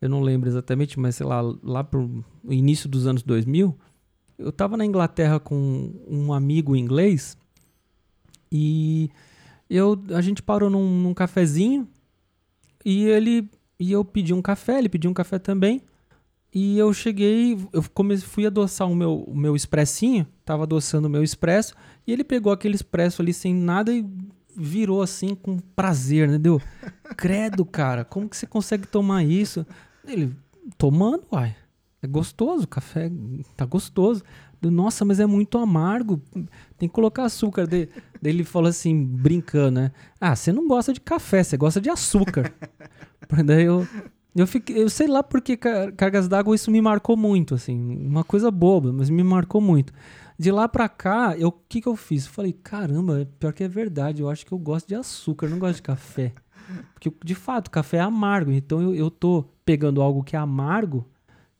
Eu 0.00 0.08
não 0.08 0.20
lembro 0.20 0.48
exatamente, 0.48 0.98
mas 0.98 1.16
sei 1.16 1.26
lá, 1.26 1.40
lá 1.62 1.84
pro 1.84 2.24
início 2.48 2.88
dos 2.88 3.06
anos 3.06 3.22
2000, 3.22 3.76
eu 4.38 4.48
estava 4.48 4.76
na 4.76 4.84
Inglaterra 4.84 5.38
com 5.38 5.92
um 6.08 6.32
amigo 6.32 6.74
inglês 6.74 7.36
e 8.50 9.08
eu, 9.70 10.02
a 10.12 10.20
gente 10.20 10.42
parou 10.42 10.68
num, 10.68 11.00
num 11.00 11.14
cafezinho 11.14 11.88
e 12.84 13.04
ele 13.04 13.48
e 13.82 13.90
eu 13.90 14.04
pedi 14.04 14.32
um 14.32 14.40
café, 14.42 14.78
ele 14.78 14.88
pediu 14.88 15.10
um 15.10 15.14
café 15.14 15.38
também. 15.38 15.82
E 16.54 16.78
eu 16.78 16.92
cheguei, 16.92 17.58
eu 17.72 17.82
comecei, 17.94 18.28
fui 18.28 18.46
adoçar 18.46 18.88
o 18.88 18.94
meu, 18.94 19.24
o 19.24 19.34
meu 19.34 19.56
expressinho, 19.56 20.26
tava 20.44 20.64
adoçando 20.64 21.08
o 21.08 21.10
meu 21.10 21.24
expresso, 21.24 21.74
e 22.06 22.12
ele 22.12 22.22
pegou 22.22 22.52
aquele 22.52 22.74
expresso 22.74 23.22
ali 23.22 23.32
sem 23.32 23.54
nada 23.54 23.92
e 23.92 24.06
virou 24.56 25.02
assim 25.02 25.34
com 25.34 25.58
prazer, 25.58 26.28
né? 26.28 26.38
Deu, 26.38 26.60
credo, 27.16 27.64
cara, 27.64 28.04
como 28.04 28.28
que 28.28 28.36
você 28.36 28.46
consegue 28.46 28.86
tomar 28.86 29.24
isso? 29.24 29.66
Ele, 30.06 30.34
tomando, 30.76 31.24
uai. 31.32 31.54
É 32.02 32.06
gostoso, 32.06 32.64
o 32.64 32.68
café 32.68 33.10
tá 33.56 33.64
gostoso. 33.64 34.24
Nossa, 34.60 35.04
mas 35.04 35.20
é 35.20 35.26
muito 35.26 35.56
amargo. 35.56 36.20
Tem 36.76 36.88
que 36.88 36.94
colocar 36.94 37.24
açúcar. 37.24 37.66
Daí, 37.66 37.88
ele 38.24 38.42
falou 38.42 38.68
assim, 38.68 39.04
brincando, 39.04 39.80
né? 39.80 39.92
Ah, 40.20 40.34
você 40.34 40.52
não 40.52 40.66
gosta 40.66 40.92
de 40.92 41.00
café, 41.00 41.44
você 41.44 41.56
gosta 41.56 41.80
de 41.80 41.88
açúcar. 41.88 42.52
daí 43.44 43.64
eu, 43.64 43.86
eu 44.34 44.46
fiquei, 44.48 44.82
eu 44.82 44.90
sei 44.90 45.06
lá 45.06 45.22
porque 45.22 45.56
cargas 45.56 46.26
d'água 46.26 46.56
isso 46.56 46.70
me 46.72 46.80
marcou 46.80 47.16
muito, 47.16 47.54
assim, 47.54 47.78
uma 48.06 48.24
coisa 48.24 48.50
boba, 48.50 48.92
mas 48.92 49.08
me 49.08 49.22
marcou 49.22 49.60
muito. 49.60 49.92
De 50.42 50.50
lá 50.50 50.68
pra 50.68 50.88
cá, 50.88 51.36
eu, 51.38 51.50
o 51.50 51.52
que 51.52 51.80
que 51.80 51.86
eu 51.86 51.94
fiz? 51.94 52.26
Eu 52.26 52.32
falei, 52.32 52.52
caramba, 52.52 53.28
pior 53.38 53.52
que 53.52 53.62
é 53.62 53.68
verdade, 53.68 54.22
eu 54.22 54.28
acho 54.28 54.44
que 54.44 54.50
eu 54.50 54.58
gosto 54.58 54.88
de 54.88 54.94
açúcar, 54.96 55.48
não 55.48 55.56
gosto 55.56 55.76
de 55.76 55.82
café. 55.82 56.32
Porque, 56.92 57.12
de 57.24 57.36
fato, 57.36 57.70
café 57.70 57.98
é 57.98 58.00
amargo, 58.00 58.50
então 58.50 58.82
eu, 58.82 58.92
eu 58.92 59.08
tô 59.08 59.44
pegando 59.64 60.02
algo 60.02 60.24
que 60.24 60.34
é 60.34 60.38
amargo, 60.40 61.06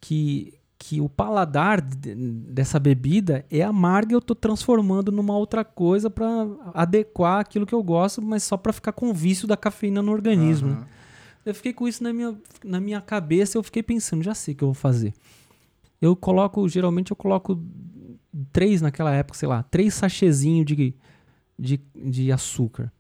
que, 0.00 0.54
que 0.76 1.00
o 1.00 1.08
paladar 1.08 1.80
dessa 1.80 2.80
bebida 2.80 3.46
é 3.48 3.62
amargo 3.62 4.10
e 4.10 4.14
eu 4.16 4.20
tô 4.20 4.34
transformando 4.34 5.12
numa 5.12 5.36
outra 5.36 5.64
coisa 5.64 6.10
para 6.10 6.26
adequar 6.74 7.38
aquilo 7.38 7.64
que 7.64 7.74
eu 7.76 7.84
gosto, 7.84 8.20
mas 8.20 8.42
só 8.42 8.56
para 8.56 8.72
ficar 8.72 8.90
com 8.90 9.14
vício 9.14 9.46
da 9.46 9.56
cafeína 9.56 10.02
no 10.02 10.10
organismo. 10.10 10.70
Uhum. 10.70 10.84
Eu 11.46 11.54
fiquei 11.54 11.72
com 11.72 11.86
isso 11.86 12.02
na 12.02 12.12
minha, 12.12 12.36
na 12.64 12.80
minha 12.80 13.00
cabeça, 13.00 13.56
eu 13.56 13.62
fiquei 13.62 13.84
pensando, 13.84 14.24
já 14.24 14.34
sei 14.34 14.54
o 14.54 14.56
que 14.56 14.64
eu 14.64 14.68
vou 14.68 14.74
fazer. 14.74 15.14
Eu 16.00 16.16
coloco, 16.16 16.68
geralmente 16.68 17.12
eu 17.12 17.16
coloco 17.16 17.56
três 18.52 18.80
naquela 18.80 19.12
época, 19.12 19.38
sei 19.38 19.48
lá, 19.48 19.62
três 19.62 19.94
sachezinhos 19.94 20.66
de, 20.66 20.94
de, 21.58 21.80
de 21.94 22.32
açúcar. 22.32 22.92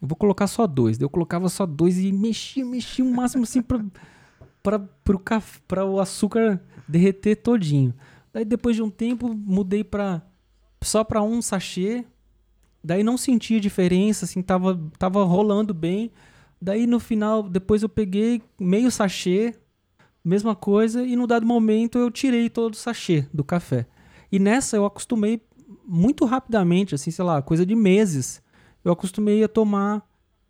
Eu 0.00 0.08
vou 0.08 0.16
colocar 0.16 0.46
só 0.46 0.66
dois. 0.66 1.00
Eu 1.00 1.08
colocava 1.08 1.48
só 1.48 1.66
dois 1.66 1.98
e 1.98 2.12
mexia, 2.12 2.64
mexia 2.64 3.04
o 3.04 3.14
máximo 3.14 3.44
assim 3.44 3.62
pra, 3.62 3.84
pra, 4.62 4.78
pro 4.78 5.18
café, 5.18 5.60
pra 5.66 5.84
o 5.84 6.00
açúcar 6.00 6.60
derreter 6.86 7.36
todinho. 7.36 7.94
Daí 8.32 8.44
depois 8.44 8.76
de 8.76 8.82
um 8.82 8.90
tempo 8.90 9.34
mudei 9.34 9.82
pra, 9.82 10.22
só 10.82 11.02
pra 11.02 11.22
um 11.22 11.40
sachê. 11.40 12.04
Daí 12.84 13.02
não 13.02 13.16
sentia 13.16 13.58
diferença, 13.58 14.26
assim, 14.26 14.42
tava, 14.42 14.78
tava 14.98 15.24
rolando 15.24 15.74
bem. 15.74 16.12
Daí 16.60 16.86
no 16.86 17.00
final, 17.00 17.42
depois 17.42 17.82
eu 17.82 17.88
peguei 17.88 18.42
meio 18.60 18.90
sachê, 18.90 19.54
mesma 20.24 20.54
coisa, 20.54 21.02
e 21.04 21.16
no 21.16 21.26
dado 21.26 21.44
momento 21.44 21.98
eu 21.98 22.10
tirei 22.10 22.48
todo 22.48 22.74
o 22.74 22.76
sachê 22.76 23.26
do 23.32 23.42
café. 23.42 23.86
E 24.30 24.38
nessa 24.38 24.76
eu 24.76 24.84
acostumei 24.84 25.42
muito 25.84 26.24
rapidamente, 26.24 26.94
assim, 26.94 27.10
sei 27.10 27.24
lá, 27.24 27.40
coisa 27.42 27.64
de 27.64 27.74
meses. 27.74 28.42
Eu 28.84 28.92
acostumei 28.92 29.42
a 29.42 29.48
tomar 29.48 30.02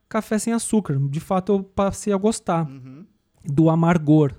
café 0.08 0.38
sem 0.38 0.52
açúcar. 0.52 0.98
De 1.08 1.20
fato, 1.20 1.52
eu 1.52 1.62
passei 1.62 2.12
a 2.12 2.16
gostar 2.16 2.66
uhum. 2.66 3.04
do 3.44 3.70
amargor. 3.70 4.34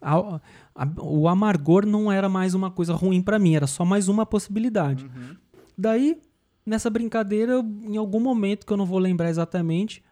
A, 0.00 0.40
a, 0.74 0.86
o 1.00 1.28
amargor 1.28 1.86
não 1.86 2.12
era 2.12 2.28
mais 2.28 2.54
uma 2.54 2.70
coisa 2.70 2.94
ruim 2.94 3.22
para 3.22 3.38
mim, 3.38 3.54
era 3.54 3.66
só 3.66 3.84
mais 3.84 4.08
uma 4.08 4.26
possibilidade. 4.26 5.04
Uhum. 5.04 5.36
Daí, 5.76 6.20
nessa 6.64 6.90
brincadeira, 6.90 7.64
em 7.82 7.96
algum 7.96 8.20
momento 8.20 8.66
que 8.66 8.72
eu 8.72 8.76
não 8.76 8.84
vou 8.84 8.98
lembrar 8.98 9.30
exatamente, 9.30 10.02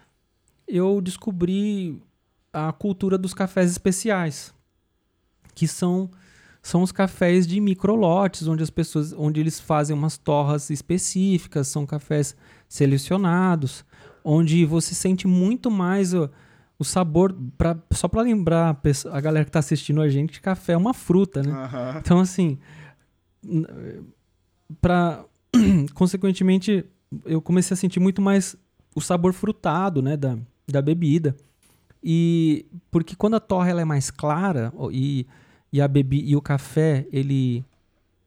eu 0.66 1.01
descobri 1.01 2.02
a 2.52 2.72
cultura 2.72 3.18
dos 3.18 3.34
cafés 3.34 3.70
especiais, 3.70 4.55
que 5.55 5.68
são 5.68 6.10
são 6.62 6.82
os 6.82 6.92
cafés 6.92 7.46
de 7.46 7.60
microlotes, 7.60 8.46
onde 8.46 8.62
as 8.62 8.70
pessoas, 8.70 9.12
onde 9.12 9.40
eles 9.40 9.58
fazem 9.58 9.96
umas 9.96 10.18
torras 10.18 10.70
específicas, 10.70 11.68
são 11.68 11.86
cafés 11.86 12.36
selecionados, 12.68 13.84
onde 14.22 14.64
você 14.64 14.94
sente 14.94 15.26
muito 15.26 15.70
mais 15.70 16.12
o, 16.12 16.30
o 16.78 16.84
sabor, 16.84 17.34
pra, 17.56 17.76
só 17.92 18.08
para 18.08 18.22
lembrar 18.22 18.80
a, 19.10 19.20
galera 19.20 19.44
que 19.44 19.48
está 19.48 19.58
assistindo 19.58 20.02
a 20.02 20.08
gente, 20.08 20.40
café 20.40 20.74
é 20.74 20.76
uma 20.76 20.92
fruta, 20.92 21.42
né? 21.42 21.50
Uhum. 21.50 21.98
Então 21.98 22.20
assim, 22.20 22.58
para 24.80 25.24
consequentemente 25.94 26.84
eu 27.24 27.40
comecei 27.40 27.74
a 27.74 27.76
sentir 27.76 28.00
muito 28.00 28.22
mais 28.22 28.54
o 28.94 29.00
sabor 29.00 29.32
frutado, 29.32 30.02
né, 30.02 30.16
da, 30.16 30.38
da 30.68 30.82
bebida. 30.82 31.34
E 32.02 32.66
porque 32.90 33.14
quando 33.14 33.34
a 33.34 33.40
torra 33.40 33.68
ela 33.68 33.80
é 33.80 33.84
mais 33.84 34.10
clara 34.10 34.72
e, 34.92 35.26
e 35.72 35.80
a 35.80 35.88
bebi, 35.88 36.22
e 36.26 36.36
o 36.36 36.42
café 36.42 37.06
ele 37.12 37.64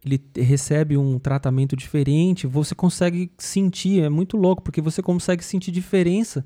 ele 0.06 0.22
recebe 0.36 0.98
um 0.98 1.18
tratamento 1.18 1.78
diferente, 1.78 2.46
você 2.46 2.76
consegue 2.76 3.32
sentir, 3.38 4.04
é 4.04 4.10
muito 4.10 4.36
louco, 4.36 4.62
porque 4.62 4.82
você 4.82 5.02
consegue 5.02 5.44
sentir 5.44 5.72
diferença 5.72 6.46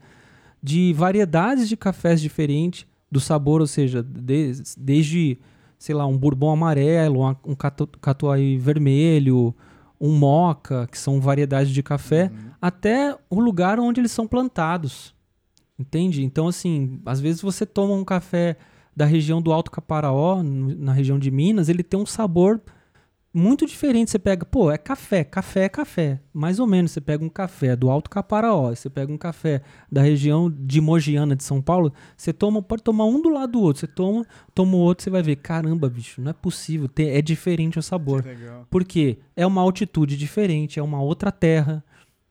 de 0.61 0.94
variedades 0.94 1.68
de 1.68 1.76
cafés 1.76 2.22
diferentes, 2.22 2.86
do 3.11 3.19
sabor, 3.19 3.61
ou 3.61 3.68
seja, 3.68 4.03
de, 4.03 4.53
desde, 4.78 5.40
sei 5.80 5.95
lá, 5.95 6.06
um 6.06 6.18
bourbon 6.18 6.52
amarelo, 6.52 7.28
um 7.44 7.56
catuai 7.99 8.57
vermelho, 8.60 9.56
um 9.99 10.15
moca, 10.15 10.88
que 10.88 10.98
são 10.98 11.19
variedades 11.19 11.72
de 11.72 11.82
café, 11.82 12.32
uhum. 12.32 12.52
até 12.61 13.18
o 13.30 13.40
lugar 13.40 13.80
onde 13.80 14.02
eles 14.02 14.11
são 14.11 14.28
plantados. 14.28 15.15
Entende? 15.80 16.24
Então, 16.24 16.48
assim, 16.48 16.99
às 17.06 17.19
vezes 17.19 17.41
você 17.41 17.65
toma 17.65 17.94
um 17.94 18.03
café 18.03 18.57
da 18.98 19.06
região 19.06 19.40
do 19.40 19.53
Alto 19.53 19.69
Caparaó, 19.69 20.41
na 20.41 20.91
região 20.91 21.19
de 21.19 21.30
Minas, 21.30 21.69
ele 21.69 21.84
tem 21.84 21.99
um 21.99 22.06
sabor 22.06 22.60
muito 23.32 23.64
diferente. 23.64 24.10
Você 24.10 24.18
pega, 24.18 24.44
pô, 24.44 24.72
é 24.72 24.78
café, 24.78 25.24
café 25.24 25.65
é 25.65 25.69
café. 25.69 26.19
Mais 26.34 26.60
ou 26.60 26.65
menos, 26.65 26.90
você 26.90 26.99
pega 26.99 27.24
um 27.24 27.30
café 27.30 27.76
do 27.76 27.91
Alto 27.91 28.10
Caparaó, 28.10 28.74
você 28.74 28.90
pega 28.90 29.14
um 29.14 29.18
café 29.18 29.61
da 29.91 30.02
região 30.02 30.49
de 30.49 30.82
Mogiana 30.82 31.36
de 31.36 31.44
São 31.44 31.61
Paulo, 31.61 31.94
você 32.18 32.34
toma, 32.34 32.60
pode 32.60 32.82
tomar 32.82 33.06
um 33.06 33.22
do 33.22 33.30
lado 33.30 33.52
do 33.52 33.61
outro. 33.61 33.82
Você 33.82 33.88
toma, 33.88 34.26
toma 34.56 34.76
o 34.76 34.80
outro, 34.80 35.03
você 35.03 35.11
vai 35.11 35.22
ver, 35.22 35.36
caramba, 35.36 35.88
bicho, 35.88 36.19
não 36.19 36.32
é 36.32 36.34
possível, 36.34 36.90
é 36.98 37.22
diferente 37.22 37.78
o 37.78 37.84
sabor. 37.84 38.24
Por 38.68 38.84
quê? 38.84 39.19
É 39.36 39.45
uma 39.45 39.61
altitude 39.61 40.18
diferente, 40.18 40.80
é 40.80 40.82
uma 40.82 40.99
outra 40.99 41.32
terra. 41.32 41.84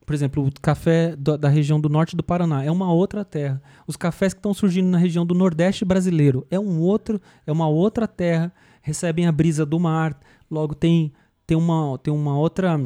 Por 0.06 0.14
exemplo, 0.14 0.46
o 0.46 0.60
café 0.62 1.16
do, 1.16 1.36
da 1.36 1.48
região 1.48 1.80
do 1.80 1.88
norte 1.88 2.14
do 2.14 2.22
Paraná 2.22 2.62
é 2.62 2.70
uma 2.70 2.92
outra 2.92 3.24
terra. 3.24 3.60
Os 3.88 3.96
cafés 3.96 4.32
que 4.32 4.38
estão 4.38 4.54
surgindo 4.54 4.88
na 4.88 4.98
região 4.98 5.26
do 5.26 5.34
Nordeste 5.34 5.84
brasileiro 5.84 6.46
é 6.48 6.60
um 6.60 6.80
outro, 6.80 7.20
é 7.44 7.50
uma 7.50 7.66
outra 7.66 8.06
terra. 8.06 8.52
Recebem 8.80 9.26
a 9.26 9.32
brisa 9.32 9.66
do 9.66 9.80
mar. 9.80 10.16
Logo 10.48 10.76
tem 10.76 11.12
tem 11.44 11.56
uma 11.56 11.98
tem 11.98 12.14
uma 12.14 12.38
outra 12.38 12.78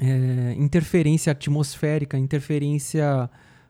é, 0.00 0.54
interferência 0.56 1.30
atmosférica, 1.30 2.16
interferência 2.16 3.28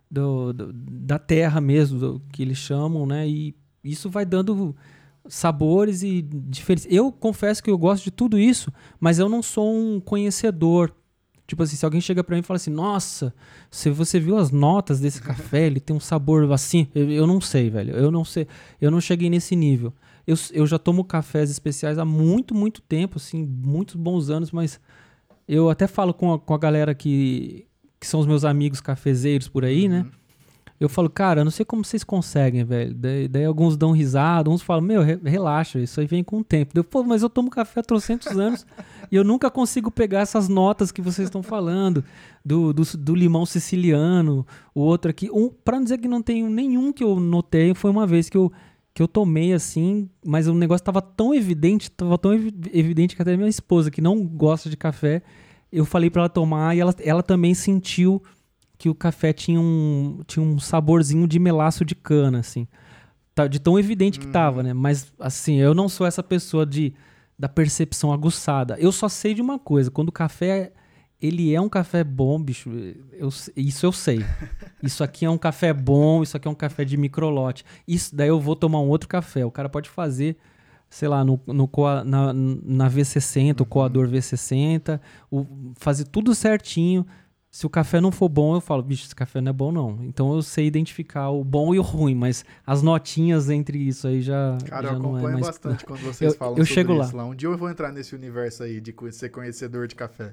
do, 0.08 0.52
do, 0.52 0.72
da 0.72 1.18
terra 1.18 1.60
mesmo, 1.60 2.22
que 2.32 2.40
eles 2.40 2.58
chamam, 2.58 3.04
né? 3.04 3.28
E 3.28 3.52
isso 3.82 4.08
vai 4.08 4.24
dando 4.24 4.76
sabores 5.28 6.04
e 6.04 6.22
diferenças. 6.22 6.86
Eu 6.88 7.10
confesso 7.10 7.60
que 7.60 7.70
eu 7.70 7.76
gosto 7.76 8.04
de 8.04 8.10
tudo 8.12 8.38
isso, 8.38 8.72
mas 9.00 9.18
eu 9.18 9.28
não 9.28 9.42
sou 9.42 9.74
um 9.74 9.98
conhecedor 9.98 10.94
Tipo 11.50 11.64
assim, 11.64 11.74
se 11.74 11.84
alguém 11.84 12.00
chega 12.00 12.22
para 12.22 12.36
mim 12.36 12.42
e 12.42 12.44
fala 12.44 12.58
assim, 12.58 12.70
nossa, 12.70 13.34
se 13.72 13.90
você 13.90 14.20
viu 14.20 14.38
as 14.38 14.52
notas 14.52 15.00
desse 15.00 15.20
café, 15.20 15.66
ele 15.66 15.80
tem 15.80 15.96
um 15.96 15.98
sabor 15.98 16.48
assim, 16.52 16.86
eu, 16.94 17.10
eu, 17.10 17.26
não 17.26 17.40
sei, 17.40 17.68
velho, 17.68 17.92
eu 17.92 18.08
não 18.08 18.24
sei, 18.24 18.46
eu 18.80 18.88
não 18.88 19.00
cheguei 19.00 19.28
nesse 19.28 19.56
nível. 19.56 19.92
Eu, 20.24 20.36
eu 20.52 20.64
já 20.64 20.78
tomo 20.78 21.02
cafés 21.02 21.50
especiais 21.50 21.98
há 21.98 22.04
muito, 22.04 22.54
muito 22.54 22.80
tempo, 22.80 23.16
assim, 23.16 23.44
muitos 23.44 23.96
bons 23.96 24.30
anos, 24.30 24.52
mas 24.52 24.78
eu 25.48 25.68
até 25.68 25.88
falo 25.88 26.14
com 26.14 26.34
a, 26.34 26.38
com 26.38 26.54
a 26.54 26.58
galera 26.58 26.94
que, 26.94 27.66
que 27.98 28.06
são 28.06 28.20
os 28.20 28.28
meus 28.28 28.44
amigos 28.44 28.80
cafezeiros 28.80 29.48
por 29.48 29.64
aí, 29.64 29.88
né? 29.88 29.98
uhum. 29.98 30.04
né? 30.04 30.10
Eu 30.80 30.88
falo, 30.88 31.10
cara, 31.10 31.42
eu 31.42 31.44
não 31.44 31.50
sei 31.50 31.62
como 31.62 31.84
vocês 31.84 32.02
conseguem, 32.02 32.64
velho. 32.64 32.94
Daí, 32.94 33.28
daí 33.28 33.44
alguns 33.44 33.76
dão 33.76 33.92
risada, 33.92 34.48
uns 34.48 34.62
falam, 34.62 34.82
meu, 34.82 35.02
re 35.02 35.20
relaxa, 35.22 35.78
isso 35.78 36.00
aí 36.00 36.06
vem 36.06 36.24
com 36.24 36.38
o 36.38 36.44
tempo. 36.44 36.72
Eu, 36.74 36.82
pô, 36.82 37.04
mas 37.04 37.22
eu 37.22 37.28
tomo 37.28 37.50
café 37.50 37.80
há 37.80 37.82
trocentos 37.82 38.28
anos 38.28 38.64
e 39.12 39.14
eu 39.14 39.22
nunca 39.22 39.50
consigo 39.50 39.90
pegar 39.90 40.20
essas 40.20 40.48
notas 40.48 40.90
que 40.90 41.02
vocês 41.02 41.26
estão 41.26 41.42
falando, 41.42 42.02
do, 42.42 42.72
do, 42.72 42.82
do, 42.96 43.14
limão 43.14 43.44
siciliano, 43.44 44.46
o 44.74 44.80
outro 44.80 45.10
aqui. 45.10 45.30
Um, 45.30 45.50
pra 45.50 45.76
não 45.76 45.82
dizer 45.82 45.98
que 45.98 46.08
não 46.08 46.22
tenho 46.22 46.48
nenhum 46.48 46.94
que 46.94 47.04
eu 47.04 47.20
notei, 47.20 47.74
foi 47.74 47.90
uma 47.90 48.06
vez 48.06 48.30
que 48.30 48.38
eu, 48.38 48.50
que 48.94 49.02
eu 49.02 49.06
tomei 49.06 49.52
assim, 49.52 50.08
mas 50.24 50.48
o 50.48 50.54
negócio 50.54 50.82
tava 50.82 51.02
tão 51.02 51.34
evidente, 51.34 51.90
tava 51.90 52.16
tão 52.16 52.32
ev 52.32 52.48
evidente 52.72 53.14
que 53.14 53.20
até 53.20 53.36
minha 53.36 53.50
esposa, 53.50 53.90
que 53.90 54.00
não 54.00 54.24
gosta 54.24 54.70
de 54.70 54.78
café, 54.78 55.22
eu 55.70 55.84
falei 55.84 56.08
para 56.08 56.22
ela 56.22 56.28
tomar 56.30 56.74
e 56.74 56.80
ela, 56.80 56.94
ela 57.00 57.22
também 57.22 57.52
sentiu 57.52 58.22
que 58.80 58.88
o 58.88 58.94
café 58.94 59.30
tinha 59.30 59.60
um, 59.60 60.22
tinha 60.26 60.42
um 60.42 60.58
saborzinho 60.58 61.28
de 61.28 61.38
melaço 61.38 61.84
de 61.84 61.94
cana, 61.94 62.38
assim. 62.38 62.66
Tá, 63.34 63.46
de 63.46 63.60
tão 63.60 63.78
evidente 63.78 64.18
que 64.18 64.26
tava, 64.28 64.60
hum. 64.60 64.62
né? 64.62 64.72
Mas, 64.72 65.12
assim, 65.20 65.56
eu 65.56 65.74
não 65.74 65.86
sou 65.86 66.06
essa 66.06 66.22
pessoa 66.22 66.64
de 66.64 66.94
da 67.38 67.46
percepção 67.46 68.10
aguçada. 68.10 68.76
Eu 68.78 68.90
só 68.90 69.06
sei 69.06 69.34
de 69.34 69.42
uma 69.42 69.58
coisa, 69.58 69.90
quando 69.90 70.08
o 70.08 70.12
café 70.12 70.72
ele 71.20 71.54
é 71.54 71.60
um 71.60 71.68
café 71.68 72.02
bom, 72.02 72.40
bicho, 72.40 72.70
eu, 73.12 73.28
isso 73.54 73.84
eu 73.84 73.92
sei. 73.92 74.24
Isso 74.82 75.04
aqui 75.04 75.26
é 75.26 75.30
um 75.30 75.36
café 75.36 75.74
bom, 75.74 76.22
isso 76.22 76.34
aqui 76.34 76.48
é 76.48 76.50
um 76.50 76.54
café 76.54 76.86
de 76.86 76.96
microlote. 76.96 77.66
Isso, 77.86 78.16
daí 78.16 78.28
eu 78.28 78.40
vou 78.40 78.56
tomar 78.56 78.80
um 78.80 78.88
outro 78.88 79.06
café. 79.06 79.44
O 79.44 79.50
cara 79.50 79.68
pode 79.68 79.90
fazer 79.90 80.38
sei 80.90 81.06
lá, 81.06 81.24
no, 81.24 81.40
no 81.46 81.70
na, 82.04 82.32
na 82.32 82.90
V60, 82.90 83.60
o 83.60 83.62
Uhum. 83.62 83.68
coador 83.68 84.08
V60, 84.08 85.00
o, 85.30 85.46
fazer 85.76 86.04
tudo 86.04 86.34
certinho. 86.34 87.06
Se 87.50 87.66
o 87.66 87.70
café 87.70 88.00
não 88.00 88.12
for 88.12 88.28
bom, 88.28 88.54
eu 88.54 88.60
falo, 88.60 88.80
bicho, 88.80 89.04
esse 89.06 89.14
café 89.14 89.40
não 89.40 89.50
é 89.50 89.52
bom 89.52 89.72
não. 89.72 90.04
Então 90.04 90.32
eu 90.32 90.40
sei 90.40 90.66
identificar 90.66 91.30
o 91.30 91.42
bom 91.42 91.74
e 91.74 91.80
o 91.80 91.82
ruim, 91.82 92.14
mas 92.14 92.44
as 92.64 92.80
notinhas 92.80 93.50
entre 93.50 93.76
isso 93.76 94.06
aí 94.06 94.22
já, 94.22 94.56
Cara, 94.66 94.86
já 94.86 94.92
eu 94.92 94.96
é 94.96 95.00
acompanho 95.00 95.32
mais... 95.32 95.46
bastante 95.46 95.84
quando 95.86 96.00
vocês 96.00 96.32
Eu- 96.32 96.38
falam 96.38 96.52
eu 96.56 96.64
sobre 96.64 96.72
chego 96.74 96.92
lá. 96.94 97.04
isso 97.06 97.16
lá. 97.16 97.24
Um 97.24 97.34
dia 97.34 97.48
eu 97.48 97.58
vou 97.58 97.68
entrar 97.68 97.90
nesse 97.90 98.14
universo 98.14 98.62
aí 98.62 98.80
de 98.80 98.94
ser 99.10 99.30
conhecedor 99.30 99.88
de 99.88 99.96
café, 99.96 100.32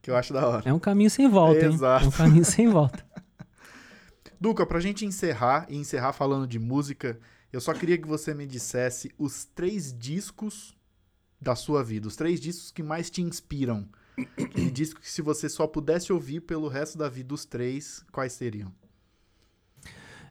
que 0.00 0.10
eu 0.10 0.16
acho 0.16 0.32
da 0.32 0.46
hora. 0.48 0.62
É 0.68 0.72
um 0.72 0.78
caminho 0.78 1.10
sem 1.10 1.28
volta, 1.28 1.66
hein? 1.66 1.74
Exato. 1.74 2.06
É 2.06 2.08
um 2.08 2.12
caminho 2.12 2.44
sem 2.46 2.66
volta. 2.66 3.04
Duca, 4.40 4.64
pra 4.66 4.80
gente 4.80 5.04
encerrar 5.04 5.66
e 5.68 5.76
encerrar 5.76 6.14
falando 6.14 6.46
de 6.46 6.58
música, 6.58 7.18
eu 7.52 7.60
só 7.60 7.72
queria 7.74 7.98
que 7.98 8.08
você 8.08 8.32
me 8.34 8.46
dissesse 8.46 9.10
os 9.18 9.44
três 9.44 9.92
discos 9.96 10.74
da 11.40 11.54
sua 11.54 11.84
vida, 11.84 12.08
os 12.08 12.16
três 12.16 12.40
discos 12.40 12.70
que 12.70 12.82
mais 12.82 13.10
te 13.10 13.20
inspiram. 13.20 13.86
Aquele 14.16 14.70
disco 14.70 15.00
que 15.00 15.10
se 15.10 15.20
você 15.22 15.48
só 15.48 15.66
pudesse 15.66 16.12
ouvir 16.12 16.40
pelo 16.40 16.68
resto 16.68 16.96
da 16.96 17.08
vida, 17.08 17.34
os 17.34 17.44
três, 17.44 18.04
quais 18.12 18.32
seriam? 18.32 18.72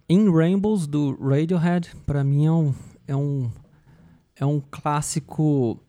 In 0.08 0.30
Rainbows, 0.32 0.88
do 0.88 1.16
Radiohead, 1.16 1.96
pra 2.06 2.24
mim 2.24 2.46
é 2.46 2.52
um, 2.52 2.76
é 3.08 3.16
um, 3.16 3.52
é 4.36 4.46
um 4.46 4.62
clássico 4.72 5.80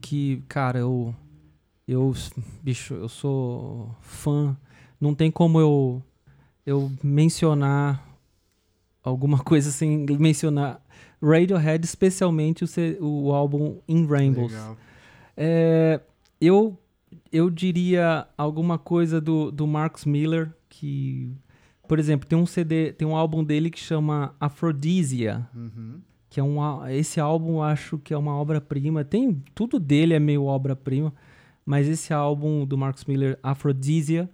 que, 0.00 0.42
cara, 0.48 0.78
eu, 0.78 1.14
eu, 1.86 2.14
bicho, 2.62 2.94
eu 2.94 3.08
sou 3.08 3.94
fã. 4.00 4.56
Não 5.00 5.14
tem 5.14 5.30
como 5.30 5.60
eu, 5.60 6.02
eu 6.66 6.90
mencionar 7.02 8.06
alguma 9.02 9.38
coisa 9.44 9.70
sem 9.70 10.06
mencionar 10.18 10.82
Radiohead, 11.22 11.84
especialmente 11.84 12.64
o, 12.64 13.26
o 13.26 13.32
álbum 13.32 13.78
In 13.86 14.06
Rainbows. 14.06 14.52
Legal. 14.52 14.76
É, 15.36 16.00
eu, 16.40 16.76
eu 17.30 17.50
diria 17.50 18.26
alguma 18.36 18.78
coisa 18.78 19.20
do, 19.20 19.50
do 19.50 19.66
Marcus 19.66 20.04
Miller, 20.04 20.52
que, 20.68 21.30
por 21.88 21.98
exemplo, 21.98 22.28
tem 22.28 22.38
um 22.38 22.46
CD, 22.46 22.92
tem 22.92 23.06
um 23.06 23.16
álbum 23.16 23.42
dele 23.44 23.70
que 23.70 23.78
chama 23.80 24.34
Aphrodisia, 24.40 25.48
Uhum. 25.54 26.00
que 26.30 26.40
é 26.40 26.42
um, 26.42 26.58
esse 26.88 27.20
álbum 27.20 27.54
eu 27.56 27.62
acho 27.62 27.98
que 27.98 28.14
é 28.14 28.16
uma 28.16 28.34
obra-prima. 28.34 29.04
Tem 29.04 29.42
tudo 29.54 29.78
dele 29.78 30.14
é 30.14 30.18
meio 30.18 30.44
obra-prima, 30.44 31.12
mas 31.64 31.86
esse 31.88 32.12
álbum 32.12 32.64
do 32.66 32.76
Marcus 32.78 33.04
Miller, 33.04 33.38
Aphrodisia, 33.42 34.30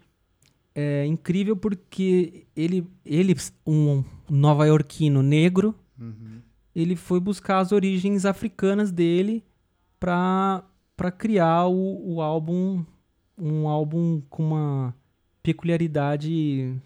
é 0.75 1.05
incrível 1.07 1.57
porque 1.57 2.47
ele, 2.55 2.87
ele 3.05 3.35
um 3.67 4.05
nova-iorquino 4.31 5.23
negro, 5.23 5.75
Uhum. 6.01 6.41
ele 6.75 6.95
foi 6.95 7.19
buscar 7.19 7.59
as 7.59 7.73
origens 7.73 8.25
africanas 8.25 8.93
dele 8.93 9.43
para 9.99 10.63
para 10.99 11.13
criar 11.13 11.69
o, 11.69 12.15
o 12.15 12.21
álbum 12.21 12.85
um 13.39 13.69
álbum 13.69 14.21
com 14.29 14.49
uma 14.49 14.95
peculiaridade 15.41 16.77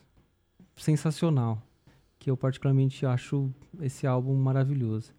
sensacional 0.77 1.63
que 2.19 2.31
eu 2.31 2.37
particularmente 2.37 3.07
acho 3.07 3.51
esse 3.81 4.07
álbum 4.07 4.35
maravilhoso. 4.35 5.15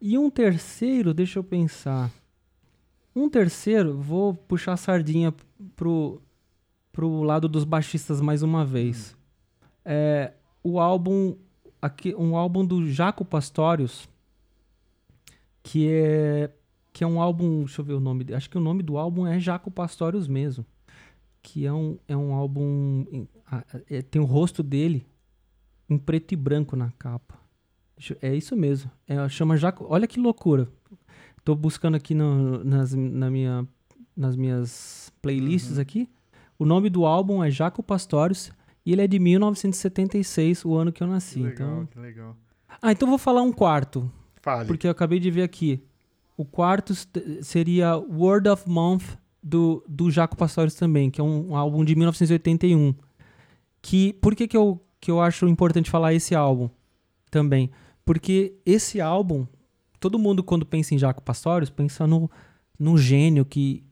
E 0.00 0.16
um 0.16 0.30
terceiro 0.30 1.12
deixa 1.12 1.40
eu 1.40 1.44
pensar. 1.44 2.08
Um 3.16 3.28
terceiro 3.28 3.98
vou 3.98 4.32
puxar 4.32 4.74
a 4.74 4.76
sardinha 4.76 5.34
pro 5.74 6.22
pro 6.92 7.22
lado 7.22 7.48
dos 7.48 7.64
baixistas 7.64 8.20
mais 8.20 8.44
uma 8.44 8.64
vez. 8.64 9.16
É 9.84 10.34
o 10.62 10.78
álbum 10.78 11.36
aqui 11.82 12.14
um 12.14 12.36
álbum 12.36 12.64
do 12.64 12.86
Jaco 12.86 13.24
Pastorius 13.24 14.08
que 15.64 15.88
é 15.90 16.50
que 17.00 17.04
é 17.04 17.06
um 17.06 17.18
álbum, 17.18 17.60
deixa 17.60 17.80
eu 17.80 17.84
ver 17.86 17.94
o 17.94 18.00
nome, 18.00 18.26
acho 18.34 18.50
que 18.50 18.58
o 18.58 18.60
nome 18.60 18.82
do 18.82 18.98
álbum 18.98 19.26
é 19.26 19.40
Jaco 19.40 19.70
Pastorius 19.70 20.28
mesmo, 20.28 20.66
que 21.42 21.64
é 21.64 21.72
um 21.72 21.96
é 22.06 22.14
um 22.14 22.34
álbum 22.34 23.06
é- 23.88 24.02
tem 24.02 24.20
o 24.20 24.26
rosto 24.26 24.62
dele 24.62 25.06
em 25.88 25.96
preto 25.96 26.32
e 26.32 26.36
branco 26.36 26.76
na 26.76 26.90
capa. 26.98 27.38
É 28.20 28.34
isso 28.34 28.54
mesmo. 28.54 28.90
É, 29.08 29.26
chama 29.30 29.56
Jaco, 29.56 29.86
olha 29.88 30.06
que 30.06 30.20
loucura. 30.20 30.68
Tô 31.42 31.54
buscando 31.54 31.94
aqui 31.94 32.14
no- 32.14 32.62
nas, 32.62 32.92
na 32.92 33.30
minha, 33.30 33.66
nas 34.14 34.36
minhas 34.36 35.10
playlists 35.22 35.76
Uhum. 35.76 35.80
aqui. 35.82 36.06
O 36.58 36.66
nome 36.66 36.90
do 36.90 37.06
álbum 37.06 37.42
é 37.42 37.50
Jaco 37.50 37.82
Pastorius 37.82 38.52
e 38.84 38.92
ele 38.92 39.00
é 39.00 39.06
de 39.06 39.18
1976, 39.18 40.66
o 40.66 40.74
ano 40.74 40.92
que 40.92 41.02
eu 41.02 41.06
Que 41.06 41.12
nasci. 41.14 41.40
legal, 41.40 41.68
Então, 41.82 41.86
que 41.86 41.98
legal. 41.98 42.36
ah, 42.82 42.92
então 42.92 43.08
vou 43.08 43.16
falar 43.16 43.40
um 43.40 43.52
quarto, 43.52 44.12
Fale. 44.42 44.66
porque 44.66 44.86
eu 44.86 44.90
acabei 44.90 45.18
de 45.18 45.30
ver 45.30 45.44
aqui. 45.44 45.82
O 46.40 46.44
quarto 46.46 46.94
seria 47.42 47.98
Word 47.98 48.48
of 48.48 48.66
Month 48.66 49.18
do, 49.42 49.84
do 49.86 50.10
Jaco 50.10 50.34
Pastorius 50.34 50.72
também, 50.72 51.10
que 51.10 51.20
é 51.20 51.24
um, 51.24 51.50
um 51.50 51.54
álbum 51.54 51.84
de 51.84 51.94
1981. 51.94 52.94
Que, 53.82 54.14
por 54.14 54.34
que, 54.34 54.48
que, 54.48 54.56
eu, 54.56 54.82
que 54.98 55.10
eu 55.10 55.20
acho 55.20 55.46
importante 55.46 55.90
falar 55.90 56.14
esse 56.14 56.34
álbum 56.34 56.70
também? 57.30 57.70
Porque 58.06 58.54
esse 58.64 59.02
álbum, 59.02 59.46
todo 60.00 60.18
mundo 60.18 60.42
quando 60.42 60.64
pensa 60.64 60.94
em 60.94 60.98
Jaco 60.98 61.22
Pastorius, 61.22 61.68
pensa 61.68 62.06
no, 62.06 62.30
no 62.78 62.96
gênio 62.96 63.44
que, 63.44 63.84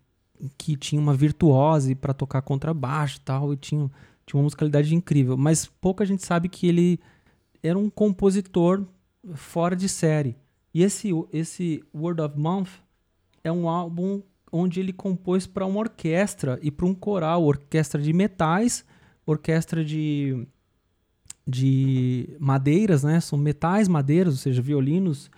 que 0.57 0.75
tinha 0.75 1.03
uma 1.03 1.13
virtuose 1.13 1.95
para 1.95 2.15
tocar 2.15 2.41
contrabaixo 2.41 3.19
e 3.19 3.21
tal, 3.21 3.53
e 3.53 3.59
tinha, 3.59 3.91
tinha 4.25 4.39
uma 4.39 4.45
musicalidade 4.45 4.95
incrível. 4.95 5.37
Mas 5.37 5.67
pouca 5.67 6.07
gente 6.07 6.25
sabe 6.25 6.49
que 6.49 6.67
ele 6.67 6.99
era 7.63 7.79
um 7.79 7.91
compositor 7.91 8.87
fora 9.35 9.77
de 9.77 9.87
série. 9.87 10.35
E 10.79 10.83
esse, 10.85 11.11
esse 11.33 11.83
Word 11.93 12.21
of 12.23 12.39
Month 12.39 12.69
é 13.43 13.51
um 13.51 13.69
álbum 13.69 14.23
onde 14.53 14.79
ele 14.79 14.93
compôs 14.93 15.45
para 15.45 15.67
uma 15.67 15.81
orquestra 15.81 16.57
e 16.63 16.71
para 16.71 16.87
um 16.87 16.95
coral, 16.95 17.43
orquestra 17.43 18.01
de 18.01 18.13
metais, 18.13 18.85
orquestra 19.27 19.85
de, 19.85 20.47
de 21.45 22.29
madeiras, 22.39 23.03
né? 23.03 23.19
São 23.19 23.37
metais, 23.37 23.89
madeiras, 23.89 24.35
ou 24.35 24.39
seja, 24.39 24.63
violinos 24.63 25.29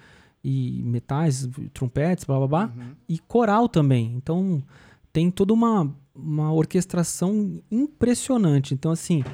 e 0.45 0.83
metais, 0.85 1.49
trompetes, 1.73 2.25
blá 2.27 2.37
blá 2.37 2.47
blá, 2.47 2.65
Uhum. 2.77 2.95
e 3.09 3.19
coral 3.19 3.67
também. 3.67 4.13
Então 4.17 4.63
tem 5.11 5.31
toda 5.31 5.55
uma, 5.55 5.91
uma 6.15 6.53
orquestração 6.53 7.63
impressionante. 7.71 8.75
Então, 8.75 8.93
assim, 8.93 9.25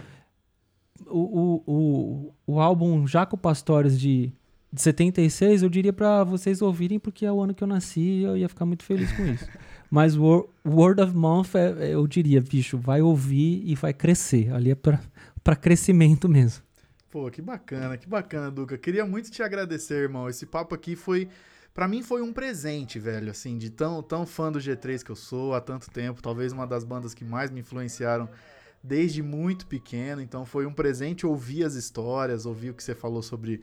o, 1.05 1.19
o, 1.19 1.63
o, 1.67 2.35
o 2.55 2.61
álbum 2.61 3.09
Jaco 3.09 3.37
Pastores 3.37 3.99
de, 3.99 4.33
de 4.77 4.83
76, 4.83 5.63
eu 5.63 5.69
diria 5.69 5.93
pra 5.93 6.23
vocês 6.23 6.61
ouvirem, 6.63 6.99
porque 6.99 7.25
é 7.27 7.33
o 7.33 7.41
ano 7.41 7.55
que 7.55 7.65
eu 7.65 7.67
nasci 7.67 8.01
e 8.01 8.23
eu 8.25 8.37
ia 8.37 8.49
ficar 8.49 8.65
muito 8.67 8.85
feliz 8.85 9.11
com 9.13 9.25
isso. 9.27 9.49
Mas 9.91 10.17
o 10.17 10.49
Word 10.65 11.01
of 11.01 11.15
Month, 11.15 11.55
é- 11.55 11.87
é- 11.89 11.95
eu 11.95 12.07
diria, 12.07 12.41
bicho, 12.41 12.77
vai 12.77 13.01
ouvir 13.01 13.63
e 13.65 13.75
vai 13.75 13.93
crescer. 13.95 14.53
Ali 14.53 14.71
é 14.71 14.75
pra 14.75 15.57
crescimento 15.57 16.29
mesmo. 16.29 16.63
Pô, 17.11 17.31
que 17.31 17.41
bacana, 17.41 17.97
que 17.97 18.09
bacana, 18.09 18.51
Duca. 18.51 18.77
Queria 18.77 19.07
muito 19.07 19.31
te 19.31 19.43
agradecer, 19.43 19.95
irmão. 20.03 20.29
Esse 20.29 20.45
papo 20.45 20.75
aqui 20.75 20.95
foi. 20.95 21.29
Pra 21.73 21.87
mim 21.87 22.03
foi 22.03 22.21
um 22.23 22.33
presente, 22.33 22.99
velho, 22.99 23.31
assim, 23.31 23.57
de 23.59 23.71
tão, 23.71 24.03
tão 24.03 24.27
fã 24.27 24.51
do 24.51 24.59
G3 24.59 25.03
que 25.03 25.11
eu 25.11 25.17
sou 25.17 25.55
há 25.55 25.61
tanto 25.61 25.91
tempo. 25.91 26.21
Talvez 26.23 26.53
uma 26.53 26.67
das 26.67 26.85
bandas 26.85 27.15
que 27.15 27.25
mais 27.25 27.51
me 27.51 27.61
influenciaram 27.61 28.29
desde 28.83 29.23
muito 29.23 29.67
pequeno. 29.67 30.21
Então 30.21 30.45
foi 30.45 30.67
um 30.67 30.73
presente 30.73 31.27
ouvir 31.27 31.65
as 31.65 31.75
histórias, 31.75 32.45
ouvir 32.45 32.71
o 32.71 32.75
que 32.75 32.83
você 32.83 32.95
falou 32.95 33.23
sobre 33.23 33.61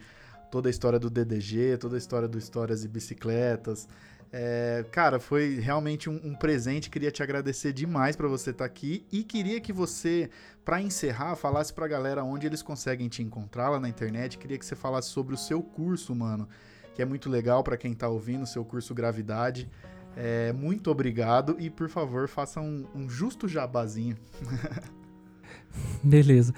toda 0.54 0.70
a 0.70 0.72
história 0.72 1.00
do 1.00 1.10
DDG, 1.10 1.78
toda 1.80 1.96
a 1.96 1.98
história 1.98 2.28
do 2.28 2.38
Histórias 2.38 2.86
e 2.86 2.88
Bicicletas. 2.88 3.88
É, 4.32 4.86
cara, 4.92 5.20
foi 5.20 5.56
realmente 5.56 6.12
um, 6.12 6.22
um 6.24 6.36
presente. 6.36 6.92
Queria 6.92 7.10
te 7.10 7.24
agradecer 7.24 7.74
demais 7.74 8.16
por 8.16 8.30
você 8.30 8.52
estar 8.52 8.64
aqui 8.64 9.04
e 9.12 9.24
queria 9.24 9.60
que 9.60 9.74
você, 9.74 10.30
para 10.64 10.80
encerrar, 10.80 11.36
falasse 11.36 11.74
pra 11.74 11.88
galera 11.88 12.24
onde 12.24 12.46
eles 12.46 12.62
conseguem 12.62 13.10
te 13.10 13.24
encontrar 13.24 13.70
lá 13.70 13.80
na 13.80 13.90
internet. 13.90 14.38
Queria 14.38 14.60
que 14.60 14.64
você 14.64 14.76
falasse 14.76 15.10
sobre 15.10 15.34
o 15.34 15.38
seu 15.38 15.60
curso, 15.64 16.14
mano, 16.14 16.48
que 16.94 17.02
é 17.02 17.06
muito 17.06 17.32
legal 17.32 17.64
para 17.64 17.76
quem 17.76 17.96
tá 17.96 18.08
ouvindo, 18.08 18.44
o 18.44 18.48
seu 18.48 18.64
curso 18.64 18.94
Gravidade. 18.94 19.68
É, 20.16 20.54
muito 20.54 20.92
obrigado 20.92 21.56
e, 21.58 21.68
por 21.68 21.90
favor, 21.90 22.28
faça 22.28 22.62
um, 22.62 22.86
um 22.94 23.10
justo 23.10 23.48
jabazinho. 23.48 24.18
Beleza. 26.04 26.54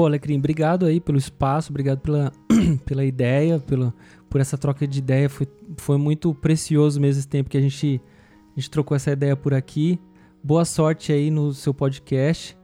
Pô, 0.00 0.06
Alecrim, 0.06 0.38
obrigado 0.38 0.86
aí 0.86 0.98
pelo 0.98 1.18
espaço, 1.18 1.70
obrigado 1.70 1.98
pela, 1.98 2.32
pela 2.86 3.04
ideia, 3.04 3.58
pela, 3.58 3.92
por 4.30 4.40
essa 4.40 4.56
troca 4.56 4.88
de 4.88 4.98
ideia. 4.98 5.28
Foi, 5.28 5.46
foi 5.76 5.98
muito 5.98 6.32
precioso 6.32 6.98
mesmo 6.98 7.18
esse 7.18 7.28
tempo 7.28 7.50
que 7.50 7.58
a 7.58 7.60
gente, 7.60 8.00
a 8.56 8.58
gente 8.58 8.70
trocou 8.70 8.96
essa 8.96 9.10
ideia 9.10 9.36
por 9.36 9.52
aqui. 9.52 10.00
Boa 10.42 10.64
sorte 10.64 11.12
aí 11.12 11.30
no 11.30 11.52
seu 11.52 11.74
podcast 11.74 12.56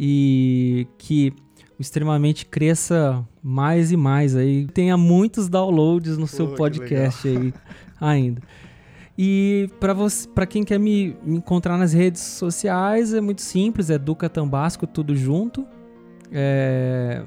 e 0.00 0.88
que 0.98 1.32
o 1.78 1.80
extremamente 1.80 2.44
cresça 2.44 3.24
mais 3.40 3.92
e 3.92 3.96
mais 3.96 4.34
aí. 4.34 4.66
Tenha 4.66 4.96
muitos 4.96 5.48
downloads 5.48 6.18
no 6.18 6.26
seu 6.26 6.48
Pô, 6.48 6.56
podcast 6.56 7.28
aí 7.28 7.54
ainda. 8.00 8.42
E 9.16 9.70
para 9.78 9.94
você, 9.94 10.26
para 10.26 10.44
quem 10.44 10.64
quer 10.64 10.80
me, 10.80 11.16
me 11.22 11.36
encontrar 11.36 11.78
nas 11.78 11.92
redes 11.92 12.20
sociais, 12.20 13.14
é 13.14 13.20
muito 13.20 13.42
simples, 13.42 13.90
é 13.90 13.96
Duca 13.96 14.28
Tambasco, 14.28 14.88
tudo 14.88 15.14
junto. 15.14 15.64
É, 16.32 17.22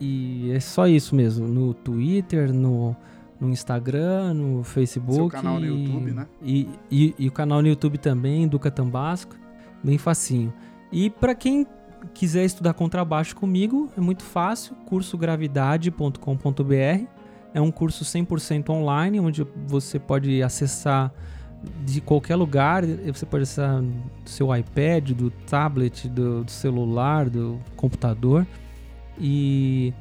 e 0.00 0.50
é 0.52 0.60
só 0.60 0.86
isso 0.86 1.14
mesmo. 1.14 1.46
No 1.46 1.74
Twitter, 1.74 2.50
no, 2.52 2.96
no 3.40 3.50
Instagram, 3.50 4.34
no 4.34 4.62
Facebook. 4.62 5.14
Seu 5.14 5.28
canal 5.28 5.60
no 5.60 5.66
YouTube, 5.66 6.12
né? 6.12 6.26
E, 6.42 6.68
e, 6.90 7.14
e, 7.18 7.28
o 7.28 7.32
canal 7.32 7.62
no 7.62 7.68
YouTube 7.68 7.98
também, 7.98 8.48
Duca 8.48 8.70
Tambasco, 8.70 9.36
bem 9.82 9.98
facinho. 9.98 10.52
E 10.92 11.10
para 11.10 11.34
quem 11.34 11.66
quiser 12.14 12.44
estudar 12.44 12.74
contrabaixo 12.74 13.34
comigo, 13.34 13.90
é 13.96 14.00
muito 14.00 14.22
fácil, 14.22 14.76
cursogravidade.com.br. 14.86 17.06
É 17.54 17.60
um 17.60 17.70
curso 17.70 18.04
100% 18.04 18.70
online, 18.70 19.18
onde 19.18 19.46
você 19.66 19.98
pode 19.98 20.42
acessar 20.42 21.10
de 21.84 22.00
qualquer 22.00 22.36
lugar. 22.36 22.84
Você 22.84 23.26
pode 23.26 23.44
acessar 23.44 23.80
do 23.80 24.30
seu 24.30 24.54
iPad, 24.54 25.10
do 25.10 25.30
tablet, 25.30 26.08
do, 26.08 26.44
do 26.44 26.50
celular, 26.50 27.28
do 27.28 27.58
computador. 27.76 28.46
E, 29.18 29.92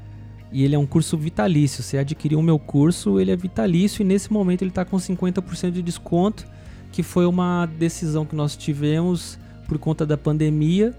e 0.51 0.63
ele 0.63 0.75
é 0.75 0.79
um 0.79 0.85
curso 0.85 1.17
vitalício. 1.17 1.83
Você 1.83 1.97
adquiriu 1.97 2.39
o 2.39 2.43
meu 2.43 2.59
curso, 2.59 3.19
ele 3.19 3.31
é 3.31 3.35
vitalício 3.35 4.01
e 4.01 4.05
nesse 4.05 4.31
momento 4.31 4.61
ele 4.61 4.71
está 4.71 4.83
com 4.83 4.97
50% 4.97 5.71
de 5.71 5.81
desconto, 5.81 6.45
que 6.91 7.03
foi 7.03 7.25
uma 7.25 7.65
decisão 7.65 8.25
que 8.25 8.35
nós 8.35 8.55
tivemos 8.55 9.37
por 9.67 9.77
conta 9.77 10.05
da 10.05 10.17
pandemia. 10.17 10.93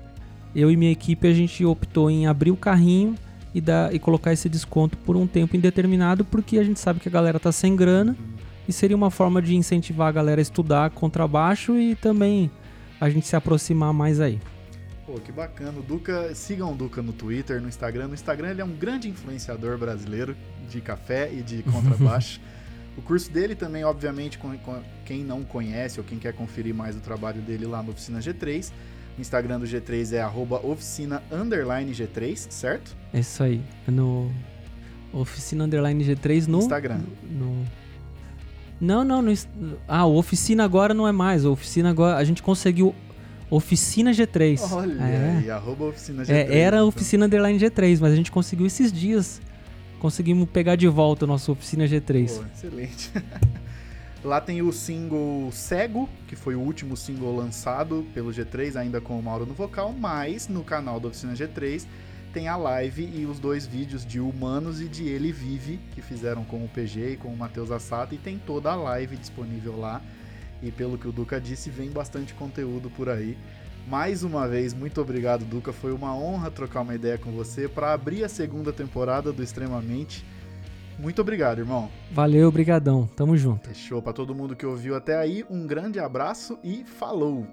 Eu 0.55 0.71
e 0.71 0.77
minha 0.77 0.93
equipe 0.93 1.27
a 1.29 1.35
gente 1.35 1.65
optou 1.65 2.11
em 2.11 2.27
abrir 2.27 2.51
o 2.51 2.57
carrinho 2.57 3.15
e, 3.55 3.61
dar, 3.61 3.95
e 3.95 3.99
colocar 3.99 4.33
esse 4.33 4.49
desconto 4.49 4.97
por 4.99 5.17
um 5.17 5.27
tempo 5.27 5.57
indeterminado, 5.57 6.25
porque 6.25 6.59
a 6.59 6.65
gente 6.65 6.81
sabe 6.81 7.01
que 7.01 7.09
a 7.09 7.13
galera 7.13 7.39
tá 7.39 7.53
sem 7.53 7.77
grana 7.77 8.17
e 8.69 8.73
seria 8.73 8.97
uma 8.97 9.11
forma 9.11 9.41
de 9.41 9.55
incentivar 9.55 10.09
a 10.09 10.13
galera 10.13 10.41
a 10.41 10.43
estudar 10.43 10.91
contrabaixo 10.91 11.79
e 11.79 11.95
também 11.95 12.51
a 13.01 13.09
gente 13.09 13.27
se 13.27 13.37
aproximar 13.37 13.93
mais 13.93 14.21
aí. 14.21 14.41
Pô, 15.07 15.15
que 15.21 15.31
bacana. 15.31 15.79
O 15.79 15.83
Duca, 15.83 16.35
sigam 16.35 16.73
o 16.73 16.75
Duca 16.75 17.01
no 17.01 17.13
Twitter, 17.13 17.61
no 17.63 17.69
Instagram. 17.69 18.09
No 18.09 18.15
Instagram 18.15 18.51
ele 18.51 18.61
é 18.61 18.65
um 18.65 18.73
grande 18.73 19.09
influenciador 19.09 19.79
brasileiro 19.79 20.37
de 20.69 20.81
café 20.81 21.33
e 21.33 21.43
de 21.43 21.63
contrabaixo. 21.71 22.41
o 22.97 23.03
curso 23.03 23.31
dele 23.31 23.55
também, 23.55 23.85
obviamente, 23.85 24.37
com, 24.37 24.57
com, 24.59 24.83
quem 25.05 25.23
não 25.23 25.45
conhece 25.45 26.01
ou 26.01 26.05
quem 26.05 26.19
quer 26.19 26.33
conferir 26.33 26.75
mais 26.75 26.97
o 26.97 27.01
trabalho 27.01 27.41
dele 27.41 27.67
lá 27.67 27.83
no 27.83 27.93
Oficina 27.93 28.19
G3. 28.19 28.73
O 29.17 29.21
Instagram 29.21 29.61
do 29.61 29.67
G3 29.67 30.13
é 30.13 30.27
oficina 30.67 31.23
G3, 31.31 32.51
certo? 32.51 32.95
É 33.15 33.21
isso 33.21 33.43
aí. 33.43 33.63
No 33.87 34.31
oficina 35.13 35.67
G3 35.69 36.47
no 36.49 36.59
Instagram. 36.59 37.01
No, 37.31 37.65
não, 38.81 39.05
não, 39.05 39.23
no, 39.23 39.33
ah, 39.89 40.05
o 40.05 40.17
oficina 40.17 40.65
agora 40.65 40.93
não 40.93 41.09
é 41.09 41.13
mais. 41.13 41.45
O 41.45 41.53
oficina 41.53 41.91
agora 41.91 42.17
a 42.17 42.25
gente 42.25 42.43
conseguiu 42.43 42.95
Oficina 43.51 44.11
G3. 44.11 44.61
Olha 44.73 45.03
é. 45.03 45.39
aí, 45.39 45.51
arroba 45.51 45.85
Oficina 45.85 46.25
G3. 46.25 46.31
É, 46.31 46.59
era 46.59 46.77
então. 46.77 46.89
Oficina 46.89 47.27
Underline 47.27 47.59
G3, 47.59 47.99
mas 48.01 48.13
a 48.13 48.17
gente 48.17 48.31
conseguiu 48.31 48.67
esses 48.67 48.93
dias. 48.93 49.41
Conseguimos 50.01 50.49
pegar 50.51 50.77
de 50.77 50.89
volta 50.89 51.25
o 51.25 51.29
nosso 51.29 51.53
Oficina 51.53 51.85
G3. 51.85 52.37
Pô, 52.37 52.45
excelente. 52.53 53.11
Lá 54.25 54.41
tem 54.41 54.61
o 54.61 54.73
single 54.73 55.51
Cego, 55.53 56.09
que 56.27 56.35
foi 56.35 56.57
o 56.57 56.61
último 56.61 56.97
single 56.97 57.37
lançado 57.37 58.05
pelo 58.13 58.31
G3, 58.31 58.75
ainda 58.75 59.01
com 59.01 59.17
o 59.17 59.23
Mauro 59.23 59.47
no 59.47 59.55
vocal, 59.55 59.95
mas 59.97 60.49
no 60.49 60.65
canal 60.65 60.99
da 60.99 61.09
Oficina 61.09 61.33
G3 61.33 61.87
tem 62.37 62.49
a 62.49 62.57
live 62.59 63.03
e 63.03 63.25
os 63.25 63.39
dois 63.39 63.67
vídeos 63.67 64.05
de 64.05 64.21
Humanos 64.21 64.83
e 64.83 64.89
de 64.89 65.09
Ele 65.09 65.33
Vive, 65.33 65.79
que 65.95 66.03
fizeram 66.03 66.45
com 66.45 66.63
o 66.63 66.69
PG 66.69 67.13
e 67.13 67.17
com 67.17 67.29
o 67.29 67.37
Matheus 67.37 67.71
Assato, 67.71 68.15
e 68.15 68.19
tem 68.19 68.39
toda 68.39 68.71
a 68.71 68.75
live 68.75 69.17
disponível 69.17 69.75
lá. 69.81 70.03
E 70.63 70.71
pelo 70.71 70.99
que 70.99 71.09
o 71.09 71.13
Duca 71.13 71.41
disse, 71.41 71.71
vem 71.71 71.89
bastante 71.89 72.35
conteúdo 72.35 72.91
por 72.91 73.09
aí. 73.09 73.39
Mais 73.89 74.23
uma 74.23 74.47
vez, 74.47 74.75
muito 74.75 75.01
obrigado, 75.01 75.47
Duca. 75.47 75.73
Foi 75.73 75.95
uma 75.95 76.15
honra 76.15 76.51
trocar 76.51 76.83
uma 76.83 76.95
ideia 76.95 77.17
com 77.17 77.33
você 77.33 77.67
para 77.69 77.95
abrir 77.95 78.23
a 78.23 78.29
segunda 78.29 78.71
temporada 78.71 79.33
do 79.33 79.43
Extremamente. 79.43 80.23
Muito 80.99 81.23
obrigado, 81.23 81.61
irmão. 81.61 81.91
Valeu, 82.13 82.53
brigadão. 82.53 83.07
Tamo 83.17 83.35
junto. 83.39 83.67
Fechou. 83.67 84.03
Para 84.03 84.13
todo 84.13 84.35
mundo 84.35 84.55
que 84.55 84.67
ouviu 84.67 84.95
até 84.95 85.17
aí, 85.17 85.43
um 85.49 85.67
grande 85.67 85.99
abraço 85.99 86.59
e 86.63 86.85
falou. 86.85 87.47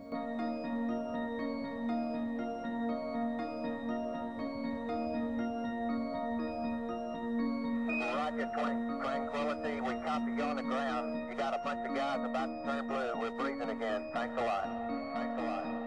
Tranquility, 8.35 9.79
we 9.79 9.93
copy 10.03 10.31
you 10.31 10.41
on 10.41 10.55
the 10.55 10.63
ground. 10.63 11.29
You 11.29 11.35
got 11.35 11.53
a 11.53 11.61
bunch 11.63 11.87
of 11.87 11.95
guys 11.95 12.17
about 12.25 12.47
to 12.47 12.63
turn 12.65 12.87
blue. 12.87 13.11
We're 13.21 13.29
breathing 13.37 13.69
again. 13.69 14.05
Thanks 14.11 14.35
a 14.35 14.41
lot. 14.41 14.63
Thanks 15.13 15.39
a 15.39 15.45
lot. 15.45 15.82